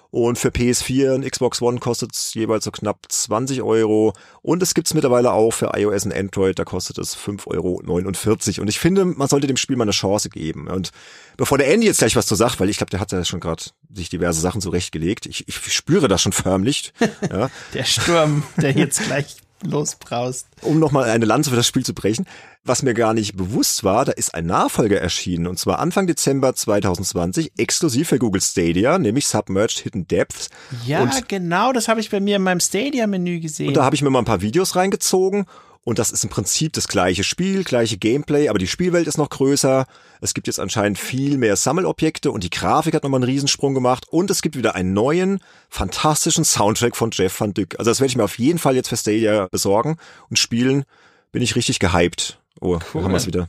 Und 0.10 0.38
für 0.38 0.50
PS4 0.50 1.16
und 1.16 1.30
Xbox 1.30 1.62
One 1.62 1.80
kostet 1.80 2.14
es 2.14 2.34
jeweils 2.34 2.64
so 2.64 2.72
knapp 2.72 3.06
20 3.10 3.62
Euro. 3.62 4.14
Und 4.42 4.64
es 4.64 4.74
gibt's 4.74 4.94
mittlerweile 4.94 5.34
auch 5.34 5.52
für 5.52 5.72
iOS 5.76 6.06
und 6.06 6.14
Android, 6.14 6.58
da 6.58 6.64
kostet 6.64 6.98
es 6.98 7.18
5,49 7.18 7.48
Euro. 7.48 8.62
Und 8.62 8.70
ich 8.70 8.80
finde, 8.80 9.04
man 9.04 9.28
sollte 9.28 9.48
dem 9.48 9.58
Spiel 9.58 9.76
mal 9.76 9.84
eine 9.84 9.92
Chance 9.92 10.30
geben. 10.30 10.70
Und 10.70 10.92
bevor 11.36 11.58
der 11.58 11.72
Andy 11.74 11.88
jetzt 11.88 12.00
gleich 12.00 12.16
was 12.16 12.26
zu 12.26 12.36
sagt, 12.36 12.60
weil 12.60 12.70
ich 12.70 12.78
glaube, 12.78 12.90
der 12.90 13.02
hat 13.02 13.12
ja 13.12 13.26
schon 13.26 13.42
gerade 13.42 13.64
sich 13.94 14.10
diverse 14.10 14.40
Sachen 14.40 14.62
zurechtgelegt. 14.62 15.26
Ich, 15.26 15.48
ich 15.48 15.74
spüre 15.74 16.08
das 16.08 16.22
schon 16.22 16.34
förmlich. 16.34 16.94
Ja. 17.30 17.50
der 17.74 17.84
Sturm, 17.84 18.44
der 18.58 18.72
jetzt 18.72 19.04
gleich 19.04 19.38
losbraust. 19.64 20.48
Um 20.62 20.80
nochmal 20.80 21.10
eine 21.10 21.26
Lanze 21.26 21.50
für 21.50 21.56
das 21.56 21.68
Spiel 21.68 21.86
zu 21.86 21.94
brechen. 21.94 22.26
Was 22.64 22.84
mir 22.84 22.94
gar 22.94 23.14
nicht 23.14 23.38
bewusst 23.38 23.84
war, 23.84 24.04
da 24.04 24.12
ist 24.12 24.36
ein 24.36 24.46
Nachfolger 24.46 25.00
erschienen 25.00 25.48
und 25.48 25.58
zwar 25.58 25.80
Anfang 25.80 26.06
Dezember 26.06 26.54
2020 26.54 27.54
exklusiv 27.58 28.10
für 28.10 28.20
Google 28.20 28.42
Stadia, 28.42 29.00
nämlich 29.00 29.28
Submerged 29.28 29.80
Hidden 29.80 30.08
Depths. 30.08 30.50
Ja, 30.86 31.02
und, 31.02 31.30
genau, 31.30 31.72
das 31.72 31.88
habe 31.88 32.02
ich 32.02 32.10
bei 32.10 32.20
mir 32.20 32.36
in 32.36 32.44
meinem 32.44 32.60
Stadia-Menü 32.60 33.40
gesehen. 33.40 33.70
Und 33.70 33.78
da 33.78 33.86
habe 33.86 33.96
ich 33.96 34.02
mir 34.02 34.10
mal 34.10 34.20
ein 34.20 34.26
paar 34.26 34.42
Videos 34.42 34.76
reingezogen 34.76 35.46
und 35.88 36.00
das 36.00 36.12
ist 36.12 36.26
im 36.26 36.30
Prinzip 36.30 36.74
das 36.74 36.90
gleiche 36.90 37.24
Spiel, 37.24 37.64
gleiche 37.64 37.98
Gameplay, 37.98 38.50
aber 38.50 38.60
die 38.60 38.68
Spielwelt 38.68 39.08
ist 39.08 39.18
noch 39.18 39.30
größer. 39.30 39.86
Es 40.20 40.34
gibt 40.34 40.48
jetzt 40.48 40.60
anscheinend 40.60 41.00
viel 41.00 41.38
mehr 41.38 41.56
Sammelobjekte 41.56 42.30
und 42.30 42.44
die 42.44 42.50
Grafik 42.50 42.94
hat 42.94 43.04
nochmal 43.04 43.20
einen 43.20 43.32
Riesensprung 43.32 43.74
gemacht. 43.74 44.06
Und 44.10 44.30
es 44.30 44.42
gibt 44.42 44.58
wieder 44.58 44.76
einen 44.76 44.92
neuen, 44.92 45.40
fantastischen 45.70 46.44
Soundtrack 46.44 46.98
von 46.98 47.12
Jeff 47.14 47.40
Van 47.40 47.54
Dyck. 47.54 47.80
Also 47.80 47.90
das 47.90 48.02
werde 48.02 48.10
ich 48.10 48.18
mir 48.18 48.26
auf 48.26 48.38
jeden 48.38 48.60
Fall 48.60 48.76
jetzt 48.76 48.90
für 48.90 48.98
Stadia 48.98 49.48
besorgen 49.50 49.96
und 50.30 50.38
spielen. 50.38 50.84
Bin 51.32 51.42
ich 51.42 51.56
richtig 51.56 51.80
gehypt. 51.80 52.42
Oh, 52.60 52.80
cool. 52.94 53.04
haben 53.06 53.12
wir 53.12 53.18
es 53.18 53.28
wieder. 53.28 53.48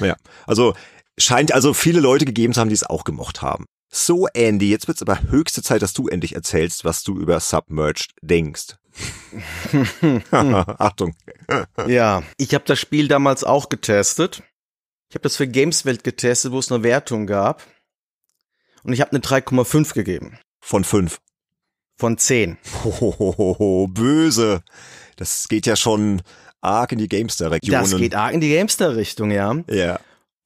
Ja, 0.00 0.14
also 0.46 0.74
scheint 1.18 1.50
also 1.50 1.74
viele 1.74 1.98
Leute 1.98 2.24
gegeben 2.24 2.54
zu 2.54 2.60
haben, 2.60 2.68
die 2.68 2.74
es 2.76 2.88
auch 2.88 3.02
gemocht 3.02 3.42
haben. 3.42 3.64
So, 3.88 4.28
Andy, 4.28 4.70
jetzt 4.70 4.86
wird 4.86 4.98
es 4.98 5.02
aber 5.02 5.22
höchste 5.22 5.60
Zeit, 5.60 5.82
dass 5.82 5.92
du 5.92 6.06
endlich 6.06 6.36
erzählst, 6.36 6.84
was 6.84 7.02
du 7.02 7.18
über 7.18 7.40
Submerged 7.40 8.12
denkst. 8.22 8.76
Achtung. 10.30 11.14
ja, 11.86 12.22
ich 12.36 12.54
habe 12.54 12.64
das 12.66 12.78
Spiel 12.78 13.08
damals 13.08 13.44
auch 13.44 13.68
getestet. 13.68 14.42
Ich 15.08 15.14
habe 15.14 15.22
das 15.22 15.36
für 15.36 15.48
Gameswelt 15.48 16.04
getestet, 16.04 16.52
wo 16.52 16.58
es 16.58 16.70
eine 16.70 16.82
Wertung 16.82 17.26
gab. 17.26 17.66
Und 18.82 18.92
ich 18.92 19.00
habe 19.00 19.10
eine 19.10 19.20
3,5 19.20 19.94
gegeben. 19.94 20.38
Von 20.60 20.84
5. 20.84 21.20
Von 21.96 22.16
10. 22.16 22.56
Hohoho, 22.84 23.88
böse. 23.88 24.62
Das 25.16 25.48
geht 25.48 25.66
ja 25.66 25.76
schon 25.76 26.22
arg 26.60 26.92
in 26.92 26.98
die 26.98 27.08
Gamester-Region. 27.08 27.80
Das 27.80 27.96
geht 27.96 28.14
arg 28.14 28.32
in 28.32 28.40
die 28.40 28.50
Gamester-Richtung, 28.50 29.30
ja. 29.30 29.54
Ja. 29.68 30.00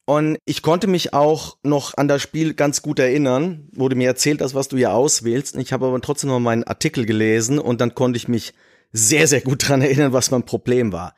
Und 0.05 0.37
ich 0.45 0.61
konnte 0.61 0.85
mich 0.85 1.13
auch 1.13 1.57
noch 1.63 1.97
an 1.97 2.07
das 2.07 2.21
Spiel 2.21 2.53
ganz 2.53 2.83
gut 2.83 2.99
erinnern, 2.99 3.67
wurde 3.71 3.95
mir 3.95 4.07
erzählt, 4.07 4.39
das, 4.39 4.53
was 4.53 4.67
du 4.67 4.77
hier 4.77 4.93
auswählst. 4.93 5.55
Ich 5.55 5.73
habe 5.73 5.87
aber 5.87 5.99
trotzdem 5.99 6.29
noch 6.29 6.39
meinen 6.39 6.63
Artikel 6.63 7.05
gelesen 7.07 7.57
und 7.57 7.81
dann 7.81 7.95
konnte 7.95 8.17
ich 8.17 8.27
mich 8.27 8.53
sehr, 8.91 9.27
sehr 9.27 9.41
gut 9.41 9.67
dran 9.67 9.81
erinnern, 9.81 10.13
was 10.13 10.31
mein 10.31 10.43
Problem 10.43 10.91
war. 10.91 11.15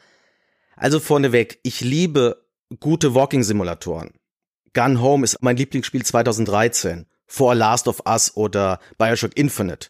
Also 0.78 1.00
vorneweg, 1.00 1.60
ich 1.64 1.82
liebe 1.82 2.46
gute 2.80 3.14
Walking-Simulatoren. 3.14 4.12
Gun 4.74 5.02
Home 5.02 5.24
ist 5.26 5.42
mein 5.42 5.58
Lieblingsspiel 5.58 6.06
2013. 6.06 7.08
For 7.26 7.56
Last 7.56 7.90
of 7.90 8.04
Us 8.08 8.38
oder 8.38 8.80
Bioshock 8.98 9.36
Infinite. 9.36 9.90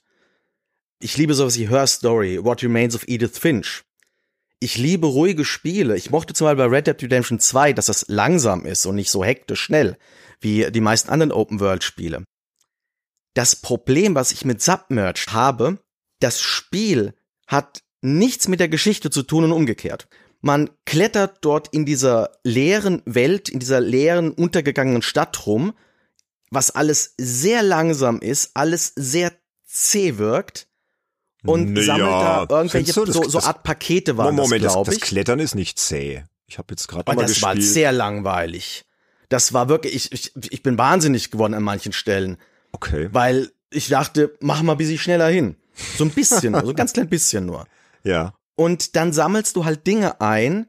Ich 1.00 1.18
liebe 1.18 1.36
sowas 1.36 1.56
wie 1.58 1.70
Her 1.70 1.86
Story, 1.86 2.43
What 2.43 2.64
Remains 2.64 2.95
of 2.95 3.04
Edith 3.08 3.38
Finch 3.38 3.84
ich 4.60 4.78
liebe 4.78 5.08
ruhige 5.08 5.45
Spiele. 5.45 5.95
Ich 5.95 6.10
mochte 6.10 6.34
zum 6.34 6.45
Beispiel 6.45 6.68
bei 6.68 6.76
Red 6.76 6.88
Dead 6.88 7.03
Redemption 7.03 7.39
2, 7.39 7.74
dass 7.74 7.88
das 7.88 8.05
langsam 8.08 8.66
ist 8.66 8.86
und 8.86 8.95
nicht 8.95 9.12
so 9.12 9.24
hektisch 9.24 9.62
schnell, 9.62 9.97
wie 10.39 10.72
die 10.72 10.82
meisten 10.82 11.10
anderen 11.10 11.32
Open-World-Spiele. 11.32 12.24
Das 13.34 13.55
Problem, 13.55 14.16
was 14.16 14.32
ich 14.32 14.45
mit 14.45 14.62
Submerged 14.62 15.32
habe, 15.32 15.80
das 16.20 16.41
Spiel 16.41 17.14
hat 17.45 17.84
nichts 18.01 18.47
mit 18.47 18.60
der 18.60 18.70
Geschichte 18.70 19.12
zu 19.12 19.24
tun 19.24 19.43
und 19.43 19.51
umgekehrt. 19.51 20.08
Man 20.41 20.70
klettert 20.86 21.39
dort 21.41 21.68
in 21.74 21.86
dieser 21.86 22.32
leeren 22.43 23.01
Welt, 23.05 23.49
in 23.49 23.60
dieser 23.60 23.80
leeren, 23.80 24.32
untergegangenen 24.32 25.01
Stadt 25.01 25.45
rum, 25.45 25.74
was 26.49 26.72
alles 26.72 27.14
sehr 27.18 27.62
langsam 27.62 28.20
ist, 28.22 28.51
alles 28.55 28.93
sehr 28.95 29.34
zäh 29.66 30.18
wirkt 30.18 30.66
und 31.48 31.74
naja, 31.74 31.86
sammelt 31.86 32.52
da 32.52 32.58
irgendwelche 32.58 32.93
so, 32.93 33.06
so, 33.06 33.24
so 33.24 33.39
Art 33.39 33.64
Pakete 33.64 34.18
waren 34.18 34.36
Moment, 34.36 34.64
das, 34.64 34.74
glaube 34.74 34.93
ich. 34.93 35.00
Das 35.00 35.10
Klettern 35.10 35.39
ist 35.39 35.56
nicht 35.56 35.80
zäh. 35.80 36.24
Ich 36.48 36.58
habe 36.58 36.68
jetzt 36.72 36.88
gerade 36.88 37.12
mal 37.12 37.22
das 37.22 37.32
gespielt. 37.32 37.58
war 37.58 37.62
sehr 37.62 37.91
langweilig. 37.91 38.86
Das 39.30 39.54
war 39.54 39.68
wirklich, 39.68 39.95
ich, 39.95 40.12
ich, 40.12 40.32
ich 40.52 40.64
bin 40.64 40.78
wahnsinnig 40.78 41.32
geworden 41.32 41.54
an 41.54 41.64
manchen 41.64 41.91
Stellen. 41.91 42.38
Okay. 42.72 43.10
Weil 43.12 43.52
ich 43.70 43.89
dachte, 43.89 44.36
mach 44.39 44.62
mal 44.62 44.74
ein 44.74 44.78
bisschen 44.78 44.98
schneller 44.98 45.28
hin. 45.28 45.58
So 45.98 46.06
ein 46.06 46.12
bisschen, 46.12 46.54
so 46.54 46.70
ein 46.70 46.76
ganz 46.76 46.93
klein 46.93 47.10
bisschen 47.10 47.45
nur. 47.45 47.68
Ja. 48.04 48.34
Und 48.56 48.95
dann 48.95 49.14
sammelst 49.14 49.56
du 49.56 49.66
halt 49.66 49.86
Dinge 49.86 50.22
ein, 50.22 50.68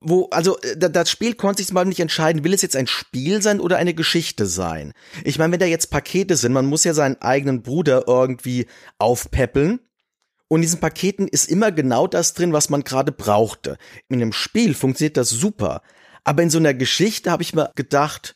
wo, 0.00 0.28
also 0.30 0.58
das 0.76 1.10
Spiel 1.10 1.34
konnte 1.34 1.62
sich 1.62 1.72
mal 1.72 1.84
nicht 1.84 2.00
entscheiden, 2.00 2.42
will 2.42 2.54
es 2.54 2.62
jetzt 2.62 2.76
ein 2.76 2.86
Spiel 2.86 3.42
sein 3.42 3.60
oder 3.60 3.76
eine 3.76 3.94
Geschichte 3.94 4.46
sein. 4.46 4.92
Ich 5.24 5.38
meine, 5.38 5.52
wenn 5.52 5.60
da 5.60 5.66
jetzt 5.66 5.90
Pakete 5.90 6.36
sind, 6.36 6.52
man 6.52 6.66
muss 6.66 6.84
ja 6.84 6.94
seinen 6.94 7.20
eigenen 7.20 7.62
Bruder 7.62 8.04
irgendwie 8.08 8.66
aufpäppeln 8.98 9.80
und 10.50 10.58
in 10.58 10.62
diesen 10.62 10.80
Paketen 10.80 11.28
ist 11.28 11.48
immer 11.48 11.70
genau 11.70 12.08
das 12.08 12.34
drin, 12.34 12.52
was 12.52 12.70
man 12.70 12.82
gerade 12.82 13.12
brauchte. 13.12 13.78
In 14.08 14.20
einem 14.20 14.32
Spiel 14.32 14.74
funktioniert 14.74 15.16
das 15.16 15.30
super. 15.30 15.80
Aber 16.24 16.42
in 16.42 16.50
so 16.50 16.58
einer 16.58 16.74
Geschichte 16.74 17.30
habe 17.30 17.44
ich 17.44 17.54
mir 17.54 17.70
gedacht, 17.76 18.34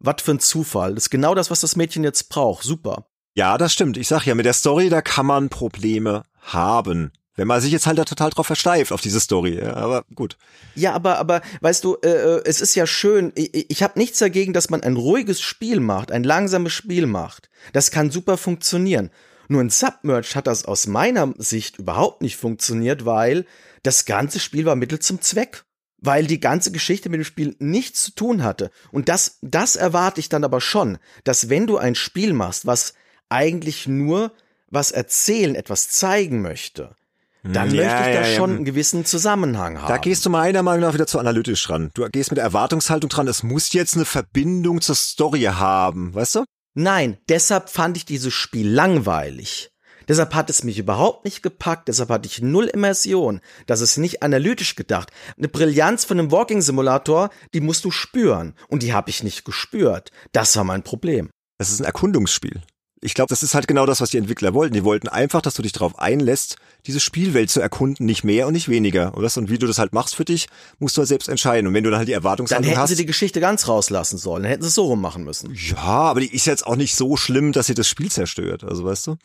was 0.00 0.22
für 0.22 0.32
ein 0.32 0.40
Zufall. 0.40 0.96
Das 0.96 1.04
ist 1.04 1.10
genau 1.10 1.36
das, 1.36 1.52
was 1.52 1.60
das 1.60 1.76
Mädchen 1.76 2.02
jetzt 2.02 2.30
braucht. 2.30 2.64
Super. 2.64 3.06
Ja, 3.34 3.58
das 3.58 3.72
stimmt. 3.72 3.96
Ich 3.96 4.08
sag 4.08 4.26
ja, 4.26 4.34
mit 4.34 4.44
der 4.44 4.54
Story, 4.54 4.88
da 4.88 5.02
kann 5.02 5.24
man 5.24 5.50
Probleme 5.50 6.24
haben. 6.40 7.12
Wenn 7.36 7.46
man 7.46 7.60
sich 7.60 7.70
jetzt 7.70 7.86
halt 7.86 7.96
da 7.96 8.04
total 8.04 8.30
drauf 8.30 8.48
versteift, 8.48 8.90
auf 8.90 9.00
diese 9.00 9.20
Story. 9.20 9.56
Ja, 9.62 9.74
aber 9.74 10.04
gut. 10.16 10.36
Ja, 10.74 10.94
aber, 10.94 11.18
aber, 11.18 11.42
weißt 11.60 11.84
du, 11.84 11.96
äh, 12.02 12.08
äh 12.08 12.42
es 12.44 12.60
ist 12.60 12.74
ja 12.74 12.88
schön. 12.88 13.30
Ich, 13.36 13.70
ich 13.70 13.82
habe 13.84 14.00
nichts 14.00 14.18
dagegen, 14.18 14.52
dass 14.52 14.68
man 14.68 14.82
ein 14.82 14.96
ruhiges 14.96 15.40
Spiel 15.40 15.78
macht, 15.78 16.10
ein 16.10 16.24
langsames 16.24 16.72
Spiel 16.72 17.06
macht. 17.06 17.50
Das 17.72 17.92
kann 17.92 18.10
super 18.10 18.36
funktionieren. 18.36 19.12
Nur 19.52 19.60
in 19.60 19.68
Submerged 19.70 20.34
hat 20.34 20.46
das 20.46 20.64
aus 20.64 20.86
meiner 20.86 21.34
Sicht 21.36 21.78
überhaupt 21.78 22.22
nicht 22.22 22.36
funktioniert, 22.36 23.04
weil 23.04 23.44
das 23.82 24.06
ganze 24.06 24.40
Spiel 24.40 24.64
war 24.64 24.76
Mittel 24.76 24.98
zum 24.98 25.20
Zweck. 25.20 25.64
Weil 26.04 26.26
die 26.26 26.40
ganze 26.40 26.72
Geschichte 26.72 27.10
mit 27.10 27.20
dem 27.20 27.24
Spiel 27.24 27.54
nichts 27.60 28.02
zu 28.02 28.10
tun 28.12 28.42
hatte. 28.42 28.72
Und 28.90 29.08
das, 29.08 29.38
das 29.40 29.76
erwarte 29.76 30.18
ich 30.18 30.28
dann 30.28 30.42
aber 30.42 30.60
schon, 30.60 30.98
dass 31.22 31.48
wenn 31.48 31.68
du 31.68 31.76
ein 31.76 31.94
Spiel 31.94 32.32
machst, 32.32 32.66
was 32.66 32.94
eigentlich 33.28 33.86
nur 33.86 34.32
was 34.68 34.90
erzählen, 34.90 35.54
etwas 35.54 35.90
zeigen 35.90 36.42
möchte, 36.42 36.96
dann 37.44 37.72
Ja, 37.72 37.84
möchte 37.84 38.08
ich 38.08 38.16
da 38.16 38.22
ja, 38.22 38.26
ja. 38.26 38.36
schon 38.36 38.50
einen 38.50 38.64
gewissen 38.64 39.04
Zusammenhang 39.04 39.80
haben. 39.80 39.88
Da 39.88 39.98
gehst 39.98 40.24
du 40.24 40.30
meiner 40.30 40.62
Meinung 40.62 40.80
nach 40.80 40.94
wieder 40.94 41.06
zu 41.06 41.18
analytisch 41.18 41.68
ran. 41.70 41.90
Du 41.94 42.08
gehst 42.08 42.30
mit 42.30 42.38
der 42.38 42.44
Erwartungshaltung 42.44 43.10
dran, 43.10 43.28
es 43.28 43.42
muss 43.42 43.72
jetzt 43.72 43.94
eine 43.94 44.04
Verbindung 44.06 44.80
zur 44.80 44.94
Story 44.96 45.42
haben, 45.42 46.14
weißt 46.14 46.36
du? 46.36 46.44
Nein, 46.74 47.18
deshalb 47.28 47.68
fand 47.68 47.96
ich 47.96 48.06
dieses 48.06 48.32
Spiel 48.32 48.68
langweilig. 48.68 49.70
Deshalb 50.08 50.34
hat 50.34 50.50
es 50.50 50.64
mich 50.64 50.78
überhaupt 50.78 51.24
nicht 51.24 51.42
gepackt, 51.42 51.88
deshalb 51.88 52.10
hatte 52.10 52.26
ich 52.26 52.42
null 52.42 52.66
Immersion. 52.66 53.40
Das 53.66 53.80
ist 53.80 53.98
nicht 53.98 54.22
analytisch 54.22 54.74
gedacht. 54.74 55.10
Eine 55.36 55.48
Brillanz 55.48 56.04
von 56.04 56.18
einem 56.18 56.32
Walking-Simulator, 56.32 57.30
die 57.54 57.60
musst 57.60 57.84
du 57.84 57.90
spüren. 57.90 58.54
Und 58.68 58.82
die 58.82 58.92
habe 58.92 59.10
ich 59.10 59.22
nicht 59.22 59.44
gespürt. 59.44 60.10
Das 60.32 60.56
war 60.56 60.64
mein 60.64 60.82
Problem. 60.82 61.30
Das 61.58 61.70
ist 61.70 61.80
ein 61.80 61.86
Erkundungsspiel. 61.86 62.62
Ich 63.04 63.14
glaube, 63.14 63.30
das 63.30 63.42
ist 63.42 63.54
halt 63.54 63.66
genau 63.66 63.84
das, 63.84 64.00
was 64.00 64.10
die 64.10 64.16
Entwickler 64.16 64.54
wollten. 64.54 64.74
Die 64.74 64.84
wollten 64.84 65.08
einfach, 65.08 65.42
dass 65.42 65.54
du 65.54 65.62
dich 65.62 65.72
darauf 65.72 65.98
einlässt, 65.98 66.56
diese 66.86 67.00
Spielwelt 67.00 67.50
zu 67.50 67.60
erkunden, 67.60 68.06
nicht 68.06 68.22
mehr 68.22 68.46
und 68.46 68.52
nicht 68.52 68.68
weniger. 68.68 69.14
Und, 69.14 69.24
das, 69.24 69.36
und 69.36 69.50
wie 69.50 69.58
du 69.58 69.66
das 69.66 69.78
halt 69.78 69.92
machst 69.92 70.14
für 70.14 70.24
dich, 70.24 70.46
musst 70.78 70.96
du 70.96 71.00
halt 71.00 71.08
selbst 71.08 71.28
entscheiden. 71.28 71.66
Und 71.66 71.74
wenn 71.74 71.82
du 71.82 71.90
dann 71.90 71.98
halt 71.98 72.06
die 72.06 72.12
Dann 72.12 72.20
Erwartungshaltung 72.20 72.68
hätten 72.68 72.80
hast. 72.80 72.90
sie 72.90 72.96
die 72.96 73.06
Geschichte 73.06 73.40
ganz 73.40 73.66
rauslassen 73.66 74.18
sollen. 74.18 74.44
Dann 74.44 74.50
hätten 74.50 74.62
sie 74.62 74.68
es 74.68 74.76
so 74.76 74.84
rum 74.84 75.00
machen 75.00 75.24
müssen. 75.24 75.52
Ja, 75.52 75.78
aber 75.78 76.20
die 76.20 76.32
ist 76.32 76.46
jetzt 76.46 76.64
auch 76.64 76.76
nicht 76.76 76.94
so 76.94 77.16
schlimm, 77.16 77.50
dass 77.50 77.66
sie 77.66 77.74
das 77.74 77.88
Spiel 77.88 78.08
zerstört. 78.08 78.62
Also 78.62 78.84
weißt 78.84 79.08
du? 79.08 79.16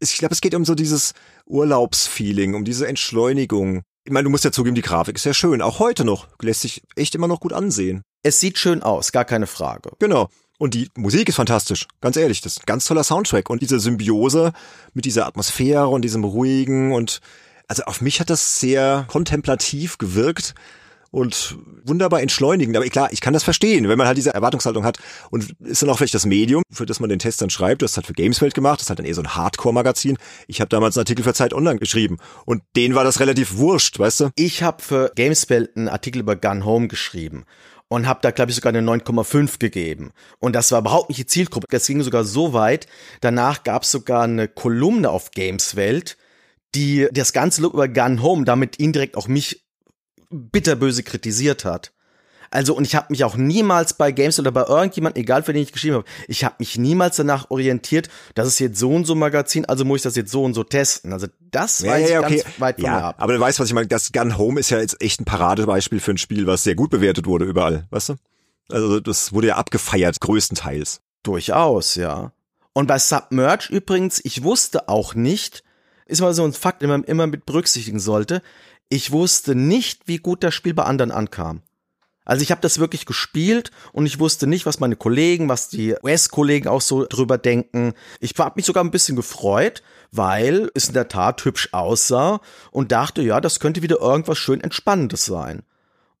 Ich 0.00 0.18
glaube, 0.18 0.34
es 0.34 0.42
geht 0.42 0.54
um 0.54 0.66
so 0.66 0.74
dieses 0.74 1.14
Urlaubsfeeling, 1.46 2.54
um 2.54 2.64
diese 2.64 2.86
Entschleunigung. 2.86 3.82
Ich 4.04 4.12
meine, 4.12 4.24
du 4.24 4.30
musst 4.30 4.44
ja 4.44 4.52
zugeben, 4.52 4.74
die 4.74 4.82
Grafik 4.82 5.16
ist 5.16 5.24
ja 5.24 5.32
schön. 5.32 5.62
Auch 5.62 5.78
heute 5.78 6.04
noch. 6.04 6.28
Lässt 6.42 6.60
sich 6.60 6.82
echt 6.94 7.14
immer 7.14 7.28
noch 7.28 7.40
gut 7.40 7.54
ansehen. 7.54 8.02
Es 8.22 8.38
sieht 8.38 8.58
schön 8.58 8.82
aus, 8.82 9.12
gar 9.12 9.24
keine 9.24 9.46
Frage. 9.46 9.92
Genau. 9.98 10.28
Und 10.58 10.74
die 10.74 10.88
Musik 10.96 11.28
ist 11.28 11.36
fantastisch. 11.36 11.86
Ganz 12.00 12.16
ehrlich, 12.16 12.40
das 12.40 12.54
ist 12.54 12.62
ein 12.62 12.66
ganz 12.66 12.84
toller 12.86 13.04
Soundtrack. 13.04 13.50
Und 13.50 13.62
diese 13.62 13.80
Symbiose 13.80 14.52
mit 14.92 15.04
dieser 15.04 15.26
Atmosphäre 15.26 15.88
und 15.88 16.02
diesem 16.02 16.24
ruhigen 16.24 16.92
und 16.92 17.20
also 17.66 17.84
auf 17.84 18.00
mich 18.00 18.20
hat 18.20 18.30
das 18.30 18.60
sehr 18.60 19.06
kontemplativ 19.08 19.96
gewirkt 19.98 20.54
und 21.10 21.56
wunderbar 21.84 22.20
entschleunigend. 22.22 22.76
Aber 22.76 22.84
klar, 22.86 23.08
ich 23.12 23.20
kann 23.20 23.32
das 23.32 23.44
verstehen, 23.44 23.88
wenn 23.88 23.96
man 23.96 24.08
halt 24.08 24.18
diese 24.18 24.34
Erwartungshaltung 24.34 24.84
hat 24.84 24.98
und 25.30 25.54
ist 25.60 25.80
dann 25.80 25.88
auch 25.88 25.96
vielleicht 25.96 26.14
das 26.14 26.26
Medium, 26.26 26.62
für 26.70 26.86
das 26.86 26.98
man 26.98 27.08
den 27.08 27.20
Test 27.20 27.40
dann 27.40 27.50
schreibt. 27.50 27.82
Das 27.82 27.96
hat 27.96 28.06
für 28.06 28.12
Gameswelt 28.12 28.52
gemacht, 28.52 28.80
das 28.80 28.88
halt 28.88 28.98
dann 28.98 29.06
eher 29.06 29.14
so 29.14 29.22
ein 29.22 29.34
Hardcore-Magazin. 29.34 30.18
Ich 30.48 30.60
habe 30.60 30.68
damals 30.68 30.96
einen 30.96 31.02
Artikel 31.02 31.22
für 31.22 31.32
Zeit 31.32 31.54
Online 31.54 31.78
geschrieben 31.78 32.18
und 32.44 32.62
denen 32.74 32.96
war 32.96 33.04
das 33.04 33.20
relativ 33.20 33.56
wurscht, 33.56 33.98
weißt 33.98 34.20
du? 34.20 34.30
Ich 34.34 34.64
habe 34.64 34.82
für 34.82 35.12
Gamespell 35.14 35.70
einen 35.76 35.88
Artikel 35.88 36.18
über 36.18 36.34
Gun 36.34 36.64
Home 36.64 36.88
geschrieben 36.88 37.44
und 37.88 38.06
habe 38.06 38.20
da, 38.22 38.30
glaube 38.30 38.50
ich, 38.50 38.56
sogar 38.56 38.74
eine 38.74 38.88
9,5 38.88 39.58
gegeben. 39.58 40.12
Und 40.38 40.54
das 40.54 40.72
war 40.72 40.80
überhaupt 40.80 41.10
nicht 41.10 41.18
die 41.18 41.26
Zielgruppe. 41.26 41.66
Das 41.70 41.86
ging 41.86 42.02
sogar 42.02 42.24
so 42.24 42.52
weit. 42.52 42.86
Danach 43.20 43.62
gab 43.62 43.82
es 43.82 43.90
sogar 43.90 44.22
eine 44.22 44.48
Kolumne 44.48 45.10
auf 45.10 45.30
Gameswelt, 45.30 46.16
die 46.74 47.08
das 47.12 47.32
ganze 47.32 47.62
Look 47.62 47.74
über 47.74 47.88
Gun 47.88 48.22
Home, 48.22 48.44
damit 48.44 48.76
indirekt 48.76 49.16
auch 49.16 49.28
mich 49.28 49.64
bitterböse 50.30 51.02
kritisiert 51.02 51.64
hat. 51.64 51.92
Also, 52.54 52.76
und 52.76 52.86
ich 52.86 52.94
habe 52.94 53.06
mich 53.10 53.24
auch 53.24 53.36
niemals 53.36 53.94
bei 53.94 54.12
Games 54.12 54.38
oder 54.38 54.52
bei 54.52 54.64
irgendjemand, 54.64 55.16
egal 55.16 55.42
für 55.42 55.52
den 55.52 55.62
ich 55.62 55.72
geschrieben 55.72 55.96
habe, 55.96 56.04
ich 56.28 56.44
habe 56.44 56.54
mich 56.60 56.78
niemals 56.78 57.16
danach 57.16 57.50
orientiert, 57.50 58.08
das 58.36 58.46
ist 58.46 58.60
jetzt 58.60 58.78
so 58.78 58.92
und 58.92 59.06
so 59.06 59.16
Magazin, 59.16 59.64
also 59.64 59.84
muss 59.84 59.98
ich 59.98 60.02
das 60.04 60.14
jetzt 60.14 60.30
so 60.30 60.44
und 60.44 60.54
so 60.54 60.62
testen. 60.62 61.12
Also 61.12 61.26
das 61.50 61.84
war 61.84 61.98
ja, 61.98 62.20
ganz 62.20 62.44
weit 62.58 62.76
von 62.76 62.84
mir 62.84 62.96
ja, 62.96 63.08
ab. 63.08 63.16
aber 63.18 63.32
du 63.32 63.40
weißt, 63.40 63.58
was 63.58 63.66
ich 63.66 63.74
meine. 63.74 63.88
Das 63.88 64.12
Gun 64.12 64.38
Home 64.38 64.60
ist 64.60 64.70
ja 64.70 64.78
jetzt 64.78 65.02
echt 65.02 65.20
ein 65.20 65.24
Paradebeispiel 65.24 65.98
für 65.98 66.12
ein 66.12 66.18
Spiel, 66.18 66.46
was 66.46 66.62
sehr 66.62 66.76
gut 66.76 66.90
bewertet 66.90 67.26
wurde 67.26 67.44
überall, 67.44 67.88
weißt 67.90 68.10
du? 68.10 68.14
Also 68.68 69.00
das 69.00 69.32
wurde 69.32 69.48
ja 69.48 69.56
abgefeiert, 69.56 70.20
größtenteils. 70.20 71.00
Durchaus, 71.24 71.96
ja. 71.96 72.30
Und 72.72 72.86
bei 72.86 73.00
Submerge 73.00 73.66
übrigens, 73.70 74.20
ich 74.24 74.44
wusste 74.44 74.88
auch 74.88 75.16
nicht, 75.16 75.64
ist 76.06 76.20
mal 76.20 76.34
so 76.34 76.44
ein 76.44 76.52
Fakt, 76.52 76.82
den 76.82 76.88
man 76.88 77.02
immer 77.02 77.26
mit 77.26 77.46
berücksichtigen 77.46 77.98
sollte, 77.98 78.42
ich 78.88 79.10
wusste 79.10 79.56
nicht, 79.56 80.02
wie 80.06 80.18
gut 80.18 80.44
das 80.44 80.54
Spiel 80.54 80.74
bei 80.74 80.84
anderen 80.84 81.10
ankam. 81.10 81.62
Also 82.24 82.42
ich 82.42 82.50
habe 82.50 82.60
das 82.60 82.78
wirklich 82.78 83.06
gespielt 83.06 83.70
und 83.92 84.06
ich 84.06 84.18
wusste 84.18 84.46
nicht, 84.46 84.66
was 84.66 84.80
meine 84.80 84.96
Kollegen, 84.96 85.48
was 85.48 85.68
die 85.68 85.94
US-Kollegen 86.02 86.68
auch 86.68 86.80
so 86.80 87.04
drüber 87.06 87.36
denken. 87.36 87.92
Ich 88.20 88.34
habe 88.38 88.54
mich 88.56 88.64
sogar 88.64 88.82
ein 88.82 88.90
bisschen 88.90 89.16
gefreut, 89.16 89.82
weil 90.10 90.70
es 90.74 90.88
in 90.88 90.94
der 90.94 91.08
Tat 91.08 91.44
hübsch 91.44 91.68
aussah 91.72 92.40
und 92.70 92.92
dachte, 92.92 93.22
ja, 93.22 93.40
das 93.40 93.60
könnte 93.60 93.82
wieder 93.82 94.00
irgendwas 94.00 94.38
schön 94.38 94.60
Entspannendes 94.60 95.24
sein. 95.26 95.62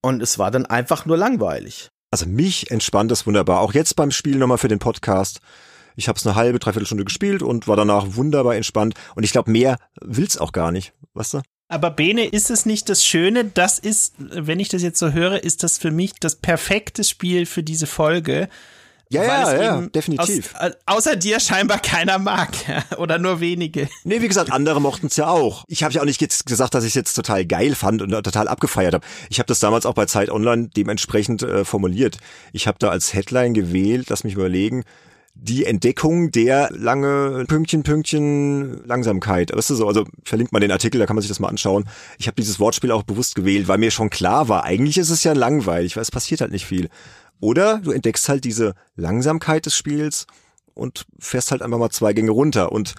Und 0.02 0.22
es 0.22 0.38
war 0.38 0.50
dann 0.50 0.66
einfach 0.66 1.06
nur 1.06 1.16
langweilig. 1.16 1.88
Also 2.10 2.26
mich 2.26 2.70
entspannt 2.70 3.10
das 3.10 3.26
wunderbar. 3.26 3.60
Auch 3.60 3.72
jetzt 3.72 3.96
beim 3.96 4.10
Spiel 4.10 4.36
nochmal 4.36 4.58
für 4.58 4.68
den 4.68 4.78
Podcast. 4.78 5.40
Ich 5.96 6.08
habe 6.08 6.18
es 6.18 6.26
eine 6.26 6.36
halbe, 6.36 6.58
dreiviertel 6.58 6.86
Stunde 6.86 7.04
gespielt 7.04 7.42
und 7.42 7.66
war 7.66 7.76
danach 7.76 8.04
wunderbar 8.10 8.56
entspannt. 8.56 8.94
Und 9.14 9.24
ich 9.24 9.32
glaube, 9.32 9.50
mehr 9.50 9.78
will's 10.00 10.36
auch 10.38 10.52
gar 10.52 10.70
nicht, 10.72 10.92
weißt 11.14 11.34
du? 11.34 11.42
Aber 11.74 11.90
Bene, 11.90 12.24
ist 12.24 12.52
es 12.52 12.66
nicht 12.66 12.88
das 12.88 13.04
Schöne? 13.04 13.46
Das 13.46 13.80
ist, 13.80 14.14
wenn 14.18 14.60
ich 14.60 14.68
das 14.68 14.82
jetzt 14.82 15.00
so 15.00 15.10
höre, 15.10 15.42
ist 15.42 15.64
das 15.64 15.76
für 15.76 15.90
mich 15.90 16.12
das 16.20 16.36
perfekte 16.36 17.02
Spiel 17.02 17.46
für 17.46 17.64
diese 17.64 17.88
Folge. 17.88 18.48
Ja, 19.10 19.24
ja, 19.24 19.52
es 19.52 19.60
ja, 19.60 19.80
definitiv. 19.80 20.54
Aus, 20.54 20.60
äh, 20.60 20.72
außer 20.86 21.16
dir 21.16 21.40
scheinbar 21.40 21.80
keiner 21.80 22.20
mag 22.20 22.50
oder 22.96 23.18
nur 23.18 23.40
wenige. 23.40 23.88
Nee, 24.04 24.22
wie 24.22 24.28
gesagt, 24.28 24.52
andere 24.52 24.80
mochten's 24.80 25.16
ja 25.16 25.26
auch. 25.26 25.64
Ich 25.66 25.82
habe 25.82 25.92
ja 25.92 26.00
auch 26.00 26.06
nicht 26.06 26.20
jetzt 26.20 26.46
gesagt, 26.46 26.74
dass 26.74 26.84
ich 26.84 26.94
jetzt 26.94 27.14
total 27.14 27.44
geil 27.44 27.74
fand 27.74 28.02
und 28.02 28.10
total 28.10 28.46
abgefeiert 28.46 28.94
habe. 28.94 29.04
Ich 29.28 29.40
habe 29.40 29.48
das 29.48 29.58
damals 29.58 29.84
auch 29.84 29.94
bei 29.94 30.06
Zeit 30.06 30.30
Online 30.30 30.70
dementsprechend 30.76 31.42
äh, 31.42 31.64
formuliert. 31.64 32.18
Ich 32.52 32.68
habe 32.68 32.78
da 32.78 32.90
als 32.90 33.14
Headline 33.14 33.52
gewählt, 33.52 34.10
lass 34.10 34.22
mich 34.22 34.34
überlegen, 34.34 34.84
die 35.34 35.66
Entdeckung 35.66 36.30
der 36.30 36.70
lange 36.72 37.44
Pünktchen, 37.46 37.82
Pünktchen 37.82 38.86
Langsamkeit. 38.86 39.54
Weißt 39.54 39.70
du 39.70 39.74
so, 39.74 39.88
also 39.88 40.06
verlinkt 40.24 40.52
mal 40.52 40.60
den 40.60 40.70
Artikel, 40.70 40.98
da 40.98 41.06
kann 41.06 41.16
man 41.16 41.22
sich 41.22 41.28
das 41.28 41.40
mal 41.40 41.48
anschauen. 41.48 41.88
Ich 42.18 42.28
habe 42.28 42.36
dieses 42.36 42.60
Wortspiel 42.60 42.92
auch 42.92 43.02
bewusst 43.02 43.34
gewählt, 43.34 43.68
weil 43.68 43.78
mir 43.78 43.90
schon 43.90 44.10
klar 44.10 44.48
war, 44.48 44.64
eigentlich 44.64 44.96
ist 44.96 45.10
es 45.10 45.24
ja 45.24 45.32
langweilig, 45.32 45.96
weil 45.96 46.02
es 46.02 46.10
passiert 46.10 46.40
halt 46.40 46.52
nicht 46.52 46.66
viel. 46.66 46.88
Oder 47.40 47.78
du 47.78 47.90
entdeckst 47.90 48.28
halt 48.28 48.44
diese 48.44 48.74
Langsamkeit 48.96 49.66
des 49.66 49.76
Spiels 49.76 50.26
und 50.72 51.04
fährst 51.18 51.50
halt 51.50 51.62
einfach 51.62 51.78
mal 51.78 51.90
zwei 51.90 52.12
Gänge 52.12 52.30
runter 52.30 52.72
und 52.72 52.94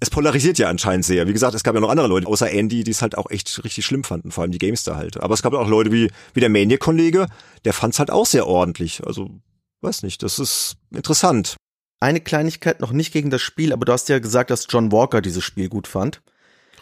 es 0.00 0.10
polarisiert 0.10 0.58
ja 0.58 0.68
anscheinend 0.68 1.04
sehr. 1.04 1.26
Wie 1.28 1.32
gesagt, 1.32 1.54
es 1.54 1.64
gab 1.64 1.74
ja 1.74 1.80
noch 1.80 1.88
andere 1.88 2.08
Leute, 2.08 2.26
außer 2.26 2.50
Andy, 2.50 2.84
die 2.84 2.90
es 2.90 3.02
halt 3.02 3.16
auch 3.16 3.30
echt 3.30 3.62
richtig 3.64 3.86
schlimm 3.86 4.04
fanden, 4.04 4.30
vor 4.30 4.42
allem 4.42 4.52
die 4.52 4.58
Gamester 4.58 4.96
halt. 4.96 5.20
Aber 5.20 5.34
es 5.34 5.42
gab 5.42 5.54
auch 5.54 5.68
Leute 5.68 5.92
wie, 5.92 6.10
wie 6.34 6.40
der 6.40 6.50
Maniac-Kollege, 6.50 7.26
der 7.64 7.72
fand 7.72 7.94
es 7.94 7.98
halt 7.98 8.10
auch 8.10 8.26
sehr 8.26 8.46
ordentlich. 8.46 9.02
Also, 9.06 9.30
weiß 9.82 10.02
nicht, 10.02 10.22
das 10.22 10.38
ist 10.38 10.76
interessant. 10.90 11.56
Eine 12.00 12.20
Kleinigkeit 12.20 12.80
noch 12.80 12.92
nicht 12.92 13.12
gegen 13.12 13.30
das 13.30 13.42
Spiel, 13.42 13.72
aber 13.72 13.84
du 13.84 13.92
hast 13.92 14.08
ja 14.08 14.18
gesagt, 14.18 14.50
dass 14.50 14.66
John 14.68 14.92
Walker 14.92 15.20
dieses 15.20 15.44
Spiel 15.44 15.68
gut 15.68 15.88
fand. 15.88 16.22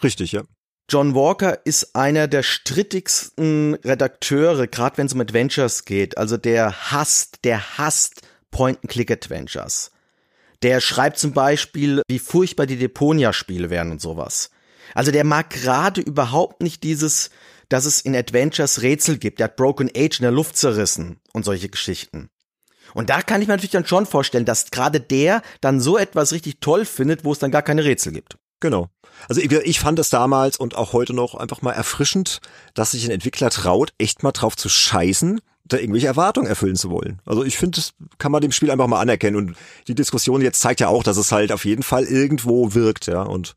Richtig, 0.03 0.31
ja. 0.31 0.43
John 0.89 1.15
Walker 1.15 1.65
ist 1.65 1.95
einer 1.95 2.27
der 2.27 2.43
strittigsten 2.43 3.75
Redakteure, 3.75 4.67
gerade 4.67 4.97
wenn 4.97 5.07
es 5.07 5.13
um 5.13 5.19
Adventures 5.19 5.83
geht. 5.83 6.17
Also 6.17 6.37
der 6.37 6.91
hasst, 6.91 7.39
der 7.43 7.77
hasst 7.77 8.21
Point-and-Click-Adventures. 8.51 9.91
Der 10.63 10.79
schreibt 10.79 11.19
zum 11.19 11.33
Beispiel, 11.33 12.01
wie 12.07 12.19
furchtbar 12.19 12.67
die 12.67 12.77
Deponia-Spiele 12.77 13.69
wären 13.69 13.91
und 13.91 14.01
sowas. 14.01 14.49
Also 14.93 15.11
der 15.11 15.25
mag 15.25 15.49
gerade 15.49 15.99
überhaupt 15.99 16.63
nicht 16.63 16.83
dieses, 16.83 17.31
dass 17.69 17.85
es 17.85 17.99
in 17.99 18.15
Adventures 18.15 18.81
Rätsel 18.81 19.17
gibt. 19.17 19.39
Der 19.39 19.45
hat 19.45 19.57
Broken 19.57 19.89
Age 19.95 20.19
in 20.19 20.23
der 20.23 20.31
Luft 20.31 20.55
zerrissen 20.55 21.19
und 21.33 21.43
solche 21.43 21.69
Geschichten. 21.69 22.29
Und 22.97 23.11
da 23.11 23.21
kann 23.21 23.43
ich 23.43 23.47
mir 23.47 23.53
natürlich 23.53 23.69
dann 23.69 23.85
schon 23.85 24.07
vorstellen, 24.07 24.43
dass 24.43 24.71
gerade 24.71 24.99
der 24.99 25.43
dann 25.61 25.79
so 25.79 25.99
etwas 25.99 26.31
richtig 26.31 26.61
toll 26.61 26.83
findet, 26.83 27.23
wo 27.23 27.31
es 27.31 27.37
dann 27.37 27.51
gar 27.51 27.61
keine 27.61 27.83
Rätsel 27.83 28.11
gibt. 28.11 28.37
Genau. 28.59 28.89
Also 29.29 29.39
ich, 29.39 29.51
ich 29.51 29.79
fand 29.79 29.99
es 29.99 30.09
damals 30.09 30.57
und 30.57 30.75
auch 30.75 30.93
heute 30.93 31.13
noch 31.13 31.35
einfach 31.35 31.61
mal 31.61 31.73
erfrischend, 31.73 32.41
dass 32.73 32.91
sich 32.91 33.05
ein 33.05 33.11
Entwickler 33.11 33.51
traut, 33.51 33.93
echt 33.99 34.23
mal 34.23 34.31
drauf 34.31 34.57
zu 34.57 34.67
scheißen, 34.67 35.41
da 35.65 35.77
irgendwelche 35.77 36.07
Erwartungen 36.07 36.47
erfüllen 36.47 36.75
zu 36.75 36.89
wollen. 36.89 37.21
Also 37.23 37.43
ich 37.43 37.59
finde, 37.59 37.75
das 37.75 37.93
kann 38.17 38.31
man 38.31 38.41
dem 38.41 38.51
Spiel 38.51 38.71
einfach 38.71 38.87
mal 38.87 38.99
anerkennen. 38.99 39.35
Und 39.35 39.55
die 39.87 39.93
Diskussion 39.93 40.41
jetzt 40.41 40.59
zeigt 40.59 40.79
ja 40.79 40.87
auch, 40.87 41.03
dass 41.03 41.17
es 41.17 41.31
halt 41.31 41.51
auf 41.51 41.65
jeden 41.65 41.83
Fall 41.83 42.05
irgendwo 42.05 42.73
wirkt, 42.73 43.05
ja. 43.05 43.21
Und 43.21 43.53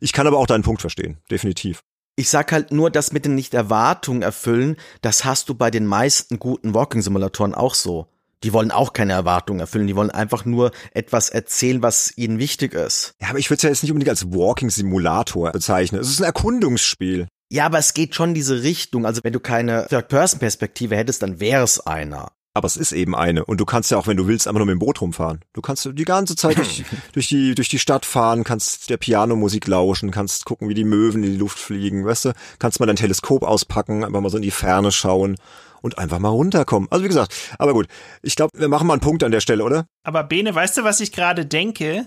ich 0.00 0.12
kann 0.12 0.26
aber 0.26 0.36
auch 0.36 0.46
deinen 0.46 0.64
Punkt 0.64 0.82
verstehen, 0.82 1.16
definitiv. 1.30 1.82
Ich 2.16 2.28
sag 2.28 2.52
halt 2.52 2.72
nur, 2.72 2.90
dass 2.90 3.12
mit 3.12 3.24
den 3.24 3.36
nicht 3.36 3.54
Erwartungen 3.54 4.20
erfüllen, 4.20 4.76
das 5.00 5.24
hast 5.24 5.48
du 5.48 5.54
bei 5.54 5.70
den 5.70 5.86
meisten 5.86 6.38
guten 6.38 6.74
Walking-Simulatoren 6.74 7.54
auch 7.54 7.74
so. 7.74 8.06
Die 8.44 8.52
wollen 8.52 8.70
auch 8.70 8.92
keine 8.92 9.12
Erwartungen 9.12 9.60
erfüllen, 9.60 9.86
die 9.86 9.96
wollen 9.96 10.10
einfach 10.10 10.44
nur 10.44 10.72
etwas 10.92 11.28
erzählen, 11.28 11.82
was 11.82 12.16
ihnen 12.16 12.38
wichtig 12.38 12.74
ist. 12.74 13.14
Ja, 13.20 13.28
aber 13.28 13.38
ich 13.38 13.50
würde 13.50 13.58
es 13.58 13.62
ja 13.62 13.68
jetzt 13.68 13.82
nicht 13.82 13.92
unbedingt 13.92 14.10
als 14.10 14.32
Walking-Simulator 14.32 15.52
bezeichnen. 15.52 16.00
Es 16.00 16.10
ist 16.10 16.20
ein 16.20 16.24
Erkundungsspiel. 16.24 17.28
Ja, 17.50 17.66
aber 17.66 17.78
es 17.78 17.94
geht 17.94 18.14
schon 18.14 18.30
in 18.30 18.34
diese 18.34 18.62
Richtung. 18.62 19.06
Also 19.06 19.20
wenn 19.22 19.32
du 19.32 19.40
keine 19.40 19.86
Third-Person-Perspektive 19.88 20.96
hättest, 20.96 21.22
dann 21.22 21.38
wäre 21.38 21.62
es 21.62 21.80
einer. 21.80 22.32
Aber 22.54 22.66
es 22.66 22.76
ist 22.76 22.92
eben 22.92 23.16
eine. 23.16 23.44
Und 23.44 23.60
du 23.60 23.64
kannst 23.64 23.90
ja 23.90 23.96
auch, 23.96 24.06
wenn 24.06 24.16
du 24.16 24.26
willst, 24.26 24.46
einfach 24.46 24.58
nur 24.58 24.66
mit 24.66 24.74
dem 24.74 24.78
Boot 24.78 25.00
rumfahren. 25.00 25.40
Du 25.54 25.62
kannst 25.62 25.88
die 25.90 26.04
ganze 26.04 26.36
Zeit 26.36 26.58
durch, 26.58 26.84
durch, 27.12 27.28
die, 27.28 27.54
durch 27.54 27.68
die 27.68 27.78
Stadt 27.78 28.04
fahren, 28.04 28.44
kannst 28.44 28.90
der 28.90 28.98
Pianomusik 28.98 29.66
lauschen, 29.66 30.10
kannst 30.10 30.44
gucken, 30.44 30.68
wie 30.68 30.74
die 30.74 30.84
Möwen 30.84 31.24
in 31.24 31.32
die 31.32 31.38
Luft 31.38 31.58
fliegen, 31.58 32.04
weißt 32.04 32.26
du? 32.26 32.32
Kannst 32.58 32.78
mal 32.78 32.86
dein 32.86 32.96
Teleskop 32.96 33.42
auspacken, 33.42 34.04
einfach 34.04 34.20
mal 34.20 34.28
so 34.28 34.36
in 34.36 34.42
die 34.42 34.50
Ferne 34.50 34.92
schauen 34.92 35.36
und 35.82 35.98
einfach 35.98 36.18
mal 36.18 36.30
runterkommen. 36.30 36.88
Also 36.90 37.04
wie 37.04 37.08
gesagt, 37.08 37.34
aber 37.58 37.74
gut. 37.74 37.86
Ich 38.22 38.34
glaube, 38.36 38.58
wir 38.58 38.68
machen 38.68 38.86
mal 38.86 38.94
einen 38.94 39.00
Punkt 39.02 39.22
an 39.22 39.30
der 39.32 39.40
Stelle, 39.40 39.62
oder? 39.64 39.86
Aber 40.04 40.24
Bene, 40.24 40.54
weißt 40.54 40.78
du, 40.78 40.84
was 40.84 41.00
ich 41.00 41.12
gerade 41.12 41.44
denke? 41.44 42.06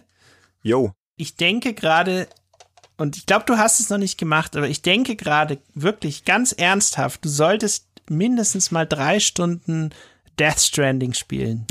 Yo. 0.64 0.92
Ich 1.18 1.36
denke 1.36 1.74
gerade, 1.74 2.28
und 2.98 3.16
ich 3.18 3.26
glaube, 3.28 3.46
du 3.46 3.58
hast 3.58 3.80
es 3.80 3.90
noch 3.90 3.98
nicht 4.00 4.18
gemacht, 4.18 4.56
aber 4.56 4.68
ich 4.68 4.82
denke 4.82 5.16
gerade 5.16 5.60
wirklich 5.76 6.26
ganz 6.26 6.52
ernsthaft, 6.52 7.24
du 7.24 7.30
solltest 7.30 7.86
mindestens 8.10 8.72
mal 8.72 8.86
drei 8.86 9.20
Stunden 9.20 9.92
Death 10.40 10.60
Stranding 10.60 11.14
spielen. 11.14 11.66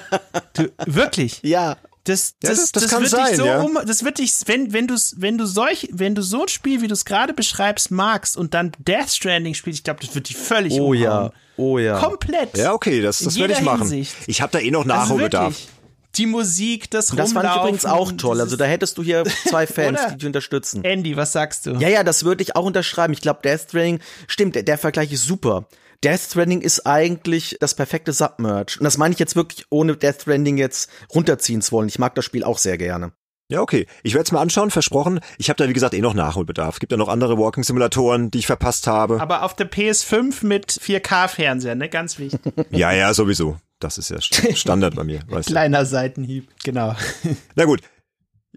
du, 0.54 0.70
wirklich. 0.86 1.40
Ja. 1.42 1.76
Das, 2.04 2.34
Ja, 2.42 2.50
das, 2.50 2.58
das- 2.58 2.72
das 2.72 2.82
das, 2.84 2.90
kann 2.90 3.02
wird 3.02 3.10
sein, 3.10 3.26
dich 3.28 3.36
so 3.36 3.44
ja. 3.46 3.60
um, 3.60 3.78
das 3.86 4.04
wird 4.04 4.18
dich, 4.18 4.32
wenn, 4.46 4.72
wenn 4.72 4.86
du, 4.86 4.94
wenn 5.16 5.36
du 5.38 5.46
solch, 5.46 5.88
wenn 5.92 6.14
du 6.14 6.22
so 6.22 6.42
ein 6.42 6.48
Spiel, 6.48 6.80
wie 6.80 6.88
du 6.88 6.94
es 6.94 7.04
gerade 7.04 7.34
beschreibst, 7.34 7.90
magst 7.90 8.36
und 8.38 8.54
dann 8.54 8.72
Death 8.78 9.10
Stranding 9.10 9.52
spielst, 9.54 9.80
ich 9.80 9.84
glaube, 9.84 10.00
das 10.04 10.14
wird 10.14 10.28
dich 10.28 10.36
völlig 10.36 10.72
Oh 10.74 10.86
umhauen. 10.92 10.98
ja. 11.02 11.30
Oh 11.60 11.78
ja. 11.78 11.98
Komplett. 11.98 12.56
Ja, 12.56 12.72
okay, 12.72 13.02
das, 13.02 13.18
das 13.18 13.36
werde 13.36 13.52
ich 13.52 13.60
machen. 13.60 13.80
Hinsicht. 13.82 14.14
Ich 14.26 14.40
habe 14.40 14.50
da 14.52 14.58
eh 14.60 14.70
noch 14.70 14.80
Also 14.80 14.88
Nachholbedarf. 14.88 15.52
wirklich, 15.52 15.68
Die 16.16 16.26
Musik, 16.26 16.90
das 16.90 17.10
Und 17.10 17.18
das 17.18 17.32
fand 17.32 17.44
ich 17.44 17.50
Rumlaufen, 17.50 17.68
übrigens 17.68 17.84
auch 17.84 18.12
toll. 18.12 18.40
Also 18.40 18.56
da 18.56 18.64
hättest 18.64 18.96
du 18.96 19.02
hier 19.02 19.24
zwei 19.46 19.66
Fans, 19.68 20.00
die 20.10 20.16
dich 20.16 20.26
unterstützen. 20.26 20.82
Andy, 20.84 21.16
was 21.16 21.32
sagst 21.32 21.66
du? 21.66 21.72
Ja, 21.72 21.88
ja, 21.88 22.02
das 22.02 22.24
würde 22.24 22.42
ich 22.42 22.56
auch 22.56 22.64
unterschreiben. 22.64 23.12
Ich 23.12 23.20
glaube, 23.20 23.40
Death 23.44 23.60
Stranding, 23.68 24.00
stimmt, 24.26 24.54
der, 24.54 24.62
der 24.62 24.78
Vergleich 24.78 25.12
ist 25.12 25.24
super. 25.24 25.66
Death 26.02 26.20
Stranding 26.30 26.62
ist 26.62 26.86
eigentlich 26.86 27.58
das 27.60 27.74
perfekte 27.74 28.14
Submerge. 28.14 28.76
Und 28.78 28.84
das 28.84 28.96
meine 28.96 29.12
ich 29.12 29.18
jetzt 29.20 29.36
wirklich, 29.36 29.66
ohne 29.68 29.96
Death 29.96 30.22
Stranding 30.22 30.56
jetzt 30.56 30.88
runterziehen 31.14 31.60
zu 31.60 31.72
wollen. 31.72 31.88
Ich 31.88 31.98
mag 31.98 32.14
das 32.14 32.24
Spiel 32.24 32.42
auch 32.42 32.56
sehr 32.56 32.78
gerne. 32.78 33.12
Ja, 33.50 33.60
okay. 33.60 33.86
Ich 34.02 34.14
werde 34.14 34.24
es 34.24 34.32
mir 34.32 34.38
anschauen, 34.38 34.70
versprochen. 34.70 35.20
Ich 35.38 35.48
habe 35.50 35.56
da, 35.62 35.68
wie 35.68 35.72
gesagt, 35.72 35.92
eh 35.94 36.00
noch 36.00 36.14
Nachholbedarf. 36.14 36.76
Es 36.76 36.80
gibt 36.80 36.92
ja 36.92 36.98
noch 36.98 37.08
andere 37.08 37.36
Walking-Simulatoren, 37.36 38.30
die 38.30 38.38
ich 38.38 38.46
verpasst 38.46 38.86
habe. 38.86 39.20
Aber 39.20 39.42
auf 39.42 39.54
der 39.56 39.70
PS5 39.70 40.46
mit 40.46 40.70
4K-Fernseher, 40.72 41.74
ne? 41.74 41.88
Ganz 41.88 42.18
wichtig. 42.18 42.40
Ja, 42.70 42.92
ja, 42.92 43.12
sowieso. 43.12 43.56
Das 43.80 43.98
ist 43.98 44.10
ja 44.10 44.18
St- 44.18 44.54
Standard 44.56 44.94
bei 44.94 45.04
mir. 45.04 45.20
Weißt 45.28 45.48
du. 45.48 45.52
Kleiner 45.52 45.84
Seitenhieb, 45.84 46.48
genau. 46.64 46.94
Na 47.56 47.64
gut. 47.64 47.80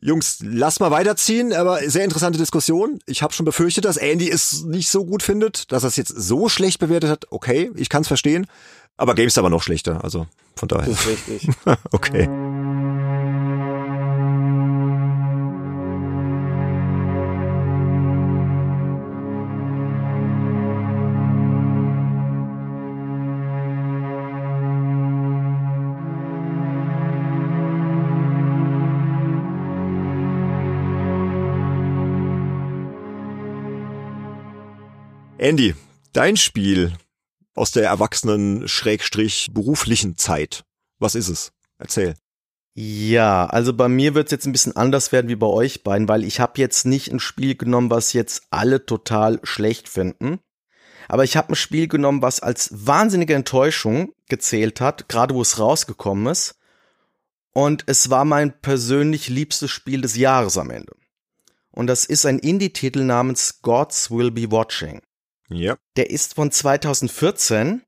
Jungs, 0.02 0.40
lass 0.44 0.80
mal 0.82 0.92
weiterziehen, 0.92 1.54
aber 1.54 1.78
sehr 1.90 2.04
interessante 2.04 2.38
Diskussion. 2.38 3.00
Ich 3.06 3.24
habe 3.24 3.34
schon 3.34 3.46
befürchtet, 3.46 3.86
dass 3.86 3.96
Andy 3.98 4.30
es 4.30 4.64
nicht 4.64 4.90
so 4.90 5.06
gut 5.06 5.24
findet, 5.24 5.72
dass 5.72 5.84
er 5.84 5.88
es 5.88 5.96
jetzt 5.96 6.10
so 6.10 6.50
schlecht 6.50 6.80
bewertet 6.80 7.10
hat. 7.10 7.26
Okay, 7.32 7.72
ich 7.76 7.88
kann 7.90 8.02
es 8.02 8.08
verstehen. 8.10 8.46
Aber 8.98 9.16
GameStar 9.16 9.44
war 9.44 9.50
noch 9.50 9.64
schlechter, 9.64 10.04
also 10.04 10.28
von 10.56 10.68
daher. 10.68 10.88
ist 10.90 11.08
richtig. 11.08 11.48
Okay. 11.92 12.28
Andy, 35.44 35.76
dein 36.14 36.38
Spiel 36.38 36.94
aus 37.54 37.72
der 37.72 37.84
erwachsenen 37.84 38.66
Schrägstrich 38.70 39.50
beruflichen 39.52 40.16
Zeit. 40.16 40.64
Was 41.00 41.16
ist 41.16 41.28
es? 41.28 41.52
Erzähl. 41.78 42.16
Ja, 42.76 43.48
also 43.48 43.74
bei 43.74 43.90
mir 43.90 44.16
wird 44.16 44.28
es 44.28 44.32
jetzt 44.32 44.46
ein 44.46 44.54
bisschen 44.54 44.78
anders 44.78 45.12
werden 45.12 45.28
wie 45.28 45.36
bei 45.36 45.48
euch 45.48 45.84
beiden, 45.84 46.08
weil 46.08 46.24
ich 46.24 46.40
habe 46.40 46.62
jetzt 46.62 46.86
nicht 46.86 47.12
ein 47.12 47.20
Spiel 47.20 47.56
genommen, 47.56 47.90
was 47.90 48.14
jetzt 48.14 48.44
alle 48.52 48.86
total 48.86 49.42
schlecht 49.44 49.90
finden. 49.90 50.40
Aber 51.10 51.26
ich 51.26 51.36
habe 51.36 51.52
ein 51.52 51.56
Spiel 51.58 51.90
genommen, 51.90 52.22
was 52.22 52.40
als 52.40 52.70
wahnsinnige 52.72 53.36
Enttäuschung 53.36 54.14
gezählt 54.30 54.80
hat, 54.80 55.10
gerade 55.10 55.36
wo 55.36 55.42
es 55.42 55.60
rausgekommen 55.60 56.28
ist. 56.28 56.56
Und 57.52 57.84
es 57.88 58.10
war 58.10 58.24
mein 58.24 58.62
persönlich 58.62 59.28
liebstes 59.28 59.72
Spiel 59.72 60.00
des 60.00 60.16
Jahres 60.16 60.58
am 60.58 60.70
Ende. 60.70 60.96
Und 61.70 61.88
das 61.88 62.06
ist 62.06 62.26
ein 62.26 62.40
Indie-Titel 62.40 63.04
namens 63.04 63.62
Gods 63.62 64.10
Will 64.10 64.32
Be 64.32 64.50
Watching. 64.50 65.02
Ja. 65.56 65.78
Der 65.96 66.10
ist 66.10 66.36
von 66.36 66.52
2014 66.52 67.84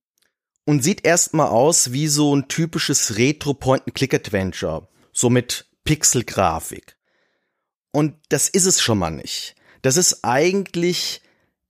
und 0.66 0.84
sieht 0.84 1.06
erstmal 1.06 1.48
aus 1.48 1.92
wie 1.92 2.08
so 2.08 2.36
ein 2.36 2.48
typisches 2.48 3.18
Retro-Point-and-Click-Adventure. 3.18 4.88
So 5.14 5.30
mit 5.30 5.68
Pixel-Grafik. 5.84 6.98
Und 7.92 8.16
das 8.30 8.50
ist 8.50 8.66
es 8.66 8.82
schon 8.82 8.98
mal 8.98 9.12
nicht. 9.12 9.56
Das 9.82 9.98
ist 9.98 10.24
eigentlich 10.24 11.22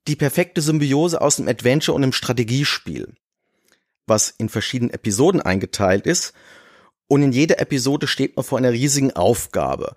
die 0.08 0.16
perfekte 0.16 0.62
Symbiose 0.62 1.22
aus 1.22 1.40
einem 1.40 1.50
Adventure 1.50 1.96
und 1.96 2.04
einem 2.04 2.14
Strategiespiel. 2.14 3.14
Was 4.08 4.30
in 4.38 4.50
verschiedenen 4.50 4.92
Episoden 4.92 5.42
eingeteilt 5.42 6.08
ist. 6.08 6.34
Und 7.08 7.22
in 7.22 7.32
jeder 7.32 7.60
Episode 7.60 8.08
steht 8.08 8.36
man 8.36 8.46
vor 8.46 8.58
einer 8.58 8.72
riesigen 8.72 9.12
Aufgabe, 9.12 9.96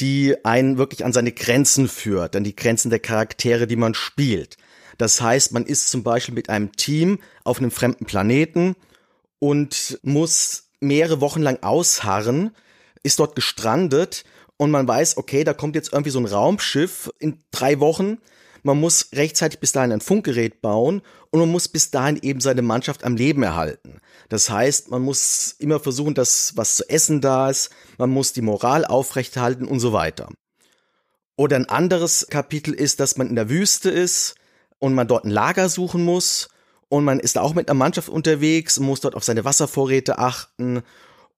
die 0.00 0.36
einen 0.44 0.76
wirklich 0.76 1.04
an 1.04 1.12
seine 1.12 1.32
Grenzen 1.32 1.88
führt, 1.88 2.36
an 2.36 2.44
die 2.44 2.56
Grenzen 2.56 2.90
der 2.90 3.00
Charaktere, 3.00 3.66
die 3.66 3.76
man 3.76 3.94
spielt. 3.94 4.56
Das 5.02 5.20
heißt, 5.20 5.50
man 5.50 5.66
ist 5.66 5.90
zum 5.90 6.04
Beispiel 6.04 6.32
mit 6.32 6.48
einem 6.48 6.70
Team 6.76 7.18
auf 7.42 7.58
einem 7.58 7.72
fremden 7.72 8.06
Planeten 8.06 8.76
und 9.40 9.98
muss 10.04 10.68
mehrere 10.78 11.20
Wochen 11.20 11.42
lang 11.42 11.60
ausharren, 11.60 12.54
ist 13.02 13.18
dort 13.18 13.34
gestrandet 13.34 14.22
und 14.58 14.70
man 14.70 14.86
weiß, 14.86 15.16
okay, 15.16 15.42
da 15.42 15.54
kommt 15.54 15.74
jetzt 15.74 15.92
irgendwie 15.92 16.12
so 16.12 16.20
ein 16.20 16.26
Raumschiff 16.26 17.10
in 17.18 17.42
drei 17.50 17.80
Wochen. 17.80 18.18
Man 18.62 18.78
muss 18.78 19.08
rechtzeitig 19.12 19.58
bis 19.58 19.72
dahin 19.72 19.90
ein 19.90 20.00
Funkgerät 20.00 20.62
bauen 20.62 21.02
und 21.30 21.40
man 21.40 21.50
muss 21.50 21.66
bis 21.66 21.90
dahin 21.90 22.20
eben 22.22 22.40
seine 22.40 22.62
Mannschaft 22.62 23.02
am 23.02 23.16
Leben 23.16 23.42
erhalten. 23.42 23.98
Das 24.28 24.50
heißt, 24.50 24.92
man 24.92 25.02
muss 25.02 25.56
immer 25.58 25.80
versuchen, 25.80 26.14
dass 26.14 26.56
was 26.56 26.76
zu 26.76 26.88
essen 26.88 27.20
da 27.20 27.50
ist, 27.50 27.70
man 27.98 28.10
muss 28.10 28.34
die 28.34 28.40
Moral 28.40 28.84
aufrechterhalten 28.84 29.66
und 29.66 29.80
so 29.80 29.92
weiter. 29.92 30.28
Oder 31.34 31.56
ein 31.56 31.68
anderes 31.68 32.28
Kapitel 32.30 32.72
ist, 32.72 33.00
dass 33.00 33.16
man 33.16 33.26
in 33.26 33.34
der 33.34 33.50
Wüste 33.50 33.90
ist 33.90 34.36
und 34.82 34.94
man 34.94 35.06
dort 35.06 35.24
ein 35.24 35.30
Lager 35.30 35.68
suchen 35.68 36.04
muss 36.04 36.48
und 36.88 37.04
man 37.04 37.20
ist 37.20 37.36
da 37.36 37.40
auch 37.40 37.54
mit 37.54 37.68
einer 37.68 37.78
Mannschaft 37.78 38.08
unterwegs 38.08 38.80
muss 38.80 39.00
dort 39.00 39.14
auf 39.14 39.24
seine 39.24 39.44
Wasservorräte 39.44 40.18
achten 40.18 40.82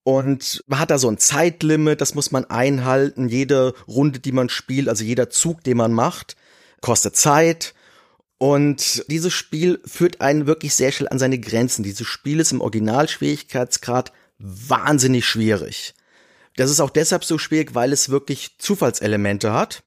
und 0.04 0.62
man 0.66 0.78
hat 0.78 0.90
da 0.90 0.98
so 0.98 1.08
ein 1.08 1.18
Zeitlimit, 1.18 2.00
das 2.00 2.14
muss 2.14 2.30
man 2.30 2.44
einhalten. 2.44 3.28
Jede 3.28 3.74
Runde, 3.88 4.20
die 4.20 4.32
man 4.32 4.50
spielt, 4.50 4.88
also 4.88 5.02
jeder 5.02 5.30
Zug, 5.30 5.64
den 5.64 5.78
man 5.78 5.92
macht, 5.92 6.36
kostet 6.82 7.16
Zeit. 7.16 7.74
Und 8.36 9.10
dieses 9.10 9.32
Spiel 9.32 9.80
führt 9.86 10.20
einen 10.20 10.46
wirklich 10.46 10.74
sehr 10.74 10.92
schnell 10.92 11.08
an 11.08 11.18
seine 11.18 11.38
Grenzen. 11.38 11.82
Dieses 11.82 12.06
Spiel 12.06 12.38
ist 12.40 12.52
im 12.52 12.60
Originalschwierigkeitsgrad 12.60 14.12
wahnsinnig 14.38 15.24
schwierig. 15.24 15.94
Das 16.56 16.70
ist 16.70 16.80
auch 16.80 16.90
deshalb 16.90 17.24
so 17.24 17.38
schwierig, 17.38 17.74
weil 17.74 17.90
es 17.90 18.10
wirklich 18.10 18.58
Zufallselemente 18.58 19.54
hat, 19.54 19.84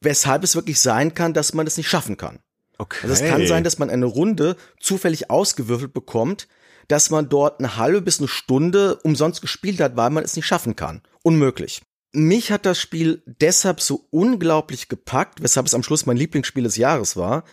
weshalb 0.00 0.42
es 0.42 0.54
wirklich 0.54 0.80
sein 0.80 1.12
kann, 1.12 1.34
dass 1.34 1.52
man 1.52 1.66
es 1.66 1.76
nicht 1.76 1.88
schaffen 1.88 2.16
kann. 2.16 2.38
Okay. 2.78 3.00
Also 3.08 3.14
es 3.14 3.28
kann 3.28 3.46
sein, 3.46 3.64
dass 3.64 3.78
man 3.78 3.90
eine 3.90 4.06
Runde 4.06 4.56
zufällig 4.80 5.30
ausgewürfelt 5.30 5.92
bekommt, 5.92 6.48
dass 6.86 7.10
man 7.10 7.28
dort 7.28 7.58
eine 7.58 7.76
halbe 7.76 8.00
bis 8.00 8.18
eine 8.18 8.28
Stunde 8.28 8.96
umsonst 9.02 9.42
gespielt 9.42 9.80
hat, 9.80 9.96
weil 9.96 10.10
man 10.10 10.24
es 10.24 10.36
nicht 10.36 10.46
schaffen 10.46 10.76
kann. 10.76 11.02
Unmöglich. 11.22 11.82
Mich 12.12 12.50
hat 12.50 12.64
das 12.64 12.80
Spiel 12.80 13.22
deshalb 13.26 13.80
so 13.80 14.06
unglaublich 14.10 14.88
gepackt, 14.88 15.42
weshalb 15.42 15.66
es 15.66 15.74
am 15.74 15.82
Schluss 15.82 16.06
mein 16.06 16.16
Lieblingsspiel 16.16 16.62
des 16.62 16.76
Jahres 16.76 17.16
war, 17.16 17.44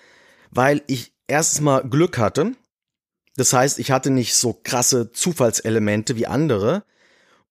weil 0.52 0.81
ich 0.88 1.14
erstens 1.27 1.60
mal 1.61 1.81
Glück 1.81 2.18
hatte. 2.18 2.53
Das 3.35 3.52
heißt, 3.52 3.80
ich 3.80 3.91
hatte 3.91 4.11
nicht 4.11 4.35
so 4.35 4.53
krasse 4.53 5.11
Zufallselemente 5.11 6.15
wie 6.15 6.27
andere. 6.27 6.85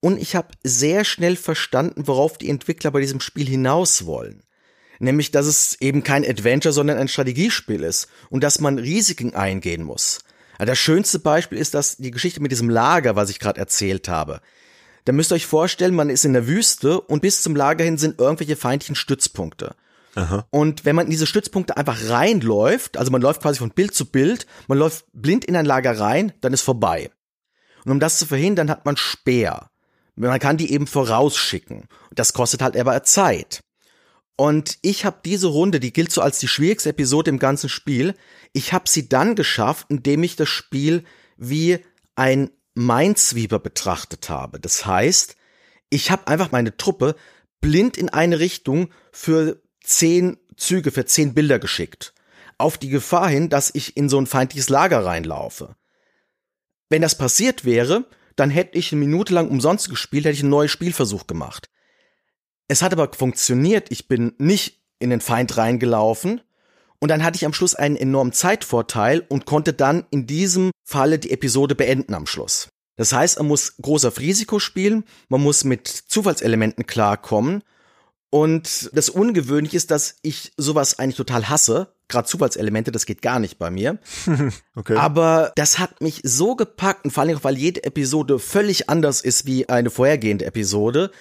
Und 0.01 0.19
ich 0.19 0.35
habe 0.37 0.49
sehr 0.63 1.05
schnell 1.05 1.37
verstanden, 1.37 2.07
worauf 2.07 2.39
die 2.39 2.49
Entwickler 2.49 2.91
bei 2.91 3.01
diesem 3.01 3.21
Spiel 3.21 3.47
hinaus 3.47 4.07
wollen. 4.07 4.44
Nämlich, 4.99 5.31
dass 5.31 5.47
es 5.47 5.81
eben 5.81 6.05
kein 6.05 6.25
Adventure, 6.25 6.73
sondern 6.73 6.99
ein 6.99 7.09
Strategiespiel 7.09 7.83
ist 7.83 8.09
und 8.31 8.45
dass 8.45 8.61
man 8.61 8.79
Risiken 8.79 9.35
eingehen 9.35 9.83
muss. 9.83 10.21
Ja, 10.59 10.67
Das 10.67 10.79
schönste 10.79 11.19
Beispiel 11.19 11.59
ist 11.59 11.75
das 11.75 11.97
die 11.97 12.11
Geschichte 12.11 12.41
mit 12.41 12.53
diesem 12.53 12.71
Lager, 12.71 13.17
was 13.17 13.31
ich 13.31 13.41
gerade 13.41 13.61
erzählt 13.61 14.09
habe. 14.09 14.41
Da 15.05 15.13
müsst 15.13 15.33
ihr 15.33 15.37
euch 15.37 15.47
vorstellen, 15.47 15.95
man 15.95 16.11
ist 16.11 16.25
in 16.25 16.33
der 16.33 16.47
Wüste 16.47 17.01
und 17.01 17.23
bis 17.23 17.43
zum 17.43 17.57
Lager 17.57 17.85
hin 17.85 17.99
sind 17.99 18.21
irgendwelche 18.21 18.57
feindlichen 18.57 18.95
Stützpunkte. 18.95 19.75
Und 20.51 20.85
wenn 20.85 20.97
man 20.97 21.07
in 21.07 21.11
diese 21.11 21.27
Stützpunkte 21.27 21.77
einfach 21.77 22.09
reinläuft, 22.09 22.97
also 22.97 23.11
man 23.11 23.21
läuft 23.21 23.43
quasi 23.43 23.59
von 23.59 23.71
Bild 23.71 23.95
zu 23.95 24.07
Bild, 24.07 24.47
man 24.69 24.79
läuft 24.79 25.07
blind 25.13 25.45
in 25.45 25.57
ein 25.57 25.67
Lager 25.67 25.99
rein, 25.99 26.33
dann 26.41 26.53
ist 26.53 26.63
vorbei. 26.63 27.11
Und 27.85 27.93
um 27.93 28.01
das 28.01 28.19
zu 28.19 28.27
verhindern, 28.27 28.71
hat 28.71 28.87
man 28.87 28.97
Speer. 28.97 29.71
Man 30.17 30.39
kann 30.39 30.57
die 30.57 30.73
eben 30.73 30.87
vorausschicken. 30.87 31.89
Das 32.13 32.33
kostet 32.33 32.63
halt 32.63 32.77
aber 32.77 33.03
Zeit. 33.03 33.61
Und 34.37 34.79
ich 34.83 35.05
habe 35.05 35.21
diese 35.25 35.47
Runde, 35.47 35.79
die 35.79 35.93
gilt 35.93 36.13
so 36.13 36.21
als 36.21 36.39
die 36.39 36.49
schwierigste 36.49 36.91
Episode 36.91 37.31
im 37.31 37.39
ganzen 37.39 37.69
Spiel, 37.69 38.15
ich 38.53 38.73
habe 38.73 38.89
sie 38.89 39.09
dann 39.09 39.37
geschafft, 39.37 39.87
indem 39.91 40.23
ich 40.23 40.37
das 40.37 40.49
Spiel 40.49 41.05
wie 41.37 41.79
ein 42.17 42.51
Minesweeper 42.75 43.61
betrachtet 43.61 44.29
habe. 44.29 44.59
Das 44.59 44.87
heißt, 44.87 45.37
ich 45.91 46.11
habe 46.11 46.27
einfach 46.27 46.51
meine 46.51 46.77
Truppe 46.77 47.15
blind 47.61 47.97
in 47.97 48.09
eine 48.09 48.41
Richtung 48.41 48.91
für 49.13 49.63
zehn 49.81 50.37
Züge, 50.57 50.91
für 50.91 51.05
zehn 51.05 51.35
Bilder 51.35 51.59
geschickt. 51.59 52.13
Auf 52.59 52.79
die 52.79 52.89
Gefahr 52.89 53.29
hin, 53.29 53.49
dass 53.49 53.71
ich 53.75 53.97
in 53.97 54.09
so 54.09 54.19
ein 54.19 54.27
feindliches 54.27 54.69
Lager 54.69 55.05
reinlaufe. 55.05 55.77
Wenn 56.89 57.03
das 57.03 57.17
passiert 57.17 57.65
wäre, 57.65 58.07
dann 58.37 58.51
hätte 58.51 58.79
ich 58.79 58.93
eine 58.93 59.01
Minute 59.01 59.33
lang 59.33 59.49
umsonst 59.49 59.89
gespielt, 59.89 60.25
hätte 60.25 60.35
ich 60.35 60.41
einen 60.41 60.51
neuen 60.51 60.69
Spielversuch 60.69 61.27
gemacht. 61.27 61.71
Es 62.69 62.83
hat 62.83 62.93
aber 62.93 63.11
funktioniert. 63.13 63.91
Ich 63.91 64.09
bin 64.09 64.33
nicht 64.39 64.83
in 64.99 65.11
den 65.11 65.21
Feind 65.21 65.57
reingelaufen. 65.57 66.41
Und 66.99 67.09
dann 67.09 67.23
hatte 67.23 67.37
ich 67.37 67.45
am 67.45 67.53
Schluss 67.53 67.75
einen 67.75 67.97
enormen 67.97 68.33
Zeitvorteil 68.33 69.25
und 69.29 69.45
konnte 69.45 69.75
dann 69.75 70.07
in 70.11 70.27
diesem 70.27 70.71
Falle 70.85 71.19
die 71.19 71.33
Episode 71.33 71.75
beenden 71.75 72.15
am 72.15 72.27
Schluss. 72.27 72.69
Das 72.97 73.13
heißt, 73.13 73.39
man 73.39 73.49
muss 73.49 73.77
groß 73.83 74.07
auf 74.07 74.21
Risiko 74.21 74.59
spielen, 74.59 75.05
man 75.29 75.43
muss 75.43 75.65
mit 75.65 75.89
Zufallselementen 75.89 76.87
klarkommen. 76.87 77.63
Und 78.31 78.91
das 78.93 79.11
Ungewöhnliche 79.11 79.77
ist, 79.77 79.91
dass 79.91 80.17
ich 80.23 80.53
sowas 80.57 80.99
eigentlich 80.99 81.17
total 81.17 81.49
hasse. 81.49 81.95
Gerade 82.09 82.27
Zufallselemente, 82.27 82.91
das 82.91 83.07
geht 83.07 83.23
gar 83.23 83.39
nicht 83.39 83.59
bei 83.59 83.71
mir. 83.71 83.99
Okay. 84.77 84.97
Aber 84.97 85.53
das 85.55 85.79
hat 85.79 86.01
mich 86.01 86.21
so 86.25 86.57
gepackt 86.57 87.05
und 87.05 87.13
vor 87.13 87.23
allem 87.23 87.37
auch, 87.37 87.45
weil 87.45 87.57
jede 87.57 87.85
Episode 87.85 88.41
völlig 88.41 88.91
anders 88.91 89.21
ist 89.21 89.47
wie 89.47 89.69
eine 89.69 89.89
vorhergehende 89.89 90.47
Episode. 90.47 91.13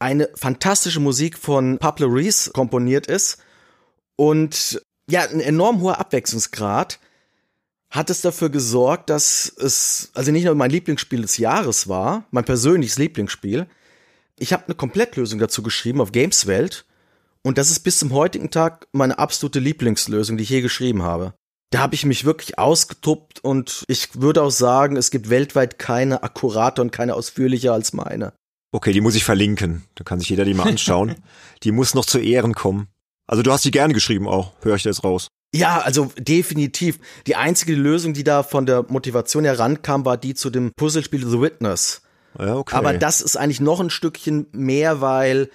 Eine 0.00 0.28
fantastische 0.34 1.00
Musik 1.00 1.36
von 1.36 1.78
Pablo 1.78 2.06
Reese 2.06 2.50
komponiert 2.52 3.06
ist 3.06 3.38
und 4.16 4.80
ja, 5.10 5.22
ein 5.22 5.40
enorm 5.40 5.80
hoher 5.80 5.98
Abwechslungsgrad 5.98 6.98
hat 7.90 8.10
es 8.10 8.20
dafür 8.20 8.50
gesorgt, 8.50 9.08
dass 9.10 9.52
es 9.58 10.10
also 10.14 10.30
nicht 10.30 10.44
nur 10.44 10.54
mein 10.54 10.70
Lieblingsspiel 10.70 11.22
des 11.22 11.38
Jahres 11.38 11.88
war, 11.88 12.26
mein 12.30 12.44
persönliches 12.44 12.98
Lieblingsspiel. 12.98 13.66
Ich 14.38 14.52
habe 14.52 14.66
eine 14.66 14.74
Komplettlösung 14.74 15.38
dazu 15.38 15.62
geschrieben 15.62 16.00
auf 16.00 16.12
Gameswelt 16.12 16.84
und 17.42 17.56
das 17.58 17.70
ist 17.70 17.80
bis 17.80 17.98
zum 17.98 18.12
heutigen 18.12 18.50
Tag 18.50 18.86
meine 18.92 19.18
absolute 19.18 19.58
Lieblingslösung, 19.58 20.36
die 20.36 20.42
ich 20.42 20.50
je 20.50 20.60
geschrieben 20.60 21.02
habe. 21.02 21.34
Da 21.70 21.80
habe 21.80 21.94
ich 21.94 22.04
mich 22.04 22.24
wirklich 22.24 22.58
ausgetobt 22.58 23.40
und 23.42 23.84
ich 23.88 24.20
würde 24.20 24.42
auch 24.42 24.50
sagen, 24.50 24.96
es 24.96 25.10
gibt 25.10 25.30
weltweit 25.30 25.78
keine 25.78 26.22
akkurate 26.22 26.80
und 26.82 26.92
keine 26.92 27.14
ausführlicher 27.14 27.72
als 27.72 27.92
meine. 27.92 28.32
Okay, 28.70 28.92
die 28.92 29.00
muss 29.00 29.14
ich 29.14 29.24
verlinken. 29.24 29.84
Da 29.94 30.04
kann 30.04 30.20
sich 30.20 30.28
jeder 30.28 30.44
die 30.44 30.54
mal 30.54 30.68
anschauen. 30.68 31.16
die 31.62 31.72
muss 31.72 31.94
noch 31.94 32.04
zu 32.04 32.18
Ehren 32.18 32.54
kommen. 32.54 32.88
Also 33.26 33.42
du 33.42 33.52
hast 33.52 33.64
die 33.64 33.70
gerne 33.70 33.94
geschrieben 33.94 34.26
auch, 34.26 34.52
höre 34.62 34.76
ich 34.76 34.84
jetzt 34.84 35.04
raus. 35.04 35.28
Ja, 35.54 35.80
also 35.80 36.10
definitiv. 36.18 36.98
Die 37.26 37.36
einzige 37.36 37.74
Lösung, 37.74 38.12
die 38.12 38.24
da 38.24 38.42
von 38.42 38.66
der 38.66 38.84
Motivation 38.88 39.44
herankam, 39.44 40.04
war 40.04 40.16
die 40.16 40.34
zu 40.34 40.50
dem 40.50 40.72
Puzzlespiel 40.76 41.26
The 41.26 41.40
Witness. 41.40 42.02
Ja, 42.38 42.56
okay. 42.56 42.76
Aber 42.76 42.92
das 42.94 43.20
ist 43.20 43.36
eigentlich 43.36 43.60
noch 43.60 43.80
ein 43.80 43.90
Stückchen 43.90 44.46
mehr, 44.52 45.00
weil 45.00 45.50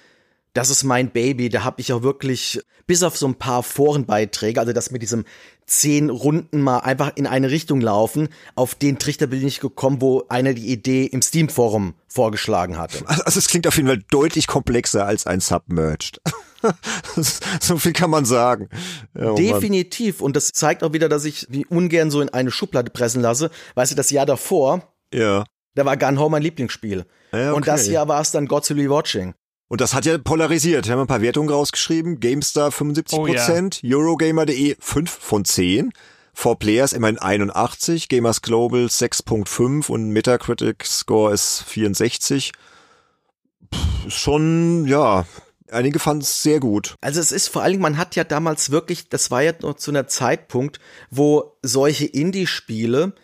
das 0.54 0.70
ist 0.70 0.84
mein 0.84 1.10
Baby. 1.10 1.50
Da 1.50 1.64
habe 1.64 1.80
ich 1.80 1.92
auch 1.92 2.02
wirklich, 2.02 2.60
bis 2.86 3.02
auf 3.02 3.16
so 3.16 3.26
ein 3.26 3.34
paar 3.34 3.62
Forenbeiträge, 3.62 4.58
also 4.58 4.72
das 4.72 4.90
mit 4.90 5.02
diesem 5.02 5.24
zehn 5.66 6.10
Runden 6.10 6.60
mal 6.60 6.78
einfach 6.78 7.12
in 7.16 7.26
eine 7.26 7.50
Richtung 7.50 7.80
laufen, 7.80 8.28
auf 8.54 8.74
den 8.74 8.98
Trichter 8.98 9.26
bin 9.26 9.46
ich 9.46 9.60
gekommen, 9.60 10.00
wo 10.00 10.24
einer 10.28 10.54
die 10.54 10.68
Idee 10.68 11.04
im 11.04 11.22
Steam-Forum 11.22 11.94
vorgeschlagen 12.06 12.78
hatte. 12.78 13.04
Also 13.06 13.38
es 13.38 13.48
klingt 13.48 13.66
auf 13.66 13.76
jeden 13.76 13.88
Fall 13.88 14.02
deutlich 14.10 14.46
komplexer 14.46 15.06
als 15.06 15.26
ein 15.26 15.40
Submerged. 15.40 16.20
so 17.60 17.78
viel 17.78 17.92
kann 17.92 18.10
man 18.10 18.24
sagen. 18.24 18.68
Oh 19.18 19.34
Definitiv. 19.34 20.20
Und 20.20 20.36
das 20.36 20.52
zeigt 20.52 20.82
auch 20.82 20.92
wieder, 20.92 21.08
dass 21.08 21.24
ich 21.24 21.46
wie 21.50 21.66
ungern 21.66 22.10
so 22.10 22.20
in 22.20 22.28
eine 22.28 22.50
Schublade 22.50 22.90
pressen 22.90 23.22
lasse. 23.22 23.50
Weißt 23.74 23.92
du, 23.92 23.96
das 23.96 24.10
Jahr 24.10 24.26
davor, 24.26 24.94
ja. 25.12 25.44
da 25.74 25.84
war 25.84 25.96
Gun 25.96 26.18
Home 26.18 26.30
mein 26.30 26.42
Lieblingsspiel. 26.42 27.06
Ja, 27.32 27.48
okay. 27.48 27.56
Und 27.56 27.66
das 27.66 27.88
Jahr 27.88 28.06
war 28.08 28.20
es 28.20 28.30
dann 28.30 28.46
Be 28.46 28.90
Watching. 28.90 29.34
Und 29.68 29.80
das 29.80 29.94
hat 29.94 30.04
ja 30.04 30.18
polarisiert. 30.18 30.86
Wir 30.86 30.92
haben 30.92 31.00
ein 31.00 31.06
paar 31.06 31.22
Wertungen 31.22 31.50
rausgeschrieben. 31.50 32.20
GameStar 32.20 32.70
75%, 32.70 33.16
oh, 33.18 33.26
ja. 33.26 33.96
Eurogamer.de 33.96 34.76
5 34.78 35.10
von 35.10 35.44
10. 35.44 35.92
For 36.36 36.58
Players 36.58 36.92
immerhin 36.92 37.18
81, 37.18 38.08
Gamers 38.08 38.42
Global 38.42 38.86
6.5 38.86 39.88
und 39.88 40.10
Metacritic 40.10 40.84
Score 40.84 41.32
ist 41.32 41.62
64. 41.62 42.50
Pff, 43.72 44.12
schon, 44.12 44.84
ja, 44.86 45.26
einige 45.70 46.00
fanden 46.00 46.22
es 46.22 46.42
sehr 46.42 46.58
gut. 46.58 46.96
Also 47.00 47.20
es 47.20 47.30
ist 47.30 47.48
vor 47.48 47.62
allen 47.62 47.72
Dingen, 47.72 47.82
man 47.82 47.98
hat 47.98 48.16
ja 48.16 48.24
damals 48.24 48.70
wirklich, 48.70 49.08
das 49.08 49.30
war 49.30 49.42
ja 49.42 49.52
noch 49.62 49.74
zu 49.74 49.92
einer 49.92 50.08
Zeitpunkt, 50.08 50.80
wo 51.10 51.56
solche 51.62 52.06
Indie-Spiele 52.06 53.14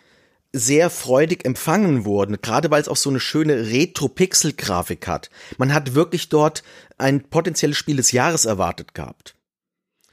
sehr 0.53 0.89
freudig 0.89 1.45
empfangen 1.45 2.05
wurden, 2.05 2.41
gerade 2.41 2.69
weil 2.71 2.81
es 2.81 2.89
auch 2.89 2.97
so 2.97 3.09
eine 3.09 3.19
schöne 3.19 3.67
Retro-Pixel-Grafik 3.69 5.07
hat. 5.07 5.29
Man 5.57 5.73
hat 5.73 5.93
wirklich 5.93 6.29
dort 6.29 6.63
ein 6.97 7.29
potenzielles 7.29 7.77
Spiel 7.77 7.95
des 7.95 8.11
Jahres 8.11 8.45
erwartet 8.45 8.93
gehabt. 8.93 9.35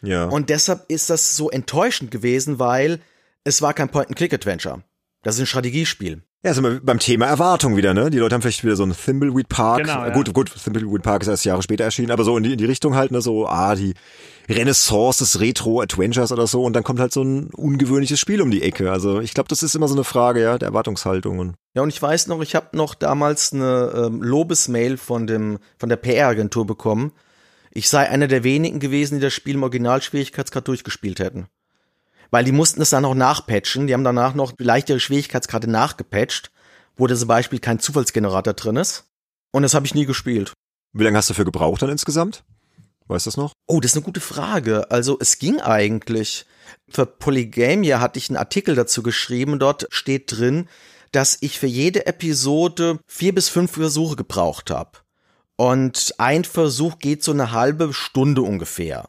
Ja. 0.03 0.27
Und 0.27 0.49
deshalb 0.49 0.85
ist 0.89 1.11
das 1.11 1.37
so 1.37 1.51
enttäuschend 1.51 2.11
gewesen, 2.11 2.59
weil 2.59 3.01
es 3.45 3.63
war 3.63 3.75
kein 3.75 3.89
Point-and-Click-Adventure. 3.89 4.85
Das 5.23 5.35
ist 5.35 5.41
ein 5.41 5.47
Strategiespiel. 5.47 6.23
Ja, 6.45 6.55
sind 6.55 6.63
wir 6.63 6.81
beim 6.81 7.01
Thema 7.01 7.27
Erwartung 7.27 7.77
wieder, 7.77 7.95
ne? 7.95 8.11
Die 8.11 8.19
Leute 8.19 8.37
haben 8.37 8.43
vielleicht 8.43 8.63
wieder 8.63 8.77
so 8.77 8.85
ein 8.85 8.95
Thimbleweed 8.95 9.49
Park. 9.49 9.81
Genau, 9.81 10.05
ja. 10.05 10.11
Gut, 10.11 10.33
gut, 10.33 10.53
Thimbleweed 10.55 11.03
Park 11.03 11.23
ist 11.23 11.29
erst 11.29 11.45
Jahre 11.45 11.65
später 11.65 11.83
erschienen, 11.83 12.13
aber 12.13 12.23
so 12.23 12.37
in 12.37 12.45
die, 12.45 12.53
in 12.53 12.59
die 12.59 12.65
Richtung 12.65 12.95
halt, 12.95 13.11
ne? 13.11 13.21
So, 13.21 13.49
ah, 13.49 13.75
die 13.75 13.95
Renaissance 14.49 15.19
des 15.19 15.41
Retro-Adventures 15.41 16.31
oder 16.31 16.47
so 16.47 16.63
und 16.63 16.75
dann 16.75 16.85
kommt 16.85 17.01
halt 17.01 17.13
so 17.13 17.23
ein 17.23 17.49
ungewöhnliches 17.49 18.21
Spiel 18.21 18.41
um 18.41 18.53
die 18.53 18.63
Ecke. 18.63 18.93
Also 18.93 19.21
ich 19.21 19.35
glaube, 19.35 19.49
das 19.49 19.65
ist 19.65 19.75
immer 19.75 19.89
so 19.89 19.97
eine 19.97 20.05
Frage, 20.05 20.41
ja, 20.41 20.59
der 20.59 20.69
Erwartungshaltungen. 20.69 21.57
Ja, 21.75 21.83
und 21.83 21.89
ich 21.89 22.01
weiß 22.01 22.29
noch, 22.29 22.41
ich 22.41 22.55
habe 22.55 22.69
noch 22.77 22.95
damals 22.95 23.53
eine 23.53 24.07
ähm, 24.07 24.23
Lobesmail 24.23 24.97
von 24.97 25.27
dem 25.27 25.59
von 25.77 25.89
der 25.89 25.97
PR-Agentur 25.97 26.69
bekommen. 26.69 27.11
Ich 27.73 27.89
sei 27.89 28.09
einer 28.09 28.29
der 28.29 28.45
wenigen 28.45 28.79
gewesen, 28.79 29.17
die 29.17 29.23
das 29.23 29.35
Spiel 29.35 29.57
im 29.57 29.65
Originalschwierigkeitsgrad 29.65 30.69
durchgespielt 30.69 31.19
hätten 31.19 31.49
weil 32.31 32.45
die 32.45 32.53
mussten 32.53 32.81
es 32.81 32.91
dann 32.91 33.03
noch 33.03 33.15
nachpatchen. 33.15 33.87
Die 33.87 33.95
haben 33.95 34.05
danach 34.05 34.35
noch 34.35 34.53
leichtere 34.59 35.01
Schwierigkeitsgrade 35.01 35.71
nachgepatcht, 35.71 36.51
wo 36.97 37.07
da 37.07 37.15
zum 37.15 37.29
Beispiel 37.29 37.59
kein 37.59 37.79
Zufallsgenerator 37.79 38.55
drin 38.55 38.77
ist. 38.77 39.05
Und 39.53 39.63
das 39.63 39.75
habe 39.75 39.87
ich 39.87 39.95
nie 39.95 40.07
gespielt. 40.07 40.53
Wie 40.93 41.05
lange 41.05 41.17
hast 41.17 41.29
du 41.29 41.33
dafür 41.33 41.45
gebraucht 41.45 41.83
dann 41.83 41.91
insgesamt? 41.91 42.45
Weißt 43.07 43.27
du 43.27 43.31
das 43.31 43.37
noch? 43.37 43.53
Oh, 43.67 43.81
das 43.81 43.93
ist 43.93 43.97
eine 43.97 44.05
gute 44.05 44.21
Frage. 44.21 44.91
Also 44.91 45.17
es 45.21 45.39
ging 45.39 45.61
eigentlich. 45.61 46.47
Für 46.89 47.07
Polygamia 47.07 48.01
hatte 48.01 48.19
ich 48.19 48.29
einen 48.29 48.37
Artikel 48.37 48.75
dazu 48.75 49.03
geschrieben. 49.03 49.59
Dort 49.59 49.87
steht 49.91 50.39
drin, 50.39 50.69
dass 51.13 51.39
ich 51.41 51.59
für 51.59 51.67
jede 51.67 52.07
Episode 52.07 52.99
vier 53.07 53.35
bis 53.35 53.49
fünf 53.49 53.73
Versuche 53.73 54.17
gebraucht 54.17 54.71
habe. 54.71 54.99
Und 55.57 56.15
ein 56.19 56.45
Versuch 56.45 56.99
geht 56.99 57.25
so 57.25 57.33
eine 57.33 57.53
halbe 57.53 57.93
Stunde 57.93 58.43
ungefähr. 58.43 59.09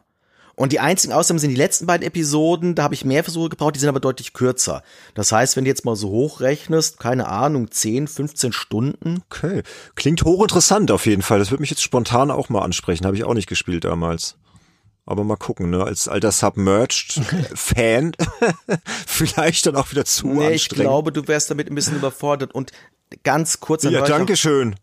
Und 0.60 0.72
die 0.72 0.80
einzigen 0.80 1.14
Ausnahmen 1.14 1.38
sind 1.38 1.48
die 1.48 1.56
letzten 1.56 1.86
beiden 1.86 2.06
Episoden, 2.06 2.74
da 2.74 2.82
habe 2.82 2.92
ich 2.92 3.02
mehr 3.06 3.24
Versuche 3.24 3.48
gebraucht, 3.48 3.76
die 3.76 3.78
sind 3.78 3.88
aber 3.88 3.98
deutlich 3.98 4.34
kürzer. 4.34 4.82
Das 5.14 5.32
heißt, 5.32 5.56
wenn 5.56 5.64
du 5.64 5.70
jetzt 5.70 5.86
mal 5.86 5.96
so 5.96 6.10
hochrechnest, 6.10 7.00
keine 7.00 7.28
Ahnung, 7.28 7.70
10, 7.70 8.06
15 8.06 8.52
Stunden. 8.52 9.22
Okay. 9.30 9.62
Klingt 9.94 10.22
hochinteressant 10.22 10.90
auf 10.90 11.06
jeden 11.06 11.22
Fall. 11.22 11.38
Das 11.38 11.50
würde 11.50 11.62
mich 11.62 11.70
jetzt 11.70 11.82
spontan 11.82 12.30
auch 12.30 12.50
mal 12.50 12.60
ansprechen. 12.60 13.06
Habe 13.06 13.16
ich 13.16 13.24
auch 13.24 13.32
nicht 13.32 13.48
gespielt 13.48 13.84
damals. 13.84 14.36
Aber 15.06 15.24
mal 15.24 15.36
gucken, 15.36 15.70
ne? 15.70 15.82
Als 15.82 16.08
alter 16.08 16.30
Submerged-Fan 16.30 18.12
vielleicht 19.06 19.64
dann 19.64 19.76
auch 19.76 19.90
wieder 19.92 20.04
zu 20.04 20.26
nee. 20.26 20.50
Ich 20.50 20.68
glaube, 20.68 21.10
du 21.10 21.26
wärst 21.26 21.50
damit 21.50 21.70
ein 21.70 21.74
bisschen 21.74 21.96
überfordert. 21.96 22.54
Und 22.54 22.70
ganz 23.22 23.60
kurz. 23.60 23.84
Ja, 23.84 24.02
danke 24.02 24.36
schön. 24.36 24.76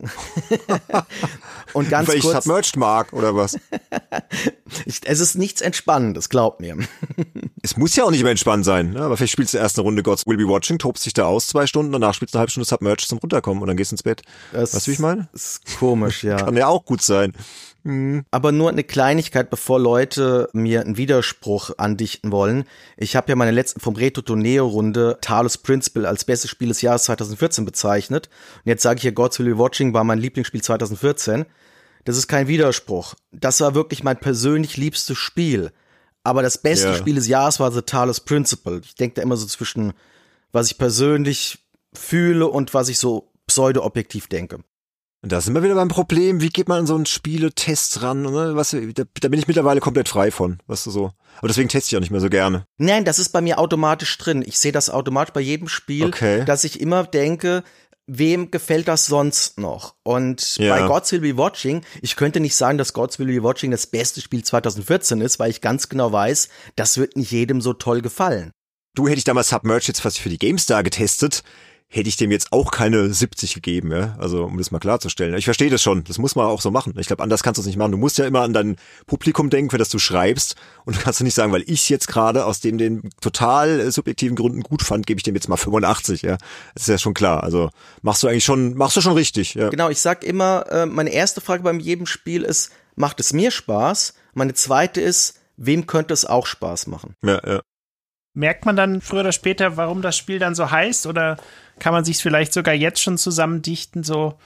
und 1.73 1.89
ganz 1.89 2.09
Weil 2.09 2.19
kurz. 2.19 2.37
ich 2.37 2.43
Submerged 2.43 2.77
mag, 2.77 3.13
oder 3.13 3.35
was? 3.35 3.57
es 4.85 5.19
ist 5.19 5.35
nichts 5.35 5.61
Entspannendes, 5.61 6.29
glaub 6.29 6.59
mir. 6.59 6.77
es 7.61 7.77
muss 7.77 7.95
ja 7.95 8.03
auch 8.03 8.11
nicht 8.11 8.23
mehr 8.23 8.31
entspannt 8.31 8.65
sein, 8.65 8.91
ne? 8.91 9.01
aber 9.01 9.17
vielleicht 9.17 9.33
spielst 9.33 9.53
du 9.53 9.57
erst 9.57 9.77
eine 9.77 9.83
Runde 9.83 10.03
Gods 10.03 10.27
Will 10.27 10.37
Be 10.37 10.47
Watching, 10.47 10.77
tobst 10.79 11.05
dich 11.05 11.13
da 11.13 11.25
aus 11.25 11.47
zwei 11.47 11.67
Stunden, 11.67 11.91
danach 11.91 12.13
spielst 12.13 12.33
du 12.33 12.37
eine 12.37 12.41
halbe 12.41 12.51
Stunde 12.51 12.67
Submerged 12.67 13.07
zum 13.07 13.19
Runterkommen 13.19 13.61
und 13.61 13.67
dann 13.67 13.77
gehst 13.77 13.91
ins 13.91 14.03
Bett. 14.03 14.21
Das 14.51 14.73
weißt 14.73 14.87
du, 14.87 14.91
wie 14.91 14.93
ich 14.93 14.99
meine? 14.99 15.29
Ist 15.33 15.61
komisch, 15.79 16.23
ja. 16.23 16.37
Kann 16.37 16.57
ja 16.57 16.67
auch 16.67 16.85
gut 16.85 17.01
sein. 17.01 17.33
Mhm. 17.87 18.25
Aber 18.31 18.51
nur 18.51 18.69
eine 18.69 18.83
Kleinigkeit, 18.83 19.49
bevor 19.49 19.79
Leute 19.79 20.49
mir 20.51 20.81
einen 20.81 20.97
Widerspruch 20.97 21.71
andichten 21.77 22.33
wollen. 22.33 22.65
Ich 22.97 23.15
habe 23.15 23.29
ja 23.29 23.35
meine 23.37 23.51
letzten 23.51 23.79
vom 23.79 23.95
Reto 23.95 24.21
Torneo 24.21 24.67
Runde 24.67 25.17
Talos 25.21 25.57
Principle 25.57 26.05
als 26.05 26.25
bestes 26.25 26.51
Spiel 26.51 26.67
des 26.67 26.81
Jahres 26.81 27.03
2014 27.03 27.63
bezeichnet. 27.63 28.29
Und 28.57 28.69
jetzt 28.69 28.83
sage 28.83 28.97
ich 28.97 29.03
ja, 29.03 29.11
God's 29.11 29.39
Will 29.39 29.53
Be 29.53 29.57
Watching 29.57 29.93
war 29.93 30.03
mein 30.03 30.19
Lieblingsspiel 30.19 30.61
2014. 30.61 31.45
Das 32.03 32.17
ist 32.17 32.27
kein 32.27 32.49
Widerspruch. 32.49 33.15
Das 33.31 33.61
war 33.61 33.73
wirklich 33.73 34.03
mein 34.03 34.19
persönlich 34.19 34.75
liebstes 34.75 35.17
Spiel. 35.17 35.71
Aber 36.23 36.41
das 36.41 36.57
beste 36.57 36.89
ja. 36.89 36.93
Spiel 36.93 37.15
des 37.15 37.27
Jahres 37.27 37.61
war 37.61 37.71
The 37.71 37.83
Talos 37.83 38.19
Principle. 38.19 38.81
Ich 38.83 38.95
denke 38.95 39.15
da 39.15 39.21
immer 39.21 39.37
so 39.37 39.45
zwischen, 39.45 39.93
was 40.51 40.69
ich 40.69 40.77
persönlich 40.77 41.59
fühle 41.93 42.47
und 42.47 42.73
was 42.73 42.89
ich 42.89 42.99
so 42.99 43.31
pseudo-objektiv 43.47 44.27
denke. 44.27 44.59
Und 45.23 45.31
da 45.31 45.41
sind 45.41 45.55
wir 45.55 45.63
wieder 45.63 45.75
beim 45.75 45.87
Problem, 45.87 46.41
wie 46.41 46.49
geht 46.49 46.67
man 46.67 46.79
an 46.79 46.87
so 46.87 46.95
einen 46.95 47.07
Spieletest 47.07 48.03
ran? 48.03 48.21
Ne? 48.21 48.55
Was, 48.55 48.71
da, 48.71 49.03
da 49.19 49.27
bin 49.27 49.39
ich 49.39 49.47
mittlerweile 49.47 49.79
komplett 49.79 50.07
frei 50.07 50.29
von, 50.29 50.59
weißt 50.67 50.85
du 50.85 50.91
so. 50.91 51.11
Aber 51.37 51.47
deswegen 51.47 51.69
teste 51.69 51.89
ich 51.89 51.97
auch 51.97 52.01
nicht 52.01 52.11
mehr 52.11 52.21
so 52.21 52.29
gerne. 52.29 52.65
Nein, 52.77 53.03
das 53.03 53.17
ist 53.17 53.29
bei 53.29 53.41
mir 53.41 53.57
automatisch 53.57 54.15
drin. 54.17 54.43
Ich 54.45 54.59
sehe 54.59 54.71
das 54.71 54.89
automatisch 54.89 55.33
bei 55.33 55.41
jedem 55.41 55.67
Spiel, 55.67 56.05
okay. 56.05 56.45
dass 56.45 56.63
ich 56.63 56.79
immer 56.79 57.03
denke, 57.03 57.63
wem 58.05 58.51
gefällt 58.51 58.87
das 58.87 59.07
sonst 59.07 59.59
noch? 59.59 59.95
Und 60.03 60.57
ja. 60.57 60.75
bei 60.75 60.87
Gods 60.87 61.11
Will 61.11 61.21
Be 61.21 61.37
Watching, 61.37 61.83
ich 62.01 62.15
könnte 62.15 62.39
nicht 62.39 62.55
sagen, 62.55 62.77
dass 62.77 62.93
Gods 62.93 63.17
Will 63.17 63.27
Be 63.27 63.43
Watching 63.43 63.71
das 63.71 63.87
beste 63.87 64.21
Spiel 64.21 64.43
2014 64.43 65.21
ist, 65.21 65.39
weil 65.39 65.49
ich 65.49 65.61
ganz 65.61 65.89
genau 65.89 66.11
weiß, 66.11 66.47
das 66.75 66.97
wird 66.97 67.17
nicht 67.17 67.31
jedem 67.31 67.59
so 67.59 67.73
toll 67.73 68.01
gefallen. 68.01 68.51
Du 68.95 69.07
hätte 69.07 69.17
ich 69.17 69.23
damals 69.25 69.49
Submerged 69.49 69.87
jetzt 69.87 70.01
fast 70.01 70.19
für 70.19 70.29
die 70.29 70.39
GameStar 70.39 70.83
getestet 70.83 71.43
hätte 71.89 72.09
ich 72.09 72.17
dem 72.17 72.31
jetzt 72.31 72.51
auch 72.51 72.71
keine 72.71 73.13
70 73.13 73.53
gegeben, 73.53 73.91
ja. 73.91 74.15
Also 74.19 74.43
um 74.43 74.57
das 74.57 74.71
mal 74.71 74.79
klarzustellen. 74.79 75.33
Ich 75.35 75.45
verstehe 75.45 75.69
das 75.69 75.81
schon. 75.81 76.03
Das 76.03 76.17
muss 76.17 76.35
man 76.35 76.45
auch 76.45 76.59
so 76.59 76.69
machen. 76.69 76.93
Ich 76.97 77.07
glaube, 77.07 77.23
anders 77.23 77.43
kannst 77.43 77.57
du 77.57 77.61
es 77.61 77.65
nicht 77.65 77.77
machen. 77.77 77.93
Du 77.93 77.97
musst 77.97 78.17
ja 78.17 78.25
immer 78.25 78.41
an 78.41 78.51
dein 78.51 78.75
Publikum 79.05 79.49
denken, 79.49 79.69
für 79.69 79.77
das 79.77 79.87
du 79.87 79.97
schreibst. 79.97 80.55
Und 80.83 80.97
du 80.97 81.01
kannst 81.01 81.21
du 81.21 81.23
nicht 81.23 81.33
sagen, 81.33 81.53
weil 81.53 81.63
ich 81.65 81.87
jetzt 81.89 82.07
gerade 82.07 82.45
aus 82.45 82.59
dem 82.59 82.77
den 82.77 83.09
total 83.21 83.79
äh, 83.79 83.91
subjektiven 83.91 84.35
Gründen 84.35 84.61
gut 84.61 84.81
fand, 84.81 85.07
gebe 85.07 85.19
ich 85.19 85.23
dem 85.23 85.35
jetzt 85.35 85.47
mal 85.47 85.55
85, 85.55 86.23
ja. 86.23 86.37
Das 86.73 86.83
ist 86.83 86.89
ja 86.89 86.97
schon 86.97 87.13
klar. 87.13 87.43
Also 87.43 87.69
machst 88.01 88.21
du 88.21 88.27
eigentlich 88.27 88.43
schon, 88.43 88.75
machst 88.75 88.97
du 88.97 89.01
schon 89.01 89.13
richtig, 89.13 89.53
ja. 89.53 89.69
Genau, 89.69 89.89
ich 89.89 89.99
sag 89.99 90.25
immer, 90.25 90.65
äh, 90.69 90.85
meine 90.85 91.11
erste 91.11 91.39
Frage 91.39 91.63
beim 91.63 91.79
jedem 91.79 92.05
Spiel 92.05 92.43
ist, 92.43 92.71
macht 92.95 93.21
es 93.21 93.31
mir 93.31 93.49
Spaß? 93.49 94.13
Meine 94.33 94.53
zweite 94.53 94.99
ist, 94.99 95.39
wem 95.55 95.87
könnte 95.87 96.13
es 96.13 96.25
auch 96.25 96.47
Spaß 96.47 96.87
machen? 96.87 97.15
Ja, 97.23 97.41
ja. 97.47 97.61
Merkt 98.33 98.65
man 98.65 98.75
dann 98.75 99.01
früher 99.01 99.21
oder 99.21 99.31
später, 99.31 99.77
warum 99.77 100.03
das 100.03 100.15
Spiel 100.15 100.37
dann 100.37 100.53
so 100.53 100.69
heißt? 100.69 101.07
Oder 101.07 101.37
kann 101.79 101.93
man 101.93 102.05
sich 102.05 102.17
vielleicht 102.17 102.53
sogar 102.53 102.73
jetzt 102.73 103.01
schon 103.01 103.17
zusammendichten, 103.17 104.03
so 104.03 104.37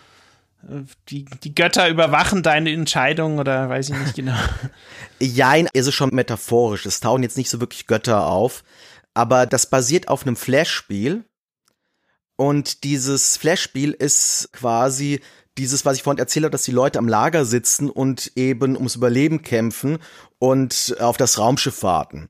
äh, 0.63 0.81
die, 1.09 1.25
die 1.25 1.55
Götter 1.55 1.89
überwachen 1.89 2.43
deine 2.43 2.71
Entscheidung 2.71 3.39
oder 3.39 3.69
weiß 3.69 3.89
ich 3.89 3.97
nicht 3.97 4.15
genau. 4.15 4.37
Jein, 5.19 5.67
ist 5.73 5.87
es 5.87 5.93
schon 5.93 6.13
metaphorisch. 6.13 6.85
Es 6.85 6.99
tauchen 6.99 7.23
jetzt 7.23 7.37
nicht 7.37 7.49
so 7.49 7.59
wirklich 7.59 7.87
Götter 7.87 8.27
auf. 8.27 8.63
Aber 9.13 9.45
das 9.45 9.65
basiert 9.65 10.07
auf 10.07 10.25
einem 10.25 10.35
Flash-Spiel. 10.35 11.25
Und 12.37 12.83
dieses 12.83 13.37
Flash-Spiel 13.37 13.91
ist 13.91 14.49
quasi 14.53 15.21
dieses, 15.57 15.85
was 15.85 15.97
ich 15.97 16.03
vorhin 16.03 16.19
erzählt 16.19 16.45
habe, 16.45 16.51
dass 16.51 16.63
die 16.63 16.71
Leute 16.71 16.97
am 16.97 17.09
Lager 17.09 17.45
sitzen 17.45 17.89
und 17.89 18.31
eben 18.35 18.75
ums 18.75 18.95
Überleben 18.95 19.41
kämpfen 19.41 19.99
und 20.39 20.95
auf 20.99 21.17
das 21.17 21.37
Raumschiff 21.37 21.83
warten. 21.83 22.29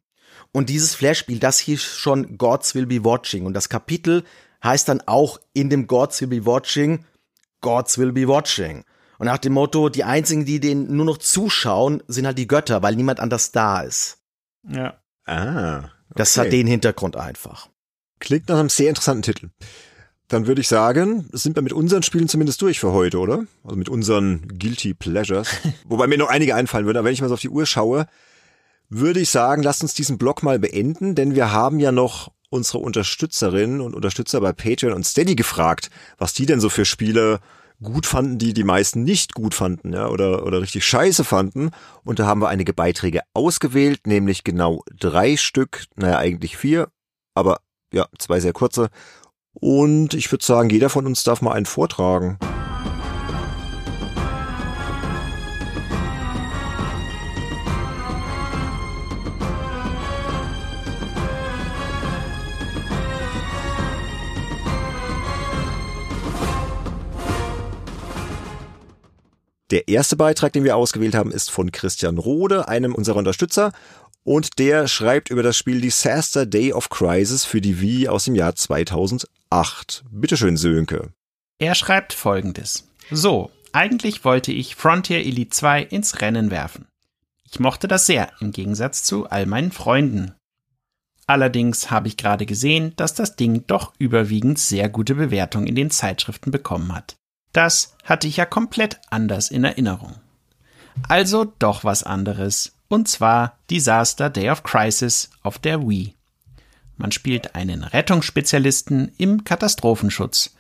Und 0.51 0.69
dieses 0.69 0.95
Flash-Spiel, 0.95 1.39
das 1.39 1.59
hieß 1.59 1.81
schon 1.81 2.37
Gods 2.37 2.75
Will 2.75 2.87
Be 2.87 3.05
Watching. 3.05 3.45
Und 3.45 3.53
das 3.53 3.69
Kapitel 3.69 4.23
heißt 4.63 4.87
dann 4.87 5.01
auch 5.05 5.39
in 5.53 5.69
dem 5.69 5.87
Gods 5.87 6.21
Will 6.21 6.27
Be 6.27 6.45
Watching, 6.45 7.05
Gods 7.61 7.97
Will 7.97 8.11
Be 8.11 8.27
Watching. 8.27 8.83
Und 9.17 9.27
nach 9.27 9.37
dem 9.37 9.53
Motto, 9.53 9.89
die 9.89 10.03
einzigen, 10.03 10.45
die 10.45 10.59
den 10.59 10.95
nur 10.95 11.05
noch 11.05 11.19
zuschauen, 11.19 12.01
sind 12.07 12.25
halt 12.25 12.37
die 12.37 12.47
Götter, 12.47 12.81
weil 12.81 12.95
niemand 12.95 13.19
anders 13.19 13.51
da 13.51 13.81
ist. 13.81 14.17
Ja. 14.67 14.99
Ah. 15.25 15.77
Okay. 15.77 15.89
Das 16.15 16.37
hat 16.37 16.51
den 16.51 16.67
Hintergrund 16.67 17.15
einfach. 17.15 17.69
Klingt 18.19 18.49
nach 18.49 18.59
einem 18.59 18.69
sehr 18.69 18.89
interessanten 18.89 19.23
Titel. 19.23 19.49
Dann 20.27 20.47
würde 20.47 20.61
ich 20.61 20.67
sagen, 20.67 21.27
sind 21.33 21.55
wir 21.55 21.61
mit 21.61 21.73
unseren 21.73 22.03
Spielen 22.03 22.29
zumindest 22.29 22.61
durch 22.61 22.79
für 22.79 22.93
heute, 22.93 23.19
oder? 23.19 23.45
Also 23.63 23.75
mit 23.75 23.89
unseren 23.89 24.47
Guilty 24.47 24.93
Pleasures. 24.93 25.49
Wobei 25.85 26.07
mir 26.07 26.17
noch 26.17 26.29
einige 26.29 26.55
einfallen 26.55 26.85
würden, 26.85 26.97
aber 26.97 27.05
wenn 27.05 27.13
ich 27.13 27.21
mal 27.21 27.27
so 27.27 27.33
auf 27.33 27.41
die 27.41 27.49
Uhr 27.49 27.65
schaue, 27.65 28.07
würde 28.89 29.19
ich 29.19 29.29
sagen, 29.29 29.63
lasst 29.63 29.83
uns 29.83 29.93
diesen 29.93 30.17
Blog 30.17 30.43
mal 30.43 30.59
beenden, 30.59 31.15
denn 31.15 31.35
wir 31.35 31.51
haben 31.51 31.79
ja 31.79 31.91
noch 31.91 32.31
unsere 32.51 32.79
Unterstützerinnen 32.79 33.81
und 33.81 33.95
Unterstützer 33.95 34.41
bei 34.41 34.51
Patreon 34.51 34.93
und 34.93 35.05
Steady 35.05 35.35
gefragt, 35.35 35.89
was 36.17 36.33
die 36.33 36.45
denn 36.45 36.59
so 36.59 36.69
für 36.69 36.85
Spiele 36.85 37.39
gut 37.81 38.05
fanden, 38.05 38.37
die 38.37 38.53
die 38.53 38.63
meisten 38.63 39.03
nicht 39.03 39.33
gut 39.33 39.55
fanden, 39.55 39.93
ja, 39.93 40.07
oder, 40.07 40.45
oder 40.45 40.61
richtig 40.61 40.85
scheiße 40.85 41.23
fanden. 41.23 41.71
Und 42.03 42.19
da 42.19 42.25
haben 42.27 42.41
wir 42.41 42.49
einige 42.49 42.73
Beiträge 42.73 43.21
ausgewählt, 43.33 44.05
nämlich 44.05 44.43
genau 44.43 44.83
drei 44.95 45.37
Stück, 45.37 45.85
naja, 45.95 46.17
eigentlich 46.17 46.57
vier, 46.57 46.89
aber 47.33 47.61
ja, 47.93 48.07
zwei 48.19 48.39
sehr 48.39 48.53
kurze. 48.53 48.89
Und 49.53 50.13
ich 50.13 50.31
würde 50.31 50.45
sagen, 50.45 50.69
jeder 50.69 50.89
von 50.89 51.07
uns 51.07 51.23
darf 51.23 51.41
mal 51.41 51.53
einen 51.53 51.65
vortragen. 51.65 52.37
Der 69.71 69.87
erste 69.87 70.17
Beitrag, 70.17 70.51
den 70.51 70.65
wir 70.65 70.75
ausgewählt 70.75 71.15
haben, 71.15 71.31
ist 71.31 71.49
von 71.49 71.71
Christian 71.71 72.17
Rode, 72.17 72.67
einem 72.67 72.93
unserer 72.93 73.15
Unterstützer. 73.15 73.71
Und 74.23 74.59
der 74.59 74.87
schreibt 74.87 75.29
über 75.29 75.43
das 75.43 75.57
Spiel 75.57 75.79
Disaster 75.79 76.45
Day 76.45 76.73
of 76.73 76.89
Crisis 76.89 77.45
für 77.45 77.61
die 77.61 77.79
Wii 77.79 78.09
aus 78.09 78.25
dem 78.25 78.35
Jahr 78.35 78.53
2008. 78.53 80.03
Bitteschön, 80.11 80.57
Sönke. 80.57 81.13
Er 81.57 81.73
schreibt 81.75 82.11
folgendes. 82.11 82.87
So, 83.09 83.49
eigentlich 83.71 84.25
wollte 84.25 84.51
ich 84.51 84.75
Frontier 84.75 85.19
Elite 85.19 85.51
2 85.51 85.83
ins 85.83 86.19
Rennen 86.19 86.51
werfen. 86.51 86.87
Ich 87.49 87.59
mochte 87.59 87.87
das 87.87 88.05
sehr, 88.05 88.31
im 88.41 88.51
Gegensatz 88.51 89.03
zu 89.03 89.29
all 89.29 89.45
meinen 89.45 89.71
Freunden. 89.71 90.35
Allerdings 91.27 91.89
habe 91.89 92.09
ich 92.09 92.17
gerade 92.17 92.45
gesehen, 92.45 92.93
dass 92.97 93.13
das 93.13 93.37
Ding 93.37 93.63
doch 93.67 93.93
überwiegend 93.97 94.59
sehr 94.59 94.89
gute 94.89 95.15
Bewertungen 95.15 95.67
in 95.67 95.75
den 95.75 95.91
Zeitschriften 95.91 96.51
bekommen 96.51 96.93
hat. 96.93 97.15
Das 97.53 97.95
hatte 98.03 98.27
ich 98.27 98.37
ja 98.37 98.45
komplett 98.45 98.99
anders 99.09 99.51
in 99.51 99.63
Erinnerung. 99.63 100.15
Also 101.07 101.53
doch 101.59 101.83
was 101.83 102.03
anderes, 102.03 102.73
und 102.87 103.07
zwar 103.07 103.57
Disaster 103.69 104.29
Day 104.29 104.49
of 104.49 104.63
Crisis 104.63 105.29
auf 105.43 105.59
der 105.59 105.87
Wii. 105.87 106.15
Man 106.97 107.11
spielt 107.11 107.55
einen 107.55 107.83
Rettungsspezialisten 107.83 109.11
im 109.17 109.43
Katastrophenschutz, 109.43 110.55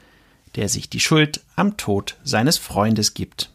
der 0.55 0.69
sich 0.69 0.89
die 0.89 0.99
Schuld 0.99 1.41
am 1.55 1.77
Tod 1.77 2.17
seines 2.23 2.57
Freundes 2.57 3.13
gibt. 3.13 3.51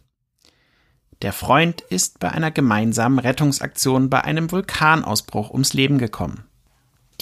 Der 1.23 1.33
Freund 1.33 1.81
ist 1.81 2.19
bei 2.19 2.31
einer 2.31 2.51
gemeinsamen 2.51 3.19
Rettungsaktion 3.19 4.11
bei 4.11 4.23
einem 4.23 4.53
Vulkanausbruch 4.53 5.51
ums 5.51 5.73
Leben 5.73 5.99
gekommen. 5.99 6.45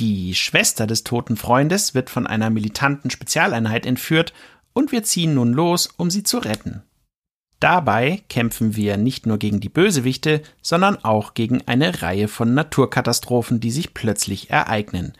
Die 0.00 0.34
Schwester 0.34 0.88
des 0.88 1.04
toten 1.04 1.36
Freundes 1.36 1.94
wird 1.94 2.10
von 2.10 2.26
einer 2.26 2.50
militanten 2.50 3.10
Spezialeinheit 3.10 3.86
entführt 3.86 4.32
und 4.74 4.92
wir 4.92 5.02
ziehen 5.02 5.34
nun 5.34 5.54
los, 5.54 5.88
um 5.96 6.10
sie 6.10 6.22
zu 6.22 6.38
retten. 6.38 6.82
Dabei 7.60 8.22
kämpfen 8.28 8.76
wir 8.76 8.98
nicht 8.98 9.24
nur 9.24 9.38
gegen 9.38 9.60
die 9.60 9.70
Bösewichte, 9.70 10.42
sondern 10.60 11.02
auch 11.02 11.32
gegen 11.32 11.62
eine 11.66 12.02
Reihe 12.02 12.28
von 12.28 12.52
Naturkatastrophen, 12.52 13.58
die 13.60 13.70
sich 13.70 13.94
plötzlich 13.94 14.50
ereignen. 14.50 15.14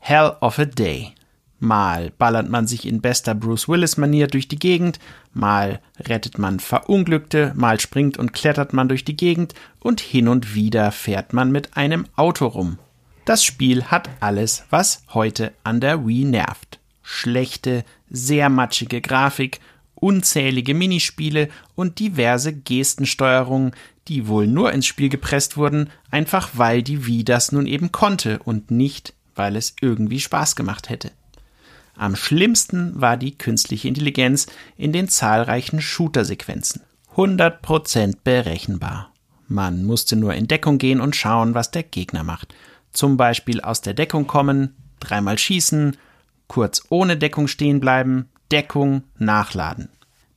Hell 0.00 0.32
of 0.40 0.58
a 0.58 0.64
Day. 0.64 1.12
Mal 1.60 2.10
ballert 2.18 2.48
man 2.48 2.66
sich 2.66 2.86
in 2.86 3.00
bester 3.00 3.34
Bruce 3.34 3.68
Willis-Manier 3.68 4.26
durch 4.26 4.48
die 4.48 4.58
Gegend, 4.58 4.98
mal 5.32 5.80
rettet 6.00 6.36
man 6.36 6.58
Verunglückte, 6.58 7.52
mal 7.54 7.78
springt 7.78 8.18
und 8.18 8.32
klettert 8.32 8.72
man 8.72 8.88
durch 8.88 9.04
die 9.04 9.16
Gegend 9.16 9.54
und 9.78 10.00
hin 10.00 10.26
und 10.28 10.54
wieder 10.54 10.90
fährt 10.90 11.32
man 11.32 11.52
mit 11.52 11.76
einem 11.76 12.06
Auto 12.16 12.46
rum. 12.46 12.78
Das 13.24 13.44
Spiel 13.44 13.84
hat 13.84 14.10
alles, 14.20 14.64
was 14.68 15.04
heute 15.14 15.52
an 15.62 15.80
der 15.80 16.06
Wii 16.06 16.24
nervt. 16.24 16.73
Schlechte, 17.04 17.84
sehr 18.10 18.48
matschige 18.48 19.00
Grafik, 19.00 19.60
unzählige 19.94 20.74
Minispiele 20.74 21.48
und 21.76 22.00
diverse 22.00 22.52
Gestensteuerungen, 22.52 23.72
die 24.08 24.26
wohl 24.26 24.46
nur 24.46 24.72
ins 24.72 24.86
Spiel 24.86 25.10
gepresst 25.10 25.56
wurden, 25.56 25.90
einfach 26.10 26.50
weil 26.54 26.82
die 26.82 27.06
Wii 27.06 27.24
das 27.24 27.52
nun 27.52 27.66
eben 27.66 27.92
konnte 27.92 28.40
und 28.40 28.70
nicht, 28.70 29.14
weil 29.34 29.54
es 29.54 29.76
irgendwie 29.80 30.20
Spaß 30.20 30.56
gemacht 30.56 30.88
hätte. 30.88 31.12
Am 31.96 32.16
schlimmsten 32.16 33.00
war 33.00 33.16
die 33.16 33.38
künstliche 33.38 33.86
Intelligenz 33.86 34.46
in 34.76 34.92
den 34.92 35.08
zahlreichen 35.08 35.80
Shooter-Sequenzen. 35.80 36.82
100% 37.14 38.16
berechenbar. 38.24 39.12
Man 39.46 39.84
musste 39.84 40.16
nur 40.16 40.34
in 40.34 40.48
Deckung 40.48 40.78
gehen 40.78 41.00
und 41.00 41.14
schauen, 41.14 41.54
was 41.54 41.70
der 41.70 41.84
Gegner 41.84 42.24
macht. 42.24 42.54
Zum 42.92 43.16
Beispiel 43.16 43.60
aus 43.60 43.82
der 43.82 43.94
Deckung 43.94 44.26
kommen, 44.26 44.74
dreimal 45.00 45.38
schießen, 45.38 45.96
kurz 46.54 46.82
ohne 46.88 47.16
Deckung 47.16 47.48
stehen 47.48 47.80
bleiben, 47.80 48.28
Deckung 48.52 49.02
nachladen. 49.18 49.88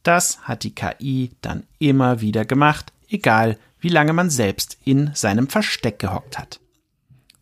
Das 0.01 0.39
hat 0.39 0.63
die 0.63 0.73
KI 0.73 1.29
dann 1.41 1.67
immer 1.77 2.21
wieder 2.21 2.43
gemacht, 2.43 2.91
egal 3.07 3.59
wie 3.79 3.89
lange 3.89 4.13
man 4.13 4.31
selbst 4.31 4.79
in 4.83 5.11
seinem 5.13 5.47
Versteck 5.47 5.99
gehockt 5.99 6.39
hat. 6.39 6.59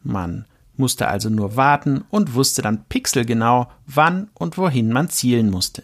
Man 0.04 0.44
musste 0.76 1.08
also 1.08 1.30
nur 1.30 1.56
warten 1.56 2.04
und 2.10 2.34
wusste 2.34 2.62
dann 2.62 2.84
pixelgenau, 2.84 3.72
wann 3.86 4.30
und 4.34 4.58
wohin 4.58 4.92
man 4.92 5.10
zielen 5.10 5.50
musste. 5.50 5.84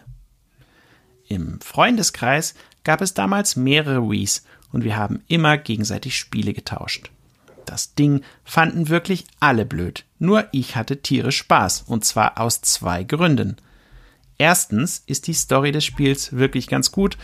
Im 1.30 1.62
Freundeskreis 1.62 2.56
gab 2.84 3.00
es 3.00 3.14
damals 3.14 3.56
mehrere 3.56 4.12
Wiis 4.12 4.44
und 4.74 4.84
wir 4.84 4.98
haben 4.98 5.24
immer 5.30 5.58
gegenseitig 5.58 6.18
Spiele 6.18 6.52
getauscht. 6.52 7.10
Das 7.72 7.96
Ding 7.96 8.22
fanden 8.44 8.90
wirklich 8.90 9.24
alle 9.40 9.66
blöd. 9.66 10.04
Nur 10.20 10.46
ich 10.52 10.76
hatte 10.76 11.02
tierisch 11.02 11.38
Spaß. 11.38 11.84
Und 11.88 12.04
zwar 12.04 12.38
aus 12.38 12.60
zwei 12.60 13.06
Gründen. 13.06 13.56
Erstens 14.38 15.02
ist 15.06 15.28
die 15.28 15.34
Story 15.34 15.72
des 15.72 15.86
Spiels 15.86 16.34
wirklich 16.34 16.68
ganz 16.68 16.92
gut 16.92 17.18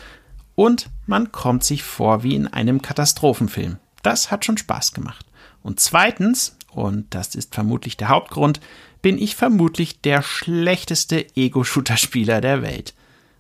und 0.56 0.90
man 1.06 1.34
kommt 1.34 1.66
sich 1.66 1.84
vor 1.84 2.24
wie 2.24 2.34
in 2.34 2.48
einem 2.48 2.82
Katastrophenfilm. 2.82 3.76
Das 4.04 4.32
hat 4.32 4.46
schon 4.46 4.58
Spaß 4.58 4.94
gemacht. 4.94 5.26
Und 5.64 5.82
zweitens, 5.82 6.56
und 6.72 7.14
das 7.14 7.36
ist 7.36 7.54
vermutlich 7.54 7.98
der 7.98 8.08
Hauptgrund, 8.08 8.62
bin 9.02 9.18
ich 9.18 9.36
vermutlich 9.36 10.00
der 10.00 10.22
schlechteste 10.22 11.26
Ego-Shooter-Spieler 11.36 12.40
der 12.40 12.62
Welt. 12.62 12.94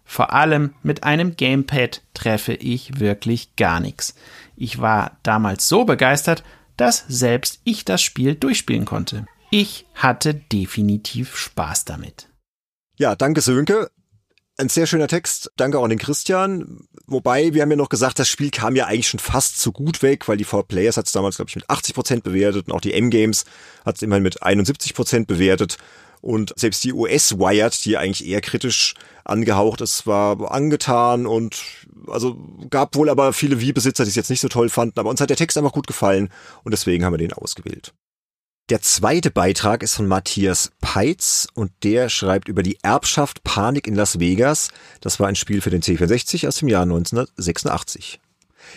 Vor 0.03 0.33
allem 0.33 0.73
mit 0.83 1.05
einem 1.05 1.37
Gamepad 1.37 2.01
treffe 2.13 2.53
ich 2.53 2.99
wirklich 2.99 3.55
gar 3.55 3.79
nichts. 3.79 4.13
Ich 4.57 4.81
war 4.81 5.17
damals 5.23 5.69
so 5.69 5.85
begeistert, 5.85 6.43
dass 6.77 7.03
selbst 7.07 7.59
ich 7.63 7.85
das 7.85 8.01
Spiel 8.01 8.35
durchspielen 8.35 8.85
konnte. 8.85 9.25
Ich 9.49 9.85
hatte 9.93 10.33
definitiv 10.33 11.35
Spaß 11.35 11.85
damit. 11.85 12.29
Ja, 12.97 13.15
danke 13.15 13.41
Sönke. 13.41 13.89
Ein 14.59 14.69
sehr 14.69 14.87
schöner 14.87 15.07
Text. 15.07 15.51
Danke 15.55 15.77
auch 15.77 15.83
an 15.83 15.91
den 15.91 15.99
Christian. 15.99 16.87
Wobei, 17.05 17.53
wir 17.53 17.61
haben 17.61 17.69
ja 17.69 17.77
noch 17.77 17.89
gesagt, 17.89 18.17
das 18.17 18.27
Spiel 18.27 18.49
kam 18.49 18.75
ja 18.75 18.87
eigentlich 18.87 19.07
schon 19.07 19.19
fast 19.19 19.59
zu 19.59 19.71
gut 19.71 20.01
weg, 20.01 20.27
weil 20.27 20.37
die 20.37 20.45
4Players 20.45 20.97
hat 20.97 21.05
es 21.05 21.11
damals, 21.11 21.35
glaube 21.35 21.49
ich, 21.49 21.55
mit 21.55 21.69
80 21.69 21.93
Prozent 21.93 22.23
bewertet 22.23 22.67
und 22.67 22.73
auch 22.73 22.81
die 22.81 22.93
M-Games 22.93 23.45
hat 23.85 23.97
es 23.97 24.01
immerhin 24.01 24.23
mit 24.23 24.41
71 24.41 24.95
Prozent 24.95 25.27
bewertet. 25.27 25.77
Und 26.21 26.53
selbst 26.57 26.83
die 26.83 26.93
US-Wired, 26.93 27.85
die 27.85 27.97
eigentlich 27.97 28.27
eher 28.27 28.41
kritisch 28.41 28.95
angehaucht 29.23 29.81
ist, 29.81 30.07
war 30.07 30.51
angetan 30.51 31.27
und 31.27 31.61
also 32.07 32.37
gab 32.69 32.95
wohl 32.95 33.09
aber 33.09 33.33
viele 33.33 33.59
Wii-Besitzer, 33.61 34.03
die 34.03 34.09
es 34.09 34.15
jetzt 34.15 34.29
nicht 34.29 34.41
so 34.41 34.47
toll 34.47 34.69
fanden. 34.69 34.99
Aber 34.99 35.09
uns 35.09 35.21
hat 35.21 35.29
der 35.29 35.37
Text 35.37 35.57
einfach 35.57 35.73
gut 35.73 35.87
gefallen 35.87 36.29
und 36.63 36.71
deswegen 36.71 37.03
haben 37.03 37.13
wir 37.13 37.17
den 37.17 37.33
ausgewählt. 37.33 37.93
Der 38.69 38.81
zweite 38.81 39.31
Beitrag 39.31 39.81
ist 39.81 39.95
von 39.95 40.07
Matthias 40.07 40.71
Peitz 40.81 41.47
und 41.53 41.71
der 41.83 42.09
schreibt 42.09 42.49
über 42.49 42.63
die 42.63 42.77
Erbschaft 42.81 43.43
Panik 43.45 43.87
in 43.87 43.95
Las 43.95 44.19
Vegas. 44.19 44.69
Das 44.99 45.21
war 45.21 45.27
ein 45.27 45.37
Spiel 45.37 45.61
für 45.61 45.69
den 45.69 45.81
C64 45.81 46.45
aus 46.45 46.57
dem 46.57 46.67
Jahr 46.67 46.83
1986. 46.83 48.19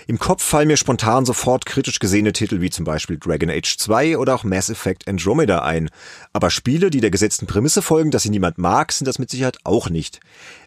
Im 0.07 0.19
Kopf 0.19 0.43
fallen 0.43 0.69
mir 0.69 0.77
spontan 0.77 1.25
sofort 1.25 1.67
kritisch 1.67 1.99
gesehene 1.99 2.33
Titel 2.33 2.61
wie 2.61 2.71
zum 2.71 2.85
Beispiel 2.85 3.19
Dragon 3.19 3.51
Age 3.51 3.77
2 3.77 4.19
oder 4.19 4.35
auch 4.35 4.45
Mass 4.45 4.71
Effect 4.71 5.09
Andromeda 5.09 5.63
ein. 5.63 5.91
Aber 6.33 6.51
Spiele, 6.51 6.91
die 6.91 7.01
der 7.01 7.11
gesetzten 7.11 7.47
Prämisse 7.47 7.83
folgen, 7.83 8.11
dass 8.11 8.23
sie 8.23 8.31
niemand 8.31 8.59
mag, 8.59 8.93
sind 8.93 9.07
das 9.07 9.19
mit 9.19 9.31
Sicherheit 9.31 9.59
auch 9.65 9.91
nicht. 9.91 10.21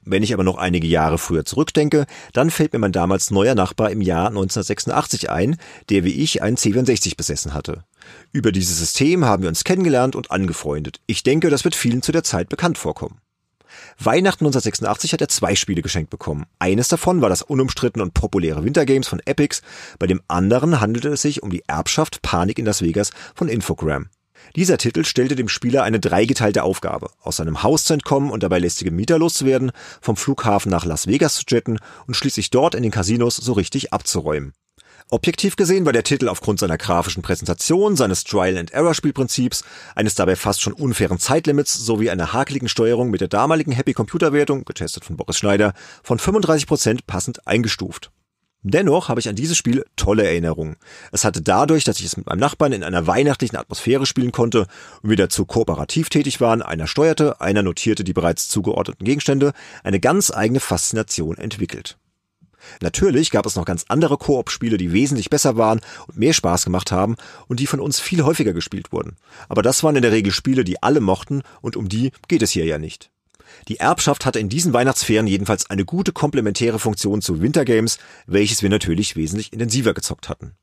Wenn 0.03 0.23
ich 0.23 0.33
aber 0.33 0.43
noch 0.43 0.57
einige 0.57 0.87
Jahre 0.87 1.17
früher 1.17 1.45
zurückdenke, 1.45 2.05
dann 2.33 2.51
fällt 2.51 2.73
mir 2.73 2.79
mein 2.79 2.91
damals 2.91 3.31
neuer 3.31 3.55
Nachbar 3.55 3.91
im 3.91 4.01
Jahr 4.01 4.27
1986 4.27 5.29
ein, 5.29 5.57
der 5.89 6.03
wie 6.03 6.21
ich 6.21 6.41
einen 6.41 6.57
C64 6.57 7.15
besessen 7.15 7.53
hatte. 7.53 7.83
Über 8.31 8.51
dieses 8.51 8.77
System 8.77 9.25
haben 9.25 9.43
wir 9.43 9.49
uns 9.49 9.63
kennengelernt 9.63 10.15
und 10.15 10.31
angefreundet. 10.31 10.99
Ich 11.07 11.23
denke, 11.23 11.49
das 11.49 11.63
wird 11.63 11.75
vielen 11.75 12.01
zu 12.01 12.11
der 12.11 12.23
Zeit 12.23 12.49
bekannt 12.49 12.77
vorkommen. 12.77 13.19
Weihnachten 13.99 14.45
1986 14.45 15.13
hat 15.13 15.21
er 15.21 15.29
zwei 15.29 15.55
Spiele 15.55 15.81
geschenkt 15.81 16.09
bekommen. 16.09 16.45
Eines 16.59 16.87
davon 16.87 17.21
war 17.21 17.29
das 17.29 17.41
unumstritten 17.41 18.01
und 18.01 18.13
populäre 18.13 18.63
Wintergames 18.63 19.07
von 19.07 19.21
Epics, 19.25 19.61
bei 19.99 20.07
dem 20.07 20.21
anderen 20.27 20.79
handelte 20.79 21.09
es 21.09 21.21
sich 21.21 21.43
um 21.43 21.49
die 21.49 21.63
Erbschaft 21.67 22.21
Panik 22.21 22.59
in 22.59 22.65
Las 22.65 22.81
Vegas 22.81 23.11
von 23.35 23.49
Infogram. 23.49 24.09
Dieser 24.55 24.77
Titel 24.77 25.05
stellte 25.05 25.35
dem 25.35 25.47
Spieler 25.47 25.83
eine 25.83 25.99
dreigeteilte 25.99 26.63
Aufgabe, 26.63 27.09
aus 27.21 27.37
seinem 27.37 27.63
Haus 27.63 27.85
zu 27.85 27.93
entkommen 27.93 28.29
und 28.29 28.43
dabei 28.43 28.59
lästige 28.59 28.91
Mieter 28.91 29.17
loszuwerden, 29.17 29.71
vom 30.01 30.15
Flughafen 30.15 30.69
nach 30.69 30.85
Las 30.85 31.07
Vegas 31.07 31.35
zu 31.35 31.43
jetten 31.47 31.79
und 32.07 32.15
schließlich 32.15 32.49
dort 32.49 32.75
in 32.75 32.83
den 32.83 32.91
Casinos 32.91 33.35
so 33.37 33.53
richtig 33.53 33.93
abzuräumen. 33.93 34.53
Objektiv 35.13 35.57
gesehen 35.57 35.85
war 35.85 35.93
der 35.93 36.03
Titel 36.03 36.27
aufgrund 36.27 36.59
seiner 36.59 36.79
grafischen 36.79 37.21
Präsentation, 37.21 37.95
seines 37.95 38.23
Trial-and-Error-Spielprinzips, 38.23 39.63
eines 39.93 40.15
dabei 40.15 40.35
fast 40.35 40.63
schon 40.63 40.73
unfairen 40.73 41.19
Zeitlimits 41.19 41.75
sowie 41.75 42.09
einer 42.09 42.33
hakeligen 42.33 42.67
Steuerung 42.67 43.11
mit 43.11 43.21
der 43.21 43.27
damaligen 43.27 43.73
Happy-Computer-Wertung, 43.73 44.65
getestet 44.65 45.05
von 45.05 45.15
Boris 45.15 45.37
Schneider, 45.37 45.73
von 46.01 46.17
35% 46.17 47.01
passend 47.05 47.45
eingestuft. 47.45 48.09
Dennoch 48.63 49.07
habe 49.07 49.19
ich 49.19 49.29
an 49.29 49.35
dieses 49.35 49.55
Spiel 49.55 49.85
tolle 49.97 50.23
Erinnerungen. 50.23 50.77
Es 51.11 51.25
hatte 51.25 51.43
dadurch, 51.43 51.83
dass 51.83 51.99
ich 51.99 52.07
es 52.07 52.17
mit 52.17 52.25
meinem 52.25 52.39
Nachbarn 52.39 52.73
in 52.73 52.83
einer 52.83 53.05
weihnachtlichen 53.05 53.59
Atmosphäre 53.59 54.07
spielen 54.07 54.31
konnte 54.31 54.65
und 55.03 55.11
wir 55.11 55.17
dazu 55.17 55.45
kooperativ 55.45 56.09
tätig 56.09 56.41
waren, 56.41 56.63
einer 56.63 56.87
steuerte, 56.87 57.39
einer 57.39 57.61
notierte 57.61 58.03
die 58.03 58.13
bereits 58.13 58.49
zugeordneten 58.49 59.05
Gegenstände, 59.05 59.53
eine 59.83 59.99
ganz 59.99 60.31
eigene 60.31 60.59
Faszination 60.59 61.37
entwickelt. 61.37 61.99
Natürlich 62.81 63.31
gab 63.31 63.45
es 63.45 63.55
noch 63.55 63.65
ganz 63.65 63.85
andere 63.87 64.17
Koop-Spiele, 64.17 64.77
die 64.77 64.93
wesentlich 64.93 65.29
besser 65.29 65.57
waren 65.57 65.81
und 66.07 66.17
mehr 66.17 66.33
Spaß 66.33 66.65
gemacht 66.65 66.91
haben 66.91 67.15
und 67.47 67.59
die 67.59 67.67
von 67.67 67.79
uns 67.79 67.99
viel 67.99 68.23
häufiger 68.23 68.53
gespielt 68.53 68.91
wurden. 68.91 69.15
Aber 69.49 69.61
das 69.61 69.83
waren 69.83 69.95
in 69.95 70.01
der 70.01 70.11
Regel 70.11 70.31
Spiele, 70.31 70.63
die 70.63 70.81
alle 70.81 70.99
mochten 70.99 71.43
und 71.61 71.75
um 71.75 71.89
die 71.89 72.11
geht 72.27 72.41
es 72.41 72.51
hier 72.51 72.65
ja 72.65 72.77
nicht. 72.77 73.11
Die 73.67 73.77
Erbschaft 73.77 74.25
hatte 74.25 74.39
in 74.39 74.49
diesen 74.49 74.73
Weihnachtsferien 74.73 75.27
jedenfalls 75.27 75.69
eine 75.69 75.85
gute 75.85 76.11
komplementäre 76.11 76.79
Funktion 76.79 77.21
zu 77.21 77.41
Wintergames, 77.41 77.99
welches 78.25 78.63
wir 78.63 78.69
natürlich 78.69 79.15
wesentlich 79.15 79.53
intensiver 79.53 79.93
gezockt 79.93 80.29
hatten. 80.29 80.55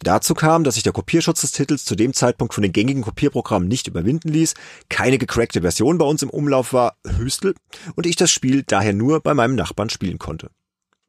Dazu 0.00 0.34
kam, 0.34 0.64
dass 0.64 0.74
sich 0.74 0.84
der 0.84 0.92
Kopierschutz 0.92 1.42
des 1.42 1.52
Titels 1.52 1.84
zu 1.84 1.96
dem 1.96 2.14
Zeitpunkt 2.14 2.54
von 2.54 2.62
den 2.62 2.72
gängigen 2.72 3.02
Kopierprogrammen 3.02 3.68
nicht 3.68 3.86
überwinden 3.86 4.30
ließ, 4.30 4.54
keine 4.88 5.18
gecrackte 5.18 5.60
Version 5.60 5.98
bei 5.98 6.06
uns 6.06 6.22
im 6.22 6.30
Umlauf 6.30 6.72
war, 6.72 6.96
Hüstel, 7.18 7.54
und 7.94 8.06
ich 8.06 8.16
das 8.16 8.30
Spiel 8.30 8.62
daher 8.66 8.94
nur 8.94 9.20
bei 9.20 9.34
meinem 9.34 9.54
Nachbarn 9.54 9.90
spielen 9.90 10.18
konnte. 10.18 10.50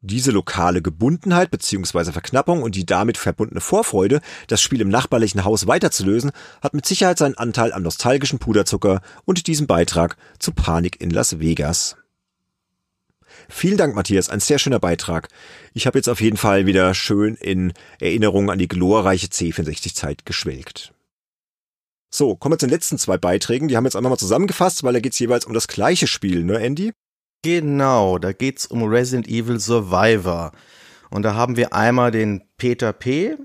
Diese 0.01 0.31
lokale 0.31 0.83
Gebundenheit 0.83 1.49
bzw. 1.49 2.11
Verknappung 2.11 2.61
und 2.61 2.75
die 2.75 2.85
damit 2.85 3.17
verbundene 3.17 3.61
Vorfreude, 3.61 4.21
das 4.47 4.61
Spiel 4.61 4.81
im 4.81 4.89
nachbarlichen 4.89 5.43
Haus 5.43 5.65
weiterzulösen, 5.65 6.31
hat 6.61 6.75
mit 6.75 6.85
Sicherheit 6.85 7.17
seinen 7.17 7.37
Anteil 7.37 7.73
am 7.73 7.81
nostalgischen 7.81 8.37
Puderzucker 8.37 9.01
und 9.25 9.47
diesem 9.47 9.65
Beitrag 9.65 10.15
zu 10.37 10.51
Panik 10.51 11.01
in 11.01 11.09
Las 11.09 11.39
Vegas. 11.39 11.95
Vielen 13.49 13.77
Dank, 13.77 13.95
Matthias, 13.95 14.29
ein 14.29 14.39
sehr 14.39 14.59
schöner 14.59 14.79
Beitrag. 14.79 15.29
Ich 15.73 15.87
habe 15.87 15.97
jetzt 15.97 16.09
auf 16.09 16.21
jeden 16.21 16.37
Fall 16.37 16.65
wieder 16.67 16.93
schön 16.93 17.35
in 17.35 17.73
Erinnerung 17.99 18.51
an 18.51 18.59
die 18.59 18.67
glorreiche 18.67 19.27
C64-Zeit 19.27 20.25
geschwelgt. 20.25 20.93
So, 22.09 22.35
kommen 22.35 22.53
wir 22.53 22.59
zu 22.59 22.67
den 22.67 22.73
letzten 22.73 22.97
zwei 22.97 23.17
Beiträgen. 23.17 23.67
Die 23.67 23.75
haben 23.75 23.83
wir 23.83 23.89
jetzt 23.89 23.95
einmal 23.95 24.11
mal 24.11 24.17
zusammengefasst, 24.17 24.83
weil 24.83 24.93
da 24.93 24.99
geht's 24.99 25.19
jeweils 25.19 25.45
um 25.45 25.53
das 25.53 25.67
gleiche 25.67 26.07
Spiel, 26.07 26.43
ne, 26.43 26.59
Andy? 26.59 26.93
Genau, 27.43 28.17
da 28.17 28.33
geht's 28.33 28.65
um 28.65 28.83
Resident 28.83 29.27
Evil 29.27 29.59
Survivor. 29.59 30.51
Und 31.09 31.23
da 31.23 31.35
haben 31.35 31.55
wir 31.55 31.73
einmal 31.73 32.11
den 32.11 32.43
Peter 32.57 32.93
P., 32.93 33.37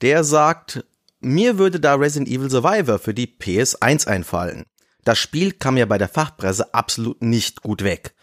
der 0.00 0.24
sagt, 0.24 0.84
mir 1.20 1.58
würde 1.58 1.80
da 1.80 1.94
Resident 1.94 2.28
Evil 2.28 2.50
Survivor 2.50 2.98
für 2.98 3.14
die 3.14 3.26
PS1 3.26 4.06
einfallen. 4.06 4.66
Das 5.04 5.18
Spiel 5.18 5.52
kam 5.52 5.76
ja 5.76 5.86
bei 5.86 5.98
der 5.98 6.08
Fachpresse 6.08 6.74
absolut 6.74 7.22
nicht 7.22 7.62
gut 7.62 7.84
weg. 7.84 8.14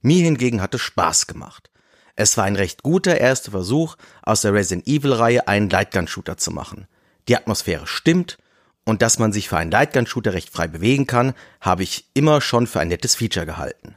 Mir 0.00 0.22
hingegen 0.22 0.60
hat 0.60 0.74
es 0.74 0.80
Spaß 0.80 1.26
gemacht. 1.28 1.70
Es 2.16 2.36
war 2.36 2.44
ein 2.44 2.56
recht 2.56 2.82
guter 2.82 3.18
erster 3.18 3.52
Versuch, 3.52 3.96
aus 4.22 4.42
der 4.42 4.52
Resident 4.52 4.86
Evil-Reihe 4.86 5.48
einen 5.48 5.70
Lightgun-Shooter 5.70 6.36
zu 6.36 6.50
machen. 6.50 6.86
Die 7.28 7.36
Atmosphäre 7.36 7.86
stimmt 7.86 8.38
und 8.84 9.00
dass 9.00 9.18
man 9.18 9.32
sich 9.32 9.48
für 9.48 9.56
einen 9.56 9.70
Lightgun-Shooter 9.70 10.34
recht 10.34 10.50
frei 10.50 10.66
bewegen 10.66 11.06
kann, 11.06 11.34
habe 11.60 11.84
ich 11.84 12.10
immer 12.14 12.40
schon 12.40 12.66
für 12.66 12.80
ein 12.80 12.88
nettes 12.88 13.14
Feature 13.14 13.46
gehalten. 13.46 13.96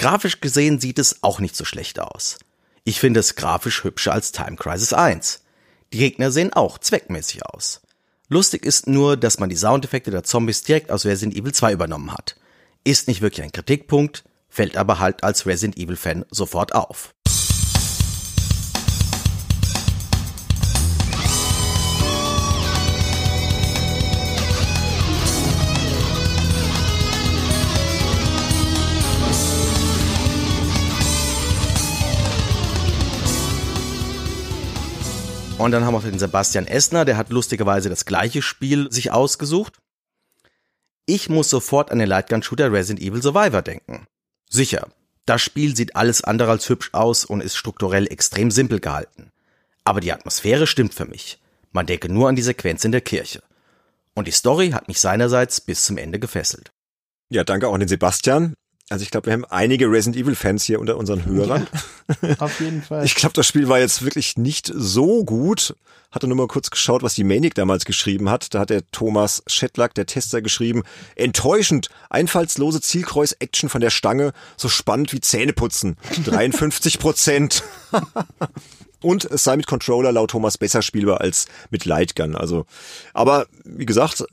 Grafisch 0.00 0.40
gesehen 0.40 0.80
sieht 0.80 0.98
es 0.98 1.22
auch 1.22 1.40
nicht 1.40 1.54
so 1.54 1.66
schlecht 1.66 2.00
aus. 2.00 2.38
Ich 2.84 2.98
finde 2.98 3.20
es 3.20 3.34
grafisch 3.34 3.84
hübscher 3.84 4.14
als 4.14 4.32
Time 4.32 4.56
Crisis 4.56 4.94
1. 4.94 5.42
Die 5.92 5.98
Gegner 5.98 6.30
sehen 6.30 6.54
auch 6.54 6.78
zweckmäßig 6.78 7.44
aus. 7.44 7.82
Lustig 8.30 8.64
ist 8.64 8.86
nur, 8.86 9.18
dass 9.18 9.38
man 9.38 9.50
die 9.50 9.56
Soundeffekte 9.56 10.10
der 10.10 10.22
Zombies 10.22 10.62
direkt 10.62 10.90
aus 10.90 11.04
Resident 11.04 11.36
Evil 11.36 11.52
2 11.52 11.72
übernommen 11.72 12.14
hat. 12.14 12.36
Ist 12.82 13.08
nicht 13.08 13.20
wirklich 13.20 13.44
ein 13.44 13.52
Kritikpunkt, 13.52 14.24
fällt 14.48 14.78
aber 14.78 15.00
halt 15.00 15.22
als 15.22 15.44
Resident 15.44 15.76
Evil 15.76 15.96
Fan 15.96 16.24
sofort 16.30 16.74
auf. 16.74 17.14
Und 35.60 35.72
dann 35.72 35.84
haben 35.84 35.92
wir 35.92 36.00
den 36.00 36.18
Sebastian 36.18 36.66
Essner, 36.66 37.04
der 37.04 37.18
hat 37.18 37.28
lustigerweise 37.28 37.90
das 37.90 38.06
gleiche 38.06 38.40
Spiel 38.40 38.90
sich 38.90 39.10
ausgesucht. 39.10 39.78
Ich 41.04 41.28
muss 41.28 41.50
sofort 41.50 41.90
an 41.90 41.98
den 41.98 42.08
Lightgun-Shooter 42.08 42.72
Resident 42.72 43.06
Evil 43.06 43.20
Survivor 43.20 43.60
denken. 43.60 44.06
Sicher, 44.48 44.88
das 45.26 45.42
Spiel 45.42 45.76
sieht 45.76 45.96
alles 45.96 46.24
andere 46.24 46.50
als 46.50 46.66
hübsch 46.70 46.88
aus 46.92 47.26
und 47.26 47.42
ist 47.42 47.56
strukturell 47.56 48.10
extrem 48.10 48.50
simpel 48.50 48.80
gehalten. 48.80 49.32
Aber 49.84 50.00
die 50.00 50.14
Atmosphäre 50.14 50.66
stimmt 50.66 50.94
für 50.94 51.04
mich. 51.04 51.38
Man 51.72 51.84
denke 51.84 52.10
nur 52.10 52.30
an 52.30 52.36
die 52.36 52.42
Sequenz 52.42 52.86
in 52.86 52.92
der 52.92 53.02
Kirche. 53.02 53.42
Und 54.14 54.28
die 54.28 54.32
Story 54.32 54.70
hat 54.70 54.88
mich 54.88 54.98
seinerseits 54.98 55.60
bis 55.60 55.84
zum 55.84 55.98
Ende 55.98 56.18
gefesselt. 56.18 56.72
Ja, 57.28 57.44
danke 57.44 57.68
auch 57.68 57.74
an 57.74 57.80
den 57.80 57.88
Sebastian. 57.90 58.54
Also 58.90 59.04
ich 59.04 59.10
glaube, 59.12 59.26
wir 59.26 59.34
haben 59.34 59.44
einige 59.44 59.86
Resident 59.86 60.16
Evil 60.16 60.34
Fans 60.34 60.64
hier 60.64 60.80
unter 60.80 60.96
unseren 60.96 61.24
Hörern. 61.24 61.68
Ja, 62.22 62.34
auf 62.40 62.60
jeden 62.60 62.82
Fall. 62.82 63.04
Ich 63.04 63.14
glaube, 63.14 63.34
das 63.34 63.46
Spiel 63.46 63.68
war 63.68 63.78
jetzt 63.78 64.04
wirklich 64.04 64.36
nicht 64.36 64.70
so 64.74 65.24
gut. 65.24 65.76
Hatte 66.10 66.26
nur 66.26 66.36
mal 66.36 66.48
kurz 66.48 66.70
geschaut, 66.70 67.04
was 67.04 67.14
die 67.14 67.22
Manic 67.22 67.54
damals 67.54 67.84
geschrieben 67.84 68.28
hat. 68.28 68.52
Da 68.52 68.58
hat 68.58 68.70
der 68.70 68.82
Thomas 68.90 69.44
Shetlack, 69.46 69.94
der 69.94 70.06
Tester, 70.06 70.42
geschrieben, 70.42 70.82
enttäuschend, 71.14 71.88
einfallslose 72.10 72.80
Zielkreuz-Action 72.80 73.68
von 73.68 73.80
der 73.80 73.90
Stange, 73.90 74.32
so 74.56 74.68
spannend 74.68 75.12
wie 75.12 75.20
Zähneputzen. 75.20 75.96
53 76.24 76.98
Prozent. 76.98 77.62
Und 79.02 79.24
es 79.24 79.44
sei 79.44 79.56
mit 79.56 79.68
Controller 79.68 80.10
laut 80.10 80.32
Thomas 80.32 80.58
besser 80.58 80.82
spielbar 80.82 81.20
als 81.20 81.46
mit 81.70 81.84
Lightgun. 81.84 82.34
Also, 82.34 82.66
aber 83.14 83.46
wie 83.64 83.86
gesagt, 83.86 84.24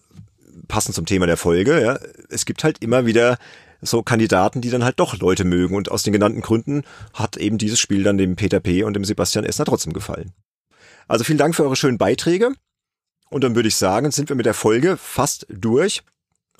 passend 0.67 0.95
zum 0.95 1.05
Thema 1.05 1.27
der 1.27 1.37
Folge, 1.37 1.79
ja, 1.79 1.99
es 2.29 2.45
gibt 2.45 2.63
halt 2.63 2.81
immer 2.81 3.05
wieder 3.05 3.37
so 3.81 4.03
Kandidaten, 4.03 4.61
die 4.61 4.69
dann 4.69 4.83
halt 4.83 4.99
doch 4.99 5.17
Leute 5.17 5.43
mögen. 5.43 5.75
Und 5.75 5.91
aus 5.91 6.03
den 6.03 6.13
genannten 6.13 6.41
Gründen 6.41 6.83
hat 7.13 7.37
eben 7.37 7.57
dieses 7.57 7.79
Spiel 7.79 8.03
dann 8.03 8.17
dem 8.17 8.35
Peter 8.35 8.59
P. 8.59 8.83
und 8.83 8.93
dem 8.93 9.05
Sebastian 9.05 9.45
Essner 9.45 9.65
trotzdem 9.65 9.93
gefallen. 9.93 10.33
Also 11.07 11.23
vielen 11.23 11.37
Dank 11.37 11.55
für 11.55 11.63
eure 11.63 11.75
schönen 11.75 11.97
Beiträge. 11.97 12.51
Und 13.29 13.43
dann 13.43 13.55
würde 13.55 13.67
ich 13.67 13.75
sagen, 13.75 14.11
sind 14.11 14.29
wir 14.29 14.35
mit 14.35 14.45
der 14.45 14.53
Folge 14.53 14.97
fast 14.97 15.45
durch. 15.49 16.01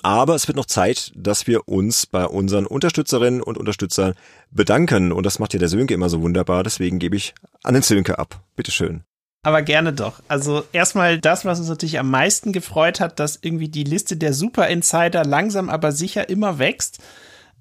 Aber 0.02 0.34
es 0.34 0.46
wird 0.46 0.56
noch 0.56 0.66
Zeit, 0.66 1.10
dass 1.16 1.46
wir 1.46 1.66
uns 1.66 2.06
bei 2.06 2.24
unseren 2.24 2.66
Unterstützerinnen 2.66 3.42
und 3.42 3.58
Unterstützern 3.58 4.14
bedanken. 4.50 5.12
Und 5.12 5.26
das 5.26 5.38
macht 5.38 5.54
ja 5.54 5.58
der 5.58 5.68
Sönke 5.68 5.94
immer 5.94 6.08
so 6.08 6.22
wunderbar. 6.22 6.62
Deswegen 6.62 6.98
gebe 6.98 7.16
ich 7.16 7.34
an 7.64 7.74
den 7.74 7.82
Sönke 7.82 8.18
ab. 8.18 8.44
Bitteschön. 8.54 9.02
Aber 9.42 9.62
gerne 9.62 9.92
doch. 9.92 10.20
Also 10.28 10.64
erstmal 10.72 11.20
das, 11.20 11.44
was 11.44 11.60
uns 11.60 11.68
natürlich 11.68 11.98
am 11.98 12.10
meisten 12.10 12.52
gefreut 12.52 13.00
hat, 13.00 13.20
dass 13.20 13.38
irgendwie 13.40 13.68
die 13.68 13.84
Liste 13.84 14.16
der 14.16 14.34
Super 14.34 14.68
Insider 14.68 15.24
langsam 15.24 15.70
aber 15.70 15.92
sicher 15.92 16.28
immer 16.28 16.58
wächst. 16.58 16.98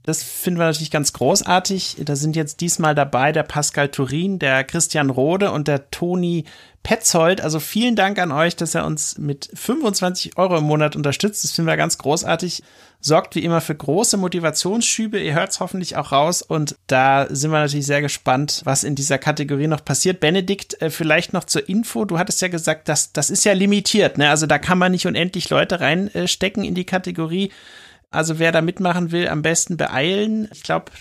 Das 0.07 0.23
finden 0.23 0.57
wir 0.57 0.67
natürlich 0.67 0.89
ganz 0.89 1.11
großartig. 1.11 1.97
Da 2.05 2.15
sind 2.15 2.37
jetzt 2.37 2.61
diesmal 2.61 2.95
dabei 2.95 3.33
der 3.33 3.43
Pascal 3.43 3.89
Turin, 3.89 4.39
der 4.39 4.63
Christian 4.63 5.09
Rode 5.09 5.51
und 5.51 5.67
der 5.67 5.91
Toni 5.91 6.45
Petzold. 6.81 7.41
Also 7.41 7.59
vielen 7.59 7.97
Dank 7.97 8.17
an 8.17 8.31
euch, 8.31 8.55
dass 8.55 8.73
er 8.73 8.85
uns 8.85 9.17
mit 9.17 9.49
25 9.53 10.37
Euro 10.37 10.59
im 10.59 10.63
Monat 10.63 10.95
unterstützt. 10.95 11.43
Das 11.43 11.51
finden 11.51 11.67
wir 11.67 11.75
ganz 11.75 11.97
großartig. 11.97 12.63
Sorgt 13.01 13.35
wie 13.35 13.43
immer 13.43 13.59
für 13.59 13.75
große 13.75 14.15
Motivationsschübe. 14.15 15.19
Ihr 15.19 15.33
hört 15.33 15.49
es 15.49 15.59
hoffentlich 15.59 15.97
auch 15.97 16.13
raus. 16.13 16.41
Und 16.41 16.77
da 16.87 17.27
sind 17.29 17.51
wir 17.51 17.59
natürlich 17.59 17.85
sehr 17.85 18.01
gespannt, 18.01 18.61
was 18.63 18.85
in 18.85 18.95
dieser 18.95 19.17
Kategorie 19.17 19.67
noch 19.67 19.83
passiert. 19.83 20.21
Benedikt, 20.21 20.81
äh, 20.81 20.89
vielleicht 20.89 21.33
noch 21.33 21.43
zur 21.43 21.67
Info. 21.67 22.05
Du 22.05 22.17
hattest 22.17 22.41
ja 22.41 22.47
gesagt, 22.47 22.87
dass 22.87 23.11
das 23.11 23.29
ist 23.29 23.43
ja 23.43 23.51
limitiert. 23.51 24.17
Ne? 24.17 24.29
Also 24.29 24.45
da 24.45 24.57
kann 24.57 24.77
man 24.77 24.93
nicht 24.93 25.05
unendlich 25.05 25.49
Leute 25.49 25.81
reinstecken 25.81 26.63
in 26.63 26.75
die 26.75 26.85
Kategorie. 26.85 27.51
Also 28.09 28.39
wer 28.39 28.51
da 28.51 28.61
mitmachen 28.61 29.11
will, 29.11 29.27
am 29.27 29.41
besten 29.41 29.77
beeilen. 29.77 30.47
Ich 30.53 30.63
glaube, 30.63 30.91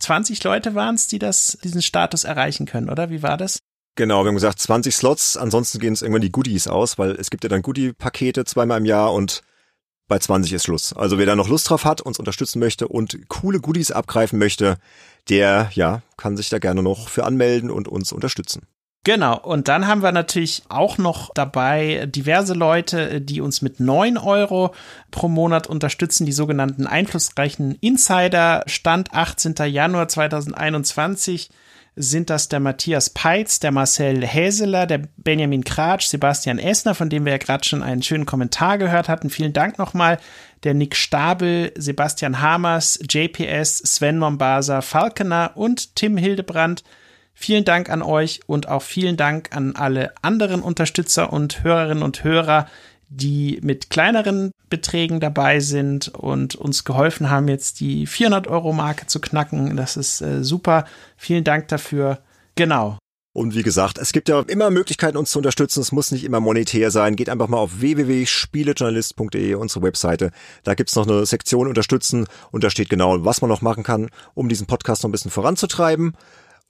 20 0.00 0.42
Leute 0.44 0.74
waren 0.74 0.94
es, 0.94 1.06
die 1.06 1.18
das, 1.18 1.58
diesen 1.62 1.82
Status 1.82 2.24
erreichen 2.24 2.66
können, 2.66 2.90
oder? 2.90 3.10
Wie 3.10 3.22
war 3.22 3.36
das? 3.36 3.58
Genau, 3.94 4.24
wir 4.24 4.28
haben 4.28 4.34
gesagt 4.34 4.58
20 4.58 4.94
Slots, 4.94 5.36
ansonsten 5.36 5.78
gehen 5.78 5.92
es 5.92 6.00
irgendwann 6.00 6.22
die 6.22 6.32
Goodies 6.32 6.66
aus, 6.66 6.98
weil 6.98 7.10
es 7.12 7.28
gibt 7.28 7.44
ja 7.44 7.50
dann 7.50 7.60
Goodie-Pakete 7.60 8.44
zweimal 8.46 8.78
im 8.78 8.86
Jahr 8.86 9.12
und 9.12 9.42
bei 10.08 10.18
20 10.18 10.52
ist 10.52 10.64
Schluss. 10.64 10.94
Also 10.94 11.18
wer 11.18 11.26
da 11.26 11.36
noch 11.36 11.48
Lust 11.48 11.68
drauf 11.68 11.84
hat, 11.84 12.00
uns 12.00 12.18
unterstützen 12.18 12.58
möchte 12.58 12.88
und 12.88 13.28
coole 13.28 13.60
Goodies 13.60 13.90
abgreifen 13.90 14.38
möchte, 14.38 14.78
der 15.28 15.70
ja, 15.74 16.02
kann 16.16 16.36
sich 16.36 16.48
da 16.48 16.58
gerne 16.58 16.82
noch 16.82 17.08
für 17.08 17.24
anmelden 17.24 17.70
und 17.70 17.86
uns 17.86 18.12
unterstützen. 18.12 18.66
Genau, 19.04 19.36
und 19.36 19.66
dann 19.66 19.88
haben 19.88 20.04
wir 20.04 20.12
natürlich 20.12 20.62
auch 20.68 20.96
noch 20.96 21.32
dabei 21.34 22.06
diverse 22.06 22.54
Leute, 22.54 23.20
die 23.20 23.40
uns 23.40 23.60
mit 23.60 23.80
neun 23.80 24.16
Euro 24.16 24.72
pro 25.10 25.26
Monat 25.26 25.66
unterstützen, 25.66 26.24
die 26.24 26.32
sogenannten 26.32 26.86
einflussreichen 26.86 27.74
Insider. 27.80 28.62
Stand 28.66 29.12
18. 29.12 29.54
Januar 29.66 30.06
2021 30.06 31.50
sind 31.96 32.30
das 32.30 32.48
der 32.48 32.60
Matthias 32.60 33.10
Peitz, 33.10 33.58
der 33.58 33.72
Marcel 33.72 34.24
Häseler, 34.24 34.86
der 34.86 35.02
Benjamin 35.16 35.64
Kratsch, 35.64 36.06
Sebastian 36.06 36.60
Essner, 36.60 36.94
von 36.94 37.10
dem 37.10 37.24
wir 37.24 37.32
ja 37.32 37.38
gerade 37.38 37.64
schon 37.64 37.82
einen 37.82 38.04
schönen 38.04 38.24
Kommentar 38.24 38.78
gehört 38.78 39.08
hatten. 39.08 39.30
Vielen 39.30 39.52
Dank 39.52 39.78
nochmal. 39.78 40.18
Der 40.62 40.74
Nick 40.74 40.94
Stabel, 40.94 41.72
Sebastian 41.76 42.40
Hamers, 42.40 43.00
JPS, 43.10 43.78
Sven 43.78 44.18
Mombasa, 44.18 44.80
Falkener 44.80 45.50
und 45.56 45.96
Tim 45.96 46.16
Hildebrandt. 46.16 46.84
Vielen 47.34 47.64
Dank 47.64 47.90
an 47.90 48.02
euch 48.02 48.40
und 48.46 48.68
auch 48.68 48.82
vielen 48.82 49.16
Dank 49.16 49.54
an 49.56 49.74
alle 49.74 50.12
anderen 50.22 50.62
Unterstützer 50.62 51.32
und 51.32 51.64
Hörerinnen 51.64 52.02
und 52.02 52.24
Hörer, 52.24 52.66
die 53.08 53.58
mit 53.62 53.90
kleineren 53.90 54.52
Beträgen 54.70 55.20
dabei 55.20 55.60
sind 55.60 56.08
und 56.08 56.54
uns 56.54 56.84
geholfen 56.84 57.30
haben, 57.30 57.48
jetzt 57.48 57.80
die 57.80 58.06
400 58.06 58.46
Euro 58.46 58.72
Marke 58.72 59.06
zu 59.06 59.20
knacken. 59.20 59.76
Das 59.76 59.96
ist 59.96 60.20
äh, 60.22 60.42
super. 60.42 60.86
Vielen 61.16 61.44
Dank 61.44 61.68
dafür. 61.68 62.20
Genau. 62.54 62.98
Und 63.34 63.54
wie 63.54 63.62
gesagt, 63.62 63.96
es 63.96 64.12
gibt 64.12 64.28
ja 64.28 64.40
immer 64.40 64.70
Möglichkeiten, 64.70 65.16
uns 65.16 65.30
zu 65.30 65.38
unterstützen. 65.38 65.80
Es 65.80 65.90
muss 65.90 66.10
nicht 66.10 66.24
immer 66.24 66.40
monetär 66.40 66.90
sein. 66.90 67.16
Geht 67.16 67.30
einfach 67.30 67.48
mal 67.48 67.58
auf 67.58 67.80
www.spielejournalist.de, 67.80 69.54
unsere 69.54 69.82
Webseite. 69.82 70.32
Da 70.64 70.74
gibt's 70.74 70.96
noch 70.96 71.08
eine 71.08 71.24
Sektion 71.24 71.66
Unterstützen 71.66 72.26
und 72.50 72.62
da 72.62 72.68
steht 72.68 72.90
genau, 72.90 73.24
was 73.24 73.40
man 73.40 73.48
noch 73.48 73.62
machen 73.62 73.84
kann, 73.84 74.10
um 74.34 74.50
diesen 74.50 74.66
Podcast 74.66 75.02
noch 75.02 75.08
ein 75.08 75.12
bisschen 75.12 75.30
voranzutreiben. 75.30 76.14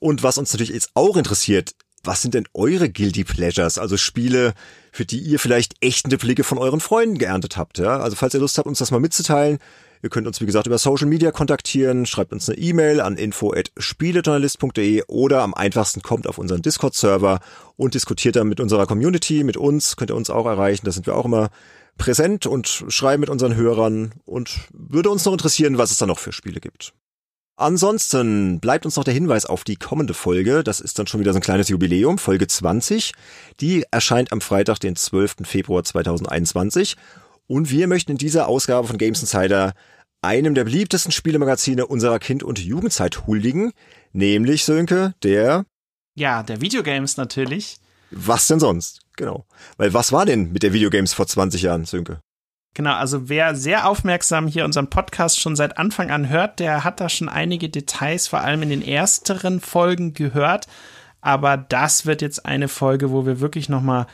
Und 0.03 0.25
was 0.25 0.37
uns 0.37 0.53
natürlich 0.53 0.71
jetzt 0.71 0.91
auch 0.95 1.17
interessiert, 1.17 1.77
was 2.03 2.23
sind 2.23 2.35
denn 2.35 2.49
eure 2.55 2.91
Guilty 2.91 3.23
Pleasures? 3.23 3.79
Also 3.79 3.97
Spiele, 3.97 4.53
für 4.91 5.05
die 5.05 5.21
ihr 5.21 5.39
vielleicht 5.39 5.77
echte 5.81 6.19
Blicke 6.19 6.43
von 6.43 6.59
euren 6.59 6.81
Freunden 6.81 7.19
geerntet 7.19 7.57
habt. 7.57 7.79
Ja? 7.79 8.01
Also 8.01 8.17
falls 8.17 8.35
ihr 8.35 8.41
Lust 8.41 8.59
habt, 8.59 8.67
uns 8.67 8.81
das 8.81 8.91
mal 8.91 8.99
mitzuteilen, 8.99 9.59
ihr 10.03 10.11
könnt 10.11 10.27
uns 10.27 10.41
wie 10.41 10.47
gesagt 10.47 10.67
über 10.67 10.79
Social 10.79 11.07
Media 11.07 11.31
kontaktieren, 11.31 12.05
schreibt 12.05 12.33
uns 12.33 12.49
eine 12.49 12.59
E-Mail 12.59 13.01
an 13.01 13.17
info@spielejournalist.de 13.17 15.05
oder 15.07 15.43
am 15.43 15.55
einfachsten 15.55 16.03
kommt 16.03 16.27
auf 16.27 16.39
unseren 16.39 16.63
Discord-Server 16.63 17.39
und 17.77 17.95
diskutiert 17.95 18.35
dann 18.35 18.49
mit 18.49 18.59
unserer 18.59 18.87
Community, 18.87 19.45
mit 19.45 19.57
uns, 19.57 19.95
könnt 19.95 20.11
ihr 20.11 20.17
uns 20.17 20.31
auch 20.31 20.47
erreichen, 20.47 20.85
da 20.85 20.91
sind 20.91 21.07
wir 21.07 21.15
auch 21.15 21.27
immer 21.27 21.51
präsent 21.97 22.47
und 22.47 22.67
schreiben 22.89 23.21
mit 23.21 23.31
unseren 23.31 23.55
Hörern 23.55 24.15
und 24.25 24.63
würde 24.73 25.11
uns 25.11 25.25
noch 25.25 25.33
interessieren, 25.33 25.79
was 25.79 25.93
es 25.93 25.99
da 25.99 26.07
noch 26.07 26.19
für 26.19 26.33
Spiele 26.33 26.59
gibt. 26.59 26.93
Ansonsten 27.63 28.59
bleibt 28.59 28.87
uns 28.87 28.97
noch 28.97 29.05
der 29.05 29.15
Hinweis 29.15 29.47
auf 29.47 29.63
die 29.63 29.77
kommende 29.77 30.15
Folge. 30.15 30.65
Das 30.65 30.81
ist 30.81 30.99
dann 30.99 31.07
schon 31.07 31.21
wieder 31.21 31.33
so 31.33 31.39
ein 31.39 31.43
kleines 31.43 31.69
Jubiläum, 31.69 32.19
Folge 32.19 32.49
20. 32.49 33.13
Die 33.61 33.85
erscheint 33.93 34.33
am 34.33 34.41
Freitag, 34.41 34.81
den 34.81 34.97
12. 34.97 35.37
Februar 35.45 35.85
2021. 35.85 36.97
Und 37.47 37.71
wir 37.71 37.87
möchten 37.87 38.11
in 38.11 38.19
dieser 38.19 38.49
Ausgabe 38.49 38.89
von 38.89 38.99
Games 38.99 39.21
Insider 39.21 39.75
einem 40.23 40.57
der 40.57 40.65
beliebtesten 40.65 41.13
Spielemagazine 41.13 41.87
unserer 41.87 42.19
Kind- 42.19 42.43
und 42.43 42.59
Jugendzeit 42.59 43.29
huldigen, 43.29 43.71
nämlich 44.13 44.65
Sönke, 44.65 45.15
der 45.23 45.65
Ja, 46.17 46.43
der 46.43 46.61
Videogames 46.61 47.17
natürlich. 47.17 47.77
Was 48.11 48.49
denn 48.49 48.59
sonst? 48.59 49.03
Genau. 49.17 49.47
Weil 49.77 49.95
was 49.95 50.11
war 50.11 50.27
denn 50.27 50.51
mit 50.51 50.65
der 50.65 50.73
Videogames 50.73 51.15
vor 51.15 51.29
20 51.29 51.63
Jahren, 51.63 51.85
Sönke? 51.85 52.23
Genau, 52.75 52.95
also 52.95 53.29
wer 53.29 53.55
sehr 53.55 53.87
aufmerksam 53.87 54.47
hier 54.47 54.65
unseren 54.65 54.89
Podcast 54.89 55.39
schon 55.39 55.57
seit 55.57 55.77
Anfang 55.77 56.11
an 56.11 56.31
hört, 56.31 56.59
der 56.59 56.85
hat 56.85 57.01
da 57.01 57.11
schon 57.11 57.29
einige 57.29 57.69
Details, 57.69 58.29
vor 58.29 58.41
allem 58.41 58.63
in 58.63 58.71
den 58.71 58.83
ersteren 58.83 59.61
Folgen 59.61 60.15
gehört. 60.15 60.69
Aber 61.21 61.57
das 61.59 62.07
wird 62.07 62.23
jetzt 62.23 62.47
eine 62.47 62.69
Folge, 62.69 63.11
wo 63.11 63.27
wir 63.27 63.41
wirklich 63.41 63.69
noch 63.69 63.83
mal 63.83 64.07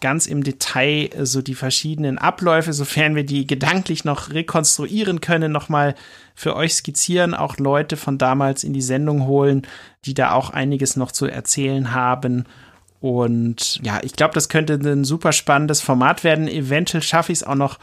ganz 0.00 0.26
im 0.26 0.44
Detail 0.44 1.10
so 1.22 1.42
die 1.42 1.54
verschiedenen 1.54 2.18
Abläufe, 2.18 2.72
sofern 2.72 3.16
wir 3.16 3.24
die 3.24 3.46
gedanklich 3.46 4.04
noch 4.04 4.30
rekonstruieren 4.30 5.20
können, 5.20 5.50
noch 5.50 5.68
mal 5.68 5.94
für 6.34 6.54
euch 6.54 6.74
skizzieren, 6.74 7.34
auch 7.34 7.56
Leute 7.56 7.96
von 7.96 8.18
damals 8.18 8.64
in 8.64 8.72
die 8.72 8.82
Sendung 8.82 9.26
holen, 9.26 9.62
die 10.04 10.14
da 10.14 10.32
auch 10.32 10.50
einiges 10.50 10.96
noch 10.96 11.10
zu 11.10 11.26
erzählen 11.26 11.92
haben 11.94 12.44
und 13.04 13.80
ja, 13.82 14.00
ich 14.02 14.14
glaube, 14.14 14.32
das 14.32 14.48
könnte 14.48 14.80
ein 14.82 15.04
super 15.04 15.32
spannendes 15.32 15.82
Format 15.82 16.24
werden. 16.24 16.48
Eventuell 16.48 17.02
schaffe 17.02 17.32
ich 17.32 17.40
es 17.40 17.44
auch 17.44 17.54
noch, 17.54 17.78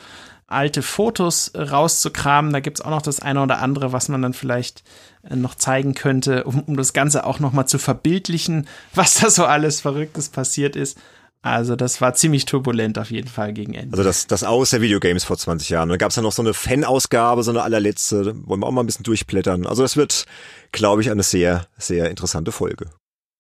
alte 0.48 0.82
Fotos 0.82 1.52
rauszukramen. 1.56 2.52
Da 2.52 2.60
gibt 2.60 2.80
es 2.80 2.84
auch 2.84 2.90
noch 2.90 3.04
das 3.04 3.20
eine 3.20 3.44
oder 3.44 3.60
andere, 3.60 3.94
was 3.94 4.10
man 4.10 4.24
dann 4.24 4.34
vielleicht 4.34 4.84
äh, 5.30 5.36
noch 5.36 5.54
zeigen 5.54 5.94
könnte, 5.94 6.46
um, 6.46 6.62
um 6.62 6.76
das 6.76 6.94
Ganze 6.94 7.24
auch 7.24 7.38
noch 7.38 7.54
mal 7.54 7.68
zu 7.68 7.78
verbildlichen, 7.78 8.68
was 8.96 9.20
da 9.20 9.30
so 9.30 9.46
alles 9.46 9.80
Verrücktes 9.82 10.30
passiert 10.30 10.76
ist. 10.76 10.98
Also 11.44 11.76
das 11.76 12.02
war 12.02 12.16
ziemlich 12.16 12.46
turbulent 12.46 12.98
auf 12.98 13.12
jeden 13.12 13.30
Fall 13.30 13.54
gegen 13.54 13.76
Ende. 13.76 13.94
Also 13.94 14.04
das, 14.04 14.26
das 14.26 14.44
Aus 14.44 14.72
der 14.72 14.82
Videogames 14.82 15.24
vor 15.24 15.38
20 15.38 15.70
Jahren. 15.70 15.90
Da 15.90 15.98
gab 15.98 16.10
es 16.10 16.16
ja 16.16 16.24
noch 16.24 16.32
so 16.32 16.42
eine 16.42 16.56
Fan-Ausgabe, 16.56 17.44
so 17.44 17.52
eine 17.52 17.62
allerletzte. 17.62 18.34
Wollen 18.48 18.62
wir 18.62 18.66
auch 18.66 18.72
mal 18.72 18.82
ein 18.82 18.88
bisschen 18.88 19.04
durchblättern. 19.04 19.68
Also 19.68 19.84
das 19.84 19.96
wird, 19.98 20.26
glaube 20.72 21.04
ich, 21.04 21.12
eine 21.12 21.22
sehr, 21.22 21.68
sehr 21.78 22.10
interessante 22.10 22.52
Folge. 22.52 22.90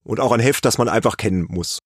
Und 0.04 0.20
auch 0.20 0.32
ein 0.32 0.40
Heft, 0.40 0.66
das 0.66 0.78
man 0.78 0.90
einfach 0.90 1.18
kennen 1.18 1.46
muss. 1.50 1.80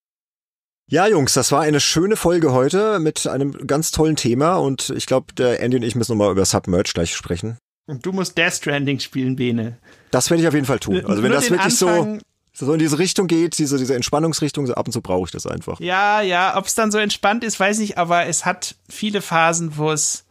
Ja, 0.87 1.07
Jungs, 1.07 1.33
das 1.33 1.51
war 1.51 1.61
eine 1.61 1.79
schöne 1.79 2.15
Folge 2.15 2.51
heute 2.51 2.99
mit 2.99 3.25
einem 3.25 3.65
ganz 3.65 3.91
tollen 3.91 4.15
Thema 4.15 4.55
und 4.55 4.91
ich 4.91 5.07
glaube, 5.07 5.33
der 5.33 5.59
Andy 5.59 5.77
und 5.77 5.83
ich 5.83 5.95
müssen 5.95 6.11
nochmal 6.11 6.31
über 6.31 6.45
Submerge 6.45 6.91
gleich 6.93 7.15
sprechen. 7.15 7.57
Und 7.87 8.05
du 8.05 8.11
musst 8.11 8.37
Death 8.37 8.53
Stranding 8.53 8.99
spielen, 8.99 9.35
Bene. 9.35 9.77
Das 10.11 10.29
werde 10.29 10.43
ich 10.43 10.47
auf 10.47 10.53
jeden 10.53 10.67
Fall 10.67 10.79
tun. 10.79 11.03
Also 11.05 11.23
wenn 11.23 11.31
das 11.31 11.49
wirklich 11.49 11.75
so, 11.75 12.19
so 12.53 12.73
in 12.73 12.79
diese 12.79 12.99
Richtung 12.99 13.27
geht, 13.27 13.57
diese, 13.57 13.77
diese 13.79 13.95
Entspannungsrichtung, 13.95 14.67
so 14.67 14.75
ab 14.75 14.87
und 14.87 14.91
zu 14.91 15.01
brauche 15.01 15.25
ich 15.25 15.31
das 15.31 15.47
einfach. 15.47 15.79
Ja, 15.79 16.21
ja, 16.21 16.55
ob 16.55 16.65
es 16.65 16.75
dann 16.75 16.91
so 16.91 16.99
entspannt 16.99 17.43
ist, 17.43 17.59
weiß 17.59 17.79
ich, 17.79 17.97
aber 17.97 18.27
es 18.27 18.45
hat 18.45 18.75
viele 18.87 19.21
Phasen, 19.21 19.77
wo 19.77 19.91
es, 19.91 20.23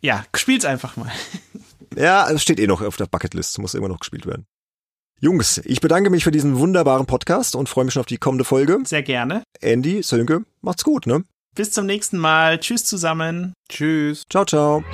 ja, 0.00 0.24
spiel's 0.34 0.64
einfach 0.64 0.96
mal. 0.96 1.12
Ja, 1.96 2.30
es 2.30 2.42
steht 2.42 2.60
eh 2.60 2.66
noch 2.68 2.80
auf 2.80 2.96
der 2.96 3.06
Bucketlist, 3.06 3.58
muss 3.58 3.74
immer 3.74 3.88
noch 3.88 3.98
gespielt 3.98 4.24
werden. 4.26 4.46
Jungs, 5.20 5.60
ich 5.64 5.80
bedanke 5.80 6.10
mich 6.10 6.22
für 6.22 6.30
diesen 6.30 6.58
wunderbaren 6.58 7.06
Podcast 7.06 7.56
und 7.56 7.68
freue 7.68 7.84
mich 7.84 7.94
schon 7.94 8.00
auf 8.00 8.06
die 8.06 8.18
kommende 8.18 8.44
Folge. 8.44 8.78
Sehr 8.84 9.02
gerne. 9.02 9.42
Andy, 9.60 10.02
Sönke, 10.02 10.44
macht's 10.60 10.84
gut, 10.84 11.06
ne? 11.06 11.24
Bis 11.56 11.72
zum 11.72 11.86
nächsten 11.86 12.18
Mal. 12.18 12.60
Tschüss 12.60 12.84
zusammen. 12.84 13.52
Tschüss. 13.68 14.22
Ciao, 14.30 14.44
ciao. 14.44 14.84